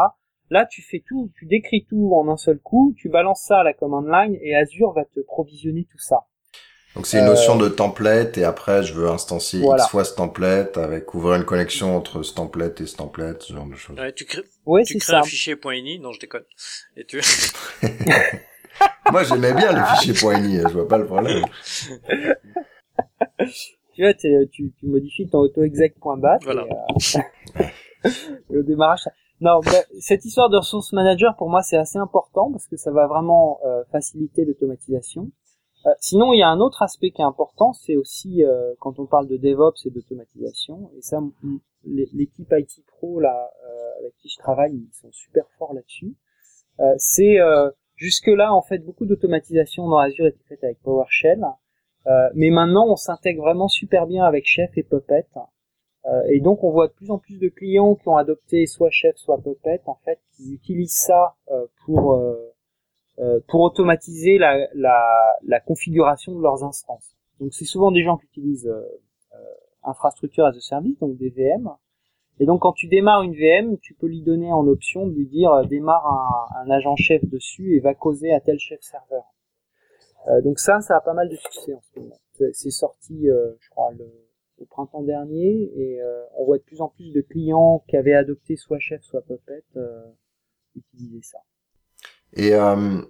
Là, 0.49 0.65
tu 0.65 0.81
fais 0.81 1.02
tout, 1.07 1.31
tu 1.40 1.45
décris 1.45 1.85
tout 1.90 2.11
en 2.14 2.27
un 2.27 2.35
seul 2.35 2.60
coup, 2.60 2.94
tu 2.98 3.07
balances 3.07 3.44
ça 3.48 3.60
à 3.60 3.64
la 3.64 3.73
command 3.73 4.06
line 4.06 4.38
et 4.41 4.56
Azure 4.56 4.91
va 4.91 5.06
te 5.06 5.22
provisionner 5.22 5.88
tout 5.90 5.99
ça. 5.99 6.26
Donc 6.95 7.07
c'est 7.07 7.19
une 7.19 7.26
notion 7.26 7.56
de 7.56 7.69
template 7.69 8.38
et 8.38 8.44
après 8.44 8.84
je 8.84 8.94
veux 8.94 9.07
instancier 9.07 9.61
X 9.61 9.88
fois 9.90 10.03
ce 10.03 10.14
template 10.14 10.77
avec 10.77 11.14
ouvrir 11.15 11.35
une 11.35 11.45
connexion 11.45 11.95
entre 11.95 12.22
ce 12.22 12.35
template 12.35 12.81
et 12.81 12.85
ce 12.85 12.98
template, 12.98 13.41
ce 13.41 13.53
genre 13.53 13.65
de 13.65 13.76
choses. 13.76 13.98
Ouais, 13.98 14.14
tu 14.14 14.26
crées, 14.26 14.44
ouais, 14.65 14.84
tu 14.84 14.98
crées 14.98 15.15
un 15.15 15.23
fichier 15.23 15.56
.ini, 15.65 15.98
non 15.98 16.11
je 16.11 16.19
déconne. 16.19 16.44
Et 16.98 17.06
tu... 17.06 17.19
Moi 19.11 19.23
j'aimais 19.23 19.53
bien 19.53 19.71
le 19.73 19.83
fichier 19.95 20.13
.ini, 20.33 20.59
je 20.61 20.73
vois 20.73 20.87
pas 20.87 20.97
le 20.97 21.05
problème. 21.05 21.45
tu 23.93 24.01
vois, 24.01 24.13
tu, 24.13 24.49
tu 24.51 24.85
modifies 24.87 25.27
ton 25.27 25.39
autoexec.bat 25.39 26.39
voilà. 26.43 26.65
et, 27.59 27.61
euh, 27.61 28.59
au 28.59 28.63
démarrage. 28.63 29.09
Non, 29.41 29.59
cette 29.99 30.25
histoire 30.25 30.49
de 30.49 30.57
ressource 30.57 30.93
manager 30.93 31.35
pour 31.37 31.49
moi 31.49 31.61
c'est 31.61 31.77
assez 31.77 31.97
important 31.97 32.51
parce 32.51 32.67
que 32.67 32.77
ça 32.77 32.91
va 32.91 33.07
vraiment 33.07 33.59
euh, 33.65 33.83
faciliter 33.91 34.45
l'automatisation. 34.45 35.29
Euh, 35.85 35.91
sinon, 35.99 36.33
il 36.33 36.39
y 36.39 36.43
a 36.43 36.49
un 36.49 36.59
autre 36.59 36.81
aspect 36.81 37.11
qui 37.11 37.21
est 37.21 37.25
important, 37.25 37.73
c'est 37.73 37.97
aussi 37.97 38.43
euh, 38.43 38.73
quand 38.79 38.99
on 38.99 39.05
parle 39.05 39.27
de 39.27 39.37
DevOps 39.37 39.85
et 39.85 39.89
d'automatisation. 39.89 40.89
Et 40.97 41.01
ça, 41.01 41.19
l'équipe 41.85 42.53
IT 42.57 42.85
Pro 42.87 43.19
là, 43.19 43.51
euh, 43.65 43.99
avec 43.99 44.15
qui 44.17 44.29
je 44.29 44.37
travaille, 44.37 44.75
ils 44.75 44.93
sont 44.93 45.11
super 45.11 45.45
forts 45.57 45.73
là-dessus. 45.73 46.15
c'est 46.97 47.37
jusque-là, 47.95 48.53
en 48.53 48.61
fait, 48.61 48.80
beaucoup 48.80 49.06
d'automatisation 49.06 49.88
dans 49.88 49.98
Azure 49.98 50.28
était 50.28 50.44
faite 50.48 50.64
avec 50.64 50.82
PowerShell, 50.82 51.45
mais 52.36 52.49
maintenant, 52.49 52.88
on 52.88 52.95
s'intègre 52.95 53.44
vraiment 53.44 53.68
super 53.68 54.07
bien 54.07 54.26
avec 54.26 54.45
Chef 54.45 54.72
et 54.78 54.84
Puppet. 54.84 55.26
et 56.30 56.41
donc, 56.41 56.64
on 56.64 56.72
voit 56.72 56.88
de 56.88 56.94
plus 56.94 57.11
en 57.11 57.18
plus 57.18 57.40
de 57.40 57.48
clients 57.48 57.95
qui 57.95 58.07
ont 58.10 58.18
adopté 58.18 58.65
soit 58.65 58.90
Chef, 58.90 59.15
soit 59.15 59.38
Puppet, 59.38 59.82
en 59.86 59.98
fait, 60.03 60.20
qui 60.36 60.53
utilisent 60.53 60.98
ça 60.98 61.36
pour 61.86 62.20
euh, 63.20 63.40
pour 63.48 63.61
automatiser 63.61 64.40
la, 64.40 64.68
la, 64.74 65.60
configuration 65.60 66.34
de 66.34 66.41
leurs 66.41 66.64
instances. 66.64 67.15
Donc 67.40 67.53
c'est 67.53 67.65
souvent 67.65 67.91
des 67.91 68.02
gens 68.02 68.18
qui 68.18 68.26
utilisent 68.26 68.68
euh, 68.68 68.82
euh, 69.36 69.38
infrastructure 69.84 70.45
as 70.45 70.56
a 70.57 70.60
service, 70.60 70.98
donc 70.98 71.18
des 71.18 71.30
VM. 71.30 71.70
Et 72.39 72.45
donc 72.45 72.61
quand 72.61 72.73
tu 72.73 72.88
démarres 72.88 73.23
une 73.23 73.35
VM, 73.35 73.77
tu 73.80 73.93
peux 73.93 74.07
lui 74.07 74.22
donner 74.22 74.51
en 74.51 74.68
option 74.68 75.07
de 75.07 75.14
lui 75.14 75.27
dire 75.27 75.65
démarre 75.68 76.05
un, 76.55 76.65
un, 76.65 76.72
agent 76.72 76.95
chef 76.95 77.23
dessus 77.26 77.76
et 77.76 77.80
va 77.80 77.93
causer 77.93 78.34
à 78.34 78.39
tel 78.39 78.57
chef 78.60 78.81
serveur. 78.81 79.23
donc 80.43 80.60
ça, 80.60 80.81
ça 80.81 80.97
a 80.97 81.01
pas 81.01 81.14
mal 81.14 81.30
de 81.30 81.35
succès 81.35 81.73
en 81.73 81.81
ce 81.81 81.99
moment. 81.99 82.18
C'est 82.31 82.72
sorti, 82.72 83.27
je 83.27 83.69
crois, 83.69 83.91
le, 83.91 84.05
au 84.60 84.65
printemps 84.65 85.03
dernier 85.03 85.72
et 85.76 85.99
on 86.35 86.45
voit 86.45 86.57
de 86.57 86.64
plus 86.64 86.81
en 86.81 86.89
plus 86.89 87.11
de 87.11 87.22
clients 87.22 87.84
qui 87.88 87.97
avaient 87.97 88.15
adopté 88.15 88.55
soit 88.55 88.80
chef 88.80 89.03
soit 89.03 89.22
Puppet 89.22 89.64
utiliser 90.76 91.22
ça. 91.22 91.39
Et 92.34 92.53
euh, 92.53 93.01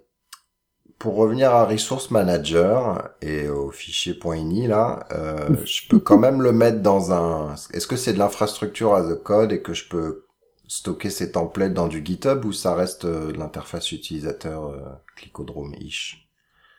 pour 1.00 1.16
revenir 1.16 1.52
à 1.52 1.66
Resource 1.66 2.12
Manager 2.12 3.10
et 3.22 3.50
au 3.50 3.72
fichier 3.72 4.18
.ini 4.24 4.68
là, 4.68 5.06
euh, 5.12 5.50
je 5.66 5.88
peux 5.88 6.00
quand 6.00 6.18
même 6.18 6.42
le 6.42 6.52
mettre 6.52 6.82
dans 6.82 7.12
un. 7.12 7.56
Est-ce 7.74 7.88
que 7.88 7.96
c'est 7.96 8.14
de 8.14 8.20
l'infrastructure 8.20 8.94
as 8.94 9.10
a 9.10 9.16
code 9.16 9.52
et 9.52 9.62
que 9.62 9.74
je 9.74 9.90
peux 9.90 10.26
stocker 10.68 11.10
ces 11.10 11.32
templates 11.32 11.74
dans 11.74 11.88
du 11.88 12.04
GitHub 12.04 12.46
ou 12.46 12.52
ça 12.52 12.74
reste 12.74 13.06
euh, 13.06 13.32
l'interface 13.34 13.92
utilisateur 13.92 14.66
euh, 14.66 14.80
clicodrome-ish 15.18 16.28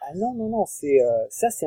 Ah 0.01 0.15
non 0.17 0.35
non 0.35 0.49
non, 0.49 0.65
c'est 0.67 1.01
euh, 1.01 1.27
ça 1.31 1.51
c'est 1.51 1.67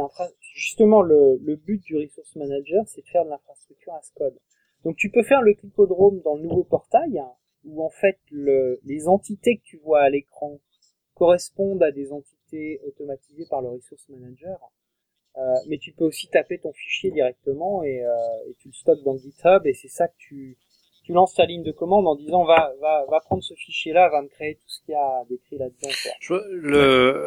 justement 0.53 1.01
le, 1.01 1.37
but 1.55 1.81
du 1.83 1.97
Resource 1.97 2.35
Manager, 2.35 2.83
c'est 2.87 3.01
de 3.01 3.07
faire 3.07 3.23
de 3.23 3.29
l'infrastructure 3.29 3.93
as 3.93 4.11
code. 4.15 4.37
Donc 4.83 4.95
tu 4.97 5.09
peux 5.09 5.23
faire 5.23 5.41
le 5.41 5.53
clicodrome 5.53 6.21
dans 6.21 6.35
le 6.35 6.43
nouveau 6.43 6.63
portail 6.63 7.21
où 7.63 7.83
en 7.83 7.89
fait 7.89 8.19
le, 8.31 8.79
les 8.83 9.07
entités 9.07 9.57
que 9.57 9.63
tu 9.63 9.77
vois 9.77 10.01
à 10.01 10.09
l'écran 10.09 10.59
correspondent 11.13 11.83
à 11.83 11.91
des 11.91 12.11
entités 12.11 12.36
automatisées 12.85 13.45
par 13.49 13.61
le 13.61 13.69
Resource 13.69 14.07
Manager. 14.09 14.57
Euh, 15.37 15.41
mais 15.67 15.77
tu 15.77 15.91
peux 15.91 16.05
aussi 16.05 16.27
taper 16.29 16.57
ton 16.57 16.73
fichier 16.73 17.11
directement 17.11 17.83
et, 17.83 18.03
euh, 18.03 18.49
et 18.49 18.55
tu 18.59 18.69
le 18.69 18.73
stockes 18.73 19.03
dans 19.03 19.17
GitHub 19.17 19.67
et 19.67 19.73
c'est 19.73 19.87
ça 19.87 20.07
que 20.07 20.15
tu, 20.17 20.57
tu 21.07 21.13
lances 21.13 21.33
ta 21.33 21.45
ligne 21.45 21.63
de 21.63 21.71
commande 21.71 22.05
en 22.05 22.15
disant 22.15 22.43
va 22.43 22.73
va 22.81 23.05
va 23.09 23.21
prendre 23.21 23.41
ce 23.41 23.53
fichier 23.53 23.93
là 23.93 24.09
va 24.09 24.21
me 24.21 24.27
créer 24.27 24.55
tout 24.55 24.67
ce 24.67 24.81
qu'il 24.81 24.91
y 24.91 24.95
a 24.95 25.23
décrit 25.29 25.57
là-dedans 25.57 25.89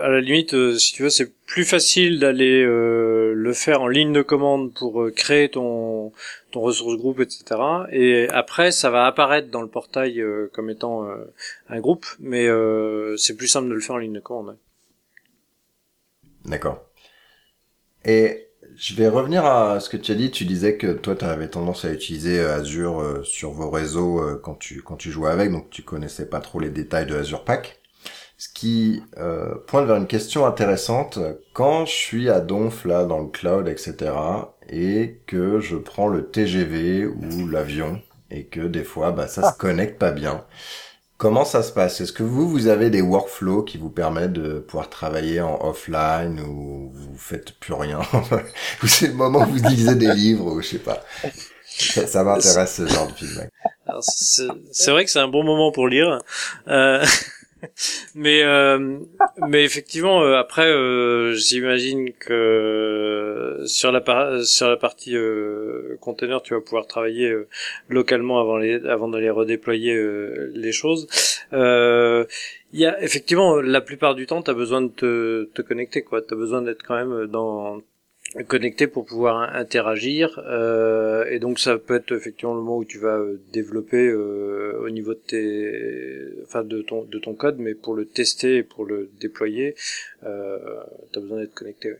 à 0.03 0.09
la 0.09 0.21
limite 0.21 0.53
euh, 0.53 0.77
si 0.77 0.93
tu 0.93 1.03
veux 1.03 1.09
c'est 1.09 1.33
plus 1.47 1.65
facile 1.65 2.21
d'aller 2.21 2.63
euh, 2.63 3.33
le 3.35 3.53
faire 3.55 3.81
en 3.81 3.89
ligne 3.89 4.13
de 4.13 4.21
commande 4.21 4.75
pour 4.75 5.01
euh, 5.01 5.11
créer 5.11 5.49
ton 5.49 6.13
ton 6.51 6.61
ressource 6.61 6.99
groupe 6.99 7.21
etc 7.21 7.59
et 7.91 8.29
après 8.29 8.71
ça 8.71 8.91
va 8.91 9.07
apparaître 9.07 9.49
dans 9.51 9.63
le 9.63 9.69
portail 9.69 10.23
comme 10.53 10.69
étant 10.69 11.09
un 11.69 11.81
groupe 11.81 12.05
mais 12.19 12.49
c'est 13.17 13.37
plus 13.37 13.49
simple 13.49 13.69
de 13.69 13.75
le 13.75 13.81
faire 13.81 13.97
en 13.97 13.99
ligne 13.99 14.13
de 14.13 14.21
commande 14.21 14.59
d'accord 16.45 16.91
et 18.05 18.49
je 18.77 18.95
vais 18.95 19.09
revenir 19.09 19.45
à 19.45 19.81
ce 19.81 19.89
que 19.89 19.97
tu 19.97 20.13
as 20.13 20.15
dit. 20.15 20.31
Tu 20.31 20.45
disais 20.45 20.77
que 20.77 20.93
toi, 20.93 21.15
tu 21.15 21.25
avais 21.25 21.49
tendance 21.49 21.85
à 21.85 21.93
utiliser 21.93 22.41
Azure 22.41 23.01
euh, 23.01 23.23
sur 23.25 23.51
vos 23.51 23.71
réseaux 23.71 24.21
euh, 24.21 24.41
quand 24.43 24.55
tu 24.55 24.83
quand 24.83 24.97
tu 24.97 25.11
jouais 25.11 25.31
avec, 25.31 25.51
donc 25.51 25.71
tu 25.71 25.83
connaissais 25.83 26.27
pas 26.27 26.41
trop 26.41 26.61
les 26.61 26.71
détails 26.71 27.07
de 27.07 27.17
Azure 27.17 27.45
Pack. 27.45 27.79
Ce 28.39 28.49
qui 28.49 29.03
euh, 29.19 29.55
pointe 29.67 29.87
vers 29.87 29.97
une 29.97 30.07
question 30.07 30.47
intéressante. 30.47 31.19
Quand 31.53 31.85
je 31.85 31.93
suis 31.93 32.31
à 32.31 32.41
Donf 32.41 32.87
là 32.87 33.05
dans 33.05 33.19
le 33.21 33.29
cloud, 33.29 33.69
etc., 33.69 34.13
et 34.71 35.21
que 35.27 35.61
je 35.61 35.77
prends 35.77 36.09
le 36.09 36.31
TGV 36.31 37.07
ou 37.07 37.49
l'avion 37.49 38.01
et 38.31 38.47
que 38.47 38.61
des 38.61 38.85
fois, 38.85 39.11
bah, 39.11 39.27
ça 39.27 39.53
se 39.53 39.59
connecte 39.59 39.99
pas 39.99 40.13
bien. 40.13 40.45
Comment 41.21 41.45
ça 41.45 41.63
se 41.63 41.71
passe? 41.71 42.01
Est-ce 42.01 42.15
que 42.15 42.23
vous, 42.23 42.49
vous 42.49 42.67
avez 42.69 42.89
des 42.89 43.03
workflows 43.03 43.63
qui 43.63 43.77
vous 43.77 43.91
permettent 43.91 44.33
de 44.33 44.59
pouvoir 44.59 44.89
travailler 44.89 45.43
en 45.43 45.63
offline 45.63 46.41
ou 46.41 46.91
vous 46.95 47.19
faites 47.19 47.53
plus 47.61 47.75
rien? 47.75 48.01
Ou 48.83 48.87
c'est 48.87 49.09
le 49.09 49.13
moment 49.13 49.41
où 49.41 49.51
vous 49.51 49.69
lisez 49.69 49.97
des 49.97 50.15
livres 50.15 50.47
ou 50.47 50.63
je 50.63 50.69
sais 50.69 50.79
pas? 50.79 51.05
Ça, 51.67 52.25
m'intéresse 52.25 52.77
ce 52.77 52.87
genre 52.87 53.07
de 53.07 53.13
feedback. 53.13 53.51
C'est 54.01 54.91
vrai 54.91 55.05
que 55.05 55.11
c'est 55.11 55.19
un 55.19 55.29
bon 55.29 55.45
moment 55.45 55.73
pour 55.73 55.89
lire. 55.89 56.23
Euh... 56.69 57.05
mais 58.15 58.43
euh, 58.43 58.99
mais 59.49 59.65
effectivement 59.65 60.23
euh, 60.23 60.37
après 60.37 60.67
euh, 60.67 61.35
j'imagine 61.35 62.13
que 62.13 63.63
sur 63.67 63.93
la 63.93 64.45
sur 64.45 64.69
la 64.69 64.77
partie 64.77 65.17
container 66.01 66.43
tu 66.43 66.55
vas 66.55 66.61
pouvoir 66.61 66.87
travailler 66.87 67.35
localement 67.89 68.41
avant 68.41 68.59
les 68.59 68.85
avant 68.87 69.09
d'aller 69.09 69.31
redéployer 69.31 69.97
les 70.55 70.73
choses. 70.73 71.07
Il 71.53 72.79
y 72.79 72.87
a 72.87 73.03
effectivement 73.03 73.61
la 73.61 73.81
plupart 73.81 74.15
du 74.15 74.27
temps 74.27 74.43
tu 74.43 74.51
as 74.51 74.55
besoin 74.55 74.83
de 74.83 74.89
te, 74.89 75.45
te 75.55 75.63
connecter 75.63 76.03
quoi. 76.03 76.23
Tu 76.23 76.35
as 76.35 76.37
besoin 76.37 76.63
d'être 76.63 76.83
quand 76.85 76.95
même 76.95 77.27
dans 77.27 77.81
connecté 78.47 78.87
pour 78.87 79.07
pouvoir 79.07 79.55
interagir 79.55 80.41
euh, 80.47 81.25
et 81.29 81.41
donc 81.41 81.59
ça 81.59 81.79
peut 81.79 81.97
être 81.97 82.13
effectivement 82.13 82.55
le 82.55 82.61
moment 82.61 82.77
où 82.77 82.85
tu 82.85 82.99
vas 82.99 83.17
euh, 83.17 83.41
développer 83.53 84.07
euh, 84.07 84.81
au 84.85 84.91
niveau 84.91 85.15
de 85.15 85.19
tes 85.19 86.43
enfin 86.45 86.63
de 86.63 86.83
ton 86.83 87.03
de 87.03 87.19
ton 87.19 87.35
code 87.35 87.59
mais 87.59 87.75
pour 87.75 87.95
le 87.95 88.07
tester 88.07 88.59
et 88.59 88.63
pour 88.63 88.85
le 88.85 89.11
déployer 89.21 89.75
euh, 90.23 90.59
tu 91.13 91.19
as 91.19 91.23
besoin 91.23 91.41
d'être 91.41 91.55
connecté 91.55 91.91
ouais. 91.91 91.99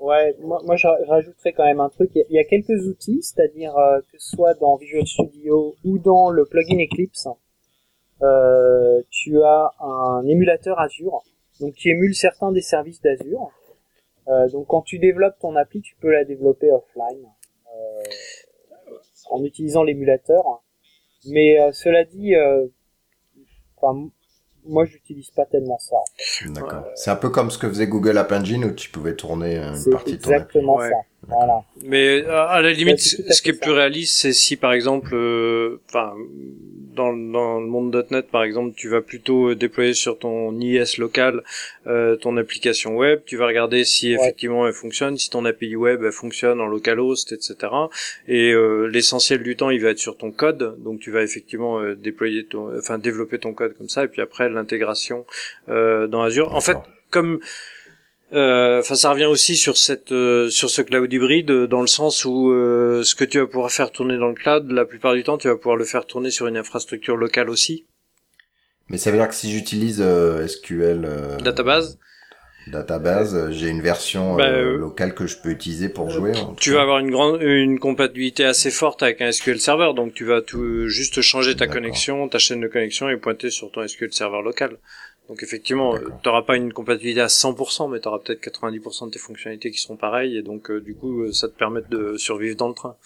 Ouais, 0.00 0.36
moi, 0.40 0.60
moi 0.64 0.76
je 0.76 0.86
rajouterais 0.86 1.52
quand 1.52 1.64
même 1.64 1.80
un 1.80 1.88
truc. 1.88 2.10
Il 2.14 2.26
y 2.28 2.38
a 2.38 2.44
quelques 2.44 2.86
outils, 2.88 3.22
c'est-à-dire 3.22 3.74
euh, 3.78 4.00
que 4.12 4.18
ce 4.18 4.36
soit 4.36 4.52
dans 4.54 4.76
Visual 4.76 5.06
Studio 5.06 5.76
ou 5.82 5.98
dans 5.98 6.28
le 6.28 6.44
plugin 6.44 6.78
Eclipse, 6.78 7.26
euh, 8.22 9.00
tu 9.08 9.40
as 9.42 9.72
un 9.80 10.26
émulateur 10.26 10.78
Azure, 10.78 11.22
donc 11.60 11.74
qui 11.74 11.88
émule 11.88 12.14
certains 12.14 12.52
des 12.52 12.60
services 12.60 13.00
d'Azure. 13.00 13.50
Euh, 14.28 14.48
donc 14.48 14.66
quand 14.68 14.82
tu 14.82 14.98
développes 14.98 15.38
ton 15.40 15.56
appli, 15.56 15.80
tu 15.82 15.96
peux 15.96 16.10
la 16.10 16.24
développer 16.24 16.70
offline 16.72 17.26
euh, 17.74 18.02
en 19.30 19.44
utilisant 19.44 19.82
l'émulateur. 19.82 20.62
Mais 21.26 21.60
euh, 21.60 21.72
cela 21.72 22.04
dit, 22.04 22.34
euh, 22.34 22.66
enfin 23.76 24.08
moi 24.66 24.86
j'utilise 24.86 25.30
pas 25.30 25.44
tellement 25.44 25.78
ça. 25.78 25.96
D'accord. 26.46 26.86
C'est 26.94 27.10
un 27.10 27.16
peu 27.16 27.28
comme 27.28 27.50
ce 27.50 27.58
que 27.58 27.68
faisait 27.68 27.86
Google 27.86 28.16
App 28.16 28.32
Engine 28.32 28.64
où 28.64 28.72
tu 28.72 28.90
pouvais 28.90 29.14
tourner 29.14 29.56
une 29.56 29.90
partie 29.90 30.16
de 30.16 30.22
ton 30.22 30.30
appli. 30.30 30.58
exactement 30.58 30.76
Ouais. 30.76 30.90
Voilà. 31.28 31.62
Mais 31.82 32.22
euh, 32.22 32.46
à 32.46 32.60
la 32.60 32.72
limite, 32.72 33.00
à 33.28 33.32
ce 33.32 33.42
qui 33.42 33.50
est 33.50 33.60
plus 33.60 33.72
réaliste, 33.72 34.16
c'est 34.18 34.32
si 34.32 34.56
par 34.56 34.72
exemple, 34.72 35.10
euh, 35.14 35.80
enfin, 35.88 36.14
dans, 36.94 37.12
dans 37.12 37.58
le 37.60 37.66
monde 37.66 38.06
.NET 38.10 38.28
par 38.30 38.44
exemple, 38.44 38.74
tu 38.76 38.88
vas 38.88 39.00
plutôt 39.00 39.50
euh, 39.50 39.54
déployer 39.56 39.94
sur 39.94 40.18
ton 40.18 40.58
IS 40.60 40.96
local 40.98 41.42
euh, 41.86 42.16
ton 42.16 42.36
application 42.36 42.96
web, 42.96 43.20
tu 43.26 43.36
vas 43.36 43.46
regarder 43.46 43.84
si 43.84 44.14
Ouais. 44.14 44.22
effectivement 44.22 44.66
elle 44.66 44.72
fonctionne, 44.72 45.16
si 45.18 45.28
ton 45.30 45.44
API 45.44 45.76
web 45.76 46.02
elle 46.04 46.12
fonctionne 46.12 46.60
en 46.60 46.66
localhost, 46.66 47.32
etc. 47.32 47.56
Et 48.28 48.52
euh, 48.52 48.86
l'essentiel 48.86 49.42
du 49.42 49.56
temps, 49.56 49.70
il 49.70 49.80
va 49.82 49.90
être 49.90 49.98
sur 49.98 50.16
ton 50.16 50.30
code, 50.30 50.76
donc 50.82 51.00
tu 51.00 51.10
vas 51.10 51.22
effectivement 51.22 51.80
euh, 51.80 51.94
déployer 51.94 52.44
ton, 52.44 52.76
enfin 52.78 52.98
développer 52.98 53.38
ton 53.38 53.54
code 53.54 53.74
comme 53.76 53.88
ça, 53.88 54.04
et 54.04 54.08
puis 54.08 54.22
après 54.22 54.48
l'intégration 54.48 55.26
euh, 55.68 56.06
dans 56.06 56.22
Azure. 56.22 56.54
En 56.54 56.60
fait, 56.60 56.76
comme 57.10 57.34
euh, 57.34 57.38
Enfin, 58.32 58.94
ça 58.96 59.10
revient 59.10 59.26
aussi 59.26 59.56
sur 59.56 59.76
cette, 59.76 60.10
euh, 60.10 60.50
sur 60.50 60.68
ce 60.68 60.82
cloud 60.82 61.12
hybride, 61.12 61.50
euh, 61.50 61.66
dans 61.68 61.80
le 61.80 61.86
sens 61.86 62.24
où 62.24 62.50
euh, 62.50 63.02
ce 63.04 63.14
que 63.14 63.24
tu 63.24 63.38
vas 63.38 63.46
pouvoir 63.46 63.70
faire 63.70 63.92
tourner 63.92 64.16
dans 64.18 64.28
le 64.28 64.34
cloud, 64.34 64.70
la 64.72 64.84
plupart 64.84 65.14
du 65.14 65.22
temps, 65.22 65.38
tu 65.38 65.46
vas 65.48 65.56
pouvoir 65.56 65.76
le 65.76 65.84
faire 65.84 66.04
tourner 66.06 66.30
sur 66.30 66.46
une 66.48 66.56
infrastructure 66.56 67.16
locale 67.16 67.48
aussi, 67.48 67.84
Mais 68.88 68.98
ça 68.98 69.10
veut 69.10 69.18
dire 69.18 69.28
que 69.28 69.34
si 69.34 69.50
j'utilise 69.52 70.00
euh, 70.04 70.46
SQL 70.46 71.04
euh, 71.04 71.36
database. 71.38 71.98
database, 72.66 73.34
euh, 73.34 73.50
j'ai 73.52 73.68
une 73.68 73.80
version 73.82 74.34
Bah, 74.36 74.48
euh, 74.48 74.74
euh, 74.74 74.78
locale 74.78 75.14
que 75.14 75.26
je 75.26 75.36
peux 75.38 75.50
utiliser 75.50 75.88
pour 75.88 76.10
jouer. 76.10 76.32
Tu 76.58 76.72
vas 76.72 76.82
avoir 76.82 76.98
une 76.98 77.10
grande, 77.10 77.40
une 77.40 77.78
compatibilité 77.78 78.44
assez 78.44 78.70
forte 78.70 79.02
avec 79.02 79.20
un 79.20 79.30
SQL 79.30 79.60
Server, 79.60 79.92
donc 79.94 80.12
tu 80.12 80.24
vas 80.24 80.42
tout 80.42 80.88
juste 80.88 81.20
changer 81.20 81.54
ta 81.54 81.66
connexion, 81.66 82.28
ta 82.28 82.38
chaîne 82.38 82.60
de 82.60 82.68
connexion 82.68 83.08
et 83.08 83.16
pointer 83.16 83.50
sur 83.50 83.70
ton 83.70 83.86
SQL 83.86 84.12
Server 84.12 84.42
local. 84.42 84.76
Donc 85.28 85.42
effectivement, 85.42 85.94
D'accord. 85.94 86.20
tu 86.22 86.28
n'auras 86.28 86.42
pas 86.42 86.56
une 86.56 86.72
compatibilité 86.72 87.20
à 87.20 87.28
100%, 87.28 87.90
mais 87.90 88.00
tu 88.00 88.08
auras 88.08 88.18
peut-être 88.18 88.42
90% 88.42 89.06
de 89.06 89.10
tes 89.12 89.18
fonctionnalités 89.18 89.70
qui 89.70 89.78
seront 89.78 89.96
pareilles, 89.96 90.36
et 90.36 90.42
donc 90.42 90.70
euh, 90.70 90.80
du 90.80 90.94
coup, 90.94 91.22
euh, 91.22 91.32
ça 91.32 91.48
te 91.48 91.56
permet 91.56 91.80
de 91.88 92.16
survivre 92.16 92.56
dans 92.56 92.68
le 92.68 92.74
train. 92.74 92.96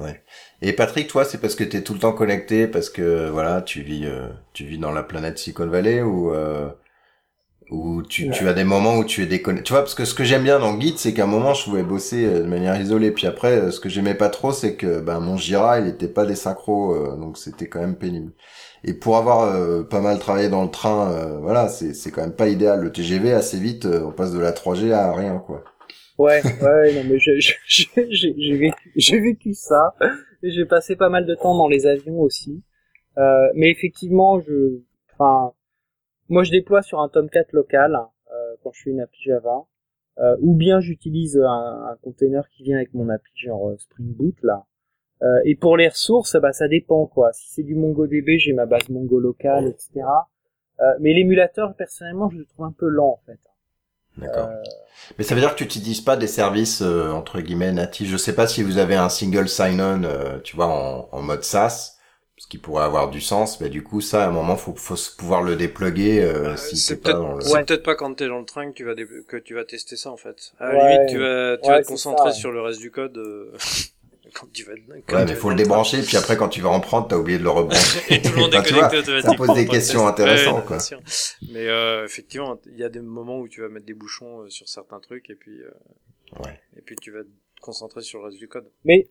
Ouais. 0.00 0.22
Et 0.60 0.72
Patrick, 0.72 1.08
toi, 1.08 1.24
c'est 1.24 1.38
parce 1.38 1.54
que 1.54 1.64
t'es 1.64 1.82
tout 1.82 1.94
le 1.94 2.00
temps 2.00 2.12
connecté, 2.12 2.66
parce 2.66 2.90
que 2.90 3.28
voilà, 3.30 3.62
tu 3.62 3.82
vis, 3.82 4.06
euh, 4.06 4.28
tu 4.52 4.64
vis 4.64 4.78
dans 4.78 4.92
la 4.92 5.02
planète 5.02 5.38
Silicon 5.38 5.66
Valley 5.66 6.02
ou 6.02 6.32
euh, 6.34 6.68
ou 7.72 8.02
tu, 8.02 8.30
tu 8.30 8.48
as 8.48 8.52
des 8.52 8.64
moments 8.64 8.98
où 8.98 9.04
tu 9.04 9.22
es 9.22 9.26
déconnecté. 9.26 9.64
Tu 9.64 9.72
vois, 9.72 9.80
parce 9.80 9.94
que 9.94 10.04
ce 10.04 10.14
que 10.14 10.24
j'aime 10.24 10.44
bien 10.44 10.58
dans 10.58 10.78
Git, 10.78 10.94
c'est 10.98 11.14
qu'à 11.14 11.24
un 11.24 11.26
moment, 11.26 11.54
je 11.54 11.64
pouvais 11.64 11.82
bosser 11.82 12.26
euh, 12.26 12.40
de 12.40 12.46
manière 12.46 12.78
isolée. 12.78 13.10
Puis 13.10 13.26
après, 13.26 13.52
euh, 13.52 13.70
ce 13.70 13.80
que 13.80 13.88
j'aimais 13.88 14.14
pas 14.14 14.28
trop, 14.28 14.52
c'est 14.52 14.76
que 14.76 15.00
ben 15.00 15.20
mon 15.20 15.38
Jira, 15.38 15.80
il 15.80 15.88
était 15.88 16.08
pas 16.08 16.26
des 16.26 16.34
synchros, 16.34 16.94
euh, 16.94 17.16
donc 17.16 17.38
c'était 17.38 17.68
quand 17.68 17.80
même 17.80 17.96
pénible. 17.96 18.32
Et 18.84 18.94
pour 18.94 19.16
avoir 19.16 19.42
euh, 19.44 19.84
pas 19.84 20.00
mal 20.00 20.18
travaillé 20.18 20.48
dans 20.48 20.64
le 20.64 20.70
train, 20.70 21.12
euh, 21.12 21.38
voilà, 21.38 21.68
c'est 21.68 21.94
c'est 21.94 22.10
quand 22.10 22.22
même 22.22 22.34
pas 22.34 22.48
idéal. 22.48 22.82
Le 22.82 22.90
TGV, 22.90 23.32
assez 23.32 23.58
vite, 23.58 23.86
euh, 23.86 24.04
on 24.04 24.12
passe 24.12 24.32
de 24.32 24.40
la 24.40 24.52
3G 24.52 24.90
à 24.92 25.12
rien, 25.12 25.38
quoi. 25.38 25.62
Ouais, 26.18 26.42
ouais, 26.62 26.94
non 26.94 27.08
mais 27.08 27.18
j'ai 27.18 28.56
vécu, 28.56 29.20
vécu 29.20 29.54
ça. 29.54 29.94
J'ai 30.42 30.66
passé 30.66 30.96
pas 30.96 31.08
mal 31.08 31.26
de 31.26 31.34
temps 31.34 31.56
dans 31.56 31.68
les 31.68 31.86
avions 31.86 32.20
aussi. 32.20 32.62
Euh, 33.18 33.48
mais 33.54 33.70
effectivement, 33.70 34.40
je, 34.40 34.80
enfin, 35.12 35.52
moi 36.28 36.42
je 36.42 36.50
déploie 36.50 36.82
sur 36.82 37.00
un 37.00 37.08
Tomcat 37.08 37.44
local 37.52 37.94
euh, 37.94 38.56
quand 38.62 38.72
je 38.72 38.82
fais 38.82 38.90
une 38.90 39.00
appli 39.00 39.20
Java, 39.26 39.64
euh, 40.18 40.36
ou 40.40 40.54
bien 40.54 40.80
j'utilise 40.80 41.38
un, 41.38 41.88
un 41.90 41.96
container 42.02 42.48
qui 42.48 42.62
vient 42.64 42.76
avec 42.76 42.94
mon 42.94 43.08
appli 43.08 43.32
genre 43.36 43.72
Spring 43.78 44.12
Boot 44.14 44.36
là. 44.42 44.64
Euh, 45.22 45.40
et 45.44 45.54
pour 45.54 45.76
les 45.76 45.88
ressources, 45.88 46.36
bah 46.36 46.52
ça 46.52 46.68
dépend 46.68 47.06
quoi. 47.06 47.32
Si 47.32 47.48
c'est 47.50 47.62
du 47.62 47.74
MongoDB, 47.74 48.38
j'ai 48.38 48.52
ma 48.52 48.66
base 48.66 48.88
Mongo 48.88 49.20
locale, 49.20 49.68
etc. 49.68 50.28
Euh, 50.80 50.94
mais 51.00 51.12
l'émulateur, 51.14 51.74
personnellement, 51.76 52.30
je 52.30 52.38
le 52.38 52.44
trouve 52.46 52.66
un 52.66 52.72
peu 52.72 52.88
lent 52.88 53.20
en 53.20 53.20
fait. 53.26 53.38
D'accord. 54.18 54.48
Euh, 54.48 54.62
Mais 55.18 55.24
ça 55.24 55.34
veut 55.34 55.40
dire 55.40 55.52
que 55.52 55.58
tu 55.58 55.64
n'utilises 55.64 56.00
pas 56.02 56.16
des 56.16 56.26
services 56.28 56.82
euh, 56.82 57.10
entre 57.12 57.40
guillemets 57.40 57.72
natifs. 57.72 58.08
Je 58.10 58.16
sais 58.16 58.34
pas 58.34 58.46
si 58.46 58.62
vous 58.62 58.78
avez 58.78 58.96
un 58.96 59.08
single 59.08 59.48
sign-on, 59.48 60.04
euh, 60.04 60.38
tu 60.40 60.56
vois, 60.56 60.66
en, 60.68 61.08
en 61.12 61.22
mode 61.22 61.44
SaaS, 61.44 61.98
ce 62.38 62.46
qui 62.48 62.58
pourrait 62.58 62.84
avoir 62.84 63.10
du 63.10 63.20
sens. 63.20 63.60
Mais 63.60 63.70
du 63.70 63.82
coup, 63.84 64.00
ça, 64.00 64.24
à 64.24 64.28
un 64.28 64.32
moment, 64.32 64.56
faut, 64.56 64.74
faut 64.76 64.96
pouvoir 65.18 65.42
le 65.42 65.56
déploguer 65.56 66.20
euh, 66.22 66.56
Euh, 66.56 66.56
si 66.56 66.76
c'est 66.76 67.02
pas 67.02 67.14
peut-être 67.14 67.18
dans 67.18 67.34
le. 67.34 67.44
c'est 67.44 67.50
Ouais. 67.50 67.64
peut-être 67.64 67.82
pas 67.82 67.94
quand 67.94 68.14
t'es 68.14 68.28
dans 68.28 68.38
le 68.38 68.44
train 68.44 68.70
que 68.70 68.76
tu 68.76 68.84
vas 68.84 68.94
dé- 68.94 69.06
que 69.28 69.36
tu 69.36 69.54
vas 69.54 69.64
tester 69.64 69.96
ça 69.96 70.10
en 70.10 70.16
fait. 70.16 70.52
À 70.58 70.66
la 70.68 70.76
Ouais. 70.76 70.76
limite, 70.76 71.06
tu 71.06 71.18
vas 71.18 71.56
tu 71.58 71.72
Ouais, 71.72 71.72
vas 71.72 71.82
te 71.82 71.86
concentrer 71.86 72.30
ça, 72.30 72.32
sur 72.32 72.52
le 72.52 72.60
reste 72.60 72.80
du 72.80 72.90
code 72.90 73.16
euh, 73.18 73.52
quand 74.34 74.50
tu 74.52 74.64
vas. 74.64 74.72
quand 75.06 75.16
Ouais, 75.16 75.24
mais 75.26 75.34
faut 75.34 75.50
le 75.50 75.56
débrancher, 75.56 76.02
puis 76.02 76.16
après, 76.16 76.36
quand 76.36 76.48
tu 76.48 76.60
vas 76.60 76.70
en 76.70 76.80
prendre, 76.80 77.08
t'as 77.08 77.16
oublié 77.16 77.38
de 77.38 77.42
le 77.44 77.50
rebrancher. 77.50 78.00
Et 78.14 78.22
tout 78.22 78.30
le 78.34 78.40
monde 78.40 78.54
est 78.54 78.62
tu 78.62 78.74
vois, 78.74 78.88
connecté 78.88 78.98
automatiquement. 79.12 79.46
pose 79.46 79.54
des 79.54 79.66
questions 79.66 80.06
intéressantes, 80.12 80.60
Ouais, 80.60 80.66
quoi. 80.66 80.76
bien 80.76 80.84
sûr. 80.84 81.00
Mais 81.52 81.66
euh, 81.68 82.04
effectivement, 82.04 82.58
il 82.66 82.78
y 82.78 82.84
a 82.84 82.88
des 82.88 83.00
moments 83.00 83.38
où 83.38 83.48
tu 83.48 83.60
vas 83.62 83.68
mettre 83.68 83.86
des 83.86 83.94
bouchons 83.94 84.40
euh, 84.42 84.48
sur 84.48 84.68
certains 84.68 85.00
trucs 85.00 85.28
et 85.30 85.34
puis 85.34 85.60
euh, 85.60 85.70
Ouais. 86.44 86.58
et 86.76 86.80
puis 86.80 86.96
tu 86.96 87.10
vas 87.10 87.22
te 87.22 87.28
concentrer 87.60 88.00
sur 88.00 88.20
le 88.20 88.26
reste 88.26 88.38
du 88.38 88.48
code. 88.48 88.70
Mais, 88.84 89.10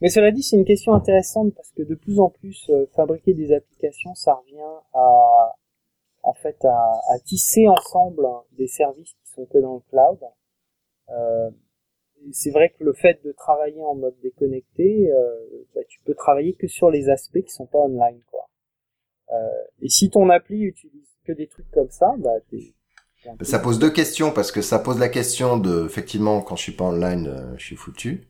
mais 0.00 0.08
cela 0.08 0.30
dit, 0.32 0.42
c'est 0.42 0.56
une 0.56 0.64
question 0.64 0.92
intéressante 0.94 1.54
parce 1.54 1.70
que 1.70 1.82
de 1.82 1.94
plus 1.94 2.18
en 2.18 2.28
plus, 2.30 2.66
euh, 2.70 2.86
fabriquer 2.96 3.34
des 3.34 3.52
applications, 3.52 4.14
ça 4.16 4.34
revient 4.34 4.80
à, 4.94 5.52
en 6.24 6.34
fait, 6.34 6.56
à, 6.64 6.74
à 7.14 7.18
tisser 7.20 7.68
ensemble 7.68 8.26
des 8.52 8.66
services 8.66 9.12
qui 9.24 9.32
sont 9.32 9.46
que 9.46 9.58
dans 9.58 9.74
le 9.74 9.80
cloud. 9.90 10.18
Euh, 11.10 11.50
c'est 12.32 12.50
vrai 12.50 12.70
que 12.70 12.84
le 12.84 12.92
fait 12.92 13.20
de 13.24 13.32
travailler 13.32 13.82
en 13.82 13.94
mode 13.94 14.14
déconnecté, 14.22 15.10
euh, 15.12 15.34
bah, 15.74 15.82
tu 15.88 16.00
peux 16.04 16.14
travailler 16.14 16.54
que 16.54 16.66
sur 16.68 16.90
les 16.90 17.08
aspects 17.08 17.42
qui 17.42 17.52
sont 17.52 17.66
pas 17.66 17.78
online, 17.78 18.20
quoi. 18.30 18.48
Euh, 19.32 19.48
et 19.82 19.88
si 19.88 20.10
ton 20.10 20.30
appli 20.30 20.62
utilise 20.62 21.08
que 21.26 21.32
des 21.32 21.46
trucs 21.48 21.70
comme 21.70 21.90
ça, 21.90 22.14
bah, 22.18 22.30
un 23.26 23.36
peu- 23.36 23.44
Ça 23.44 23.58
pose 23.58 23.78
deux 23.78 23.90
questions 23.90 24.32
parce 24.32 24.52
que 24.52 24.62
ça 24.62 24.78
pose 24.78 24.98
la 24.98 25.08
question 25.08 25.56
de 25.58 25.84
effectivement 25.86 26.42
quand 26.42 26.56
je 26.56 26.62
suis 26.62 26.72
pas 26.72 26.84
online, 26.84 27.26
euh, 27.28 27.54
je 27.56 27.64
suis 27.64 27.76
foutu. 27.76 28.28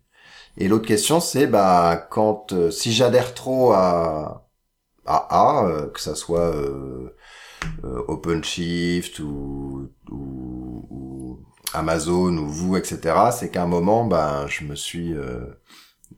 Et 0.57 0.69
l'autre 0.69 0.87
question 0.87 1.21
c'est 1.21 1.47
bah 1.49 2.07
quand 2.11 2.53
euh, 2.53 2.71
si 2.71 2.93
j'adhère 2.93 3.35
trop 3.35 3.73
à 3.73 4.49
à 5.07 5.17
A, 5.63 5.69
euh, 5.69 5.89
que 5.91 6.01
ça 6.01 6.15
soit 6.15 6.53
OpenShift 8.09 9.19
ou, 9.21 9.91
ou, 10.11 10.87
ou 10.91 11.39
Amazon 11.75 12.37
ou 12.39 12.49
vous 12.49 12.77
etc. 12.77 13.17
C'est 13.33 13.51
qu'à 13.51 13.63
un 13.63 13.67
moment 13.67 14.05
ben 14.05 14.47
je 14.49 14.65
me 14.65 14.75
suis 14.77 15.15
euh, 15.15 15.41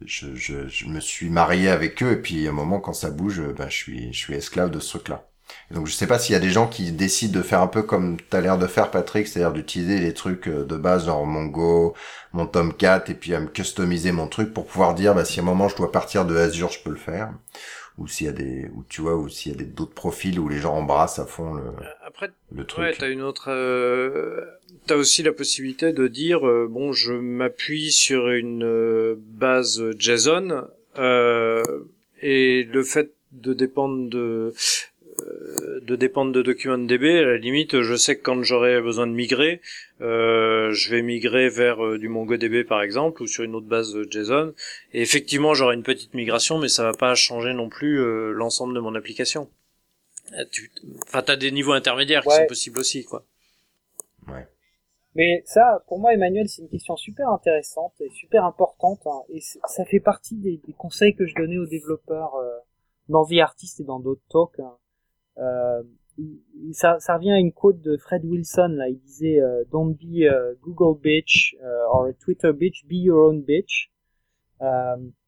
je, 0.05 0.35
je, 0.35 0.67
je 0.67 0.85
me 0.87 0.99
suis 0.99 1.29
marié 1.29 1.69
avec 1.69 2.03
eux 2.03 2.11
et 2.13 2.17
puis 2.21 2.47
à 2.47 2.51
un 2.51 2.53
moment 2.53 2.79
quand 2.79 2.93
ça 2.93 3.09
bouge 3.09 3.41
ben 3.57 3.69
je 3.69 3.75
suis 3.75 4.13
je 4.13 4.17
suis 4.19 4.33
esclave 4.35 4.69
de 4.71 4.79
ce 4.79 4.89
truc 4.97 5.09
là. 5.09 5.27
Et 5.71 5.73
donc 5.75 5.87
je 5.87 5.93
sais 5.93 6.07
pas 6.07 6.19
s'il 6.19 6.33
y 6.33 6.35
a 6.35 6.39
des 6.41 6.49
gens 6.49 6.67
qui 6.67 6.91
décident 6.91 7.37
de 7.39 7.43
faire 7.43 7.61
un 7.61 7.67
peu 7.67 7.81
comme 7.83 8.17
t'as 8.29 8.41
l'air 8.41 8.57
de 8.57 8.67
faire 8.67 8.91
Patrick, 8.91 9.27
c'est-à-dire 9.27 9.53
d'utiliser 9.53 9.99
les 9.99 10.13
trucs 10.13 10.47
euh, 10.47 10.65
de 10.65 10.75
base 10.77 11.05
genre 11.05 11.25
Mongo, 11.25 11.95
mon 12.33 12.45
Tomcat 12.47 13.03
et 13.07 13.13
puis 13.13 13.33
à 13.33 13.39
me 13.39 13.47
customiser 13.47 14.11
mon 14.11 14.27
truc 14.27 14.53
pour 14.53 14.65
pouvoir 14.65 14.93
dire 14.93 15.15
bah 15.15 15.25
si 15.25 15.39
à 15.39 15.43
un 15.43 15.45
moment 15.45 15.69
je 15.69 15.75
dois 15.77 15.91
partir 15.91 16.25
de 16.25 16.35
Azure, 16.37 16.69
je 16.71 16.83
peux 16.83 16.89
le 16.91 16.97
faire. 16.97 17.31
Ou 17.97 18.07
s'il 18.07 18.27
y 18.27 18.29
a 18.29 18.33
des 18.33 18.69
ou 18.75 18.83
tu 18.89 19.01
vois 19.01 19.15
ou 19.15 19.27
s'il 19.29 19.51
y 19.53 19.55
a 19.55 19.57
des 19.57 19.65
d'autres 19.65 19.93
profils 19.95 20.39
où 20.39 20.47
les 20.49 20.59
gens 20.59 20.75
embrassent 20.75 21.19
à 21.19 21.25
fond 21.25 21.53
le, 21.55 21.63
Euh, 21.81 21.91
Après, 22.05 22.29
le 22.51 22.65
truc. 22.65 22.83
Ouais, 22.85 22.93
t'as 22.97 23.09
une 23.09 23.21
autre. 23.21 23.49
Euh, 23.49 24.45
t'as 24.85 24.95
aussi 24.95 25.23
la 25.23 25.33
possibilité 25.33 25.93
de 25.93 26.07
dire 26.07 26.47
euh, 26.47 26.67
bon, 26.69 26.91
je 26.93 27.13
m'appuie 27.13 27.91
sur 27.91 28.29
une 28.29 28.63
euh, 28.63 29.15
base 29.17 29.83
JSON 29.97 30.67
euh, 30.97 31.63
et 32.21 32.63
le 32.63 32.83
fait 32.83 33.11
de 33.31 33.53
dépendre 33.53 34.09
de 34.09 34.53
euh, 35.21 35.79
de 35.81 35.95
dépendre 35.95 36.31
de 36.31 36.41
DocumentDB, 36.43 37.03
à 37.05 37.23
la 37.23 37.37
limite, 37.37 37.81
je 37.81 37.95
sais 37.95 38.15
que 38.17 38.21
quand 38.21 38.43
j'aurai 38.43 38.79
besoin 38.81 39.07
de 39.07 39.13
migrer, 39.13 39.61
euh, 40.01 40.71
je 40.73 40.91
vais 40.91 41.01
migrer 41.01 41.49
vers 41.49 41.83
euh, 41.83 41.97
du 41.97 42.07
MongoDB 42.07 42.63
par 42.65 42.81
exemple 42.83 43.23
ou 43.23 43.27
sur 43.27 43.43
une 43.43 43.55
autre 43.55 43.65
base 43.65 43.95
JSON. 44.11 44.53
Et 44.93 45.01
effectivement, 45.01 45.53
j'aurai 45.55 45.73
une 45.75 45.81
petite 45.83 46.13
migration, 46.13 46.59
mais 46.59 46.67
ça 46.69 46.83
va 46.83 46.93
pas 46.93 47.15
changer 47.15 47.53
non 47.53 47.67
plus 47.67 47.99
euh, 47.99 48.31
l'ensemble 48.31 48.75
de 48.75 48.79
mon 48.79 48.93
application. 48.95 49.49
Tu- 50.51 50.69
Enfin, 51.07 51.23
t'as 51.23 51.35
des 51.35 51.51
niveaux 51.51 51.71
intermédiaires 51.73 52.21
qui 52.21 52.29
Ouais. 52.29 52.35
sont 52.35 52.45
possibles 52.47 52.79
aussi, 52.79 53.03
quoi. 53.03 53.25
Mais 55.17 55.41
ça, 55.45 55.83
pour 55.87 55.97
moi, 55.97 56.13
Emmanuel, 56.13 56.47
c'est 56.47 56.61
une 56.61 56.69
question 56.69 56.95
super 56.95 57.29
intéressante 57.29 57.93
et 58.01 58.09
super 58.11 58.45
importante. 58.45 59.01
hein, 59.07 59.23
et 59.29 59.39
ça 59.41 59.83
fait 59.83 59.99
partie 59.99 60.37
des, 60.37 60.61
conseils 60.77 61.15
que 61.15 61.25
je 61.25 61.33
donnais 61.33 61.57
aux 61.57 61.65
développeurs 61.65 62.35
euh, 62.35 62.47
dans 63.09 63.25
The 63.25 63.39
Artist 63.41 63.79
et 63.79 63.83
dans 63.83 63.99
d'autres 63.99 64.21
talks. 64.29 64.59
hein. 64.59 64.77
Euh, 65.39 65.81
ça, 66.71 66.99
revient 67.15 67.31
à 67.31 67.39
une 67.39 67.51
quote 67.51 67.81
de 67.81 67.97
Fred 67.97 68.23
Wilson. 68.25 68.67
Là, 68.75 68.89
il 68.89 68.99
disait 68.99 69.39
euh, 69.41 69.63
"Don't 69.71 69.95
be 69.95 70.27
a 70.29 70.53
Google 70.61 70.99
bitch 71.01 71.55
euh, 71.63 71.85
or 71.89 72.05
a 72.05 72.13
Twitter 72.13 72.53
bitch, 72.53 72.85
be 72.85 72.93
your 72.93 73.29
own 73.29 73.41
bitch." 73.41 73.91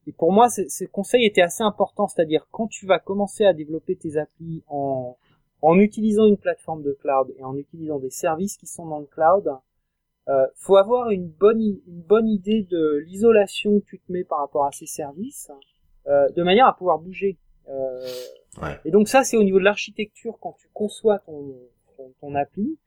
Et 0.07 0.13
pour 0.13 0.31
moi, 0.31 0.49
ce 0.49 0.85
conseil 0.85 1.25
était 1.25 1.41
assez 1.41 1.63
important. 1.63 2.07
C'est-à-dire, 2.07 2.47
quand 2.51 2.67
tu 2.67 2.85
vas 2.85 2.99
commencer 2.99 3.43
à 3.45 3.53
développer 3.53 3.95
tes 3.95 4.17
applis 4.17 4.63
en 4.67 5.17
utilisant 5.79 6.25
une 6.25 6.37
plateforme 6.37 6.83
de 6.83 6.93
cloud 6.93 7.33
et 7.37 7.43
en 7.43 7.55
utilisant 7.55 7.99
des 7.99 8.09
services 8.11 8.57
qui 8.57 8.67
sont 8.67 8.87
dans 8.87 8.99
le 8.99 9.05
cloud, 9.05 9.51
Euh, 10.29 10.45
faut 10.55 10.77
avoir 10.77 11.09
une 11.09 11.27
bonne 11.27 11.59
une 11.59 12.01
bonne 12.13 12.27
idée 12.27 12.63
de 12.69 13.03
l'isolation 13.07 13.79
que 13.79 13.85
tu 13.85 13.99
te 13.99 14.11
mets 14.11 14.23
par 14.23 14.39
rapport 14.39 14.65
à 14.65 14.71
ces 14.71 14.85
services, 14.85 15.49
euh, 16.07 16.29
de 16.29 16.43
manière 16.43 16.67
à 16.67 16.75
pouvoir 16.75 16.99
bouger. 16.99 17.37
Euh, 17.67 18.05
Ouais. 18.63 18.75
Et 18.83 18.89
donc 18.91 19.07
ça, 19.07 19.23
c'est 19.23 19.37
au 19.37 19.43
niveau 19.43 19.59
de 19.59 19.63
l'architecture 19.63 20.37
quand 20.41 20.53
tu 20.59 20.67
conçois 20.73 21.19
ton 21.19 21.55
ton, 21.95 22.11
ton 22.19 22.35
appli. 22.35 22.77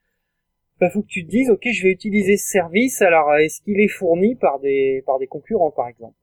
Il 0.81 0.91
faut 0.91 1.03
que 1.03 1.07
tu 1.07 1.25
te 1.25 1.31
dises, 1.31 1.49
ok, 1.51 1.63
je 1.73 1.83
vais 1.85 1.93
utiliser 1.93 2.37
ce 2.37 2.49
service. 2.49 3.01
Alors, 3.03 3.33
est-ce 3.37 3.61
qu'il 3.63 3.79
est 3.81 3.87
fourni 3.89 4.35
par 4.35 4.59
des 4.59 5.03
par 5.07 5.21
des 5.21 5.29
concurrents, 5.29 5.71
par 5.71 5.87
exemple? 5.89 6.17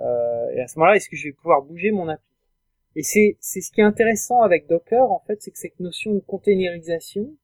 Euh, 0.00 0.50
Et 0.54 0.60
à 0.60 0.66
ce 0.68 0.78
moment-là, 0.78 0.96
est-ce 0.96 1.08
que 1.08 1.16
je 1.16 1.28
vais 1.28 1.32
pouvoir 1.32 1.62
bouger 1.62 1.90
mon 1.90 2.06
appli? 2.08 2.22
Et 2.96 3.02
c'est 3.02 3.38
c'est 3.40 3.62
ce 3.62 3.72
qui 3.72 3.80
est 3.80 3.84
intéressant 3.84 4.42
avec 4.42 4.66
Docker, 4.68 5.10
en 5.10 5.20
fait, 5.26 5.40
c'est 5.40 5.50
que 5.50 5.58
cette 5.58 5.80
notion 5.80 6.12
de 6.12 6.20
containerisation, 6.20 7.34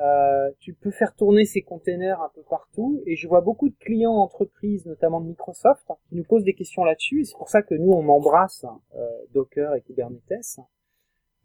euh, 0.00 0.50
tu 0.60 0.74
peux 0.74 0.90
faire 0.90 1.14
tourner 1.14 1.44
ces 1.44 1.62
containers 1.62 2.20
un 2.22 2.30
peu 2.34 2.42
partout. 2.42 3.02
Et 3.06 3.16
je 3.16 3.26
vois 3.26 3.40
beaucoup 3.40 3.68
de 3.68 3.76
clients 3.78 4.14
entreprises, 4.14 4.86
notamment 4.86 5.20
de 5.20 5.26
Microsoft, 5.26 5.90
hein, 5.90 5.96
qui 6.08 6.16
nous 6.16 6.24
posent 6.24 6.44
des 6.44 6.54
questions 6.54 6.84
là-dessus. 6.84 7.24
C'est 7.24 7.36
pour 7.36 7.48
ça 7.48 7.62
que 7.62 7.74
nous, 7.74 7.90
on 7.90 8.08
embrasse 8.08 8.64
euh, 8.94 9.08
Docker 9.32 9.74
et 9.74 9.80
Kubernetes. 9.80 10.60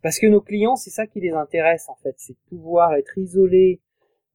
Parce 0.03 0.19
que 0.19 0.27
nos 0.27 0.41
clients, 0.41 0.75
c'est 0.75 0.89
ça 0.89 1.07
qui 1.07 1.21
les 1.21 1.31
intéresse 1.31 1.88
en 1.88 1.95
fait, 1.95 2.15
c'est 2.17 2.34
de 2.34 2.49
pouvoir 2.49 2.93
être 2.95 3.17
isolés 3.17 3.81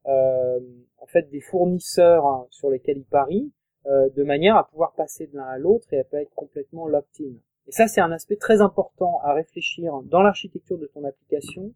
euh, 0.07 0.61
en 0.97 1.07
fait 1.07 1.29
des 1.31 1.41
fournisseurs 1.41 2.25
hein, 2.27 2.47
sur 2.51 2.71
lesquels 2.71 2.97
ils 2.97 3.05
parient, 3.05 3.53
euh, 3.87 4.09
de 4.17 4.25
manière 4.25 4.57
à 4.57 4.67
pouvoir 4.67 4.95
passer 4.95 5.27
de 5.27 5.37
l'un 5.37 5.45
à 5.45 5.59
l'autre 5.59 5.87
et 5.93 6.01
à 6.01 6.05
pas 6.05 6.23
être 6.23 6.35
complètement 6.35 6.89
locked-in. 6.89 7.35
Et 7.67 7.73
ça, 7.73 7.87
c'est 7.87 8.01
un 8.01 8.13
aspect 8.13 8.37
très 8.37 8.63
important 8.63 9.21
à 9.23 9.35
réfléchir 9.35 9.93
dans 10.05 10.23
l'architecture 10.23 10.79
de 10.79 10.87
ton 10.87 11.05
application 11.05 11.75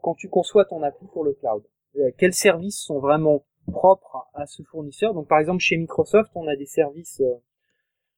quand 0.00 0.14
tu 0.14 0.28
conçois 0.28 0.64
ton 0.64 0.82
appli 0.82 1.06
pour 1.12 1.24
le 1.24 1.32
cloud. 1.32 1.62
Euh, 1.96 2.10
quels 2.18 2.34
services 2.34 2.80
sont 2.80 2.98
vraiment 2.98 3.44
propres 3.66 4.28
à 4.34 4.46
ce 4.46 4.62
fournisseur? 4.62 5.14
Donc, 5.14 5.28
par 5.28 5.38
exemple, 5.38 5.60
chez 5.60 5.76
Microsoft, 5.76 6.30
on 6.34 6.46
a 6.46 6.56
des 6.56 6.66
services 6.66 7.20
euh, 7.20 7.34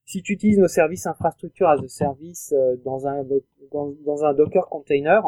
si 0.04 0.22
tu 0.22 0.32
utilises 0.32 0.58
nos 0.58 0.68
services 0.68 1.06
infrastructure 1.06 1.68
as 1.68 1.80
a 1.80 1.88
service 1.88 2.52
euh, 2.52 2.76
dans 2.84 3.06
un 3.06 3.24
dans, 3.70 3.94
dans, 4.04 4.24
un 4.24 4.34
Docker 4.34 4.68
container, 4.68 5.22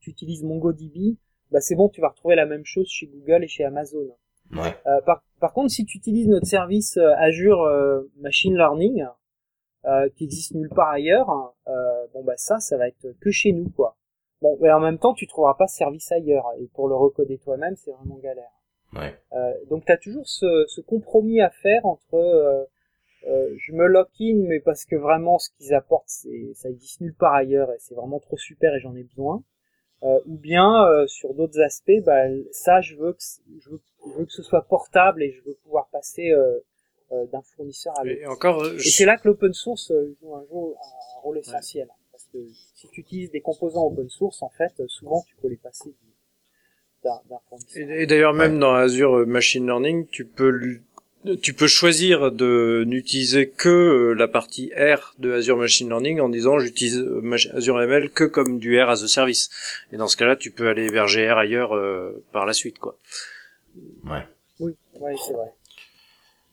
tu 0.00 0.10
utilises 0.10 0.44
MongoDB, 0.44 1.16
bah 1.50 1.60
c'est 1.60 1.74
bon, 1.74 1.88
tu 1.88 2.00
vas 2.00 2.08
retrouver 2.08 2.36
la 2.36 2.46
même 2.46 2.64
chose 2.64 2.88
chez 2.88 3.06
Google 3.06 3.44
et 3.44 3.48
chez 3.48 3.64
Amazon. 3.64 4.16
Ouais. 4.52 4.74
Euh, 4.86 5.00
par, 5.04 5.24
par 5.40 5.52
contre, 5.52 5.70
si 5.70 5.84
tu 5.84 5.98
utilises 5.98 6.28
notre 6.28 6.46
service 6.46 6.96
euh, 6.96 7.14
Azure 7.16 7.62
euh, 7.62 8.02
Machine 8.18 8.54
Learning, 8.54 9.04
euh, 9.86 10.08
qui 10.16 10.24
existe 10.24 10.54
nulle 10.54 10.70
part 10.70 10.90
ailleurs, 10.90 11.54
bon 12.14 12.24
bah 12.24 12.36
ça, 12.36 12.60
ça 12.60 12.76
va 12.78 12.88
être 12.88 13.06
que 13.20 13.30
chez 13.30 13.52
nous 13.52 13.68
quoi. 13.70 13.93
Bon, 14.44 14.58
mais 14.60 14.70
en 14.70 14.78
même 14.78 14.98
temps, 14.98 15.14
tu 15.14 15.26
trouveras 15.26 15.54
pas 15.54 15.66
ce 15.66 15.78
service 15.78 16.12
ailleurs, 16.12 16.46
et 16.60 16.66
pour 16.74 16.86
le 16.86 16.94
recoder 16.94 17.38
toi-même, 17.38 17.76
c'est 17.76 17.92
vraiment 17.92 18.16
galère. 18.16 18.52
Ouais. 18.92 19.12
donc 19.70 19.84
tu 19.84 19.90
as 19.90 19.96
toujours 19.96 20.28
ce, 20.28 20.66
ce, 20.68 20.80
compromis 20.80 21.40
à 21.40 21.50
faire 21.50 21.84
entre 21.84 22.68
euh, 23.26 23.54
je 23.56 23.72
me 23.72 23.86
lock-in, 23.86 24.44
mais 24.46 24.60
parce 24.60 24.84
que 24.84 24.96
vraiment 24.96 25.38
ce 25.38 25.50
qu'ils 25.56 25.74
apportent, 25.74 26.08
c'est, 26.08 26.52
ça 26.54 26.68
existe 26.68 27.00
nulle 27.00 27.14
part 27.14 27.34
ailleurs 27.34 27.72
et 27.72 27.76
c'est 27.78 27.94
vraiment 27.94 28.20
trop 28.20 28.36
super 28.36 28.74
et 28.74 28.80
j'en 28.80 28.94
ai 28.94 29.02
besoin. 29.02 29.42
Euh, 30.02 30.20
ou 30.26 30.36
bien 30.36 30.86
euh, 30.86 31.06
sur 31.06 31.32
d'autres 31.32 31.60
aspects, 31.60 32.02
bah, 32.04 32.24
ça 32.52 32.82
je 32.82 32.94
veux, 32.96 33.14
que, 33.14 33.22
je 33.58 33.70
veux, 33.70 33.80
je 34.06 34.18
veux 34.18 34.26
que 34.26 34.32
ce 34.32 34.42
soit 34.42 34.62
portable 34.62 35.22
et 35.22 35.32
je 35.32 35.42
veux 35.44 35.54
pouvoir 35.62 35.88
passer 35.88 36.30
euh, 36.30 36.58
euh, 37.12 37.24
d'un 37.26 37.40
fournisseur 37.56 37.98
à 37.98 38.04
l'autre. 38.04 38.20
Et 38.20 38.26
encore, 38.26 38.66
et 38.66 38.78
c'est 38.78 39.06
là 39.06 39.16
que 39.16 39.28
l'open 39.28 39.54
source 39.54 39.90
joue 40.20 40.34
un, 40.34 40.44
rôle 41.22 41.38
essentiel. 41.38 41.86
Ouais. 41.86 42.03
Si 42.74 42.88
tu 42.88 43.00
utilises 43.00 43.30
des 43.30 43.40
composants 43.40 43.86
open 43.86 44.08
source, 44.10 44.42
en 44.42 44.50
fait, 44.50 44.72
souvent 44.88 45.24
tu 45.26 45.36
peux 45.40 45.48
les 45.48 45.56
passer 45.56 45.94
d'un, 47.02 47.20
fournisseur. 47.48 47.90
Et, 47.90 48.02
et 48.02 48.06
d'ailleurs, 48.06 48.34
même 48.34 48.54
ouais. 48.54 48.58
dans 48.58 48.74
Azure 48.74 49.26
Machine 49.26 49.66
Learning, 49.66 50.06
tu 50.08 50.24
peux 50.24 50.80
tu 51.40 51.54
peux 51.54 51.66
choisir 51.66 52.32
de 52.32 52.84
n'utiliser 52.86 53.48
que 53.48 54.14
la 54.16 54.28
partie 54.28 54.70
R 54.76 55.14
de 55.18 55.32
Azure 55.32 55.56
Machine 55.56 55.88
Learning 55.88 56.20
en 56.20 56.28
disant 56.28 56.58
j'utilise 56.58 57.02
Azure 57.54 57.80
ML 57.80 58.10
que 58.10 58.24
comme 58.24 58.58
du 58.58 58.78
R 58.80 58.90
as 58.90 59.02
a 59.02 59.08
service. 59.08 59.48
Et 59.92 59.96
dans 59.96 60.06
ce 60.06 60.16
cas-là, 60.18 60.36
tu 60.36 60.50
peux 60.50 60.68
aller 60.68 60.90
vers 60.90 61.06
GR 61.06 61.38
ailleurs 61.38 61.74
euh, 61.74 62.22
par 62.32 62.44
la 62.44 62.52
suite, 62.52 62.78
quoi. 62.78 62.98
Ouais. 64.04 64.26
Oui, 64.60 64.76
ouais, 65.00 65.14
c'est 65.26 65.32
vrai. 65.32 65.52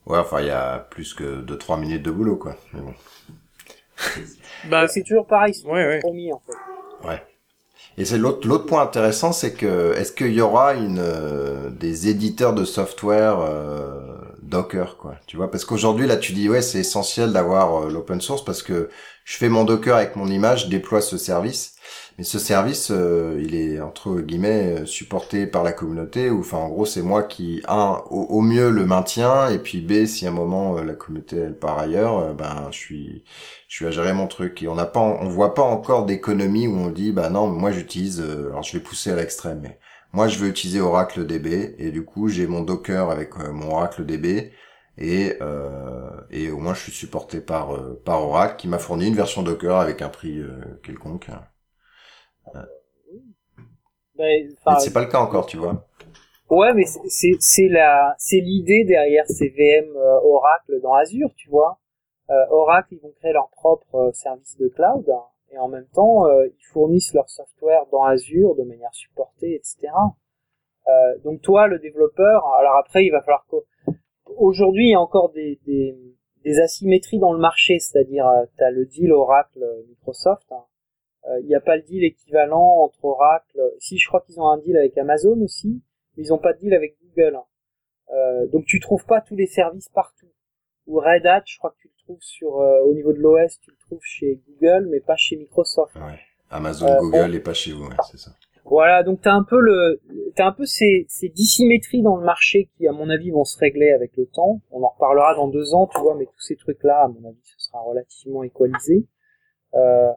Ouais, 0.06 0.18
enfin, 0.18 0.42
il 0.42 0.48
y 0.48 0.52
a 0.52 0.80
plus 0.80 1.14
que 1.14 1.42
2-3 1.42 1.80
minutes 1.80 2.04
de 2.04 2.12
boulot, 2.12 2.38
quoi. 2.38 2.56
Mais 2.74 2.82
bon. 2.82 2.94
bah, 4.70 4.88
c'est 4.88 5.04
toujours 5.04 5.26
pareil, 5.26 5.54
c'est 5.54 5.66
ouais, 5.66 5.86
ouais. 5.86 6.00
promis, 6.00 6.32
en 6.32 6.42
fait. 6.46 7.08
Ouais. 7.08 7.22
Et 7.98 8.06
c'est 8.06 8.18
l'autre 8.18 8.48
l'autre 8.48 8.66
point 8.66 8.82
intéressant, 8.82 9.32
c'est 9.32 9.54
que 9.54 9.94
est-ce 9.98 10.12
qu'il 10.12 10.34
y 10.34 10.42
aura 10.42 10.74
une 10.76 11.00
euh, 11.00 11.70
des 11.70 12.08
éditeurs 12.08 12.54
de 12.54 12.64
software 12.64 13.40
euh, 13.42 14.00
Docker 14.42 14.98
quoi, 14.98 15.16
tu 15.28 15.38
vois 15.38 15.52
Parce 15.52 15.66
qu'aujourd'hui 15.66 16.08
là, 16.08 16.16
tu 16.16 16.32
dis 16.32 16.48
ouais, 16.48 16.62
c'est 16.62 16.80
essentiel 16.80 17.34
d'avoir 17.34 17.84
euh, 17.84 17.90
l'open 17.90 18.22
source 18.22 18.46
parce 18.46 18.64
que 18.64 18.90
je 19.26 19.38
fais 19.38 19.50
mon 19.50 19.66
Docker 19.66 19.96
avec 19.96 20.16
mon 20.16 20.28
image, 20.28 20.66
je 20.66 20.70
déploie 20.70 21.02
ce 21.02 21.18
service, 21.18 21.76
mais 22.18 22.24
ce 22.24 22.40
service, 22.40 22.92
euh, 22.92 23.42
il 23.44 23.56
est 23.56 23.80
entre 23.82 24.20
guillemets 24.22 24.86
supporté 24.86 25.48
par 25.48 25.64
la 25.64 25.72
communauté 25.72 26.30
ou 26.30 26.40
enfin 26.42 26.58
en 26.58 26.70
gros 26.70 26.86
c'est 26.86 27.02
moi 27.02 27.24
qui 27.24 27.62
un 27.68 28.02
au, 28.10 28.42
mieux 28.42 28.70
le 28.70 28.86
maintiens 28.86 29.50
et 29.50 29.60
puis 29.60 29.82
b 29.82 30.06
si 30.06 30.26
à 30.26 30.30
un 30.30 30.34
moment 30.34 30.78
euh, 30.78 30.84
la 30.84 30.94
communauté 30.94 31.38
elle 31.38 31.58
part 31.58 31.80
ailleurs, 31.80 32.34
ben 32.36 32.68
je 32.72 32.78
suis 32.78 33.24
je 33.68 33.76
suis 33.76 33.86
à 33.86 33.92
gérer 33.92 34.14
mon 34.14 34.28
truc 34.28 34.62
et 34.64 34.68
on 34.68 34.76
n'a 34.76 34.86
pas 34.86 35.00
on 35.00 35.28
voit 35.30 35.54
pas 35.54 35.64
encore 35.64 36.06
d'économie 36.06 36.68
où 36.68 36.76
on 36.76 36.90
dit 36.90 37.12
bah 37.12 37.30
non 37.30 37.48
moi 37.48 37.72
j'utilise 37.72 38.22
euh, 38.22 38.50
alors 38.50 38.64
je 38.64 38.74
vais 38.78 38.84
pousser 38.84 39.12
à 39.12 39.16
l'extrême 39.16 39.62
mais 39.64 39.80
moi 40.14 40.28
je 40.28 40.38
veux 40.40 40.50
utiliser 40.50 40.82
Oracle 40.82 41.26
DB 41.26 41.76
et 41.80 41.92
du 41.92 42.04
coup 42.04 42.28
j'ai 42.28 42.48
mon 42.48 42.62
Docker 42.64 43.10
avec 43.10 43.32
euh, 43.40 43.52
mon 43.54 43.72
Oracle 43.72 44.06
DB 44.06 44.52
et 44.98 45.38
euh, 45.42 46.10
et 46.30 46.52
au 46.52 46.60
moins 46.60 46.74
je 46.74 46.82
suis 46.82 46.92
supporté 46.92 47.42
par 47.42 47.76
euh, 47.76 48.02
par 48.06 48.22
Oracle 48.24 48.56
qui 48.58 48.68
m'a 48.68 48.80
fourni 48.80 49.08
une 49.08 49.16
version 49.16 49.42
Docker 49.44 49.78
avec 49.78 50.02
un 50.02 50.10
prix 50.10 50.40
euh, 50.40 50.80
quelconque. 50.84 51.30
Ben, 52.54 52.68
mais 54.18 54.50
c'est 54.80 54.94
pas 54.94 55.02
le 55.02 55.10
cas 55.10 55.20
encore 55.20 55.46
tu 55.46 55.58
vois. 55.58 55.86
Ouais 56.50 56.74
mais 56.74 56.86
c'est 56.86 57.32
c'est 57.40 57.70
la 57.70 58.14
c'est 58.18 58.40
l'idée 58.40 58.84
derrière 58.84 59.26
ces 59.28 59.50
VM 59.50 59.96
euh, 59.96 60.20
Oracle 60.22 60.80
dans 60.82 60.94
Azure 60.94 61.32
tu 61.36 61.50
vois. 61.50 61.80
Euh, 62.32 62.46
Oracle, 62.50 62.94
ils 62.94 63.02
vont 63.02 63.12
créer 63.20 63.34
leur 63.34 63.50
propre 63.50 63.96
euh, 63.96 64.12
service 64.14 64.58
de 64.58 64.70
cloud 64.70 65.10
hein, 65.10 65.24
et 65.52 65.58
en 65.58 65.68
même 65.68 65.88
temps, 65.94 66.28
euh, 66.28 66.48
ils 66.48 66.66
fournissent 66.72 67.14
leur 67.14 67.30
software 67.30 67.86
dans 67.92 68.04
Azure 68.04 68.56
de 68.56 68.64
manière 68.64 68.94
supportée, 68.94 69.56
etc. 69.56 69.92
Euh, 70.88 71.18
donc 71.26 71.42
toi, 71.42 71.68
le 71.68 71.80
développeur, 71.80 72.48
alors 72.54 72.78
après, 72.78 73.06
il 73.06 73.12
va 73.12 73.22
falloir. 73.22 73.46
Aujourd'hui, 74.38 74.88
il 74.88 74.92
y 74.92 74.96
a 74.96 75.02
encore 75.02 75.32
des, 75.32 75.60
des, 75.66 75.94
des 76.46 76.60
asymétries 76.60 77.20
dans 77.20 77.34
le 77.34 77.40
marché, 77.40 77.80
c'est-à-dire 77.80 78.26
tu 78.58 78.64
as 78.64 78.72
le 78.72 78.86
deal 78.86 79.12
Oracle-Microsoft. 79.12 80.50
Hein. 80.52 80.64
Il 81.42 81.46
n'y 81.46 81.56
a 81.56 81.62
pas 81.62 81.76
le 81.76 81.84
deal 81.84 82.04
équivalent 82.04 82.84
entre 82.84 83.06
Oracle. 83.06 83.62
Si, 83.80 83.98
je 83.98 84.08
crois 84.08 84.22
qu'ils 84.22 84.40
ont 84.40 84.48
un 84.48 84.58
deal 84.58 84.76
avec 84.76 84.98
Amazon 84.98 85.40
aussi, 85.42 85.82
mais 86.18 86.24
ils 86.24 86.30
n'ont 86.30 86.40
pas 86.40 86.54
de 86.54 86.60
deal 86.60 86.74
avec 86.74 86.98
Google. 87.04 87.36
Hein. 87.36 88.46
donc 88.52 88.66
tu 88.66 88.80
trouves 88.80 89.06
pas 89.06 89.22
tous 89.22 89.36
les 89.36 89.48
services 89.48 89.90
partout. 89.90 90.32
Ou 90.88 91.00
Red 91.00 91.26
Hat, 91.28 91.44
je 91.46 91.58
crois 91.60 91.70
que 91.72 91.82
tu 91.82 91.92
sur 92.20 92.60
euh, 92.60 92.82
au 92.82 92.94
niveau 92.94 93.14
de 93.14 93.20
l'OS, 93.20 93.60
tu 93.60 93.72
le 93.72 93.78
trouves 93.86 94.04
chez 94.04 94.42
Google, 94.48 94.88
mais 94.90 95.00
pas 95.00 95.16
chez 95.16 95.38
Microsoft. 95.38 95.96
Ouais. 95.96 96.20
Amazon, 96.50 96.88
euh, 96.88 97.00
Google, 97.00 97.30
on... 97.30 97.34
et 97.34 97.40
pas 97.40 97.54
chez 97.54 97.72
vous, 97.72 97.86
ouais, 97.86 97.96
c'est 98.10 98.18
ça. 98.18 98.32
Voilà, 98.66 99.04
donc 99.04 99.22
t'as 99.22 99.34
un 99.34 99.44
peu 99.44 99.60
le, 99.60 100.02
t'as 100.36 100.48
un 100.48 100.52
peu 100.52 100.66
ces, 100.66 101.06
ces 101.10 101.30
dissymétries 101.30 102.04
dans 102.04 102.16
le 102.18 102.24
marché 102.24 102.70
qui, 102.78 102.88
à 102.88 102.92
mon 102.92 103.10
avis, 103.10 103.32
vont 103.32 103.44
se 103.44 103.58
régler 103.58 103.92
avec 103.92 104.16
le 104.18 104.28
temps. 104.28 104.62
On 104.70 104.84
en 104.84 104.90
reparlera 104.90 105.34
dans 105.36 105.48
deux 105.48 105.74
ans, 105.74 105.88
tu 105.88 106.00
vois, 106.00 106.16
mais 106.16 106.26
tous 106.26 106.42
ces 106.42 106.56
trucs-là, 106.56 107.04
à 107.04 107.08
mon 107.08 107.28
avis, 107.28 107.42
ce 107.44 107.56
sera 107.58 107.82
relativement 107.82 108.44
équalisé. 108.44 109.08
Euh, 109.74 110.12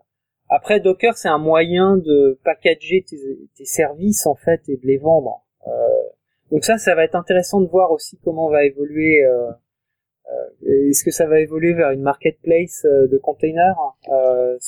après, 0.48 0.80
Docker, 0.80 1.16
c'est 1.16 1.28
un 1.28 1.38
moyen 1.38 1.96
de 1.96 2.38
packager 2.44 3.04
tes, 3.08 3.16
tes, 3.56 3.64
services 3.64 4.26
en 4.26 4.34
fait 4.34 4.60
et 4.68 4.76
de 4.76 4.86
les 4.86 4.98
vendre. 4.98 5.42
Euh, 5.66 5.70
donc 6.50 6.64
ça, 6.64 6.78
ça 6.78 6.94
va 6.94 7.04
être 7.04 7.14
intéressant 7.14 7.60
de 7.60 7.66
voir 7.66 7.90
aussi 7.90 8.18
comment 8.22 8.48
va 8.50 8.64
évoluer. 8.64 9.24
Euh, 9.24 9.50
euh, 10.32 10.88
Est-ce 10.88 11.04
que 11.04 11.10
ça 11.10 11.26
va 11.26 11.40
évoluer 11.40 11.72
vers 11.74 11.90
une 11.90 12.02
marketplace 12.02 12.84
euh, 12.84 13.08
de 13.08 13.18
containers 13.18 13.76
euh, 14.10 14.58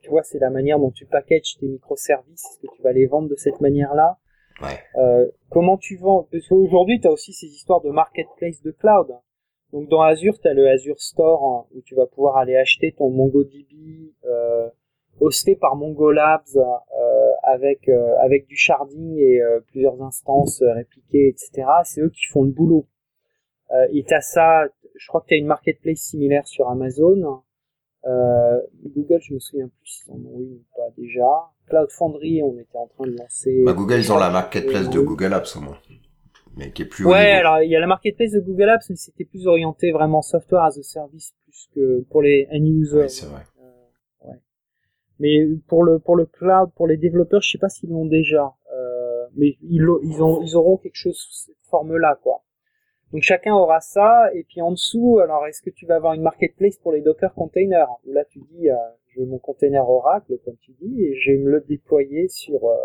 Tu 0.00 0.08
vois, 0.10 0.22
c'est 0.22 0.38
la 0.38 0.50
manière 0.50 0.78
dont 0.78 0.90
tu 0.90 1.06
packages 1.06 1.56
tes 1.58 1.66
microservices. 1.66 2.44
Est-ce 2.44 2.58
que 2.66 2.74
tu 2.74 2.82
vas 2.82 2.92
les 2.92 3.06
vendre 3.06 3.28
de 3.28 3.36
cette 3.36 3.60
manière-là? 3.60 4.18
Ouais. 4.62 4.78
euh, 4.96 5.26
Comment 5.50 5.76
tu 5.76 5.96
vends? 5.96 6.28
Parce 6.30 6.46
qu'aujourd'hui, 6.48 7.00
tu 7.00 7.08
as 7.08 7.10
aussi 7.10 7.32
ces 7.32 7.46
histoires 7.46 7.80
de 7.80 7.90
marketplace 7.90 8.62
de 8.62 8.70
cloud. 8.70 9.08
Donc 9.72 9.88
dans 9.88 10.02
Azure, 10.02 10.38
tu 10.40 10.48
as 10.48 10.54
le 10.54 10.68
Azure 10.68 11.00
Store 11.00 11.44
hein, 11.44 11.66
où 11.74 11.80
tu 11.82 11.94
vas 11.94 12.06
pouvoir 12.06 12.36
aller 12.36 12.56
acheter 12.56 12.92
ton 12.92 13.10
MongoDB 13.10 14.12
euh, 14.24 14.68
hosté 15.20 15.54
par 15.54 15.76
Mongolabs 15.76 16.56
euh, 16.56 17.30
avec 17.42 17.88
euh, 17.88 18.16
avec 18.20 18.46
du 18.46 18.56
sharding 18.56 19.16
et 19.18 19.40
euh, 19.40 19.60
plusieurs 19.68 20.02
instances 20.02 20.62
répliquées, 20.62 21.28
etc. 21.28 21.68
C'est 21.84 22.00
eux 22.00 22.10
qui 22.10 22.26
font 22.26 22.42
le 22.42 22.50
boulot. 22.50 22.86
Euh, 23.72 23.86
et 23.92 24.04
t'as 24.04 24.20
ça, 24.20 24.64
je 24.96 25.06
crois 25.08 25.20
que 25.20 25.26
t'as 25.28 25.36
une 25.36 25.46
marketplace 25.46 25.98
similaire 25.98 26.46
sur 26.46 26.68
Amazon. 26.68 27.42
Euh, 28.06 28.58
Google, 28.96 29.20
je 29.20 29.34
me 29.34 29.38
souviens 29.38 29.68
plus 29.68 29.86
s'ils 29.88 30.12
en 30.12 30.16
ont 30.16 30.38
une 30.40 30.54
ou 30.54 30.64
pas 30.74 30.88
déjà. 30.96 31.28
Cloud 31.68 31.90
Foundry, 31.90 32.42
on 32.42 32.58
était 32.58 32.76
en 32.76 32.88
train 32.88 33.06
de 33.06 33.16
lancer. 33.16 33.62
Bah, 33.64 33.74
Google, 33.74 33.98
ils 33.98 34.12
ont 34.12 34.18
la 34.18 34.30
marketplace 34.30 34.88
de 34.90 35.00
Google 35.00 35.34
Apps 35.34 35.54
au 35.56 35.60
moins. 35.60 35.78
mais 36.56 36.72
qui 36.72 36.82
est 36.82 36.86
plus. 36.86 37.04
Ouais, 37.04 37.30
alors 37.32 37.60
il 37.62 37.70
y 37.70 37.76
a 37.76 37.80
la 37.80 37.86
marketplace 37.86 38.32
de 38.32 38.40
Google 38.40 38.70
Apps, 38.70 38.88
mais 38.90 38.96
c'était 38.96 39.24
plus 39.24 39.46
orienté 39.46 39.92
vraiment 39.92 40.22
software 40.22 40.62
as 40.62 40.78
a 40.78 40.82
service 40.82 41.32
plus 41.44 41.68
que 41.74 42.00
pour 42.10 42.22
les 42.22 42.48
end 42.50 42.64
users. 42.64 42.96
Ouais, 42.96 43.08
c'est 43.08 43.26
vrai. 43.26 43.42
Mais 45.20 45.46
pour 45.68 45.84
le 45.84 45.98
pour 45.98 46.16
le 46.16 46.26
cloud, 46.26 46.70
pour 46.74 46.86
les 46.88 46.96
développeurs, 46.96 47.42
je 47.42 47.50
sais 47.50 47.58
pas 47.58 47.68
s'ils 47.68 47.90
l'ont 47.90 48.06
déjà, 48.06 48.54
euh, 48.72 49.26
mais 49.36 49.56
ils, 49.62 49.86
ils 50.02 50.22
ont 50.22 50.42
ils 50.42 50.56
auront 50.56 50.78
quelque 50.78 50.96
chose 50.96 51.16
sous 51.16 51.32
cette 51.32 51.64
forme-là, 51.70 52.18
quoi. 52.22 52.42
Donc 53.12 53.22
chacun 53.22 53.54
aura 53.54 53.80
ça, 53.80 54.30
et 54.34 54.44
puis 54.44 54.62
en 54.62 54.70
dessous, 54.70 55.18
alors 55.18 55.46
est-ce 55.46 55.62
que 55.62 55.70
tu 55.70 55.84
vas 55.84 55.96
avoir 55.96 56.14
une 56.14 56.22
marketplace 56.22 56.78
pour 56.78 56.92
les 56.92 57.02
Docker 57.02 57.34
containers? 57.34 57.88
Là 58.06 58.24
tu 58.24 58.40
dis, 58.50 58.70
euh, 58.70 58.74
je 59.08 59.20
veux 59.20 59.26
mon 59.26 59.38
container 59.38 59.88
Oracle, 59.88 60.38
comme 60.44 60.56
tu 60.56 60.72
dis, 60.80 61.04
et 61.04 61.14
je 61.16 61.32
vais 61.32 61.38
me 61.38 61.50
le 61.50 61.60
déployer 61.60 62.28
sur 62.28 62.64
euh, 62.64 62.76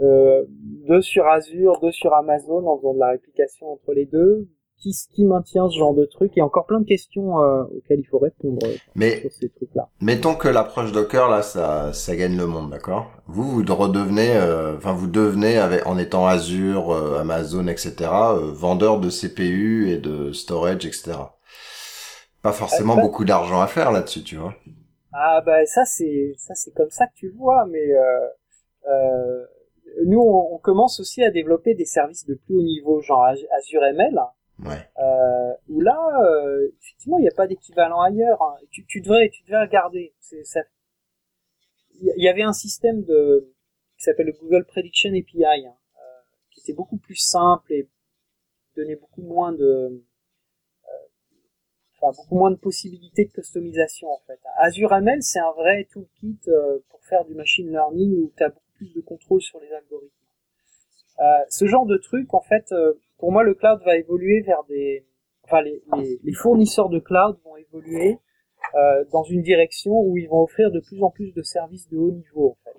euh, 0.00 0.44
deux 0.48 1.00
sur 1.00 1.26
Azure, 1.26 1.78
deux 1.80 1.92
sur 1.92 2.12
Amazon 2.14 2.66
en 2.66 2.76
faisant 2.78 2.94
de 2.94 2.98
la 2.98 3.10
réplication 3.10 3.72
entre 3.72 3.92
les 3.92 4.06
deux. 4.06 4.48
Qui, 4.78 4.92
qui 5.12 5.24
maintient 5.24 5.68
ce 5.68 5.76
genre 5.78 5.94
de 5.94 6.04
truc 6.06 6.32
Il 6.34 6.38
y 6.38 6.42
a 6.42 6.44
encore 6.46 6.66
plein 6.66 6.80
de 6.80 6.86
questions 6.86 7.40
euh, 7.42 7.64
auxquelles 7.64 8.00
il 8.00 8.06
faut 8.06 8.18
répondre 8.18 8.64
euh, 8.66 8.76
Mais 8.94 9.22
sur 9.22 9.32
ces 9.32 9.50
trucs-là. 9.50 9.90
mettons 10.00 10.34
que 10.34 10.48
l'approche 10.48 10.92
Docker 10.92 11.28
là, 11.28 11.42
ça, 11.42 11.92
ça 11.92 12.16
gagne 12.16 12.36
le 12.36 12.46
monde, 12.46 12.70
d'accord? 12.70 13.10
Vous, 13.26 13.44
vous 13.62 13.74
redevenez, 13.74 14.36
euh, 14.36 14.76
enfin 14.76 14.92
vous 14.92 15.06
devenez 15.08 15.58
avec, 15.58 15.86
en 15.86 15.98
étant 15.98 16.26
Azure, 16.26 16.92
euh, 16.94 17.20
Amazon, 17.20 17.66
etc. 17.68 18.34
vendeur 18.52 19.00
de 19.00 19.10
CPU 19.10 19.90
et 19.90 19.98
de 19.98 20.32
storage, 20.32 20.86
etc. 20.86 21.36
Pas 22.42 22.52
forcément 22.52 22.96
Ah, 22.96 23.00
beaucoup 23.02 23.24
d'argent 23.26 23.60
à 23.60 23.66
faire 23.66 23.92
là-dessus, 23.92 24.22
tu 24.22 24.36
vois. 24.36 24.54
Ah 25.12 25.40
bah 25.44 25.64
ça 25.66 25.84
c'est 25.84 26.34
ça 26.36 26.54
c'est 26.54 26.72
comme 26.74 26.90
ça 26.90 27.06
que 27.06 27.14
tu 27.14 27.30
vois, 27.30 27.66
mais 27.66 27.92
euh, 27.92 28.28
euh, 28.90 29.46
nous 30.06 30.20
on, 30.20 30.54
on 30.54 30.58
commence 30.58 31.00
aussi 31.00 31.22
à 31.24 31.30
développer 31.30 31.74
des 31.74 31.84
services 31.86 32.26
de 32.26 32.34
plus 32.34 32.56
haut 32.56 32.62
niveau, 32.62 33.00
genre 33.02 33.24
Az- 33.24 33.46
Azure 33.58 33.84
ML. 33.84 34.20
Ouais. 34.58 34.88
euh, 34.98 35.52
où 35.68 35.80
là, 35.80 35.98
euh, 36.24 36.70
effectivement, 36.80 37.18
il 37.18 37.22
n'y 37.22 37.28
a 37.28 37.34
pas 37.34 37.46
d'équivalent 37.46 38.00
ailleurs. 38.00 38.42
hein. 38.42 38.56
Tu, 38.70 38.86
tu 38.86 39.00
devrais, 39.00 39.28
tu 39.28 39.42
devrais 39.44 39.64
regarder. 39.66 40.14
C'est 40.20 40.44
ça. 40.44 40.62
Il 42.00 42.12
y- 42.22 42.28
avait 42.28 42.42
un 42.42 42.52
système 42.52 43.02
de 43.04 43.52
qui 43.96 44.04
s'appelle 44.04 44.26
le 44.26 44.32
Google 44.32 44.64
Prediction 44.66 45.10
API, 45.10 45.44
hein, 45.66 45.74
euh, 45.96 46.20
qui 46.50 46.60
était 46.60 46.74
beaucoup 46.74 46.98
plus 46.98 47.14
simple 47.16 47.72
et 47.72 47.88
donnait 48.76 48.96
beaucoup 48.96 49.22
moins 49.22 49.52
de, 49.52 49.64
euh, 50.84 51.06
enfin 52.02 52.14
beaucoup 52.22 52.36
moins 52.36 52.50
de 52.50 52.56
possibilités 52.56 53.24
de 53.24 53.32
customisation 53.32 54.08
en 54.12 54.20
fait. 54.26 54.38
Azure 54.58 54.92
ML, 54.92 55.22
c'est 55.22 55.38
un 55.38 55.52
vrai 55.52 55.86
toolkit 55.90 56.38
euh, 56.48 56.78
pour 56.90 57.02
faire 57.04 57.24
du 57.24 57.34
machine 57.34 57.70
learning 57.70 58.14
où 58.24 58.32
tu 58.36 58.42
as 58.44 58.50
beaucoup 58.50 58.72
plus 58.74 58.92
de 58.94 59.00
contrôle 59.00 59.40
sur 59.40 59.58
les 59.60 59.72
algorithmes. 59.72 60.12
Euh, 61.20 61.24
ce 61.48 61.66
genre 61.66 61.86
de 61.86 61.96
truc, 61.96 62.34
en 62.34 62.42
fait, 62.42 62.70
pour 63.18 63.32
moi, 63.32 63.42
le 63.42 63.54
cloud 63.54 63.80
va 63.84 63.96
évoluer 63.96 64.42
vers 64.42 64.64
des, 64.68 65.06
enfin, 65.44 65.62
les, 65.62 65.82
les, 65.98 66.20
les 66.22 66.32
fournisseurs 66.32 66.88
de 66.88 66.98
cloud 66.98 67.38
vont 67.44 67.56
évoluer 67.56 68.18
euh, 68.74 69.04
dans 69.12 69.22
une 69.22 69.42
direction 69.42 69.92
où 69.92 70.16
ils 70.16 70.28
vont 70.28 70.42
offrir 70.42 70.70
de 70.70 70.80
plus 70.80 71.02
en 71.02 71.10
plus 71.10 71.32
de 71.32 71.42
services 71.42 71.88
de 71.88 71.96
haut 71.96 72.12
niveau, 72.12 72.50
en 72.50 72.56
fait. 72.64 72.76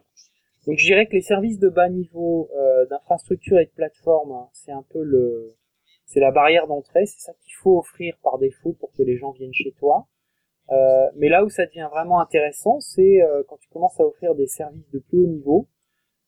Donc, 0.68 0.78
je 0.78 0.86
dirais 0.86 1.08
que 1.08 1.14
les 1.14 1.22
services 1.22 1.60
de 1.60 1.70
bas 1.70 1.90
niveau 1.90 2.50
euh, 2.56 2.86
d'infrastructure 2.88 3.60
et 3.60 3.66
de 3.66 3.72
plateforme, 3.72 4.34
hein, 4.34 4.50
c'est 4.52 4.74
un 4.74 4.84
peu 4.90 5.02
le, 5.02 5.56
c'est 6.08 6.22
la 6.22 6.32
barrière 6.32 6.68
d'entrée, 6.68 7.06
c'est 7.06 7.20
ça 7.20 7.34
qu'il 7.34 7.54
faut 7.54 7.78
offrir 7.78 8.18
par 8.24 8.38
défaut 8.38 8.74
pour 8.80 8.92
que 8.94 9.04
les 9.04 9.18
gens 9.18 9.32
viennent 9.32 9.54
chez 9.54 9.74
toi. 9.74 10.08
Euh, 10.72 11.10
mais 11.16 11.30
là 11.30 11.44
où 11.44 11.50
ça 11.50 11.66
devient 11.66 11.88
vraiment 11.92 12.20
intéressant, 12.20 12.80
c'est 12.80 13.22
euh, 13.22 13.44
quand 13.48 13.58
tu 13.58 13.70
commences 13.70 14.00
à 14.00 14.06
offrir 14.06 14.34
des 14.34 14.48
services 14.48 14.90
de 14.92 15.00
plus 15.00 15.20
haut 15.20 15.28
niveau 15.28 15.68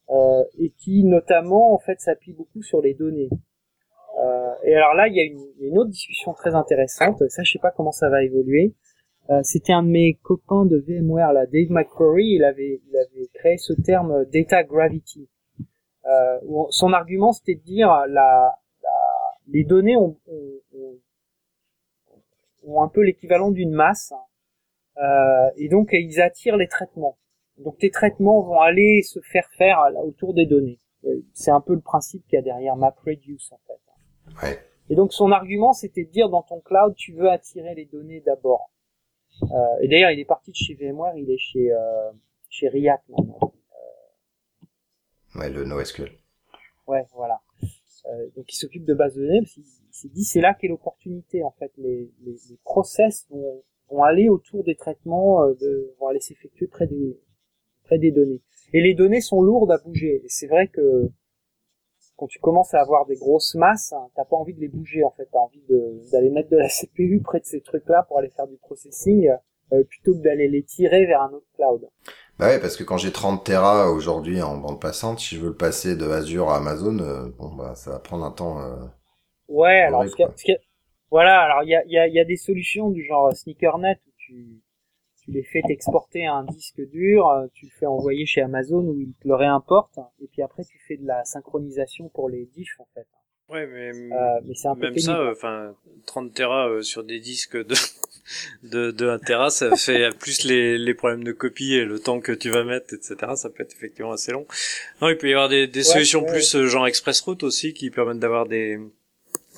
euh, 0.10 0.44
et 0.58 0.72
qui 0.72 1.04
notamment 1.06 1.74
en 1.74 1.80
fait 1.80 2.00
s'appuient 2.00 2.34
beaucoup 2.34 2.62
sur 2.62 2.82
les 2.82 2.94
données. 2.94 3.30
Euh, 4.20 4.54
et 4.64 4.76
alors 4.76 4.94
là, 4.94 5.08
il 5.08 5.16
y, 5.16 5.20
a 5.20 5.24
une, 5.24 5.46
une 5.62 5.78
autre 5.80 5.90
discussion 5.92 6.34
très 6.34 6.54
intéressante. 6.56 7.18
Ça, 7.30 7.44
je 7.44 7.52
sais 7.54 7.60
pas 7.60 7.72
comment 7.72 7.92
ça 7.92 8.10
va 8.10 8.24
évoluer. 8.24 8.74
Euh, 9.30 9.40
C'était 9.44 9.74
un 9.74 9.84
de 9.84 9.90
mes 9.90 10.16
copains 10.24 10.66
de 10.66 10.78
VMware, 10.78 11.34
là, 11.34 11.46
Dave 11.46 11.70
McCrory. 11.70 12.26
Il 12.36 12.44
avait, 12.44 12.82
il 12.88 12.98
avait 12.98 13.28
créé 13.34 13.58
ce 13.58 13.74
terme 13.74 14.26
data 14.26 14.64
gravity. 14.64 15.30
Euh, 16.06 16.40
son 16.72 16.92
argument, 16.94 17.32
c'était 17.32 17.56
de 17.56 17.64
dire 17.64 18.06
la, 18.10 18.56
les 19.48 19.64
données 19.64 19.96
ont, 19.96 20.18
ont, 20.28 20.98
ont- 22.68 22.82
un 22.82 22.88
peu 22.88 23.02
l'équivalent 23.02 23.52
d'une 23.52 23.72
masse, 23.72 24.14
euh, 24.98 25.50
et 25.58 25.70
donc 25.70 25.90
ils 25.92 26.22
attirent 26.22 26.58
les 26.58 26.68
traitements. 26.68 27.18
Donc 27.58 27.78
tes 27.78 27.90
traitements 27.90 28.42
vont 28.42 28.60
aller 28.60 29.02
se 29.04 29.20
faire 29.22 29.48
faire 29.58 29.80
autour 30.04 30.34
des 30.34 30.46
données. 30.46 30.80
Euh, 31.06 31.22
C'est 31.34 31.52
un 31.52 31.62
peu 31.62 31.74
le 31.74 31.82
principe 31.82 32.24
qu'il 32.28 32.36
y 32.36 32.40
a 32.40 32.42
derrière 32.42 32.76
MapReduce 32.76 33.52
en 33.52 33.60
fait. 33.68 33.80
Ouais. 34.42 34.60
Et 34.90 34.96
donc 34.96 35.14
son 35.14 35.32
argument, 35.32 35.74
c'était 35.74 36.06
de 36.06 36.10
dire 36.10 36.30
dans 36.30 36.42
ton 36.42 36.60
cloud, 36.62 36.96
tu 36.96 37.14
veux 37.14 37.30
attirer 37.30 37.76
les 37.76 37.86
données 37.86 38.22
d'abord. 38.22 38.72
Euh, 39.44 39.48
et 39.82 39.88
d'ailleurs, 39.88 40.12
il 40.12 40.20
est 40.20 40.26
parti 40.26 40.52
de 40.52 40.56
chez 40.56 40.74
VMware, 40.74 41.16
il 41.18 41.30
est 41.30 41.38
chez 41.38 41.72
euh, 41.72 42.12
chez 42.50 42.68
React 42.68 43.04
maintenant. 43.10 43.54
Ouais, 45.36 45.50
le 45.50 45.64
NoSQL. 45.64 46.12
Ouais, 46.88 47.06
voilà. 47.14 47.40
Euh, 47.64 48.30
donc 48.36 48.52
il 48.52 48.56
s'occupe 48.56 48.86
de 48.86 48.94
bases 48.94 49.16
de 49.16 49.22
données, 49.22 49.42
parce 49.42 49.54
qu'il 49.54 49.64
il 49.64 49.94
s'est 49.94 50.10
dit 50.10 50.24
c'est 50.24 50.42
là 50.42 50.54
qu'est 50.54 50.68
l'opportunité 50.68 51.44
en 51.44 51.52
fait. 51.52 51.72
Les, 51.78 52.12
les, 52.22 52.38
les 52.50 52.58
process 52.64 53.28
vont, 53.30 53.64
vont 53.90 54.04
aller 54.04 54.30
autour 54.30 54.64
des 54.64 54.76
traitements, 54.76 55.44
euh, 55.44 55.54
de, 55.54 55.94
vont 56.00 56.08
aller 56.08 56.20
s'effectuer 56.20 56.68
près 56.68 56.88
des 56.88 57.20
près 57.84 58.00
des 58.00 58.12
données. 58.12 58.42
Et 58.74 58.82
les 58.82 58.94
données 58.94 59.22
sont 59.22 59.42
lourdes 59.42 59.72
à 59.72 59.78
bouger. 59.78 60.22
Et 60.24 60.30
c'est 60.30 60.48
vrai 60.48 60.68
que 60.68 61.10
quand 62.20 62.28
tu 62.28 62.40
commences 62.40 62.74
à 62.74 62.82
avoir 62.82 63.06
des 63.06 63.16
grosses 63.16 63.56
masses, 63.56 63.94
hein, 63.94 64.10
t'as 64.16 64.26
pas 64.26 64.36
envie 64.36 64.54
de 64.54 64.60
les 64.60 64.68
bouger 64.68 65.04
en 65.04 65.12
fait. 65.12 65.28
T'as 65.32 65.40
envie 65.40 65.64
de- 65.70 66.02
d'aller 66.12 66.30
mettre 66.30 66.50
de 66.50 66.58
la 66.58 66.70
CPU 66.70 67.22
près 67.22 67.40
de 67.40 67.46
ces 67.46 67.62
trucs-là 67.62 68.04
pour 68.08 68.20
aller 68.20 68.30
faire 68.30 68.48
du 68.48 68.58
processing, 68.58 69.30
euh, 69.74 69.84
plutôt 69.86 70.14
que 70.14 70.20
d'aller 70.20 70.48
les 70.50 70.64
tirer 70.64 71.06
vers 71.06 71.22
un 71.22 71.32
autre 71.32 71.48
cloud. 71.56 71.88
Bah 72.38 72.48
ouais, 72.48 72.60
parce 72.60 72.76
que 72.78 72.84
quand 72.84 72.98
j'ai 72.98 73.12
30 73.12 73.44
Tera 73.46 73.92
aujourd'hui 73.92 74.42
en 74.42 74.58
bande 74.58 74.80
passante, 74.82 75.20
si 75.20 75.36
je 75.36 75.42
veux 75.42 75.50
le 75.50 75.56
passer 75.58 75.96
de 75.96 76.10
Azure 76.10 76.50
à 76.50 76.58
Amazon, 76.58 77.00
euh, 77.00 77.30
bon 77.38 77.54
bah 77.56 77.76
ça 77.76 77.92
va 77.92 78.00
prendre 78.00 78.26
un 78.26 78.32
temps. 78.32 78.60
euh, 78.62 78.76
Ouais, 79.48 79.82
alors 79.82 80.04
ce 80.08 80.16
y 80.16 80.24
a- 80.24 80.28
quoi. 80.28 80.34
ce 80.38 80.44
qu'il 80.44 80.54
y 80.54 80.58
a- 80.58 80.62
voilà, 81.12 81.42
alors 81.42 81.64
il 81.64 81.70
y 81.70 81.76
a, 81.76 81.84
y, 81.86 81.98
a, 81.98 82.08
il 82.08 82.14
y 82.14 82.20
a 82.20 82.26
des 82.26 82.36
solutions 82.38 82.90
du 82.92 83.04
genre 83.04 83.36
SneakerNet 83.36 84.00
où 84.08 84.12
tu, 84.18 84.62
tu 85.30 85.38
les 85.38 85.44
fais 85.44 85.62
t'exporter 85.68 86.26
à 86.26 86.34
un 86.36 86.44
disque 86.46 86.82
dur, 86.90 87.28
euh, 87.28 87.48
tu 87.54 87.66
le 87.66 87.72
fais 87.80 87.86
envoyer 87.86 88.26
chez 88.26 88.42
Amazon 88.42 88.84
où 88.84 89.00
ils 89.00 89.14
te 89.22 89.28
le 89.28 89.36
réimportent, 89.36 90.00
et 90.22 90.28
puis 90.28 90.42
après 90.42 90.64
tu 90.64 90.80
fais 90.88 90.98
de 90.98 91.06
la 91.06 91.24
synchronisation 91.26 92.10
pour 92.10 92.30
les 92.30 92.46
diffs 92.46 92.80
en 92.80 92.88
fait. 92.94 93.08
Ouais, 93.50 93.66
mais 93.66 93.92
Euh, 94.14 94.40
mais 94.46 94.54
c'est 94.54 94.68
un 94.68 94.76
peu 94.76 94.82
même 94.82 94.94
pénible. 94.94 95.12
ça, 95.12 95.20
euh, 95.20 95.32
enfin, 95.32 95.76
30 96.06 96.34
Tera 96.36 96.70
euh, 96.70 96.82
sur 96.84 97.04
des 97.04 97.20
disques 97.20 97.58
de 97.58 97.74
de, 98.64 98.92
de 98.92 99.10
1 99.10 99.18
Tera, 99.20 99.50
ça 99.50 99.76
fait 99.76 100.16
plus 100.20 100.44
les, 100.44 100.78
les 100.78 100.94
problèmes 100.94 101.24
de 101.24 101.32
copie 101.32 101.74
et 101.74 101.84
le 101.84 101.98
temps 102.00 102.20
que 102.20 102.32
tu 102.32 102.52
vas 102.52 102.64
mettre, 102.64 102.94
etc. 102.94 103.16
Ça 103.36 103.50
peut 103.50 103.64
être 103.64 103.74
effectivement 103.74 104.12
assez 104.12 104.32
long. 104.32 104.46
Non, 105.02 105.10
il 105.10 105.18
peut 105.18 105.30
y 105.30 105.34
avoir 105.34 105.50
des, 105.50 105.66
des 105.66 105.80
Ouais, 105.80 105.84
solutions 105.84 106.22
ouais. 106.24 106.32
plus 106.32 106.58
genre 106.68 106.86
ExpressRoute 106.88 107.42
aussi 107.42 107.74
qui 107.74 107.90
permettent 107.90 108.20
d'avoir 108.20 108.46
des 108.46 108.80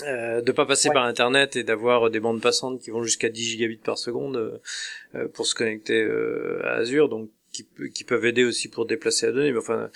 euh, 0.03 0.41
de 0.41 0.51
pas 0.51 0.65
passer 0.65 0.89
Ouais. 0.89 0.93
par 0.93 1.05
internet 1.05 1.55
et 1.55 1.63
d'avoir 1.63 2.09
des 2.09 2.19
bandes 2.19 2.41
passantes 2.41 2.81
qui 2.81 2.89
vont 2.91 3.03
jusqu'à 3.03 3.29
10 3.29 3.43
gigabits 3.43 3.77
par 3.77 3.97
seconde 3.97 4.35
euh, 4.37 4.57
euh, 5.15 5.27
pour 5.27 5.45
se 5.45 5.55
connecter 5.55 6.01
euh, 6.01 6.61
à 6.65 6.75
Azure 6.77 7.09
donc 7.09 7.29
qui, 7.51 7.67
qui 7.93 8.03
peuvent 8.05 8.25
aider 8.25 8.43
aussi 8.45 8.69
pour 8.69 8.85
déplacer 8.85 9.25
la 9.27 9.31
donnée 9.33 9.51
mais 9.51 9.57
enfin 9.59 9.89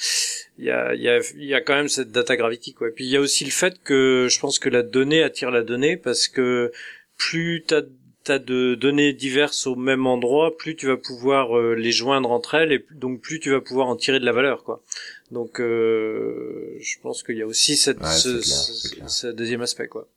il 0.57 0.65
y 0.65 0.71
a 0.71 0.93
il 0.93 1.01
y 1.01 1.09
a 1.09 1.19
il 1.35 1.45
y 1.45 1.53
a 1.53 1.61
quand 1.61 1.75
même 1.75 1.87
cette 1.89 2.11
data 2.11 2.35
gravity 2.35 2.73
quoi. 2.73 2.89
Et 2.89 2.91
puis 2.91 3.05
il 3.05 3.11
y 3.11 3.15
a 3.17 3.21
aussi 3.21 3.45
le 3.45 3.51
fait 3.51 3.81
que 3.83 4.27
je 4.29 4.39
pense 4.39 4.59
que 4.59 4.69
la 4.69 4.83
donnée 4.83 5.23
attire 5.23 5.51
la 5.51 5.63
donnée 5.63 5.95
parce 5.97 6.27
que 6.27 6.71
plus 7.17 7.63
t'as 7.65 7.81
t'as 8.25 8.39
de 8.39 8.73
données 8.73 9.13
diverses 9.13 9.67
au 9.67 9.75
même 9.75 10.07
endroit, 10.07 10.57
plus 10.57 10.75
tu 10.75 10.87
vas 10.87 10.97
pouvoir 10.97 11.55
euh, 11.57 11.75
les 11.75 11.91
joindre 11.91 12.31
entre 12.31 12.55
elles 12.55 12.71
et 12.71 12.83
donc 12.91 13.21
plus 13.21 13.39
tu 13.39 13.51
vas 13.51 13.61
pouvoir 13.61 13.87
en 13.87 13.95
tirer 13.95 14.19
de 14.19 14.25
la 14.25 14.31
valeur 14.31 14.63
quoi. 14.63 14.81
Donc 15.31 15.59
euh, 15.59 16.77
je 16.79 16.99
pense 16.99 17.23
qu'il 17.23 17.37
y 17.37 17.41
a 17.41 17.47
aussi 17.47 17.77
cette, 17.77 18.03
Ouais, 18.03 18.03
ce, 18.05 18.41
clair, 18.41 18.65
ce- 18.65 19.07
ce 19.07 19.27
deuxième 19.27 19.61
aspect 19.61 19.87
quoi. 19.87 20.07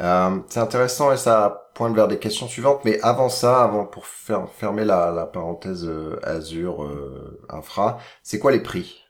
Euh, 0.00 0.38
c'est 0.48 0.60
intéressant 0.60 1.12
et 1.12 1.16
ça 1.16 1.70
pointe 1.74 1.94
vers 1.94 2.06
des 2.08 2.18
questions 2.18 2.46
suivantes, 2.48 2.84
mais 2.84 3.00
avant 3.02 3.28
ça, 3.28 3.64
avant 3.64 3.84
pour 3.84 4.06
fermer 4.06 4.84
la, 4.84 5.10
la 5.10 5.26
parenthèse 5.26 5.84
euh, 5.86 6.20
Azure 6.22 6.84
euh, 6.84 7.40
Infra, 7.48 7.98
c'est 8.22 8.38
quoi 8.38 8.52
les 8.52 8.60
prix? 8.60 9.02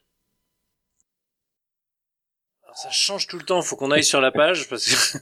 Alors, 2.62 2.78
ça 2.78 2.90
change 2.90 3.26
tout 3.26 3.36
le 3.36 3.44
temps, 3.44 3.62
faut 3.62 3.74
qu'on 3.74 3.90
aille 3.90 4.04
sur 4.04 4.20
la 4.20 4.30
page 4.30 4.68
parce 4.68 4.86
que 4.86 5.18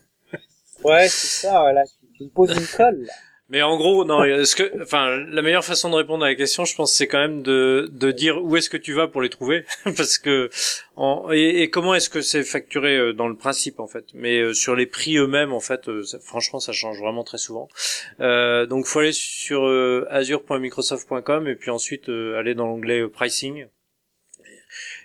Ouais, 0.85 1.09
c'est 1.11 1.29
ça, 1.29 1.61
voilà. 1.61 1.85
Tu, 1.87 2.07
tu 2.15 2.25
me 2.25 2.31
poses 2.31 2.55
une 2.55 2.69
colle. 2.69 3.05
là. 3.07 3.15
Mais 3.49 3.63
en 3.63 3.77
gros, 3.77 4.05
non, 4.05 4.25
est-ce 4.25 4.57
que, 4.57 4.83
enfin, 4.83 5.19
la 5.19 5.41
meilleure 5.41 5.65
façon 5.65 5.89
de 5.89 5.95
répondre 5.95 6.25
à 6.25 6.29
la 6.29 6.35
question, 6.35 6.65
je 6.65 6.75
pense, 6.75 6.93
c'est 6.93 7.07
quand 7.07 7.21
même 7.21 7.43
de, 7.43 7.89
de 7.93 8.11
dire 8.11 8.43
où 8.43 8.57
est-ce 8.57 8.69
que 8.69 8.77
tu 8.77 8.93
vas 8.93 9.07
pour 9.07 9.23
les 9.23 9.29
trouver, 9.29 9.65
parce 9.85 10.19
que, 10.19 10.51
en, 10.97 11.31
et, 11.31 11.63
et 11.63 11.71
comment 11.71 11.95
est-ce 11.95 12.11
que 12.11 12.23
c'est 12.23 12.43
facturé 12.43 12.97
euh, 12.97 13.13
dans 13.13 13.29
le 13.29 13.37
principe, 13.37 13.79
en 13.79 13.87
fait. 13.87 14.07
Mais 14.15 14.41
euh, 14.41 14.53
sur 14.53 14.75
les 14.75 14.87
prix 14.87 15.17
eux-mêmes, 15.17 15.53
en 15.53 15.61
fait, 15.61 15.89
euh, 15.89 16.03
franchement, 16.21 16.59
ça 16.59 16.73
change 16.73 16.99
vraiment 16.99 17.23
très 17.23 17.39
souvent. 17.39 17.69
Euh, 18.19 18.67
donc, 18.67 18.87
faut 18.87 18.99
aller 18.99 19.13
sur 19.13 19.65
euh, 19.65 20.09
azure.microsoft.com 20.11 21.47
et 21.47 21.55
puis 21.55 21.71
ensuite 21.71 22.09
euh, 22.09 22.37
aller 22.41 22.57
dans 22.57 22.67
l'onglet 22.67 23.03
euh, 23.03 23.09
pricing. 23.09 23.67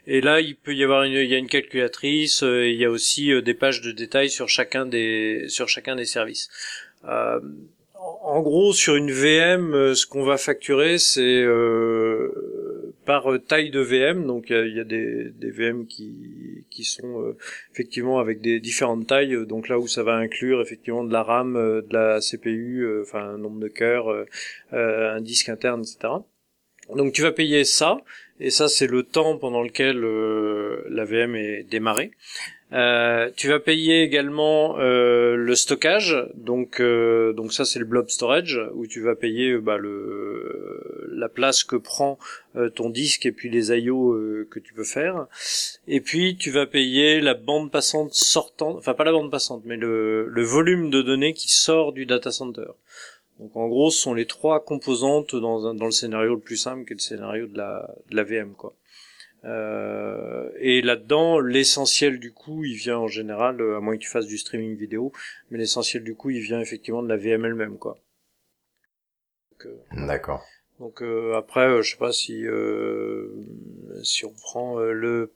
Et 0.07 0.19
là, 0.19 0.41
il 0.41 0.55
peut 0.55 0.73
y 0.73 0.83
avoir 0.83 1.03
une, 1.03 1.13
il 1.13 1.29
y 1.29 1.35
a 1.35 1.37
une 1.37 1.47
calculatrice, 1.47 2.41
il 2.41 2.75
y 2.75 2.85
a 2.85 2.89
aussi 2.89 3.39
des 3.43 3.53
pages 3.53 3.81
de 3.81 3.91
détails 3.91 4.31
sur 4.31 4.49
chacun 4.49 4.87
des, 4.87 5.45
sur 5.47 5.69
chacun 5.69 5.95
des 5.95 6.05
services. 6.05 6.49
En 8.21 8.41
gros, 8.41 8.73
sur 8.73 8.95
une 8.95 9.11
VM, 9.11 9.93
ce 9.93 10.05
qu'on 10.05 10.23
va 10.23 10.37
facturer, 10.37 10.97
c'est 10.97 11.45
par 13.05 13.27
taille 13.47 13.71
de 13.71 13.79
VM. 13.79 14.25
Donc 14.25 14.49
il 14.49 14.75
y, 14.75 14.79
a, 14.79 14.83
des, 14.83 15.31
VM 15.41 15.85
qui, 15.87 16.83
sont 16.83 17.35
effectivement 17.73 18.19
avec 18.19 18.41
des 18.41 18.59
différentes 18.59 19.07
tailles. 19.07 19.45
Donc 19.47 19.67
là 19.67 19.79
où 19.79 19.87
ça 19.87 20.03
va 20.03 20.15
inclure 20.15 20.61
effectivement 20.61 21.03
de 21.03 21.13
la 21.13 21.23
RAM, 21.23 21.53
de 21.53 21.93
la 21.93 22.19
CPU, 22.19 23.01
enfin 23.01 23.33
un 23.33 23.37
nombre 23.37 23.59
de 23.59 23.67
cœurs, 23.67 24.07
un 24.71 25.21
disque 25.21 25.49
interne, 25.49 25.81
etc. 25.81 26.13
Donc 26.95 27.13
tu 27.13 27.21
vas 27.21 27.31
payer 27.31 27.63
ça, 27.63 27.97
et 28.39 28.49
ça 28.49 28.67
c'est 28.67 28.87
le 28.87 29.03
temps 29.03 29.37
pendant 29.37 29.61
lequel 29.61 30.03
euh, 30.03 30.83
la 30.89 31.05
VM 31.05 31.35
est 31.35 31.63
démarrée. 31.63 32.11
Euh, 32.73 33.29
tu 33.35 33.49
vas 33.49 33.59
payer 33.59 34.01
également 34.01 34.79
euh, 34.79 35.35
le 35.35 35.55
stockage, 35.55 36.15
donc 36.35 36.81
donc 36.81 37.53
ça 37.53 37.65
c'est 37.65 37.79
le 37.79 37.85
blob 37.85 38.09
storage 38.09 38.59
où 38.73 38.87
tu 38.87 39.01
vas 39.01 39.15
payer 39.15 39.57
bah, 39.57 39.77
le 39.77 41.07
la 41.11 41.27
place 41.27 41.63
que 41.63 41.75
prend 41.75 42.17
ton 42.75 42.89
disque 42.89 43.25
et 43.25 43.31
puis 43.31 43.49
les 43.49 43.71
I/O 43.77 44.17
que 44.49 44.59
tu 44.59 44.73
peux 44.73 44.83
faire. 44.85 45.27
Et 45.87 46.01
puis 46.01 46.37
tu 46.37 46.49
vas 46.49 46.65
payer 46.65 47.19
la 47.19 47.33
bande 47.33 47.71
passante 47.71 48.13
sortante, 48.13 48.77
enfin 48.77 48.93
pas 48.93 49.03
la 49.03 49.11
bande 49.11 49.31
passante, 49.31 49.63
mais 49.65 49.77
le 49.77 50.27
le 50.27 50.43
volume 50.43 50.89
de 50.89 51.01
données 51.01 51.33
qui 51.33 51.51
sort 51.51 51.91
du 51.93 52.05
data 52.05 52.31
center. 52.31 52.71
Donc 53.41 53.55
en 53.57 53.67
gros, 53.67 53.89
ce 53.89 53.99
sont 53.99 54.13
les 54.13 54.27
trois 54.27 54.63
composantes 54.63 55.35
dans, 55.35 55.73
dans 55.73 55.85
le 55.85 55.91
scénario 55.91 56.35
le 56.35 56.39
plus 56.39 56.57
simple, 56.57 56.85
qui 56.85 56.93
est 56.93 56.95
le 56.95 57.01
scénario 57.01 57.47
de 57.47 57.57
la, 57.57 57.89
de 58.11 58.15
la 58.15 58.23
VM, 58.23 58.53
quoi. 58.53 58.73
Euh, 59.43 60.49
et 60.59 60.81
là-dedans, 60.81 61.39
l'essentiel 61.39 62.19
du 62.19 62.31
coup, 62.31 62.63
il 62.63 62.75
vient 62.75 62.99
en 62.99 63.07
général, 63.07 63.59
euh, 63.59 63.77
à 63.77 63.79
moins 63.79 63.95
que 63.95 64.01
tu 64.01 64.09
fasses 64.09 64.27
du 64.27 64.37
streaming 64.37 64.75
vidéo, 64.75 65.11
mais 65.49 65.57
l'essentiel 65.57 66.03
du 66.03 66.15
coup, 66.15 66.29
il 66.29 66.41
vient 66.41 66.59
effectivement 66.59 67.01
de 67.01 67.09
la 67.09 67.17
VM 67.17 67.45
elle-même, 67.45 67.77
quoi. 67.77 67.97
Euh, 69.65 69.77
D'accord. 69.91 70.43
Donc 70.79 71.03
après, 71.35 71.83
je 71.83 71.91
sais 71.91 71.97
pas 71.97 72.11
si 72.11 72.43
si 74.03 74.25
on 74.25 74.33
prend 74.33 74.79
le 74.79 75.31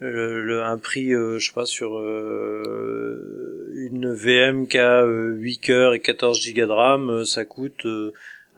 le, 0.00 0.62
un 0.62 0.78
prix, 0.78 1.12
euh, 1.12 1.38
je 1.38 1.48
sais 1.48 1.54
pas, 1.54 1.66
sur 1.66 1.98
euh, 1.98 3.70
une 3.74 4.12
VM 4.12 4.66
qui 4.66 4.78
a 4.78 5.04
8 5.04 5.58
cœurs 5.58 5.94
et 5.94 6.00
14 6.00 6.40
Go 6.54 6.66
de 6.66 6.72
RAM, 6.72 7.10
euh, 7.10 7.24
ça 7.24 7.44
coûte 7.44 7.86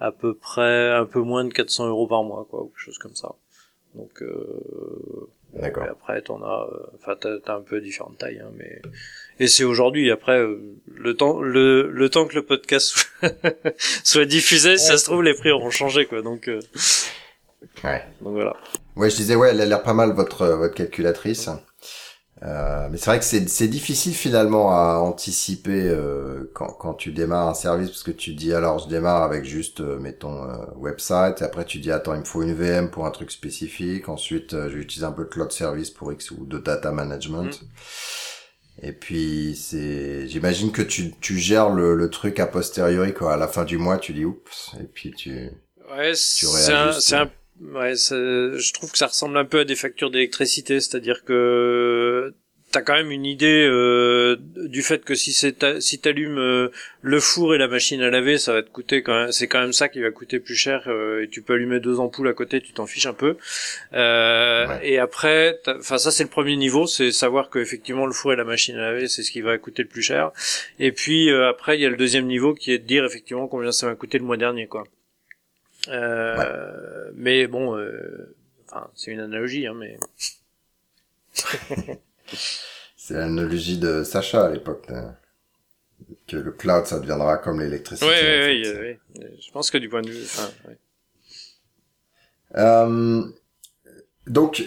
à 0.01 0.13
peu 0.13 0.35
près 0.35 0.91
un 0.91 1.05
peu 1.05 1.21
moins 1.21 1.45
de 1.45 1.53
400 1.53 1.89
euros 1.89 2.07
par 2.07 2.23
mois, 2.23 2.47
quoi, 2.49 2.63
ou 2.63 2.67
quelque 2.67 2.79
chose 2.81 2.99
comme 2.99 3.15
ça. 3.15 3.35
Donc, 3.95 4.23
D'accord. 5.55 5.85
Après, 5.91 6.23
t'en 6.23 6.43
as, 6.43 6.67
enfin, 6.95 7.15
t'as, 7.21 7.37
as 7.47 7.57
un 7.57 7.61
peu 7.61 7.81
différentes 7.81 8.17
tailles, 8.19 8.41
hein, 8.43 8.51
mais 8.57 8.81
et 9.39 9.49
c'est 9.49 9.65
aujourd'hui. 9.65 10.11
Après, 10.11 10.43
le 10.87 11.15
temps, 11.15 11.41
le, 11.41 11.91
le 11.91 12.09
temps 12.09 12.27
que 12.27 12.35
le 12.35 12.43
podcast 12.43 13.11
soit 14.05 14.25
diffusé, 14.25 14.79
si 14.79 14.87
ça 14.87 14.97
se 14.97 15.05
trouve, 15.05 15.23
les 15.23 15.35
prix 15.35 15.51
auront 15.51 15.71
changé, 15.71 16.07
quoi. 16.07 16.23
Donc, 16.23 16.49
ouais. 17.85 18.03
Donc 18.23 18.33
voilà. 18.35 18.57
Ouais, 18.97 19.11
je 19.11 19.17
disais, 19.17 19.35
ouais, 19.35 19.51
elle 19.51 19.61
a 19.61 19.67
l'air 19.67 19.83
pas 19.83 19.95
mal 19.95 20.13
votre 20.13 20.47
votre 20.47 20.75
calculatrice. 20.75 21.51
Euh, 22.45 22.89
mais 22.91 22.97
c'est 22.97 23.07
vrai 23.07 23.19
que 23.21 23.25
c'est 23.25 23.49
c'est 23.49 23.69
difficile 23.69 24.15
finalement 24.15 24.73
à 24.73 24.99
anticiper 24.99 25.89
euh, 25.89 26.51
quand 26.55 26.73
quand 26.73 26.95
tu 26.95 27.13
démarres 27.13 27.49
un 27.49 27.55
service 27.55 27.91
parce 27.91 28.03
que 28.03 28.11
tu 28.11 28.35
dis 28.35 28.53
alors 28.53 28.81
je 28.81 28.89
démarre 28.89 29.23
avec 29.23 29.45
juste 29.45 29.81
euh, 29.81 29.97
mettons 30.01 30.43
euh, 30.43 30.57
website 30.75 31.41
et 31.41 31.45
après 31.45 31.65
tu 31.65 31.79
dis 31.79 31.93
attends 31.93 32.15
il 32.15 32.21
me 32.21 32.25
faut 32.25 32.43
une 32.43 32.55
VM 32.55 32.91
pour 32.91 33.07
un 33.07 33.13
truc 33.13 33.31
spécifique. 33.31 34.09
Ensuite 34.09 34.55
euh, 34.55 34.69
je 34.69 34.75
vais 34.75 34.83
utiliser 34.83 35.07
un 35.07 35.13
peu 35.13 35.23
de 35.23 35.29
cloud 35.29 35.53
service 35.53 35.91
pour 35.91 36.13
X 36.13 36.33
ou 36.33 36.45
de 36.45 36.59
data 36.59 36.91
management. 36.91 37.63
Mm. 37.63 38.87
et 38.87 38.93
puis 38.93 39.55
c'est 39.55 40.27
j'imagine 40.27 40.73
que 40.73 40.83
tu 40.83 41.15
tu 41.21 41.39
gères 41.39 41.71
le 41.71 41.95
le 41.95 42.11
truc 42.11 42.41
a 42.41 42.47
posteriori 42.47 43.15
quoi. 43.15 43.35
À 43.35 43.37
la 43.37 43.47
fin 43.47 43.65
du 43.65 43.79
mois 43.79 43.99
tu 43.99 44.15
dis 44.15 44.25
oups 44.25 44.73
et 44.81 44.85
puis 44.85 45.13
tu 45.13 45.49
ouais 45.97 46.13
c'est 46.17 47.15
un, 47.15 47.31
Ouais, 47.63 47.95
je 47.95 48.73
trouve 48.73 48.91
que 48.91 48.99
ça 48.99 49.07
ressemble 49.07 49.37
un 49.37 49.45
peu 49.45 49.61
à 49.61 49.65
des 49.65 49.77
factures 49.77 50.11
d'électricité, 50.11 50.81
c'est-à-dire 50.81 51.25
que 51.25 52.35
t'as 52.73 52.81
quand 52.81 52.95
même 52.95 53.11
une 53.11 53.27
idée 53.27 53.67
euh, 53.69 54.37
du 54.57 54.83
fait 54.83 55.05
que 55.05 55.15
si 55.15 55.33
c'est 55.33 55.81
si 55.81 56.01
t'allumes 56.01 56.39
euh, 56.39 56.71
le 57.03 57.21
four 57.21 57.55
et 57.55 57.59
la 57.59 57.69
machine 57.69 58.01
à 58.01 58.11
laver, 58.11 58.39
ça 58.39 58.53
va 58.55 58.63
te 58.63 58.71
coûter 58.71 59.03
quand 59.03 59.15
même, 59.15 59.33
c'est 59.33 59.47
quand 59.47 59.61
même 59.61 59.75
ça 59.75 59.89
qui 59.89 60.01
va 60.01 60.11
coûter 60.11 60.41
plus 60.41 60.57
cher. 60.57 60.85
Euh, 60.89 61.23
et 61.23 61.29
tu 61.29 61.43
peux 61.43 61.53
allumer 61.53 61.81
deux 61.81 62.01
ampoules 62.01 62.29
à 62.29 62.33
côté, 62.33 62.61
tu 62.61 62.73
t'en 62.73 62.87
fiches 62.87 63.07
un 63.07 63.13
peu. 63.13 63.37
Et 63.93 64.99
après, 64.99 65.61
enfin 65.69 65.99
ça 65.99 66.11
c'est 66.11 66.25
le 66.25 66.31
premier 66.31 66.57
niveau, 66.57 66.87
c'est 66.87 67.13
savoir 67.13 67.51
que 67.51 67.59
effectivement 67.59 68.07
le 68.07 68.13
four 68.13 68.33
et 68.33 68.37
la 68.37 68.45
machine 68.45 68.77
à 68.77 68.93
laver, 68.93 69.09
c'est 69.09 69.23
ce 69.23 69.31
qui 69.31 69.43
va 69.43 69.57
coûter 69.59 69.83
le 69.83 69.89
plus 69.89 70.03
cher. 70.03 70.33
Et 70.81 70.93
puis 70.93 71.31
après, 71.31 71.79
il 71.79 71.83
y 71.83 71.87
a 71.87 71.91
le 71.91 71.97
deuxième 71.97 72.27
niveau 72.27 72.55
qui 72.55 72.73
est 72.73 72.79
de 72.79 72.87
dire 72.87 73.05
effectivement 73.05 73.47
combien 73.47 73.71
ça 73.71 73.87
m'a 73.87 73.95
coûté 73.95 74.19
le 74.19 74.25
mois 74.25 74.37
dernier, 74.39 74.67
quoi. 74.67 74.85
Euh, 75.89 77.11
mais 77.15 77.47
bon, 77.47 77.77
euh, 77.77 78.35
enfin, 78.69 78.89
c'est 78.95 79.11
une 79.11 79.21
analogie, 79.21 79.67
hein, 79.67 79.75
mais. 79.75 79.99
c'est 82.97 83.15
l'analogie 83.15 83.79
de 83.79 84.05
Sacha 84.05 84.47
à 84.47 84.51
l'époque. 84.51 84.87
Hein. 84.91 85.17
Que 86.27 86.37
le 86.37 86.53
cloud, 86.53 86.87
ça 86.87 86.99
deviendra 87.01 87.39
comme 87.39 87.61
l'électricité. 87.61 88.07
Oui, 88.07 88.15
oui, 88.23 88.63
oui, 88.81 88.99
oui, 89.19 89.27
Je 89.41 89.51
pense 89.51 89.71
que 89.71 89.79
du 89.79 89.89
point 89.89 90.03
de 90.03 90.11
vue, 90.11 90.25
enfin, 90.25 90.51
euh, 92.55 93.23
donc, 94.27 94.63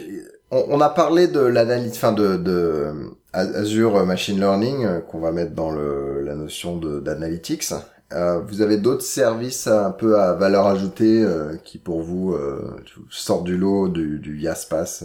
on, 0.49 0.65
on, 0.69 0.81
a 0.81 0.89
parlé 0.89 1.27
de 1.27 1.39
l'analyse, 1.39 1.91
enfin 1.91 2.13
de, 2.13 2.35
de 2.35 2.91
Azure 3.31 4.03
Machine 4.05 4.39
Learning 4.39 5.01
qu'on 5.03 5.19
va 5.19 5.31
mettre 5.31 5.51
dans 5.51 5.69
le, 5.71 6.21
la 6.21 6.33
notion 6.35 6.77
d'analytics. 6.77 7.73
Euh, 8.15 8.39
vous 8.39 8.61
avez 8.61 8.77
d'autres 8.77 9.03
services 9.03 9.67
un 9.67 9.91
peu 9.91 10.17
à 10.17 10.33
valeur 10.33 10.67
ajoutée 10.67 11.21
euh, 11.21 11.57
qui 11.57 11.79
pour 11.79 12.01
vous 12.01 12.33
euh, 12.33 12.81
sortent 13.09 13.43
du 13.43 13.57
lot 13.57 13.89
du, 13.89 14.19
du 14.19 14.39
Yaspass 14.39 15.03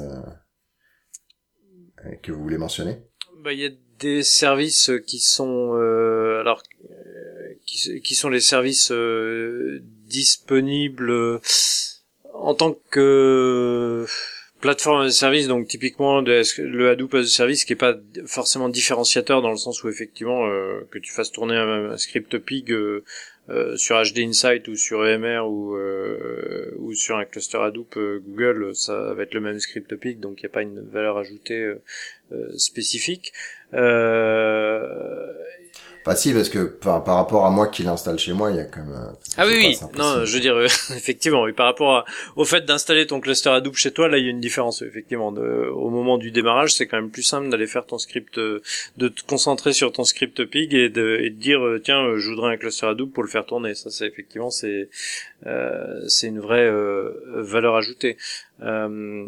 que 2.23 2.31
vous 2.31 2.43
voulez 2.43 2.57
mentionner? 2.57 3.03
Bah, 3.43 3.53
Il 3.53 3.59
y 3.59 3.67
a 3.67 3.71
des 3.99 4.23
services 4.23 4.93
qui 5.07 5.19
sont 5.19 5.73
alors 6.41 6.63
qui, 7.67 8.01
qui, 8.01 8.15
sont 8.15 8.29
les 8.29 8.41
services 8.41 8.93
disponibles 10.07 11.41
en 12.33 12.55
tant 12.55 12.77
que 12.91 14.07
plateforme 14.61 15.05
de 15.05 15.11
service, 15.11 15.49
donc 15.49 15.67
typiquement 15.67 16.21
le 16.21 16.91
Hadoop 16.91 17.15
as 17.15 17.19
a 17.19 17.27
service, 17.27 17.65
qui 17.65 17.73
est 17.73 17.77
pas 17.77 17.97
forcément 18.27 18.69
différenciateur 18.69 19.43
dans 19.43 19.51
le 19.51 19.57
sens 19.57 19.83
où 19.83 19.89
effectivement 19.89 20.47
euh, 20.47 20.87
que 20.91 20.99
tu 20.99 21.13
fasses 21.13 21.33
tourner 21.33 21.57
un, 21.57 21.97
script 21.97 22.39
pig 22.39 22.71
euh, 22.71 23.03
euh, 23.49 23.77
sur 23.77 23.97
HD 23.97 24.19
Insight 24.19 24.69
ou 24.69 24.77
sur 24.77 25.07
EMR 25.07 25.49
ou 25.49 26.95
sur 26.95 27.17
un 27.17 27.25
cluster 27.25 27.59
Hadoop 27.59 27.99
Google, 27.99 28.75
ça 28.75 29.15
va 29.15 29.23
être 29.23 29.35
le 29.35 29.41
même 29.41 29.59
script 29.59 29.95
pig, 29.97 30.21
donc 30.21 30.41
il 30.41 30.45
n'y 30.45 30.51
a 30.51 30.53
pas 30.53 30.63
une 30.63 30.81
valeur 30.81 31.19
ajoutée 31.19 31.73
spécifique. 32.57 33.33
Pas 36.05 36.17
si, 36.17 36.33
parce 36.33 36.49
que 36.49 36.65
par, 36.65 37.05
par 37.05 37.17
rapport 37.17 37.45
à 37.45 37.51
moi 37.51 37.69
qui 37.69 37.83
l'installe 37.83 38.19
chez 38.19 38.33
moi, 38.33 38.51
il 38.51 38.57
y 38.57 38.61
a 38.61 38.65
quand 38.65 38.81
même... 38.81 38.95
Euh, 38.95 39.13
ah 39.37 39.47
oui, 39.47 39.55
oui, 39.57 39.79
non, 39.99 40.25
je 40.25 40.35
veux 40.35 40.41
dire, 40.41 40.55
euh, 40.55 40.65
effectivement, 40.97 41.43
oui, 41.43 41.53
par 41.53 41.67
rapport 41.67 42.05
au 42.37 42.45
fait 42.45 42.65
d'installer 42.65 43.07
ton 43.07 43.21
cluster 43.21 43.51
Hadoop 43.51 43.77
chez 43.77 43.91
toi, 43.91 44.09
là, 44.09 44.19
il 44.19 44.25
y 44.25 44.27
a 44.29 44.31
une 44.31 44.41
différence, 44.41 44.83
effectivement. 44.83 45.31
De, 45.31 45.43
au 45.43 45.91
moment 45.91 46.17
du 46.17 46.31
démarrage, 46.31 46.73
c'est 46.73 46.87
quand 46.87 46.97
même 46.97 47.11
plus 47.11 47.23
simple 47.23 47.51
d'aller 47.51 47.67
faire 47.67 47.85
ton 47.85 47.99
script, 47.99 48.39
euh, 48.39 48.63
de 48.97 49.09
te 49.09 49.23
concentrer 49.27 49.73
sur 49.73 49.93
ton 49.93 50.05
script 50.05 50.45
pig 50.47 50.73
et 50.75 50.89
de, 50.89 51.19
et 51.21 51.31
de 51.31 51.37
dire, 51.37 51.61
tiens, 51.85 52.17
je 52.17 52.31
voudrais 52.31 52.55
un 52.55 52.57
cluster 52.57 52.87
Hadoop 52.87 53.13
pour 53.13 53.23
le 53.23 53.29
faire 53.29 53.45
tourner. 53.45 53.75
Ça, 53.75 53.91
c'est 53.91 54.07
effectivement, 54.07 54.51
c'est 54.51 54.89
c'est 56.07 56.27
une 56.27 56.41
vraie 56.41 56.71
valeur 57.35 57.77
ajoutée. 57.77 58.19
Euh, 58.63 59.27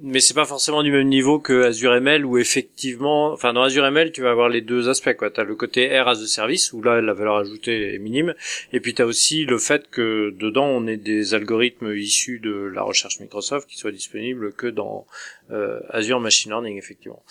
mais 0.00 0.20
c'est 0.20 0.34
pas 0.34 0.46
forcément 0.46 0.82
du 0.82 0.90
même 0.90 1.08
niveau 1.08 1.38
que 1.38 1.64
Azure 1.64 1.94
ML 1.94 2.24
où 2.24 2.38
effectivement, 2.38 3.32
enfin 3.32 3.52
dans 3.52 3.62
Azure 3.62 3.84
ML 3.84 4.12
tu 4.12 4.22
vas 4.22 4.30
avoir 4.30 4.48
les 4.48 4.62
deux 4.62 4.88
aspects 4.88 5.14
quoi. 5.14 5.30
T'as 5.30 5.44
le 5.44 5.54
côté 5.56 5.88
R 6.00 6.08
as 6.08 6.22
a 6.22 6.26
service 6.26 6.72
où 6.72 6.82
là 6.82 7.02
la 7.02 7.12
valeur 7.12 7.36
ajoutée 7.36 7.94
est 7.94 7.98
minime, 7.98 8.34
et 8.72 8.80
puis 8.80 8.94
t'as 8.94 9.04
aussi 9.04 9.44
le 9.44 9.58
fait 9.58 9.90
que 9.90 10.34
dedans 10.38 10.64
on 10.64 10.86
ait 10.86 10.96
des 10.96 11.34
algorithmes 11.34 11.94
issus 11.94 12.38
de 12.38 12.50
la 12.50 12.82
recherche 12.82 13.20
Microsoft 13.20 13.68
qui 13.68 13.76
soient 13.76 13.92
disponibles 13.92 14.54
que 14.54 14.66
dans 14.66 15.06
euh, 15.50 15.80
Azure 15.90 16.20
Machine 16.20 16.50
Learning 16.52 16.78
effectivement. 16.78 17.22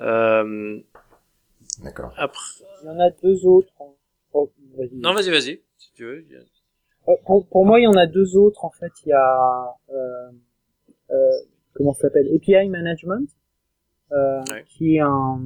Euh, 0.00 0.78
D'accord. 1.82 2.12
Après, 2.18 2.42
il 2.82 2.86
y 2.86 2.90
en 2.90 3.00
a 3.00 3.10
deux 3.22 3.46
autres. 3.46 3.72
Oh, 4.34 4.50
vas 4.76 4.84
non 4.92 5.14
vas-y 5.14 5.30
vas-y 5.30 5.62
si 5.78 5.92
tu 5.94 6.04
veux. 6.04 6.22
Euh, 7.08 7.14
pour, 7.24 7.46
pour, 7.46 7.64
moi 7.64 7.80
il 7.80 7.84
y 7.84 7.86
en 7.86 7.96
a 7.96 8.06
deux 8.06 8.36
autres 8.36 8.66
en 8.66 8.70
fait. 8.70 8.92
Il 9.06 9.08
y 9.08 9.12
a 9.12 9.74
euh, 9.90 10.30
euh 11.12 11.14
comment 11.78 11.94
ça 11.94 12.02
s'appelle 12.02 12.28
API 12.34 12.68
Management, 12.68 13.28
euh, 14.12 14.42
qui 14.66 14.96
est 14.96 15.00
un 15.00 15.40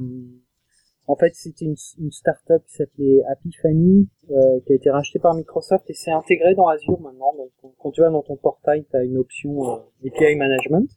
en 1.05 1.17
fait, 1.17 1.35
c'était 1.35 1.65
une, 1.65 1.75
une 1.99 2.11
startup 2.11 2.63
qui 2.65 2.75
s'appelait 2.75 3.23
Apifany, 3.29 4.07
euh, 4.31 4.59
qui 4.65 4.71
a 4.71 4.75
été 4.75 4.89
rachetée 4.89 5.19
par 5.19 5.33
Microsoft 5.33 5.89
et 5.89 5.93
c'est 5.93 6.11
intégré 6.11 6.55
dans 6.55 6.67
Azure 6.67 6.99
maintenant. 7.01 7.33
Donc, 7.35 7.73
quand 7.77 7.91
tu 7.91 8.01
vas 8.01 8.09
dans 8.09 8.21
ton 8.21 8.37
portail, 8.37 8.85
tu 8.89 8.95
as 8.95 9.03
une 9.03 9.17
option 9.17 9.69
euh, 9.69 10.07
API 10.07 10.35
Management. 10.35 10.89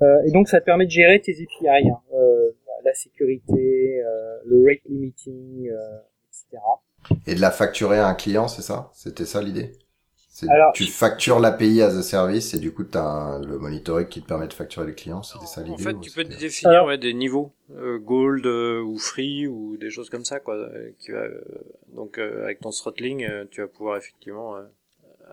Euh, 0.00 0.22
et 0.26 0.30
donc 0.30 0.48
ça 0.48 0.60
te 0.60 0.64
permet 0.64 0.86
de 0.86 0.90
gérer 0.90 1.20
tes 1.20 1.32
API, 1.32 1.90
hein, 1.90 2.00
euh, 2.14 2.52
la 2.84 2.94
sécurité, 2.94 4.02
euh, 4.02 4.38
le 4.46 4.64
rate 4.64 4.82
limiting, 4.88 5.68
euh, 5.68 5.98
etc. 6.28 6.62
Et 7.26 7.34
de 7.34 7.40
la 7.40 7.50
facturer 7.50 7.98
à 7.98 8.08
un 8.08 8.14
client, 8.14 8.48
c'est 8.48 8.62
ça? 8.62 8.90
C'était 8.94 9.26
ça 9.26 9.42
l'idée? 9.42 9.72
Alors- 10.48 10.72
Tu 10.72 10.84
factures 10.84 11.40
l'API 11.40 11.82
as 11.82 11.94
a 11.96 12.02
service 12.02 12.54
et 12.54 12.58
du 12.58 12.72
coup 12.72 12.84
tu 12.84 12.96
as 12.96 13.38
le 13.46 13.58
monitoring 13.58 14.06
qui 14.08 14.22
te 14.22 14.26
permet 14.26 14.48
de 14.48 14.52
facturer 14.54 14.86
les 14.86 14.94
clients, 14.94 15.22
c'était 15.22 15.44
ça 15.46 15.60
En 15.60 15.64
l'idée 15.64 15.82
fait, 15.82 15.92
ou 15.92 16.00
tu 16.00 16.10
peux 16.10 16.24
définir 16.24 16.70
Alors- 16.70 16.86
ouais, 16.86 16.96
des 16.98 17.12
niveaux, 17.12 17.52
euh, 17.76 17.98
gold 17.98 18.46
euh, 18.46 18.80
ou 18.80 18.96
free 18.98 19.46
ou 19.46 19.76
des 19.76 19.90
choses 19.90 20.08
comme 20.08 20.24
ça, 20.24 20.40
quoi. 20.40 20.54
euh, 20.54 20.90
qui 20.98 21.10
va, 21.10 21.18
euh, 21.18 21.40
donc 21.94 22.18
euh, 22.18 22.44
avec 22.44 22.60
ton 22.60 22.70
throttling, 22.70 23.24
euh, 23.24 23.44
tu 23.50 23.60
vas 23.60 23.68
pouvoir 23.68 23.98
effectivement 23.98 24.56
euh, 24.56 24.62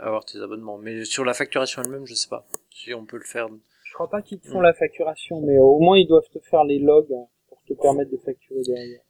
avoir 0.01 0.25
tes 0.25 0.39
abonnements. 0.39 0.77
Mais 0.77 1.05
sur 1.05 1.23
la 1.23 1.33
facturation 1.33 1.81
elle-même, 1.81 2.05
je 2.05 2.13
sais 2.13 2.29
pas 2.29 2.45
si 2.69 2.93
on 2.93 3.05
peut 3.05 3.17
le 3.17 3.23
faire. 3.25 3.47
Je 3.85 3.93
crois 3.93 4.09
pas 4.09 4.21
qu'ils 4.21 4.39
te 4.39 4.47
font 4.49 4.59
Mm. 4.59 4.63
la 4.63 4.73
facturation, 4.73 5.41
mais 5.41 5.57
au 5.59 5.79
moins 5.79 5.97
ils 5.97 6.07
doivent 6.07 6.27
te 6.33 6.39
faire 6.39 6.63
les 6.65 6.79
logs 6.79 7.11
hein, 7.13 7.25
pour 7.47 7.61
te 7.65 7.73
permettre 7.73 8.11
de 8.11 8.17
facturer 8.17 8.61
derrière. 8.67 9.01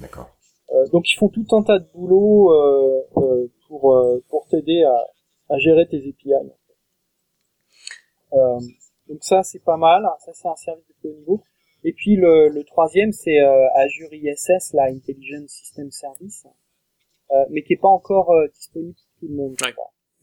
D'accord. 0.00 0.30
Euh, 0.72 0.86
donc 0.92 1.10
ils 1.12 1.16
font 1.16 1.28
tout 1.28 1.44
un 1.50 1.62
tas 1.64 1.78
de 1.80 1.86
boulot 1.92 2.52
euh, 2.52 3.00
euh, 3.18 3.46
pour 3.68 3.94
euh, 3.96 4.22
pour 4.30 4.46
t'aider 4.48 4.84
à, 4.84 4.94
à 5.52 5.58
gérer 5.58 5.86
tes 5.86 5.98
API. 6.08 6.34
en 6.34 6.44
fait. 6.44 8.36
Euh, 8.36 8.60
donc 9.08 9.22
ça 9.22 9.42
c'est 9.42 9.62
pas 9.62 9.76
mal, 9.76 10.06
ça 10.20 10.32
c'est 10.32 10.48
un 10.48 10.56
service 10.56 10.86
de 10.88 10.94
plus 11.00 11.08
haut 11.10 11.14
niveau. 11.18 11.42
Et 11.84 11.92
puis 11.92 12.16
le, 12.16 12.48
le 12.48 12.64
troisième 12.64 13.12
c'est 13.12 13.40
euh, 13.40 13.68
Azure 13.76 14.12
ISS, 14.12 14.72
la 14.72 14.84
Intelligent 14.84 15.46
System 15.48 15.90
Service, 15.90 16.46
euh, 17.32 17.44
mais 17.50 17.62
qui 17.62 17.74
est 17.74 17.80
pas 17.80 17.88
encore 17.88 18.32
disponible 18.54 18.94
pour 18.94 19.20
tout 19.20 19.28
le 19.28 19.34
monde. 19.34 19.56
Ouais. 19.62 19.74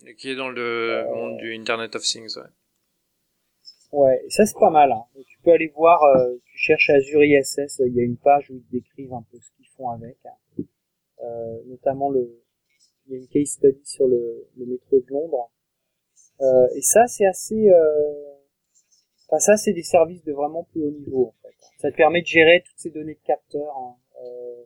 Et 0.10 0.16
Qui 0.16 0.32
est 0.32 0.36
dans 0.36 0.50
le 0.50 1.06
monde 1.14 1.38
du 1.38 1.54
Internet 1.56 1.96
of 1.96 2.04
Things. 2.04 2.38
Ouais. 2.38 2.50
Ouais, 3.92 4.22
et 4.26 4.30
ça 4.30 4.46
c'est 4.46 4.58
pas 4.58 4.70
mal. 4.70 4.92
Hein. 4.92 5.04
Donc, 5.16 5.26
tu 5.26 5.40
peux 5.44 5.52
aller 5.52 5.68
voir, 5.68 6.02
euh, 6.04 6.36
tu 6.46 6.58
cherches 6.58 6.90
Azure 6.92 7.24
ISS, 7.24 7.80
euh, 7.82 7.88
il 7.88 7.96
y 7.96 8.00
a 8.00 8.04
une 8.04 8.18
page 8.18 8.50
où 8.52 8.54
ils 8.56 8.68
décrivent 8.72 9.14
un 9.14 9.26
peu 9.32 9.40
ce 9.40 9.50
qu'ils 9.58 9.68
font 9.76 9.90
avec. 9.90 10.18
hein. 10.26 10.64
Euh, 11.22 11.62
notamment 11.66 12.10
le, 12.10 12.42
il 13.10 13.14
y 13.14 13.18
a 13.18 13.22
une 13.22 13.28
case 13.28 13.50
study 13.50 13.86
sur 13.86 14.08
le, 14.08 14.48
métro 14.58 15.00
de 15.00 15.08
Londres. 15.10 15.52
Euh, 16.42 16.68
et 16.76 16.82
ça 16.82 17.08
c'est 17.08 17.26
assez, 17.26 17.70
euh... 17.70 18.34
enfin 19.28 19.40
ça 19.40 19.58
c'est 19.58 19.74
des 19.74 19.84
services 19.84 20.24
de 20.24 20.32
vraiment 20.32 20.64
plus 20.64 20.84
haut 20.84 20.92
niveau 20.92 21.28
en 21.28 21.36
fait. 21.42 21.56
Ça 21.80 21.92
te 21.92 21.98
permet 21.98 22.22
de 22.22 22.28
gérer 22.28 22.64
toutes 22.66 22.78
ces 22.78 22.92
données 22.92 23.16
de 23.16 23.26
capteurs. 23.26 23.76
hein. 23.78 23.96
Euh, 24.24 24.64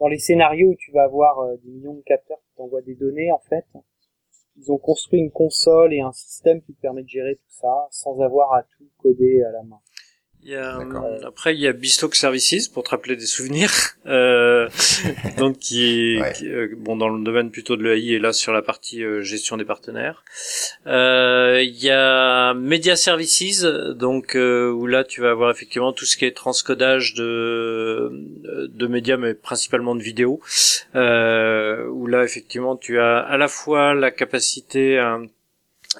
dans 0.00 0.08
les 0.08 0.18
scénarios 0.18 0.70
où 0.70 0.74
tu 0.74 0.90
vas 0.90 1.04
avoir 1.04 1.56
des 1.58 1.70
millions 1.70 1.94
de 1.94 2.02
capteurs 2.02 2.38
qui 2.38 2.54
t'envoient 2.56 2.82
des 2.82 2.94
données 2.96 3.32
en 3.32 3.38
fait, 3.38 3.64
ils 4.56 4.70
ont 4.70 4.78
construit 4.78 5.20
une 5.20 5.30
console 5.30 5.94
et 5.94 6.00
un 6.00 6.12
système 6.12 6.60
qui 6.62 6.74
te 6.74 6.80
permet 6.80 7.02
de 7.02 7.08
gérer 7.08 7.36
tout 7.36 7.50
ça 7.50 7.86
sans 7.90 8.20
avoir 8.20 8.52
à 8.54 8.64
tout 8.64 8.88
coder 8.98 9.42
à 9.42 9.52
la 9.52 9.62
main. 9.62 9.80
Il 10.46 10.50
y 10.52 10.56
a, 10.56 10.76
euh, 10.78 11.18
après, 11.26 11.54
il 11.54 11.60
y 11.60 11.66
a 11.66 11.72
Bespoke 11.72 12.14
Services 12.16 12.68
pour 12.68 12.84
te 12.84 12.90
rappeler 12.90 13.16
des 13.16 13.24
souvenirs, 13.24 13.70
euh, 14.06 14.68
donc 15.38 15.58
qui 15.58 15.84
est 15.84 16.20
Ouais. 16.20 16.32
qui, 16.34 16.46
euh, 16.48 16.68
bon 16.76 16.96
dans 16.96 17.08
le 17.08 17.24
domaine 17.24 17.50
plutôt 17.50 17.76
de 17.76 17.82
l'EAI 17.82 18.12
et 18.14 18.18
là 18.18 18.32
sur 18.34 18.52
la 18.52 18.60
partie 18.62 19.02
euh, 19.02 19.22
gestion 19.22 19.56
des 19.56 19.64
partenaires. 19.64 20.22
Euh, 20.86 21.62
Il 21.62 21.82
y 21.82 21.90
a 21.90 22.52
Media 22.54 22.94
Services, 22.94 23.62
donc 23.62 24.34
où 24.36 24.86
là 24.86 25.02
tu 25.04 25.22
vas 25.22 25.30
avoir 25.30 25.50
effectivement 25.50 25.92
tout 25.94 26.04
ce 26.04 26.16
qui 26.18 26.24
est 26.26 26.36
transcodage 26.36 27.14
de 27.14 28.10
de 28.68 28.86
médias 28.86 29.16
mais 29.16 29.34
principalement 29.34 29.94
de 29.94 30.02
vidéos, 30.02 30.40
euh, 30.94 31.86
où 31.88 32.06
là 32.06 32.22
effectivement 32.22 32.76
tu 32.76 32.98
as 33.00 33.18
à 33.18 33.36
la 33.38 33.48
fois 33.48 33.94
la 33.94 34.10
capacité 34.10 34.98
à 34.98 35.18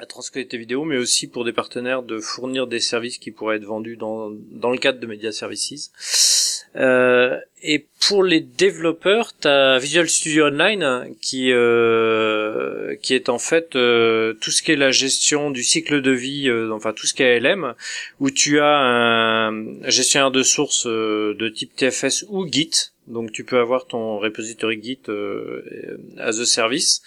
à 0.00 0.06
transcoder 0.06 0.46
tes 0.46 0.58
vidéos, 0.58 0.84
mais 0.84 0.96
aussi 0.96 1.26
pour 1.26 1.44
des 1.44 1.52
partenaires 1.52 2.02
de 2.02 2.18
fournir 2.18 2.66
des 2.66 2.80
services 2.80 3.18
qui 3.18 3.30
pourraient 3.30 3.56
être 3.56 3.64
vendus 3.64 3.96
dans, 3.96 4.30
dans 4.52 4.70
le 4.70 4.78
cadre 4.78 5.00
de 5.00 5.06
Media 5.06 5.32
Services. 5.32 6.64
Euh, 6.76 7.38
et 7.62 7.86
pour 8.08 8.24
les 8.24 8.40
développeurs, 8.40 9.32
tu 9.40 9.46
as 9.46 9.78
Visual 9.78 10.08
Studio 10.08 10.46
Online 10.46 11.14
qui 11.20 11.52
euh, 11.52 12.96
qui 12.96 13.14
est 13.14 13.28
en 13.28 13.38
fait 13.38 13.76
euh, 13.76 14.34
tout 14.40 14.50
ce 14.50 14.62
qui 14.62 14.72
est 14.72 14.76
la 14.76 14.90
gestion 14.90 15.50
du 15.50 15.62
cycle 15.62 16.02
de 16.02 16.10
vie, 16.10 16.48
euh, 16.48 16.72
enfin 16.72 16.92
tout 16.92 17.06
ce 17.06 17.14
qui 17.14 17.22
est 17.22 17.38
LM, 17.38 17.74
où 18.20 18.30
tu 18.30 18.60
as 18.60 18.76
un 18.76 19.88
gestionnaire 19.88 20.30
de 20.30 20.42
sources 20.42 20.86
euh, 20.86 21.34
de 21.38 21.48
type 21.48 21.74
TFS 21.76 22.24
ou 22.28 22.46
Git. 22.50 22.90
Donc 23.06 23.32
tu 23.32 23.44
peux 23.44 23.58
avoir 23.58 23.86
ton 23.86 24.18
repository 24.18 24.82
Git 24.82 25.00
euh, 25.08 25.98
as 26.18 26.40
a 26.40 26.46
service. 26.46 27.02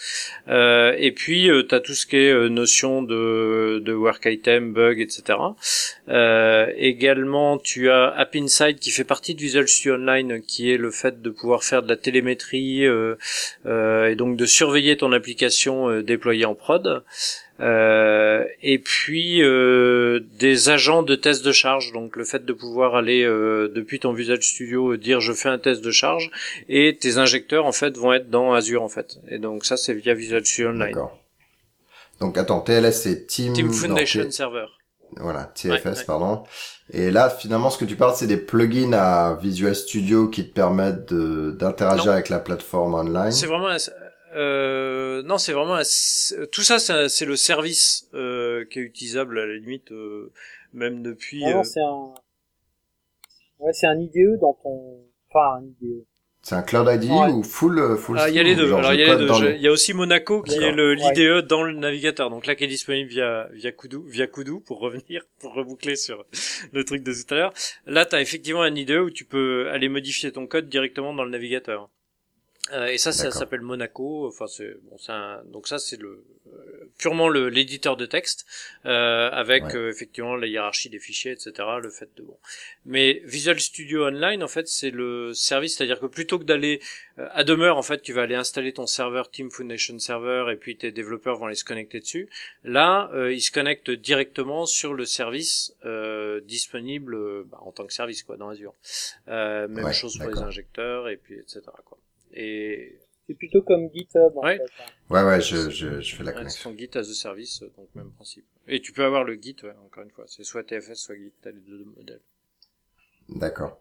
Euh, 0.47 0.93
et 0.97 1.11
puis 1.11 1.49
tu 1.67 1.75
as 1.75 1.79
tout 1.79 1.93
ce 1.93 2.05
qui 2.05 2.17
est 2.17 2.31
euh, 2.31 2.49
notion 2.49 3.01
de, 3.01 3.81
de 3.83 3.93
work 3.93 4.25
item, 4.25 4.73
bug, 4.73 4.99
etc. 4.99 5.39
Euh, 6.09 6.71
également 6.75 7.57
tu 7.57 7.89
as 7.89 8.09
App 8.15 8.35
Insight 8.35 8.79
qui 8.79 8.91
fait 8.91 9.03
partie 9.03 9.35
de 9.35 9.41
Visual 9.41 9.67
Studio 9.67 9.95
Online, 9.95 10.41
qui 10.41 10.71
est 10.71 10.77
le 10.77 10.91
fait 10.91 11.21
de 11.21 11.29
pouvoir 11.29 11.63
faire 11.63 11.83
de 11.83 11.89
la 11.89 11.97
télémétrie 11.97 12.85
euh, 12.85 13.15
euh, 13.65 14.09
et 14.09 14.15
donc 14.15 14.37
de 14.37 14.45
surveiller 14.45 14.97
ton 14.97 15.11
application 15.11 15.89
euh, 15.89 16.03
déployée 16.03 16.45
en 16.45 16.55
prod. 16.55 17.03
Euh, 17.59 18.43
et 18.61 18.77
puis 18.77 19.41
euh, 19.41 20.19
des 20.39 20.69
agents 20.69 21.01
de 21.01 21.15
test 21.15 21.43
de 21.43 21.51
charge, 21.51 21.91
donc 21.91 22.15
le 22.15 22.23
fait 22.23 22.45
de 22.45 22.53
pouvoir 22.53 22.95
aller 22.95 23.23
euh, 23.23 23.67
depuis 23.73 23.99
ton 23.99 24.13
Visual 24.13 24.41
Studio 24.43 24.93
euh, 24.93 24.97
dire 24.97 25.21
je 25.21 25.34
fais 25.34 25.49
un 25.49 25.57
test 25.57 25.84
de 25.84 25.89
charge 25.89 26.29
et 26.69 26.97
tes 26.99 27.17
injecteurs 27.17 27.65
en 27.65 27.71
fait 27.71 27.97
vont 27.97 28.13
être 28.13 28.29
dans 28.29 28.53
Azure 28.53 28.84
en 28.84 28.89
fait. 28.89 29.17
Et 29.29 29.39
donc 29.39 29.65
ça 29.65 29.75
c'est 29.75 29.93
via 29.95 30.13
Visual 30.13 30.45
Studio 30.45 30.69
Online. 30.69 30.93
D'accord. 30.93 31.17
Donc 32.19 32.38
attends, 32.38 32.61
TLS 32.61 32.91
c'est 32.91 33.25
Team, 33.25 33.53
Team 33.53 33.67
non, 33.67 33.73
Foundation 33.73 34.23
T- 34.25 34.31
Server. 34.31 34.65
Voilà, 35.15 35.45
TFS, 35.55 35.69
Ouais, 35.85 35.91
ouais. 35.91 36.03
pardon. 36.05 36.43
Et 36.91 37.11
là, 37.11 37.29
finalement, 37.29 37.69
ce 37.69 37.77
que 37.77 37.85
tu 37.85 37.95
parles, 37.95 38.13
c'est 38.17 38.27
des 38.27 38.38
plugins 38.38 38.91
à 38.93 39.38
Visual 39.41 39.73
Studio 39.73 40.27
qui 40.27 40.47
te 40.47 40.53
permettent 40.53 41.13
d'interagir 41.13 42.11
avec 42.11 42.27
la 42.29 42.39
plateforme 42.39 42.93
online. 42.93 43.31
C'est 43.31 43.47
vraiment 43.47 43.69
euh, 44.35 45.21
non, 45.23 45.37
c'est 45.37 45.53
vraiment 45.53 45.75
un- 45.75 46.45
tout 46.51 46.61
ça, 46.61 46.79
c'est 46.79 46.93
un- 46.93 47.07
c'est 47.09 47.25
le 47.25 47.35
service 47.35 48.09
euh, 48.13 48.65
qui 48.65 48.79
est 48.79 48.83
utilisable 48.83 49.39
à 49.39 49.45
la 49.45 49.55
limite 49.55 49.91
euh, 49.91 50.31
même 50.73 51.01
depuis. 51.03 51.43
Non, 51.43 51.51
non, 51.51 51.59
euh, 51.59 51.63
c'est 51.63 51.81
un, 51.81 52.13
ouais, 53.59 53.73
c'est 53.73 53.87
un 53.87 53.99
IDE 53.99 54.39
dans 54.39 54.53
ton, 54.61 54.99
enfin 55.29 55.59
un 55.59 55.63
IDE. 55.65 56.05
C'est 56.43 56.55
un 56.55 56.61
Cloud 56.61 56.87
ID 56.89 57.09
Ouais. 57.11 57.31
ou 57.31 57.43
full, 57.43 57.77
euh, 57.77 57.97
full 57.97 58.17
Ah, 58.17 58.29
il 58.29 58.35
y 58.35 58.39
a 58.39 58.43
les 58.43 58.55
deux. 58.55 58.71
Alors 58.73 58.93
il 58.93 58.99
y 59.01 59.03
a 59.03 59.13
les 59.13 59.17
deux. 59.19 59.25
dans 59.25 59.33
Je- 59.33 59.45
le- 59.47 59.55
Il 59.55 59.61
y 59.61 59.67
a 59.67 59.71
aussi 59.71 59.93
Monaco 59.93 60.41
qui 60.43 60.55
est 60.55 60.71
le 60.71 60.91
Ouais. 60.91 60.95
l'IDE 60.95 61.45
dans 61.45 61.61
le 61.63 61.73
navigateur. 61.73 62.29
Donc 62.29 62.45
là 62.45 62.55
qui 62.55 62.63
est 62.63 62.67
disponible 62.67 63.09
via 63.09 63.49
via 63.51 63.71
Kudu, 63.73 63.97
via 64.07 64.27
Kudu 64.27 64.61
pour 64.65 64.79
revenir 64.79 65.23
pour 65.41 65.53
reboucler 65.53 65.97
sur 65.97 66.25
le 66.71 66.85
truc 66.85 67.03
de 67.03 67.11
tout 67.11 67.33
à 67.33 67.37
l'heure. 67.37 67.53
Là, 67.85 68.05
tu 68.05 68.15
as 68.15 68.21
effectivement 68.21 68.61
un 68.61 68.73
IDE 68.73 68.91
où 68.91 69.09
tu 69.09 69.25
peux 69.25 69.67
aller 69.71 69.89
modifier 69.89 70.31
ton 70.31 70.47
code 70.47 70.69
directement 70.69 71.13
dans 71.13 71.25
le 71.25 71.31
navigateur. 71.31 71.89
Euh, 72.73 72.88
et 72.88 72.98
ça, 72.98 73.11
ça 73.11 73.31
s'appelle 73.31 73.61
Monaco. 73.61 74.27
Enfin, 74.27 74.48
c'est 74.48 74.76
bon, 74.84 74.98
c'est 74.98 75.11
un- 75.11 75.41
donc 75.45 75.68
ça, 75.68 75.80
c'est 75.80 75.99
le 75.99 76.23
euh, 76.48 76.89
purement 76.98 77.27
le 77.30 77.49
l'éditeur 77.49 77.98
de 77.98 78.06
texte 78.06 78.45
euh, 78.85 79.30
avec 79.31 79.64
Ouais. 79.65 79.76
euh, 79.76 79.89
effectivement 79.89 80.35
la 80.35 80.48
hiérarchie 80.48 80.89
des 80.89 80.99
fichiers, 80.99 81.31
etc. 81.34 81.52
Le 81.81 81.89
fait 81.89 82.10
de 82.18 82.23
bon. 82.23 82.38
Mais 82.85 83.22
Visual 83.26 83.60
Studio 83.60 84.06
Online, 84.07 84.41
en 84.44 84.48
fait, 84.48 84.68
c'est 84.68 84.91
le 84.91 85.34
service, 85.34 85.76
c'est-à-dire 85.77 85.99
que 85.99 86.06
plutôt 86.07 86.39
que 86.39 86.45
d'aller 86.45 86.81
euh, 87.19 87.27
à 87.31 87.44
demeure, 87.44 87.77
en 87.77 87.81
fait, 87.84 88.02
tu 88.02 88.14
vas 88.14 88.23
aller 88.23 88.35
installer 88.35 88.72
ton 88.73 88.88
serveur 88.88 89.30
Team 89.30 89.52
Foundation 89.52 89.99
Server 89.99 90.45
et 90.52 90.56
puis 90.56 90.76
tes 90.77 90.91
développeurs 90.91 91.38
vont 91.38 91.45
aller 91.48 91.56
se 91.56 91.65
connecter 91.65 91.99
dessus. 91.99 92.30
Là, 92.64 93.10
euh, 93.14 93.31
ils 93.34 93.41
se 93.41 93.52
connectent 93.52 93.91
directement 93.91 94.65
sur 94.65 94.94
le 94.94 95.06
service 95.06 95.73
euh, 95.85 96.39
disponible 96.41 97.44
bah, 97.45 97.60
en 97.61 97.72
tant 97.72 97.85
que 97.85 97.94
service 97.94 98.23
quoi 98.23 98.38
dans 98.38 98.49
Azure. 98.49 98.73
Euh, 99.27 99.68
même 99.68 99.85
Ouais, 99.85 99.94
chose 99.94 100.18
pour 100.18 100.30
les 100.30 100.39
injecteurs 100.39 101.07
et 101.10 101.18
puis 101.18 101.35
etc. 101.35 101.61
Quoi. 101.85 101.98
Et 102.33 102.99
C'est 103.27 103.33
plutôt 103.35 103.61
comme 103.61 103.89
GitHub. 103.93 104.37
En 104.37 104.41
Ouais. 104.43 104.57
fait, 104.57 104.71
hein. 104.79 104.91
Ouais, 105.09 105.23
ouais, 105.23 105.41
je, 105.41 105.69
je, 105.69 106.01
je 106.01 106.15
fais 106.15 106.23
la 106.23 106.31
ouais, 106.31 106.39
connexion. 106.39 106.71
son 106.71 106.77
Git 106.77 106.89
as 106.95 107.09
a 107.09 107.13
service, 107.13 107.63
euh, 107.63 107.71
donc 107.77 107.89
même 107.95 108.11
principe. 108.11 108.45
Et 108.67 108.81
tu 108.81 108.93
peux 108.93 109.03
avoir 109.03 109.23
le 109.23 109.35
Git, 109.35 109.55
ouais, 109.63 109.73
encore 109.85 110.03
une 110.03 110.11
fois, 110.11 110.25
c'est 110.27 110.43
soit 110.43 110.63
TFS, 110.63 110.99
soit 110.99 111.15
Git, 111.15 111.33
t'as 111.41 111.51
les 111.51 111.59
deux 111.61 111.83
modèles. 111.85 112.21
D'accord. 113.29 113.77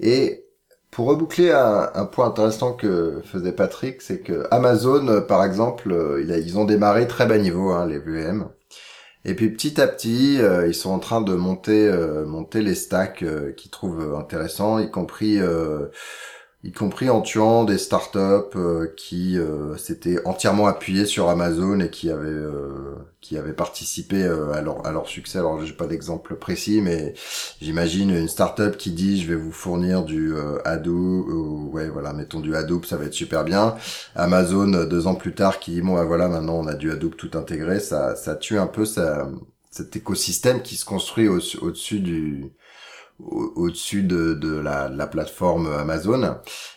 Et 0.00 0.44
pour 0.90 1.08
reboucler 1.08 1.52
un, 1.52 1.90
un 1.94 2.06
point 2.06 2.26
intéressant 2.28 2.74
que 2.74 3.22
faisait 3.24 3.52
Patrick, 3.52 4.02
c'est 4.02 4.20
que 4.20 4.46
Amazon, 4.50 5.08
euh, 5.08 5.20
par 5.20 5.44
exemple, 5.44 5.92
euh, 5.92 6.22
ils 6.22 6.58
ont 6.58 6.64
démarré 6.64 7.08
très 7.08 7.26
bas 7.26 7.38
niveau, 7.38 7.70
hein, 7.72 7.86
les 7.86 7.98
VM. 7.98 8.48
Et 9.24 9.34
puis 9.34 9.50
petit 9.50 9.80
à 9.80 9.88
petit, 9.88 10.40
euh, 10.40 10.68
ils 10.68 10.74
sont 10.74 10.90
en 10.90 11.00
train 11.00 11.20
de 11.22 11.34
monter, 11.34 11.88
euh, 11.88 12.26
monter 12.26 12.62
les 12.62 12.74
stacks 12.76 13.22
euh, 13.22 13.52
qu'ils 13.52 13.70
trouvent 13.70 14.14
intéressants, 14.16 14.78
y 14.80 14.90
compris, 14.90 15.40
euh, 15.40 15.88
y 16.64 16.72
compris 16.72 17.08
en 17.08 17.22
tuant 17.22 17.64
des 17.64 17.78
startups 17.78 18.18
euh, 18.56 18.88
qui 18.96 19.38
euh, 19.38 19.76
s'étaient 19.76 20.18
entièrement 20.26 20.66
appuyées 20.66 21.06
sur 21.06 21.28
Amazon 21.28 21.78
et 21.80 21.90
qui 21.90 22.10
avaient, 22.10 22.28
euh, 22.28 22.96
qui 23.20 23.38
avaient 23.38 23.52
participé 23.52 24.22
euh, 24.24 24.52
à 24.52 24.60
leur, 24.60 24.84
à 24.86 24.90
leur 24.92 25.06
succès. 25.08 25.38
Alors 25.38 25.64
j'ai 25.64 25.72
pas 25.72 25.86
d'exemple 25.86 26.34
précis, 26.36 26.80
mais 26.80 27.14
J'imagine 27.60 28.10
une 28.10 28.28
startup 28.28 28.76
qui 28.76 28.92
dit 28.92 29.20
je 29.20 29.28
vais 29.28 29.34
vous 29.34 29.50
fournir 29.52 30.04
du 30.04 30.32
euh, 30.34 30.58
Hadoop, 30.64 31.26
ou, 31.28 31.70
ouais 31.72 31.88
voilà, 31.88 32.12
mettons 32.12 32.40
du 32.40 32.54
Hadoop, 32.54 32.86
ça 32.86 32.96
va 32.96 33.04
être 33.06 33.14
super 33.14 33.44
bien. 33.44 33.74
Amazon 34.14 34.72
euh, 34.74 34.86
deux 34.86 35.06
ans 35.08 35.16
plus 35.16 35.34
tard 35.34 35.58
qui 35.58 35.72
dit 35.72 35.80
bon 35.82 35.94
bah 35.94 36.04
voilà 36.04 36.28
maintenant 36.28 36.54
on 36.54 36.66
a 36.68 36.74
du 36.74 36.90
Hadoop 36.92 37.16
tout 37.16 37.30
intégré, 37.34 37.80
ça 37.80 38.14
ça 38.16 38.36
tue 38.36 38.58
un 38.58 38.66
peu 38.68 38.84
cet 39.70 39.96
écosystème 39.96 40.62
qui 40.62 40.76
se 40.76 40.84
construit 40.84 41.28
au-dessus 41.28 42.00
du 42.00 42.52
au-dessus 43.20 44.04
de, 44.04 44.34
de, 44.34 44.56
la, 44.56 44.88
la, 44.88 45.06
plateforme 45.06 45.66
Amazon. 45.66 46.36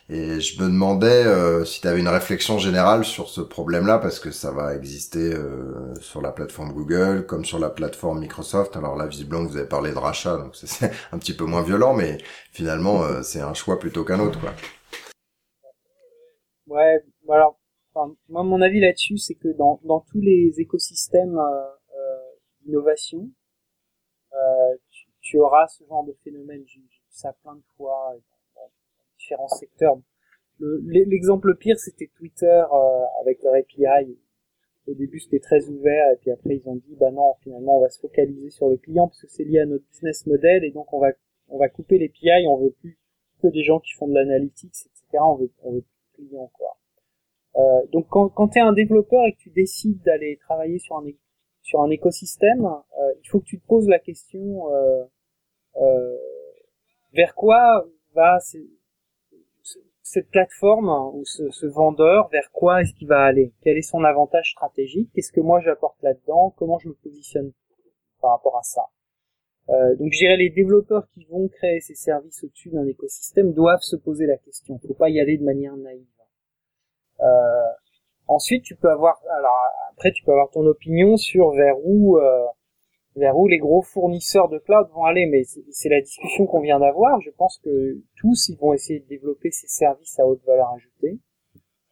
Et 0.09 0.39
je 0.39 0.61
me 0.61 0.68
demandais 0.68 1.26
euh, 1.26 1.63
si 1.65 1.81
tu 1.81 1.88
avais 1.88 1.99
une 1.99 2.07
réflexion 2.07 2.57
générale 2.57 3.05
sur 3.05 3.30
ce 3.30 3.41
problème-là, 3.41 3.99
parce 3.99 4.19
que 4.19 4.31
ça 4.31 4.51
va 4.51 4.76
exister 4.76 5.34
euh, 5.34 5.93
sur 6.01 6.22
la 6.22 6.31
plateforme 6.31 6.73
Google, 6.73 7.26
comme 7.27 7.45
sur 7.45 7.59
la 7.59 7.69
plateforme 7.69 8.19
Microsoft. 8.19 8.76
Alors 8.76 8.95
là, 8.95 9.05
visiblement, 9.05 9.45
vous 9.45 9.57
avez 9.57 9.68
parlé 9.68 9.91
de 9.91 9.97
rachat, 9.97 10.38
donc 10.38 10.55
c'est 10.55 10.91
un 11.11 11.19
petit 11.19 11.34
peu 11.34 11.45
moins 11.45 11.61
violent, 11.61 11.93
mais 11.93 12.18
finalement, 12.51 13.03
euh, 13.03 13.22
c'est 13.22 13.41
un 13.41 13.53
choix 13.53 13.80
plutôt 13.80 14.03
qu'un 14.03 14.19
autre. 14.19 14.39
Quoi. 14.39 14.51
Ouais, 16.68 16.99
alors, 17.30 17.59
moi, 18.30 18.43
mon 18.43 18.61
avis 18.61 18.80
là-dessus, 18.80 19.18
c'est 19.18 19.35
que 19.35 19.49
dans, 19.57 19.80
dans 19.84 20.03
tous 20.11 20.22
les 20.22 20.53
écosystèmes 20.57 21.38
d'innovation, 22.65 23.30
tu 25.22 25.38
auras 25.38 25.68
ce 25.68 25.84
genre 25.85 26.06
de 26.06 26.14
phénomène. 26.23 26.64
J'ai 26.65 26.81
vu 26.81 27.02
ça 27.10 27.34
plein 27.43 27.56
de 27.56 27.64
fois 27.77 28.15
dans, 28.56 28.69
différents 29.18 29.48
secteurs. 29.48 29.98
L'exemple 30.60 31.56
pire, 31.56 31.80
c'était 31.80 32.11
Twitter 32.15 32.64
euh, 32.72 33.06
avec 33.22 33.41
leur 33.43 33.56
API. 33.56 34.18
Au 34.88 34.93
début, 34.93 35.19
c'était 35.19 35.39
très 35.39 35.68
ouvert, 35.69 36.11
et 36.11 36.18
puis 36.18 36.31
après, 36.31 36.56
ils 36.56 36.68
ont 36.68 36.76
dit, 36.76 36.95
bah 36.99 37.11
non, 37.11 37.35
finalement, 37.41 37.77
on 37.77 37.81
va 37.81 37.89
se 37.89 37.99
focaliser 37.99 38.49
sur 38.49 38.68
le 38.68 38.77
client 38.77 39.07
parce 39.07 39.22
que 39.22 39.27
c'est 39.27 39.43
lié 39.43 39.60
à 39.60 39.65
notre 39.65 39.85
business 39.88 40.26
model, 40.26 40.64
et 40.64 40.72
donc 40.72 40.91
on 40.93 40.99
va 40.99 41.11
on 41.49 41.60
va 41.60 41.69
couper 41.69 41.98
les 41.98 42.06
API. 42.06 42.48
On 42.48 42.57
veut 42.57 42.72
plus 42.72 42.98
que 43.41 43.48
des 43.48 43.64
gens 43.64 43.80
qui 43.80 43.93
font 43.93 44.07
de 44.07 44.14
l'analytics, 44.14 44.73
etc. 44.85 45.19
On 45.22 45.35
veut 45.35 45.52
on 45.61 45.73
veut 45.73 45.81
plus 46.14 46.23
de 46.23 46.30
clients, 46.30 46.52
quoi. 46.53 46.77
Euh, 47.57 47.85
donc 47.91 48.07
quand, 48.10 48.30
quand 48.30 48.48
tu 48.49 48.60
es 48.60 48.61
un 48.61 48.73
développeur 48.73 49.26
et 49.26 49.34
que 49.34 49.38
tu 49.38 49.49
décides 49.49 50.02
d'aller 50.03 50.38
travailler 50.38 50.80
sur 50.80 50.98
un 50.98 51.03
sur 51.61 51.81
un 51.81 51.89
écosystème, 51.89 52.65
euh, 52.65 53.13
il 53.23 53.27
faut 53.29 53.39
que 53.39 53.45
tu 53.45 53.59
te 53.59 53.67
poses 53.67 53.88
la 53.88 53.99
question 53.99 54.71
euh, 54.73 55.03
euh, 55.77 56.17
vers 57.13 57.35
quoi 57.35 57.85
va 58.13 58.39
cette 60.03 60.29
plateforme 60.29 60.89
ou 61.13 61.23
ce, 61.25 61.65
vendeur, 61.67 62.27
vers 62.29 62.51
quoi 62.51 62.81
est-ce 62.81 62.93
qu'il 62.93 63.07
va 63.07 63.23
aller? 63.23 63.53
Quel 63.61 63.77
est 63.77 63.81
son 63.81 64.03
avantage 64.03 64.51
stratégique? 64.51 65.09
Qu'est-ce 65.13 65.31
que 65.31 65.39
moi 65.39 65.61
j'apporte 65.61 66.01
là-dedans? 66.01 66.53
Comment 66.57 66.79
je 66.79 66.89
me 66.89 66.93
positionne 66.93 67.53
par 68.21 68.31
rapport 68.31 68.57
à 68.57 68.63
ça? 68.63 68.88
Euh, 69.69 69.95
donc 69.95 70.11
je 70.11 70.17
dirais 70.17 70.38
les 70.38 70.49
développeurs 70.49 71.07
qui 71.13 71.23
vont 71.25 71.47
créer 71.47 71.79
ces 71.79 71.95
services 71.95 72.43
au-dessus 72.43 72.69
d'un 72.71 72.85
écosystème 72.85 73.53
doivent 73.53 73.81
se 73.81 73.95
poser 73.95 74.25
la 74.25 74.38
question. 74.38 74.77
Faut 74.79 74.93
pas 74.93 75.09
y 75.09 75.19
aller 75.19 75.38
de 75.38 75.43
manière 75.43 75.77
naïve. 75.77 76.05
Euh, 77.21 77.69
ensuite, 78.27 78.64
tu 78.64 78.76
peux 78.76 78.89
avoir, 78.89 79.22
alors 79.38 79.57
après, 79.91 80.11
tu 80.11 80.23
peux 80.23 80.31
avoir 80.31 80.49
ton 80.49 80.65
opinion 80.65 81.18
sur 81.18 81.52
vers 81.52 81.76
où 81.84 82.18
euh, 82.18 82.45
vers 83.15 83.38
où 83.38 83.48
les 83.48 83.57
gros 83.57 83.81
fournisseurs 83.81 84.48
de 84.49 84.57
cloud 84.57 84.88
vont 84.93 85.03
aller, 85.03 85.26
mais 85.26 85.43
c'est 85.43 85.89
la 85.89 86.02
discussion 86.02 86.45
qu'on 86.45 86.61
vient 86.61 86.80
d'avoir. 86.80 87.19
Je 87.22 87.30
pense 87.31 87.60
que 87.64 87.98
tous 88.18 88.49
ils 88.49 88.57
vont 88.57 88.73
essayer 88.73 88.99
de 88.99 89.07
développer 89.07 89.52
ces 89.52 89.68
services 89.68 90.18
à 90.19 90.26
haute 90.26 90.43
valeur 90.45 90.69
ajoutée. 90.73 91.19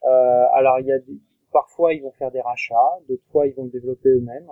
Euh, 0.05 0.45
alors 0.53 0.79
il 0.79 0.87
y 0.87 0.91
a 0.93 0.99
des, 0.99 1.19
parfois 1.51 1.93
ils 1.93 2.01
vont 2.01 2.11
faire 2.13 2.31
des 2.31 2.39
rachats, 2.41 2.99
d'autres 3.09 3.25
fois 3.31 3.47
ils 3.47 3.53
vont 3.53 3.65
le 3.65 3.69
développer 3.69 4.09
eux-mêmes. 4.09 4.49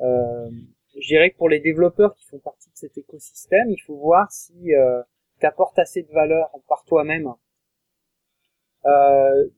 Euh, 0.00 0.50
je 0.98 1.06
dirais 1.06 1.30
que 1.30 1.36
pour 1.36 1.48
les 1.48 1.60
développeurs 1.60 2.14
qui 2.14 2.24
font 2.26 2.38
partie 2.38 2.70
de 2.70 2.76
cet 2.76 2.96
écosystème, 2.96 3.68
il 3.68 3.80
faut 3.82 3.96
voir 3.96 4.30
si 4.30 4.74
euh, 4.74 5.02
tu 5.40 5.46
apportes 5.46 5.78
assez 5.78 6.02
de 6.02 6.12
valeur 6.12 6.50
par 6.68 6.84
toi-même, 6.84 7.34
euh, 8.86 9.48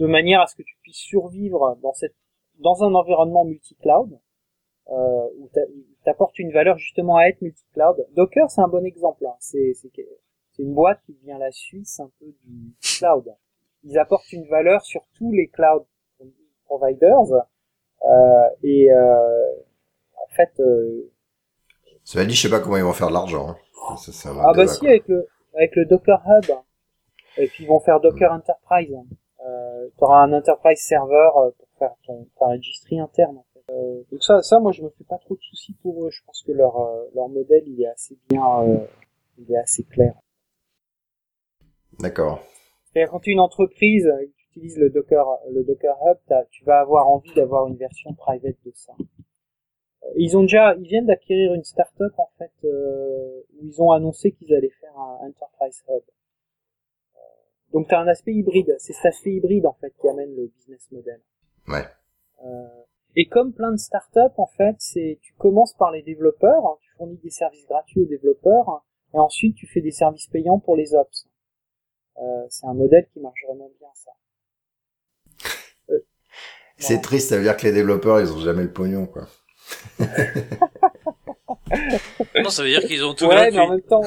de 0.00 0.06
manière 0.06 0.40
à 0.40 0.46
ce 0.46 0.56
que 0.56 0.62
tu 0.62 0.76
puisses 0.82 0.96
survivre 0.96 1.78
dans 1.82 1.92
cette 1.92 2.14
dans 2.58 2.82
un 2.82 2.94
environnement 2.94 3.44
multi-cloud 3.44 4.18
euh, 4.90 5.26
où 5.38 5.50
t'apportes 6.04 6.38
une 6.38 6.52
valeur 6.52 6.76
justement 6.78 7.16
à 7.16 7.24
être 7.24 7.40
multi-cloud. 7.40 8.06
Docker, 8.14 8.50
c'est 8.50 8.60
un 8.60 8.68
bon 8.68 8.84
exemple. 8.84 9.24
Hein. 9.26 9.36
C'est 9.38 9.72
une 10.58 10.74
boîte 10.74 11.00
qui 11.06 11.14
devient 11.14 11.38
la 11.38 11.52
Suisse 11.52 12.00
un 12.00 12.10
peu 12.18 12.26
du 12.44 12.74
cloud. 12.98 13.34
Ils 13.84 13.98
apportent 13.98 14.32
une 14.32 14.46
valeur 14.48 14.82
sur 14.84 15.02
tous 15.16 15.32
les 15.32 15.48
cloud 15.48 15.84
providers 16.64 17.46
euh, 18.04 18.48
et 18.62 18.92
euh, 18.92 19.52
en 20.16 20.28
fait. 20.34 20.52
Euh, 20.60 21.10
Cela 22.04 22.24
dit, 22.24 22.34
je 22.34 22.42
sais 22.42 22.50
pas 22.50 22.60
comment 22.60 22.76
ils 22.76 22.84
vont 22.84 22.92
faire 22.92 23.08
de 23.08 23.14
l'argent. 23.14 23.50
Hein. 23.50 23.56
Ah 23.82 24.52
bah 24.54 24.66
si 24.66 24.86
avec 24.86 25.08
le 25.08 25.26
avec 25.54 25.74
le 25.74 25.84
Docker 25.86 26.22
Hub 26.26 26.50
et 27.38 27.46
puis 27.46 27.64
ils 27.64 27.66
vont 27.66 27.80
faire 27.80 28.00
Docker 28.00 28.30
Enterprise. 28.32 28.94
Tu 29.96 30.04
auras 30.04 30.22
un 30.24 30.32
Enterprise 30.32 30.80
Server 30.80 31.30
euh, 31.36 31.50
pour 31.58 31.68
faire 31.78 31.94
ton 32.06 32.26
ta 32.38 32.46
registry 32.46 32.98
interne. 32.98 33.42
Euh, 33.70 34.02
donc 34.10 34.22
ça, 34.22 34.42
ça, 34.42 34.58
moi, 34.58 34.72
je 34.72 34.82
me 34.82 34.90
fais 34.90 35.04
pas 35.04 35.18
trop 35.18 35.36
de 35.36 35.40
soucis 35.40 35.74
pour 35.82 36.04
eux. 36.04 36.10
Je 36.10 36.22
pense 36.24 36.42
que 36.42 36.52
leur 36.52 36.80
euh, 36.80 37.04
leur 37.14 37.28
modèle, 37.28 37.62
il 37.66 37.80
est 37.82 37.86
assez 37.86 38.18
bien, 38.28 38.62
euh, 38.62 38.78
il 39.38 39.52
est 39.52 39.58
assez 39.58 39.84
clair. 39.84 40.14
D'accord. 41.98 42.40
Quand 42.94 43.20
tu 43.20 43.30
es 43.30 43.32
une 43.32 43.40
entreprise, 43.40 44.10
tu 44.36 44.46
utilises 44.48 44.78
le 44.78 44.90
Docker, 44.90 45.24
le 45.50 45.62
Docker 45.62 45.96
Hub, 46.04 46.18
tu 46.50 46.64
vas 46.64 46.80
avoir 46.80 47.08
envie 47.08 47.32
d'avoir 47.34 47.68
une 47.68 47.76
version 47.76 48.14
private 48.14 48.56
de 48.64 48.72
ça. 48.74 48.94
Ils 50.16 50.36
ont 50.36 50.42
déjà, 50.42 50.74
ils 50.74 50.88
viennent 50.88 51.06
d'acquérir 51.06 51.54
une 51.54 51.62
startup 51.62 52.12
en 52.18 52.30
fait 52.38 52.50
où 52.64 53.44
ils 53.62 53.80
ont 53.80 53.92
annoncé 53.92 54.32
qu'ils 54.32 54.52
allaient 54.54 54.72
faire 54.80 54.98
un 54.98 55.28
Enterprise 55.28 55.84
Hub. 55.88 56.02
Donc 57.72 57.88
tu 57.88 57.94
as 57.94 58.00
un 58.00 58.08
aspect 58.08 58.32
hybride. 58.32 58.76
C'est 58.78 58.92
cet 58.92 59.06
aspect 59.06 59.32
hybride 59.32 59.66
en 59.66 59.76
fait 59.80 59.92
qui 60.00 60.08
amène 60.08 60.34
le 60.36 60.50
business 60.56 60.86
model. 60.90 61.20
Ouais. 61.68 61.84
Euh, 62.44 62.66
et 63.16 63.26
comme 63.26 63.52
plein 63.52 63.72
de 63.72 63.76
startups, 63.76 64.36
en 64.36 64.46
fait, 64.46 64.76
c'est 64.78 65.18
tu 65.20 65.34
commences 65.34 65.74
par 65.74 65.90
les 65.90 66.02
développeurs, 66.02 66.64
hein, 66.66 66.76
tu 66.80 66.90
fournis 66.96 67.18
des 67.22 67.30
services 67.30 67.66
gratuits 67.66 68.02
aux 68.02 68.06
développeurs, 68.06 68.84
et 69.14 69.18
ensuite 69.18 69.56
tu 69.56 69.66
fais 69.66 69.80
des 69.80 69.90
services 69.90 70.28
payants 70.28 70.60
pour 70.60 70.76
les 70.76 70.94
ops. 70.94 71.28
Euh, 72.18 72.46
c'est 72.48 72.66
un 72.66 72.74
modèle 72.74 73.08
qui 73.12 73.20
marche 73.20 73.40
vraiment 73.46 73.70
bien, 73.78 73.88
ça. 73.94 74.10
Euh, 75.90 76.04
c'est 76.76 77.00
triste, 77.00 77.30
ça 77.30 77.36
veut 77.36 77.42
dire 77.42 77.56
que 77.56 77.66
les 77.66 77.72
développeurs, 77.72 78.20
ils 78.20 78.32
ont 78.32 78.40
jamais 78.40 78.62
le 78.62 78.72
pognon, 78.72 79.06
quoi. 79.06 79.26
non, 82.36 82.50
ça 82.50 82.62
veut 82.62 82.68
dire 82.68 82.84
qu'ils 82.86 83.04
ont 83.04 83.14
tout 83.14 83.26
ouais, 83.26 83.50
gratuit. 83.50 83.56
mais 83.56 83.60
en 83.60 83.70
même 83.70 83.82
temps. 83.82 84.02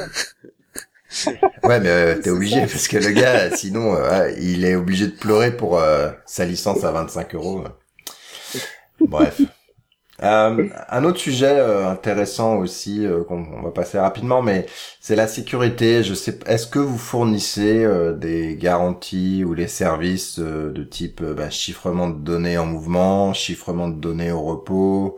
ouais, 1.64 1.80
mais 1.80 1.90
euh, 1.90 2.20
t'es 2.20 2.30
obligé 2.30 2.62
parce 2.62 2.88
que 2.88 2.98
le 2.98 3.12
gars, 3.12 3.56
sinon, 3.56 3.96
euh, 3.96 4.32
il 4.40 4.66
est 4.66 4.76
obligé 4.76 5.08
de 5.08 5.12
pleurer 5.12 5.56
pour 5.56 5.82
sa 6.26 6.46
licence 6.46 6.84
à 6.84 6.92
25 6.92 7.36
euros. 7.36 7.64
Bref. 9.00 9.42
Euh, 10.22 10.70
un 10.90 11.04
autre 11.04 11.20
sujet 11.20 11.58
euh, 11.58 11.90
intéressant 11.90 12.58
aussi 12.58 13.06
euh, 13.06 13.24
qu'on 13.24 13.62
va 13.62 13.72
passer 13.72 14.00
rapidement, 14.00 14.42
mais 14.42 14.68
c'est 15.02 15.16
la 15.16 15.28
sécurité. 15.28 16.04
Je 16.04 16.14
sais, 16.14 16.40
est-ce 16.46 16.68
que 16.68 16.80
vous 16.80 16.98
fournissez 16.98 17.86
des 18.18 18.56
garanties 18.56 19.44
ou 19.44 19.54
les 19.54 19.68
services 19.68 20.40
de 20.40 20.84
type 20.84 21.24
bah, 21.24 21.50
chiffrement 21.50 22.10
de 22.10 22.20
données 22.20 22.58
en 22.58 22.66
mouvement, 22.66 23.34
chiffrement 23.34 23.88
de 23.88 24.00
données 24.00 24.32
au 24.32 24.42
repos, 24.44 25.18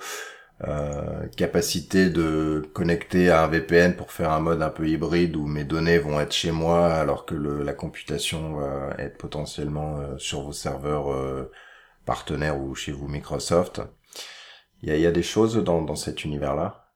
capacité 1.35 2.09
de 2.09 2.63
connecter 2.73 3.29
à 3.29 3.43
un 3.43 3.47
VPN 3.47 3.95
pour 3.95 4.11
faire 4.11 4.31
un 4.31 4.39
mode 4.39 4.61
un 4.61 4.69
peu 4.69 4.87
hybride 4.87 5.35
où 5.35 5.45
mes 5.45 5.65
données 5.65 5.99
vont 5.99 6.19
être 6.19 6.33
chez 6.33 6.51
moi 6.51 6.87
alors 6.93 7.25
que 7.25 7.35
le, 7.35 7.61
la 7.61 7.73
computation 7.73 8.55
va 8.55 8.95
être 8.97 9.17
potentiellement 9.17 10.17
sur 10.17 10.41
vos 10.41 10.53
serveurs 10.53 11.09
partenaire 12.05 12.59
ou 12.59 12.73
chez 12.75 12.91
vous 12.91 13.07
Microsoft. 13.07 13.81
Il 14.81 14.89
y 14.89 14.91
a, 14.91 14.97
y 14.97 15.05
a 15.05 15.11
des 15.11 15.23
choses 15.23 15.57
dans, 15.63 15.81
dans 15.81 15.95
cet 15.95 16.23
univers-là? 16.23 16.93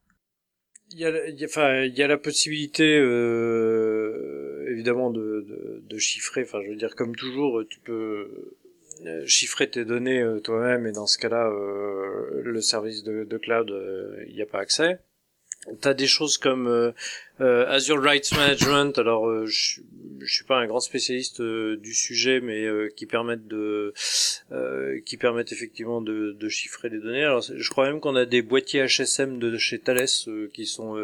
Il 0.91 0.99
y 0.99 1.05
a, 1.05 1.11
enfin, 1.45 1.83
il 1.83 1.95
y 1.95 2.01
a 2.01 2.07
la 2.07 2.17
possibilité, 2.17 2.97
euh, 2.97 4.65
évidemment, 4.71 5.11
de, 5.11 5.45
de, 5.47 5.83
de, 5.83 5.97
chiffrer. 5.97 6.41
Enfin, 6.41 6.61
je 6.63 6.69
veux 6.69 6.77
dire, 6.77 6.95
comme 6.95 7.15
toujours, 7.15 7.61
tu 7.69 7.79
peux 7.79 7.93
euh, 7.93 8.57
chiffrer 9.25 9.69
tes 9.69 9.85
données 9.85 10.21
euh, 10.21 10.39
toi-même, 10.39 10.87
et 10.87 10.91
dans 10.91 11.07
ce 11.07 11.17
cas-là, 11.17 11.47
euh, 11.47 12.41
le 12.43 12.61
service 12.61 13.03
de, 13.03 13.23
de 13.23 13.37
cloud, 13.37 13.73
il 14.27 14.35
n'y 14.35 14.41
a 14.41 14.45
pas 14.45 14.59
accès. 14.59 14.99
T'as 15.81 15.93
des 15.93 16.07
choses 16.07 16.37
comme 16.37 16.67
euh, 16.67 16.91
euh, 17.41 17.67
Azure 17.67 18.01
Rights 18.01 18.31
Management. 18.31 18.97
Alors, 18.97 19.27
euh, 19.27 19.45
je, 19.45 19.81
suis 20.25 20.45
pas 20.45 20.57
un 20.57 20.67
grand 20.67 20.79
spécialiste 20.79 21.41
du 21.41 21.93
sujet, 21.93 22.39
mais 22.39 22.65
qui 22.95 23.05
permettent 23.05 23.47
de, 23.47 23.93
qui 25.05 25.17
permettent 25.17 25.51
effectivement 25.51 26.01
de, 26.01 26.31
de, 26.31 26.49
chiffrer 26.49 26.89
les 26.89 26.99
données. 26.99 27.23
Alors, 27.23 27.41
je 27.41 27.69
crois 27.69 27.87
même 27.87 27.99
qu'on 27.99 28.15
a 28.15 28.25
des 28.25 28.41
boîtiers 28.41 28.85
HSM 28.85 29.37
de 29.37 29.57
chez 29.57 29.79
Thales 29.79 30.07
qui 30.53 30.65
sont 30.65 30.95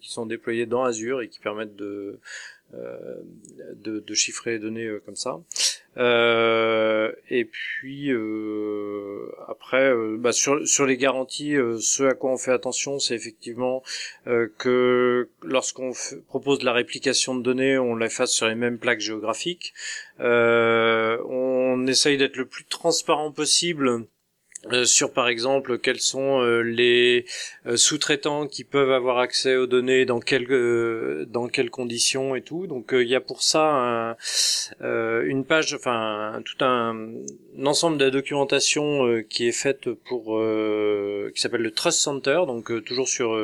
qui 0.00 0.10
sont 0.10 0.26
déployés 0.26 0.66
dans 0.66 0.84
Azure 0.84 1.22
et 1.22 1.28
qui 1.28 1.40
permettent 1.40 1.76
de 1.76 2.18
de, 2.72 4.00
de, 4.00 4.14
chiffrer 4.14 4.52
les 4.52 4.58
données 4.58 4.90
comme 5.04 5.16
ça. 5.16 5.40
Euh, 5.98 7.12
et 7.28 7.44
puis 7.44 8.10
euh, 8.12 9.30
après, 9.46 9.92
euh, 9.92 10.16
bah, 10.18 10.32
sur, 10.32 10.66
sur 10.66 10.86
les 10.86 10.96
garanties, 10.96 11.54
ce 11.80 12.04
à 12.04 12.14
quoi 12.14 12.30
on 12.32 12.38
fait 12.38 12.52
attention, 12.52 12.98
c'est 12.98 13.14
effectivement 13.14 13.82
que 14.58 15.28
lorsqu'on 15.42 15.92
propose 16.28 16.60
de 16.60 16.64
la 16.64 16.72
réplication 16.72 17.34
de 17.34 17.42
données, 17.42 17.78
on 17.78 17.94
la 17.96 18.08
fasse 18.08 18.32
sur 18.32 18.48
les 18.48 18.54
mêmes 18.54 18.78
plaques 18.78 19.00
géographiques. 19.00 19.74
on 20.18 21.86
essaye 21.86 22.16
d'être 22.16 22.36
le 22.36 22.46
plus 22.46 22.64
transparent 22.64 23.32
possible 23.32 24.06
euh, 24.70 24.84
sur 24.84 25.12
par 25.12 25.26
exemple 25.26 25.78
quels 25.78 25.98
sont 25.98 26.40
euh, 26.40 26.60
les 26.60 27.26
euh, 27.66 27.76
sous-traitants 27.76 28.46
qui 28.46 28.62
peuvent 28.62 28.92
avoir 28.92 29.18
accès 29.18 29.56
aux 29.56 29.66
données 29.66 30.04
dans 30.04 30.20
quelles 30.20 30.46
dans 31.26 31.48
quelles 31.48 31.70
conditions 31.70 32.36
et 32.36 32.42
tout. 32.42 32.68
Donc 32.68 32.90
il 32.92 33.08
y 33.08 33.16
a 33.16 33.20
pour 33.20 33.42
ça 33.42 34.16
une 34.80 35.44
page 35.44 35.74
enfin 35.74 36.40
tout 36.44 36.64
un, 36.64 37.10
ensemble 37.64 37.98
de 37.98 38.08
documentation 38.08 39.22
qui 39.28 39.48
est 39.48 39.52
faite 39.52 39.90
pour 39.90 40.40
qui 41.34 41.40
s'appelle 41.40 41.62
le 41.62 41.70
Trust 41.72 41.98
Center 41.98 42.42
donc 42.46 42.84
toujours 42.84 43.08
sur 43.08 43.36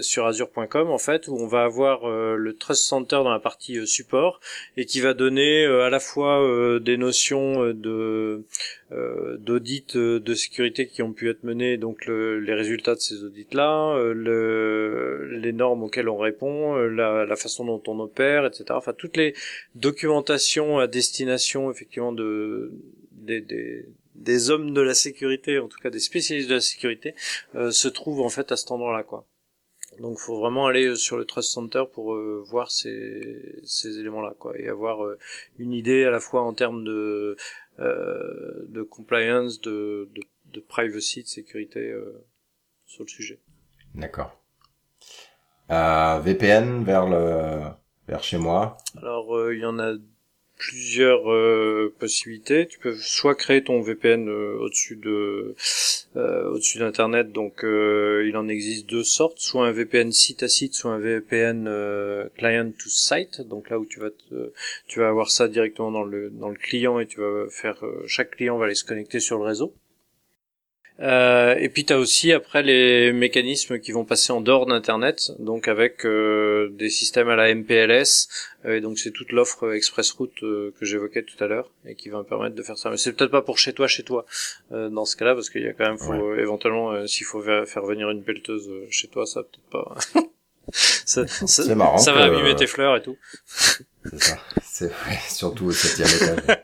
sur 0.00 0.26
azure.com 0.26 0.90
en 0.90 0.98
fait 0.98 1.28
où 1.28 1.36
on 1.36 1.46
va 1.46 1.64
avoir 1.64 2.08
le 2.08 2.56
Trust 2.56 2.82
Center 2.82 3.16
dans 3.16 3.32
la 3.32 3.40
partie 3.40 3.86
support 3.86 4.40
et 4.76 4.86
qui 4.86 5.00
va 5.00 5.14
donner 5.14 5.64
à 5.66 5.90
la 5.90 6.00
fois 6.00 6.78
des 6.80 6.96
notions 6.96 7.72
de 7.72 8.44
d'audits 9.38 9.86
euh, 9.96 10.20
de 10.20 10.34
sécurité 10.34 10.86
qui 10.86 11.02
ont 11.02 11.12
pu 11.12 11.30
être 11.30 11.44
menés, 11.44 11.76
donc 11.76 12.06
les 12.06 12.54
résultats 12.54 12.94
de 12.94 13.00
ces 13.00 13.24
audits-là, 13.24 13.96
euh, 13.96 15.38
les 15.38 15.52
normes 15.52 15.82
auxquelles 15.82 16.08
on 16.08 16.16
répond, 16.16 16.76
la, 16.76 17.36
façon 17.36 17.64
dont 17.64 17.82
on 17.86 18.00
opère, 18.00 18.46
etc. 18.46 18.64
Enfin, 18.70 18.92
toutes 18.92 19.16
les 19.16 19.34
documentations 19.74 20.78
à 20.78 20.86
destination 20.86 21.70
effectivement 21.70 22.12
de 22.12 22.72
des, 23.12 24.50
hommes 24.50 24.72
de 24.72 24.80
la 24.80 24.94
sécurité, 24.94 25.58
en 25.58 25.68
tout 25.68 25.78
cas 25.78 25.90
des 25.90 26.00
spécialistes 26.00 26.48
de 26.48 26.54
la 26.54 26.60
sécurité, 26.60 27.14
se 27.54 27.88
trouvent 27.88 28.20
en 28.20 28.28
fait 28.28 28.52
à 28.52 28.56
cet 28.56 28.70
endroit-là, 28.70 29.02
quoi. 29.02 29.26
Donc, 30.00 30.18
faut 30.18 30.38
vraiment 30.38 30.66
aller 30.66 30.94
sur 30.96 31.16
le 31.16 31.24
Trust 31.24 31.50
Center 31.50 31.84
pour 31.90 32.14
voir 32.44 32.70
ces, 32.70 33.60
ces 33.64 33.98
éléments-là, 33.98 34.34
quoi, 34.38 34.58
et 34.58 34.68
avoir 34.68 34.98
une 35.58 35.72
idée 35.72 36.04
à 36.04 36.10
la 36.10 36.20
fois 36.20 36.42
en 36.42 36.52
termes 36.52 36.84
de 36.84 36.90
euh, 36.90 37.36
de 37.78 38.82
compliance, 38.82 39.60
de, 39.60 40.08
de, 40.14 40.22
de, 40.52 40.60
privacy, 40.60 41.22
de 41.22 41.28
sécurité 41.28 41.90
euh, 41.90 42.24
sur 42.86 43.04
le 43.04 43.08
sujet. 43.08 43.40
D'accord. 43.94 44.40
Euh, 45.70 46.20
VPN 46.20 46.84
vers 46.84 47.06
le 47.08 47.60
vers 48.06 48.22
chez 48.22 48.38
moi. 48.38 48.76
Alors 48.96 49.36
euh, 49.36 49.54
il 49.54 49.60
y 49.60 49.66
en 49.66 49.78
a 49.78 49.94
plusieurs 50.56 51.30
euh, 51.30 51.94
possibilités. 51.98 52.66
Tu 52.66 52.78
peux 52.78 52.94
soit 52.96 53.34
créer 53.34 53.62
ton 53.62 53.80
VPN 53.80 54.28
euh, 54.28 54.58
au-dessus 54.60 54.96
de 54.96 55.54
euh, 56.16 56.50
au-dessus 56.50 56.78
d'internet. 56.78 57.32
Donc 57.32 57.60
il 57.62 58.36
en 58.36 58.48
existe 58.48 58.88
deux 58.88 59.04
sortes, 59.04 59.38
soit 59.38 59.66
un 59.66 59.72
VPN 59.72 60.12
site 60.12 60.42
à 60.42 60.48
site, 60.48 60.74
soit 60.74 60.92
un 60.92 60.98
VPN 60.98 61.64
client 62.36 62.70
to 62.70 62.88
site. 62.88 63.42
Donc 63.42 63.70
là 63.70 63.78
où 63.78 63.86
tu 63.86 64.00
vas 64.00 64.10
tu 64.86 65.00
vas 65.00 65.08
avoir 65.08 65.30
ça 65.30 65.48
directement 65.48 65.90
dans 65.90 66.04
le 66.04 66.30
dans 66.30 66.48
le 66.48 66.56
client 66.56 66.98
et 66.98 67.06
tu 67.06 67.20
vas 67.20 67.46
faire 67.50 67.82
chaque 68.06 68.32
client 68.32 68.58
va 68.58 68.66
aller 68.66 68.74
se 68.74 68.84
connecter 68.84 69.20
sur 69.20 69.38
le 69.38 69.44
réseau. 69.44 69.74
Euh, 71.00 71.54
et 71.58 71.68
puis 71.68 71.84
tu 71.84 71.92
as 71.92 71.98
aussi 71.98 72.32
après 72.32 72.62
les 72.62 73.12
mécanismes 73.12 73.78
qui 73.78 73.92
vont 73.92 74.04
passer 74.04 74.32
en 74.32 74.40
dehors 74.40 74.66
d'Internet, 74.66 75.32
donc 75.38 75.68
avec 75.68 76.06
euh, 76.06 76.70
des 76.72 76.88
systèmes 76.88 77.28
à 77.28 77.36
la 77.36 77.54
MPLS, 77.54 78.28
euh, 78.64 78.76
et 78.76 78.80
donc 78.80 78.98
c'est 78.98 79.10
toute 79.10 79.32
l'offre 79.32 79.74
Express 79.74 80.10
Route 80.12 80.40
que 80.40 80.72
j'évoquais 80.80 81.22
tout 81.22 81.42
à 81.44 81.48
l'heure, 81.48 81.70
et 81.84 81.94
qui 81.94 82.08
va 82.08 82.18
me 82.18 82.24
permettre 82.24 82.54
de 82.54 82.62
faire 82.62 82.78
ça. 82.78 82.90
Mais 82.90 82.96
c'est 82.96 83.12
peut-être 83.12 83.30
pas 83.30 83.42
pour 83.42 83.58
chez 83.58 83.74
toi, 83.74 83.86
chez 83.86 84.04
toi, 84.04 84.24
dans 84.70 85.04
ce 85.04 85.16
cas-là, 85.16 85.34
parce 85.34 85.50
qu'il 85.50 85.62
y 85.62 85.68
a 85.68 85.72
quand 85.72 85.86
même, 85.86 85.98
faut, 85.98 86.34
éventuellement, 86.34 87.06
s'il 87.06 87.26
faut 87.26 87.42
faire 87.42 87.84
venir 87.84 88.10
une 88.10 88.22
pelleteuse 88.22 88.70
chez 88.90 89.08
toi, 89.08 89.26
ça 89.26 89.42
peut-être 89.42 89.70
pas... 89.70 89.94
ça, 90.72 91.26
ça, 91.26 91.74
marrant 91.74 91.98
ça 91.98 92.12
va 92.12 92.24
abîmer 92.24 92.56
tes 92.56 92.66
fleurs 92.66 92.96
et 92.96 93.02
tout. 93.02 93.16
C'est 93.46 94.22
ça. 94.22 94.38
C'est 94.62 94.88
vrai, 94.88 95.18
surtout 95.28 95.66
au 95.66 95.72
septième 95.72 96.08
étage. 96.08 96.58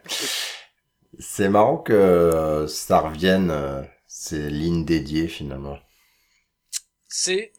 C'est 1.19 1.49
marrant 1.49 1.77
que 1.77 2.65
ça 2.69 3.01
revienne 3.01 3.53
ces 4.15 4.51
lignes 4.51 4.85
dédiées 4.85 5.27
finalement. 5.27 5.79
C'est 7.09 7.53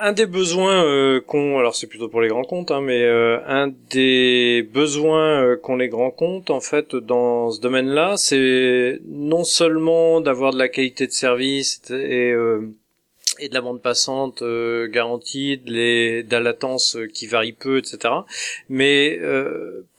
un, 0.00 0.12
des 0.12 0.26
besoins 0.26 0.84
euh, 0.84 1.20
qu'ont, 1.20 1.58
alors 1.58 1.74
c'est 1.74 1.86
plutôt 1.86 2.08
pour 2.08 2.20
les 2.20 2.28
grands 2.28 2.44
comptes, 2.44 2.70
hein, 2.70 2.80
mais 2.80 3.02
euh, 3.02 3.38
un 3.46 3.68
des 3.90 4.68
besoins 4.72 5.42
euh, 5.42 5.56
qu'ont 5.56 5.76
les 5.76 5.88
grands 5.88 6.10
comptes 6.10 6.50
en 6.50 6.60
fait 6.60 6.94
dans 6.96 7.50
ce 7.50 7.60
domaine-là, 7.60 8.16
c'est 8.16 9.00
non 9.06 9.44
seulement 9.44 10.20
d'avoir 10.20 10.52
de 10.52 10.58
la 10.58 10.68
qualité 10.68 11.06
de 11.06 11.12
service 11.12 11.80
et 11.90 12.30
euh, 12.32 12.72
et 13.40 13.48
de 13.48 13.54
la 13.54 13.60
bande 13.60 13.82
passante 13.82 14.44
garantie, 14.90 15.58
de, 15.58 15.72
les, 15.72 16.22
de 16.22 16.30
la 16.30 16.40
latence 16.40 16.96
qui 17.12 17.26
varie 17.26 17.52
peu, 17.52 17.78
etc. 17.78 18.14
Mais 18.68 19.18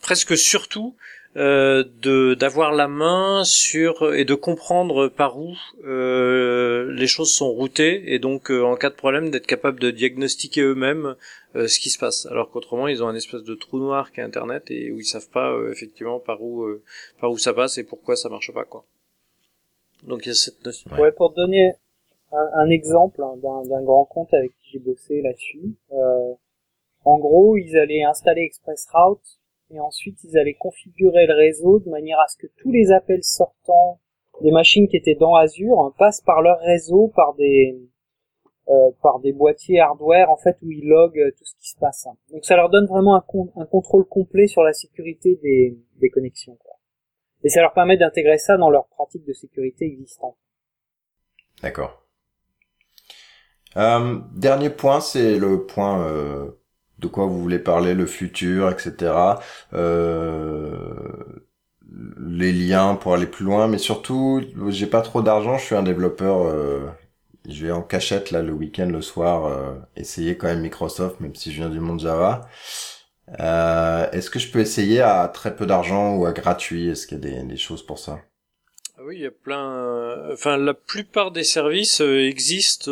presque 0.01 0.37
surtout 0.37 0.95
euh, 1.37 1.83
de 2.01 2.33
d'avoir 2.33 2.71
la 2.71 2.87
main 2.87 3.43
sur 3.43 4.13
et 4.13 4.23
de 4.23 4.35
comprendre 4.35 5.09
par 5.09 5.37
où 5.37 5.53
euh, 5.83 6.91
les 6.93 7.07
choses 7.07 7.33
sont 7.33 7.51
routées 7.51 8.13
et 8.13 8.19
donc 8.19 8.49
euh, 8.49 8.63
en 8.63 8.75
cas 8.77 8.89
de 8.89 8.95
problème 8.95 9.31
d'être 9.31 9.45
capable 9.45 9.79
de 9.81 9.91
diagnostiquer 9.91 10.61
eux-mêmes 10.61 11.15
euh, 11.55 11.67
ce 11.67 11.79
qui 11.79 11.89
se 11.89 11.99
passe. 11.99 12.25
Alors 12.27 12.51
qu'autrement 12.51 12.87
ils 12.87 13.03
ont 13.03 13.07
un 13.07 13.15
espèce 13.15 13.43
de 13.43 13.53
trou 13.53 13.79
noir 13.79 14.13
qui 14.13 14.21
est 14.21 14.23
internet 14.23 14.71
et 14.71 14.91
où 14.91 14.99
ils 14.99 15.05
savent 15.05 15.29
pas 15.29 15.53
effectivement 15.71 16.19
par 16.19 16.41
où 16.41 16.65
par 17.19 17.31
où 17.31 17.37
ça 17.37 17.53
passe 17.53 17.77
et 17.77 17.83
pourquoi 17.83 18.15
ça 18.15 18.29
marche 18.29 18.53
pas 18.53 18.63
quoi. 18.63 18.85
Donc 20.03 20.25
il 20.25 20.29
y 20.29 20.31
a 20.31 20.35
cette 20.35 20.63
notion. 20.65 20.89
Ouais, 20.97 21.11
pour 21.11 21.31
donner 21.33 21.73
un, 22.31 22.49
un 22.53 22.69
exemple 22.69 23.21
hein, 23.21 23.35
d'un 23.41 23.81
grand 23.81 24.05
compte 24.05 24.33
avec 24.33 24.51
qui 24.61 24.71
j'ai 24.71 24.79
bossé 24.79 25.21
là-dessus 25.21 25.75
en 27.03 27.19
gros 27.19 27.57
ils 27.57 27.77
allaient 27.77 28.03
installer 28.03 28.43
ExpressRoute 28.43 29.39
et 29.71 29.79
ensuite 29.79 30.23
ils 30.23 30.37
allaient 30.37 30.55
configurer 30.55 31.25
le 31.27 31.33
réseau 31.33 31.79
de 31.79 31.89
manière 31.89 32.19
à 32.19 32.27
ce 32.27 32.37
que 32.37 32.47
tous 32.57 32.71
les 32.71 32.91
appels 32.91 33.23
sortants 33.23 33.99
des 34.41 34.51
machines 34.51 34.87
qui 34.87 34.97
étaient 34.97 35.15
dans 35.15 35.35
Azure 35.35 35.79
hein, 35.81 35.93
passent 35.97 36.21
par 36.21 36.41
leur 36.41 36.59
réseau 36.59 37.11
par 37.15 37.33
des 37.35 37.79
euh, 38.67 38.91
par 39.01 39.19
des 39.19 39.31
boîtiers 39.31 39.79
hardware 39.79 40.31
en 40.31 40.37
fait 40.37 40.57
où 40.63 40.71
ils 40.71 40.87
loguent 40.87 41.19
euh, 41.19 41.31
tout 41.37 41.45
ce 41.45 41.53
qui 41.59 41.69
se 41.69 41.77
passe. 41.77 42.07
Hein. 42.07 42.17
Donc 42.31 42.45
ça 42.45 42.55
leur 42.55 42.69
donne 42.69 42.87
vraiment 42.87 43.15
un, 43.15 43.65
contrôle 43.65 44.05
complet 44.05 44.47
sur 44.47 44.63
la 44.63 44.73
sécurité 44.73 45.39
des, 45.43 45.77
des 45.99 46.09
connexions. 46.09 46.55
Quoi. 46.55 46.73
Et 47.43 47.49
ça 47.49 47.61
leur 47.61 47.73
permet 47.73 47.95
d'intégrer 47.95 48.39
ça 48.39 48.57
dans 48.57 48.71
leurs 48.71 48.87
pratiques 48.87 49.25
de 49.25 49.33
sécurité 49.33 49.85
existantes. 49.85 50.35
D'accord. 51.61 52.05
Euh, 53.77 54.19
dernier 54.33 54.69
point, 54.69 54.99
c'est 55.01 55.37
le 55.37 55.65
point 55.65 56.01
euh, 56.07 56.51
de 56.99 57.07
quoi 57.07 57.25
vous 57.25 57.41
voulez 57.41 57.59
parler, 57.59 57.93
le 57.93 58.05
futur, 58.05 58.69
etc. 58.69 59.13
Euh, 59.73 60.73
les 62.19 62.51
liens 62.51 62.95
pour 62.95 63.13
aller 63.13 63.27
plus 63.27 63.45
loin, 63.45 63.67
mais 63.67 63.77
surtout, 63.77 64.41
j'ai 64.69 64.87
pas 64.87 65.01
trop 65.01 65.21
d'argent, 65.21 65.57
je 65.57 65.65
suis 65.65 65.75
un 65.75 65.83
développeur, 65.83 66.45
euh, 66.47 66.85
je 67.47 67.65
vais 67.65 67.71
en 67.71 67.81
cachette 67.81 68.31
là 68.31 68.41
le 68.41 68.53
week-end, 68.53 68.87
le 68.87 69.01
soir, 69.01 69.45
euh, 69.45 69.75
essayer 69.95 70.37
quand 70.37 70.47
même 70.47 70.61
Microsoft, 70.61 71.19
même 71.19 71.35
si 71.35 71.51
je 71.51 71.57
viens 71.57 71.69
du 71.69 71.79
monde 71.79 71.99
Java. 71.99 72.41
Est-ce 73.27 74.29
que 74.29 74.39
je 74.39 74.51
peux 74.51 74.59
essayer 74.59 75.01
à 75.01 75.27
très 75.27 75.55
peu 75.55 75.65
d'argent 75.65 76.15
ou 76.15 76.25
à 76.25 76.31
gratuit? 76.31 76.89
Est-ce 76.89 77.07
qu'il 77.07 77.17
y 77.17 77.37
a 77.37 77.43
des, 77.43 77.57
choses 77.57 77.85
pour 77.85 77.99
ça? 77.99 78.19
Oui, 79.03 79.15
il 79.17 79.21
y 79.21 79.25
a 79.25 79.31
plein. 79.31 80.31
Enfin, 80.31 80.57
la 80.57 80.73
plupart 80.75 81.31
des 81.31 81.43
services 81.43 82.01
existent 82.01 82.91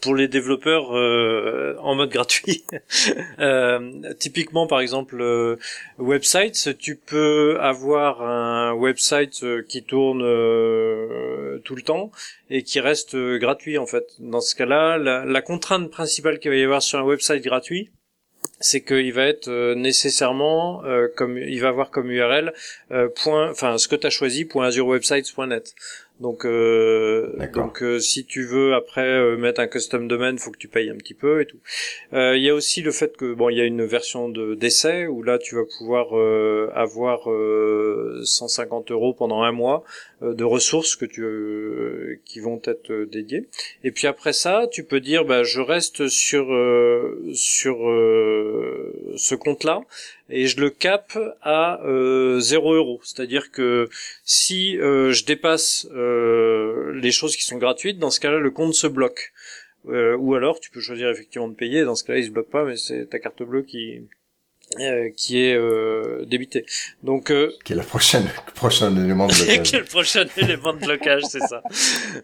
pour 0.00 0.14
les 0.14 0.28
développeurs 0.28 0.96
euh, 0.96 1.76
en 1.80 1.94
mode 1.94 2.10
gratuit. 2.10 2.64
euh, 3.38 4.14
typiquement, 4.18 4.66
par 4.66 4.80
exemple, 4.80 5.20
euh, 5.20 5.56
websites, 5.98 6.76
tu 6.78 6.96
peux 6.96 7.58
avoir 7.60 8.22
un 8.22 8.72
website 8.72 9.42
euh, 9.42 9.62
qui 9.68 9.82
tourne 9.82 10.22
euh, 10.22 11.58
tout 11.64 11.74
le 11.74 11.82
temps 11.82 12.10
et 12.48 12.62
qui 12.62 12.80
reste 12.80 13.16
gratuit 13.16 13.78
en 13.78 13.86
fait. 13.86 14.06
Dans 14.18 14.40
ce 14.40 14.54
cas-là, 14.54 14.98
la, 14.98 15.42
contrainte 15.42 15.90
principale 15.90 16.38
qu'il 16.38 16.50
va 16.50 16.56
y 16.56 16.64
avoir 16.64 16.82
sur 16.82 16.98
un 16.98 17.02
website 17.02 17.42
gratuit, 17.42 17.90
c'est 18.58 18.82
qu'il 18.82 19.12
va 19.12 19.26
être 19.26 19.74
nécessairement 19.74 20.82
comme 21.16 21.38
il 21.38 21.60
va 21.60 21.68
avoir 21.68 21.90
comme 21.90 22.10
URL 22.10 22.52
point 23.22 23.50
enfin 23.50 23.78
ce 23.78 23.88
que 23.88 23.96
tu 23.96 24.06
as 24.06 24.10
choisi 24.10 24.48
.azurewebsites.net 24.54 25.74
donc, 26.20 26.44
euh, 26.44 27.34
donc 27.54 27.82
euh, 27.82 27.98
si 27.98 28.26
tu 28.26 28.44
veux 28.44 28.74
après 28.74 29.06
euh, 29.06 29.38
mettre 29.38 29.60
un 29.60 29.66
custom 29.66 30.06
domaine, 30.06 30.38
faut 30.38 30.50
que 30.50 30.58
tu 30.58 30.68
payes 30.68 30.90
un 30.90 30.96
petit 30.96 31.14
peu 31.14 31.40
et 31.40 31.46
tout. 31.46 31.58
Il 32.12 32.42
y 32.42 32.50
a 32.50 32.54
aussi 32.54 32.82
le 32.82 32.92
fait 32.92 33.16
que 33.16 33.32
bon, 33.32 33.48
il 33.48 33.56
y 33.56 33.60
a 33.60 33.64
une 33.64 33.84
version 33.84 34.28
de 34.28 34.54
d'essai 34.54 35.06
où 35.06 35.22
là 35.22 35.38
tu 35.38 35.54
vas 35.54 35.64
pouvoir 35.78 36.12
avoir 36.74 37.28
150 38.24 38.90
euros 38.90 39.14
pendant 39.14 39.42
un 39.42 39.52
mois 39.52 39.84
de 40.22 40.44
ressources 40.44 40.96
que 40.96 41.04
tu 41.04 42.20
qui 42.24 42.40
vont 42.40 42.60
être 42.64 43.04
dédiées. 43.04 43.48
Et 43.84 43.90
puis 43.90 44.06
après 44.06 44.32
ça, 44.32 44.66
tu 44.70 44.84
peux 44.84 45.00
dire 45.00 45.24
bah 45.24 45.42
je 45.42 45.60
reste 45.60 46.08
sur 46.08 46.46
sur 47.34 47.76
ce 49.16 49.34
compte-là 49.34 49.82
et 50.30 50.46
je 50.46 50.60
le 50.60 50.70
cap 50.70 51.18
à 51.42 51.82
euh, 51.84 52.40
0 52.40 52.74
euros. 52.74 53.00
C'est-à-dire 53.02 53.50
que 53.50 53.88
si 54.24 54.78
euh, 54.78 55.12
je 55.12 55.24
dépasse 55.24 55.86
euh, 55.92 56.92
les 56.94 57.10
choses 57.10 57.36
qui 57.36 57.44
sont 57.44 57.58
gratuites, 57.58 57.98
dans 57.98 58.10
ce 58.10 58.20
cas-là, 58.20 58.38
le 58.38 58.50
compte 58.50 58.74
se 58.74 58.86
bloque. 58.86 59.32
Euh, 59.88 60.16
ou 60.16 60.34
alors, 60.34 60.60
tu 60.60 60.70
peux 60.70 60.80
choisir 60.80 61.08
effectivement 61.08 61.48
de 61.48 61.54
payer. 61.54 61.84
Dans 61.84 61.94
ce 61.94 62.04
cas-là, 62.04 62.20
il 62.20 62.26
se 62.26 62.30
bloque 62.30 62.50
pas, 62.50 62.64
mais 62.64 62.76
c'est 62.76 63.06
ta 63.06 63.18
carte 63.18 63.42
bleue 63.42 63.62
qui 63.62 64.02
euh, 64.78 65.10
qui 65.16 65.40
est 65.40 65.56
euh, 65.56 66.24
débité. 66.26 66.64
Donc 67.02 67.30
euh, 67.32 67.52
qui 67.64 67.72
est 67.72 67.76
la 67.76 67.82
prochaine 67.82 68.28
prochain 68.54 68.94
élément 68.96 69.26
de 69.26 69.32
blocage. 69.44 69.62
qui 69.62 69.76
est 69.76 69.80
le 69.80 69.84
prochain 69.84 70.24
élément 70.36 70.72
de 70.72 70.78
blocage, 70.78 71.24
c'est 71.24 71.40
ça. 71.40 71.62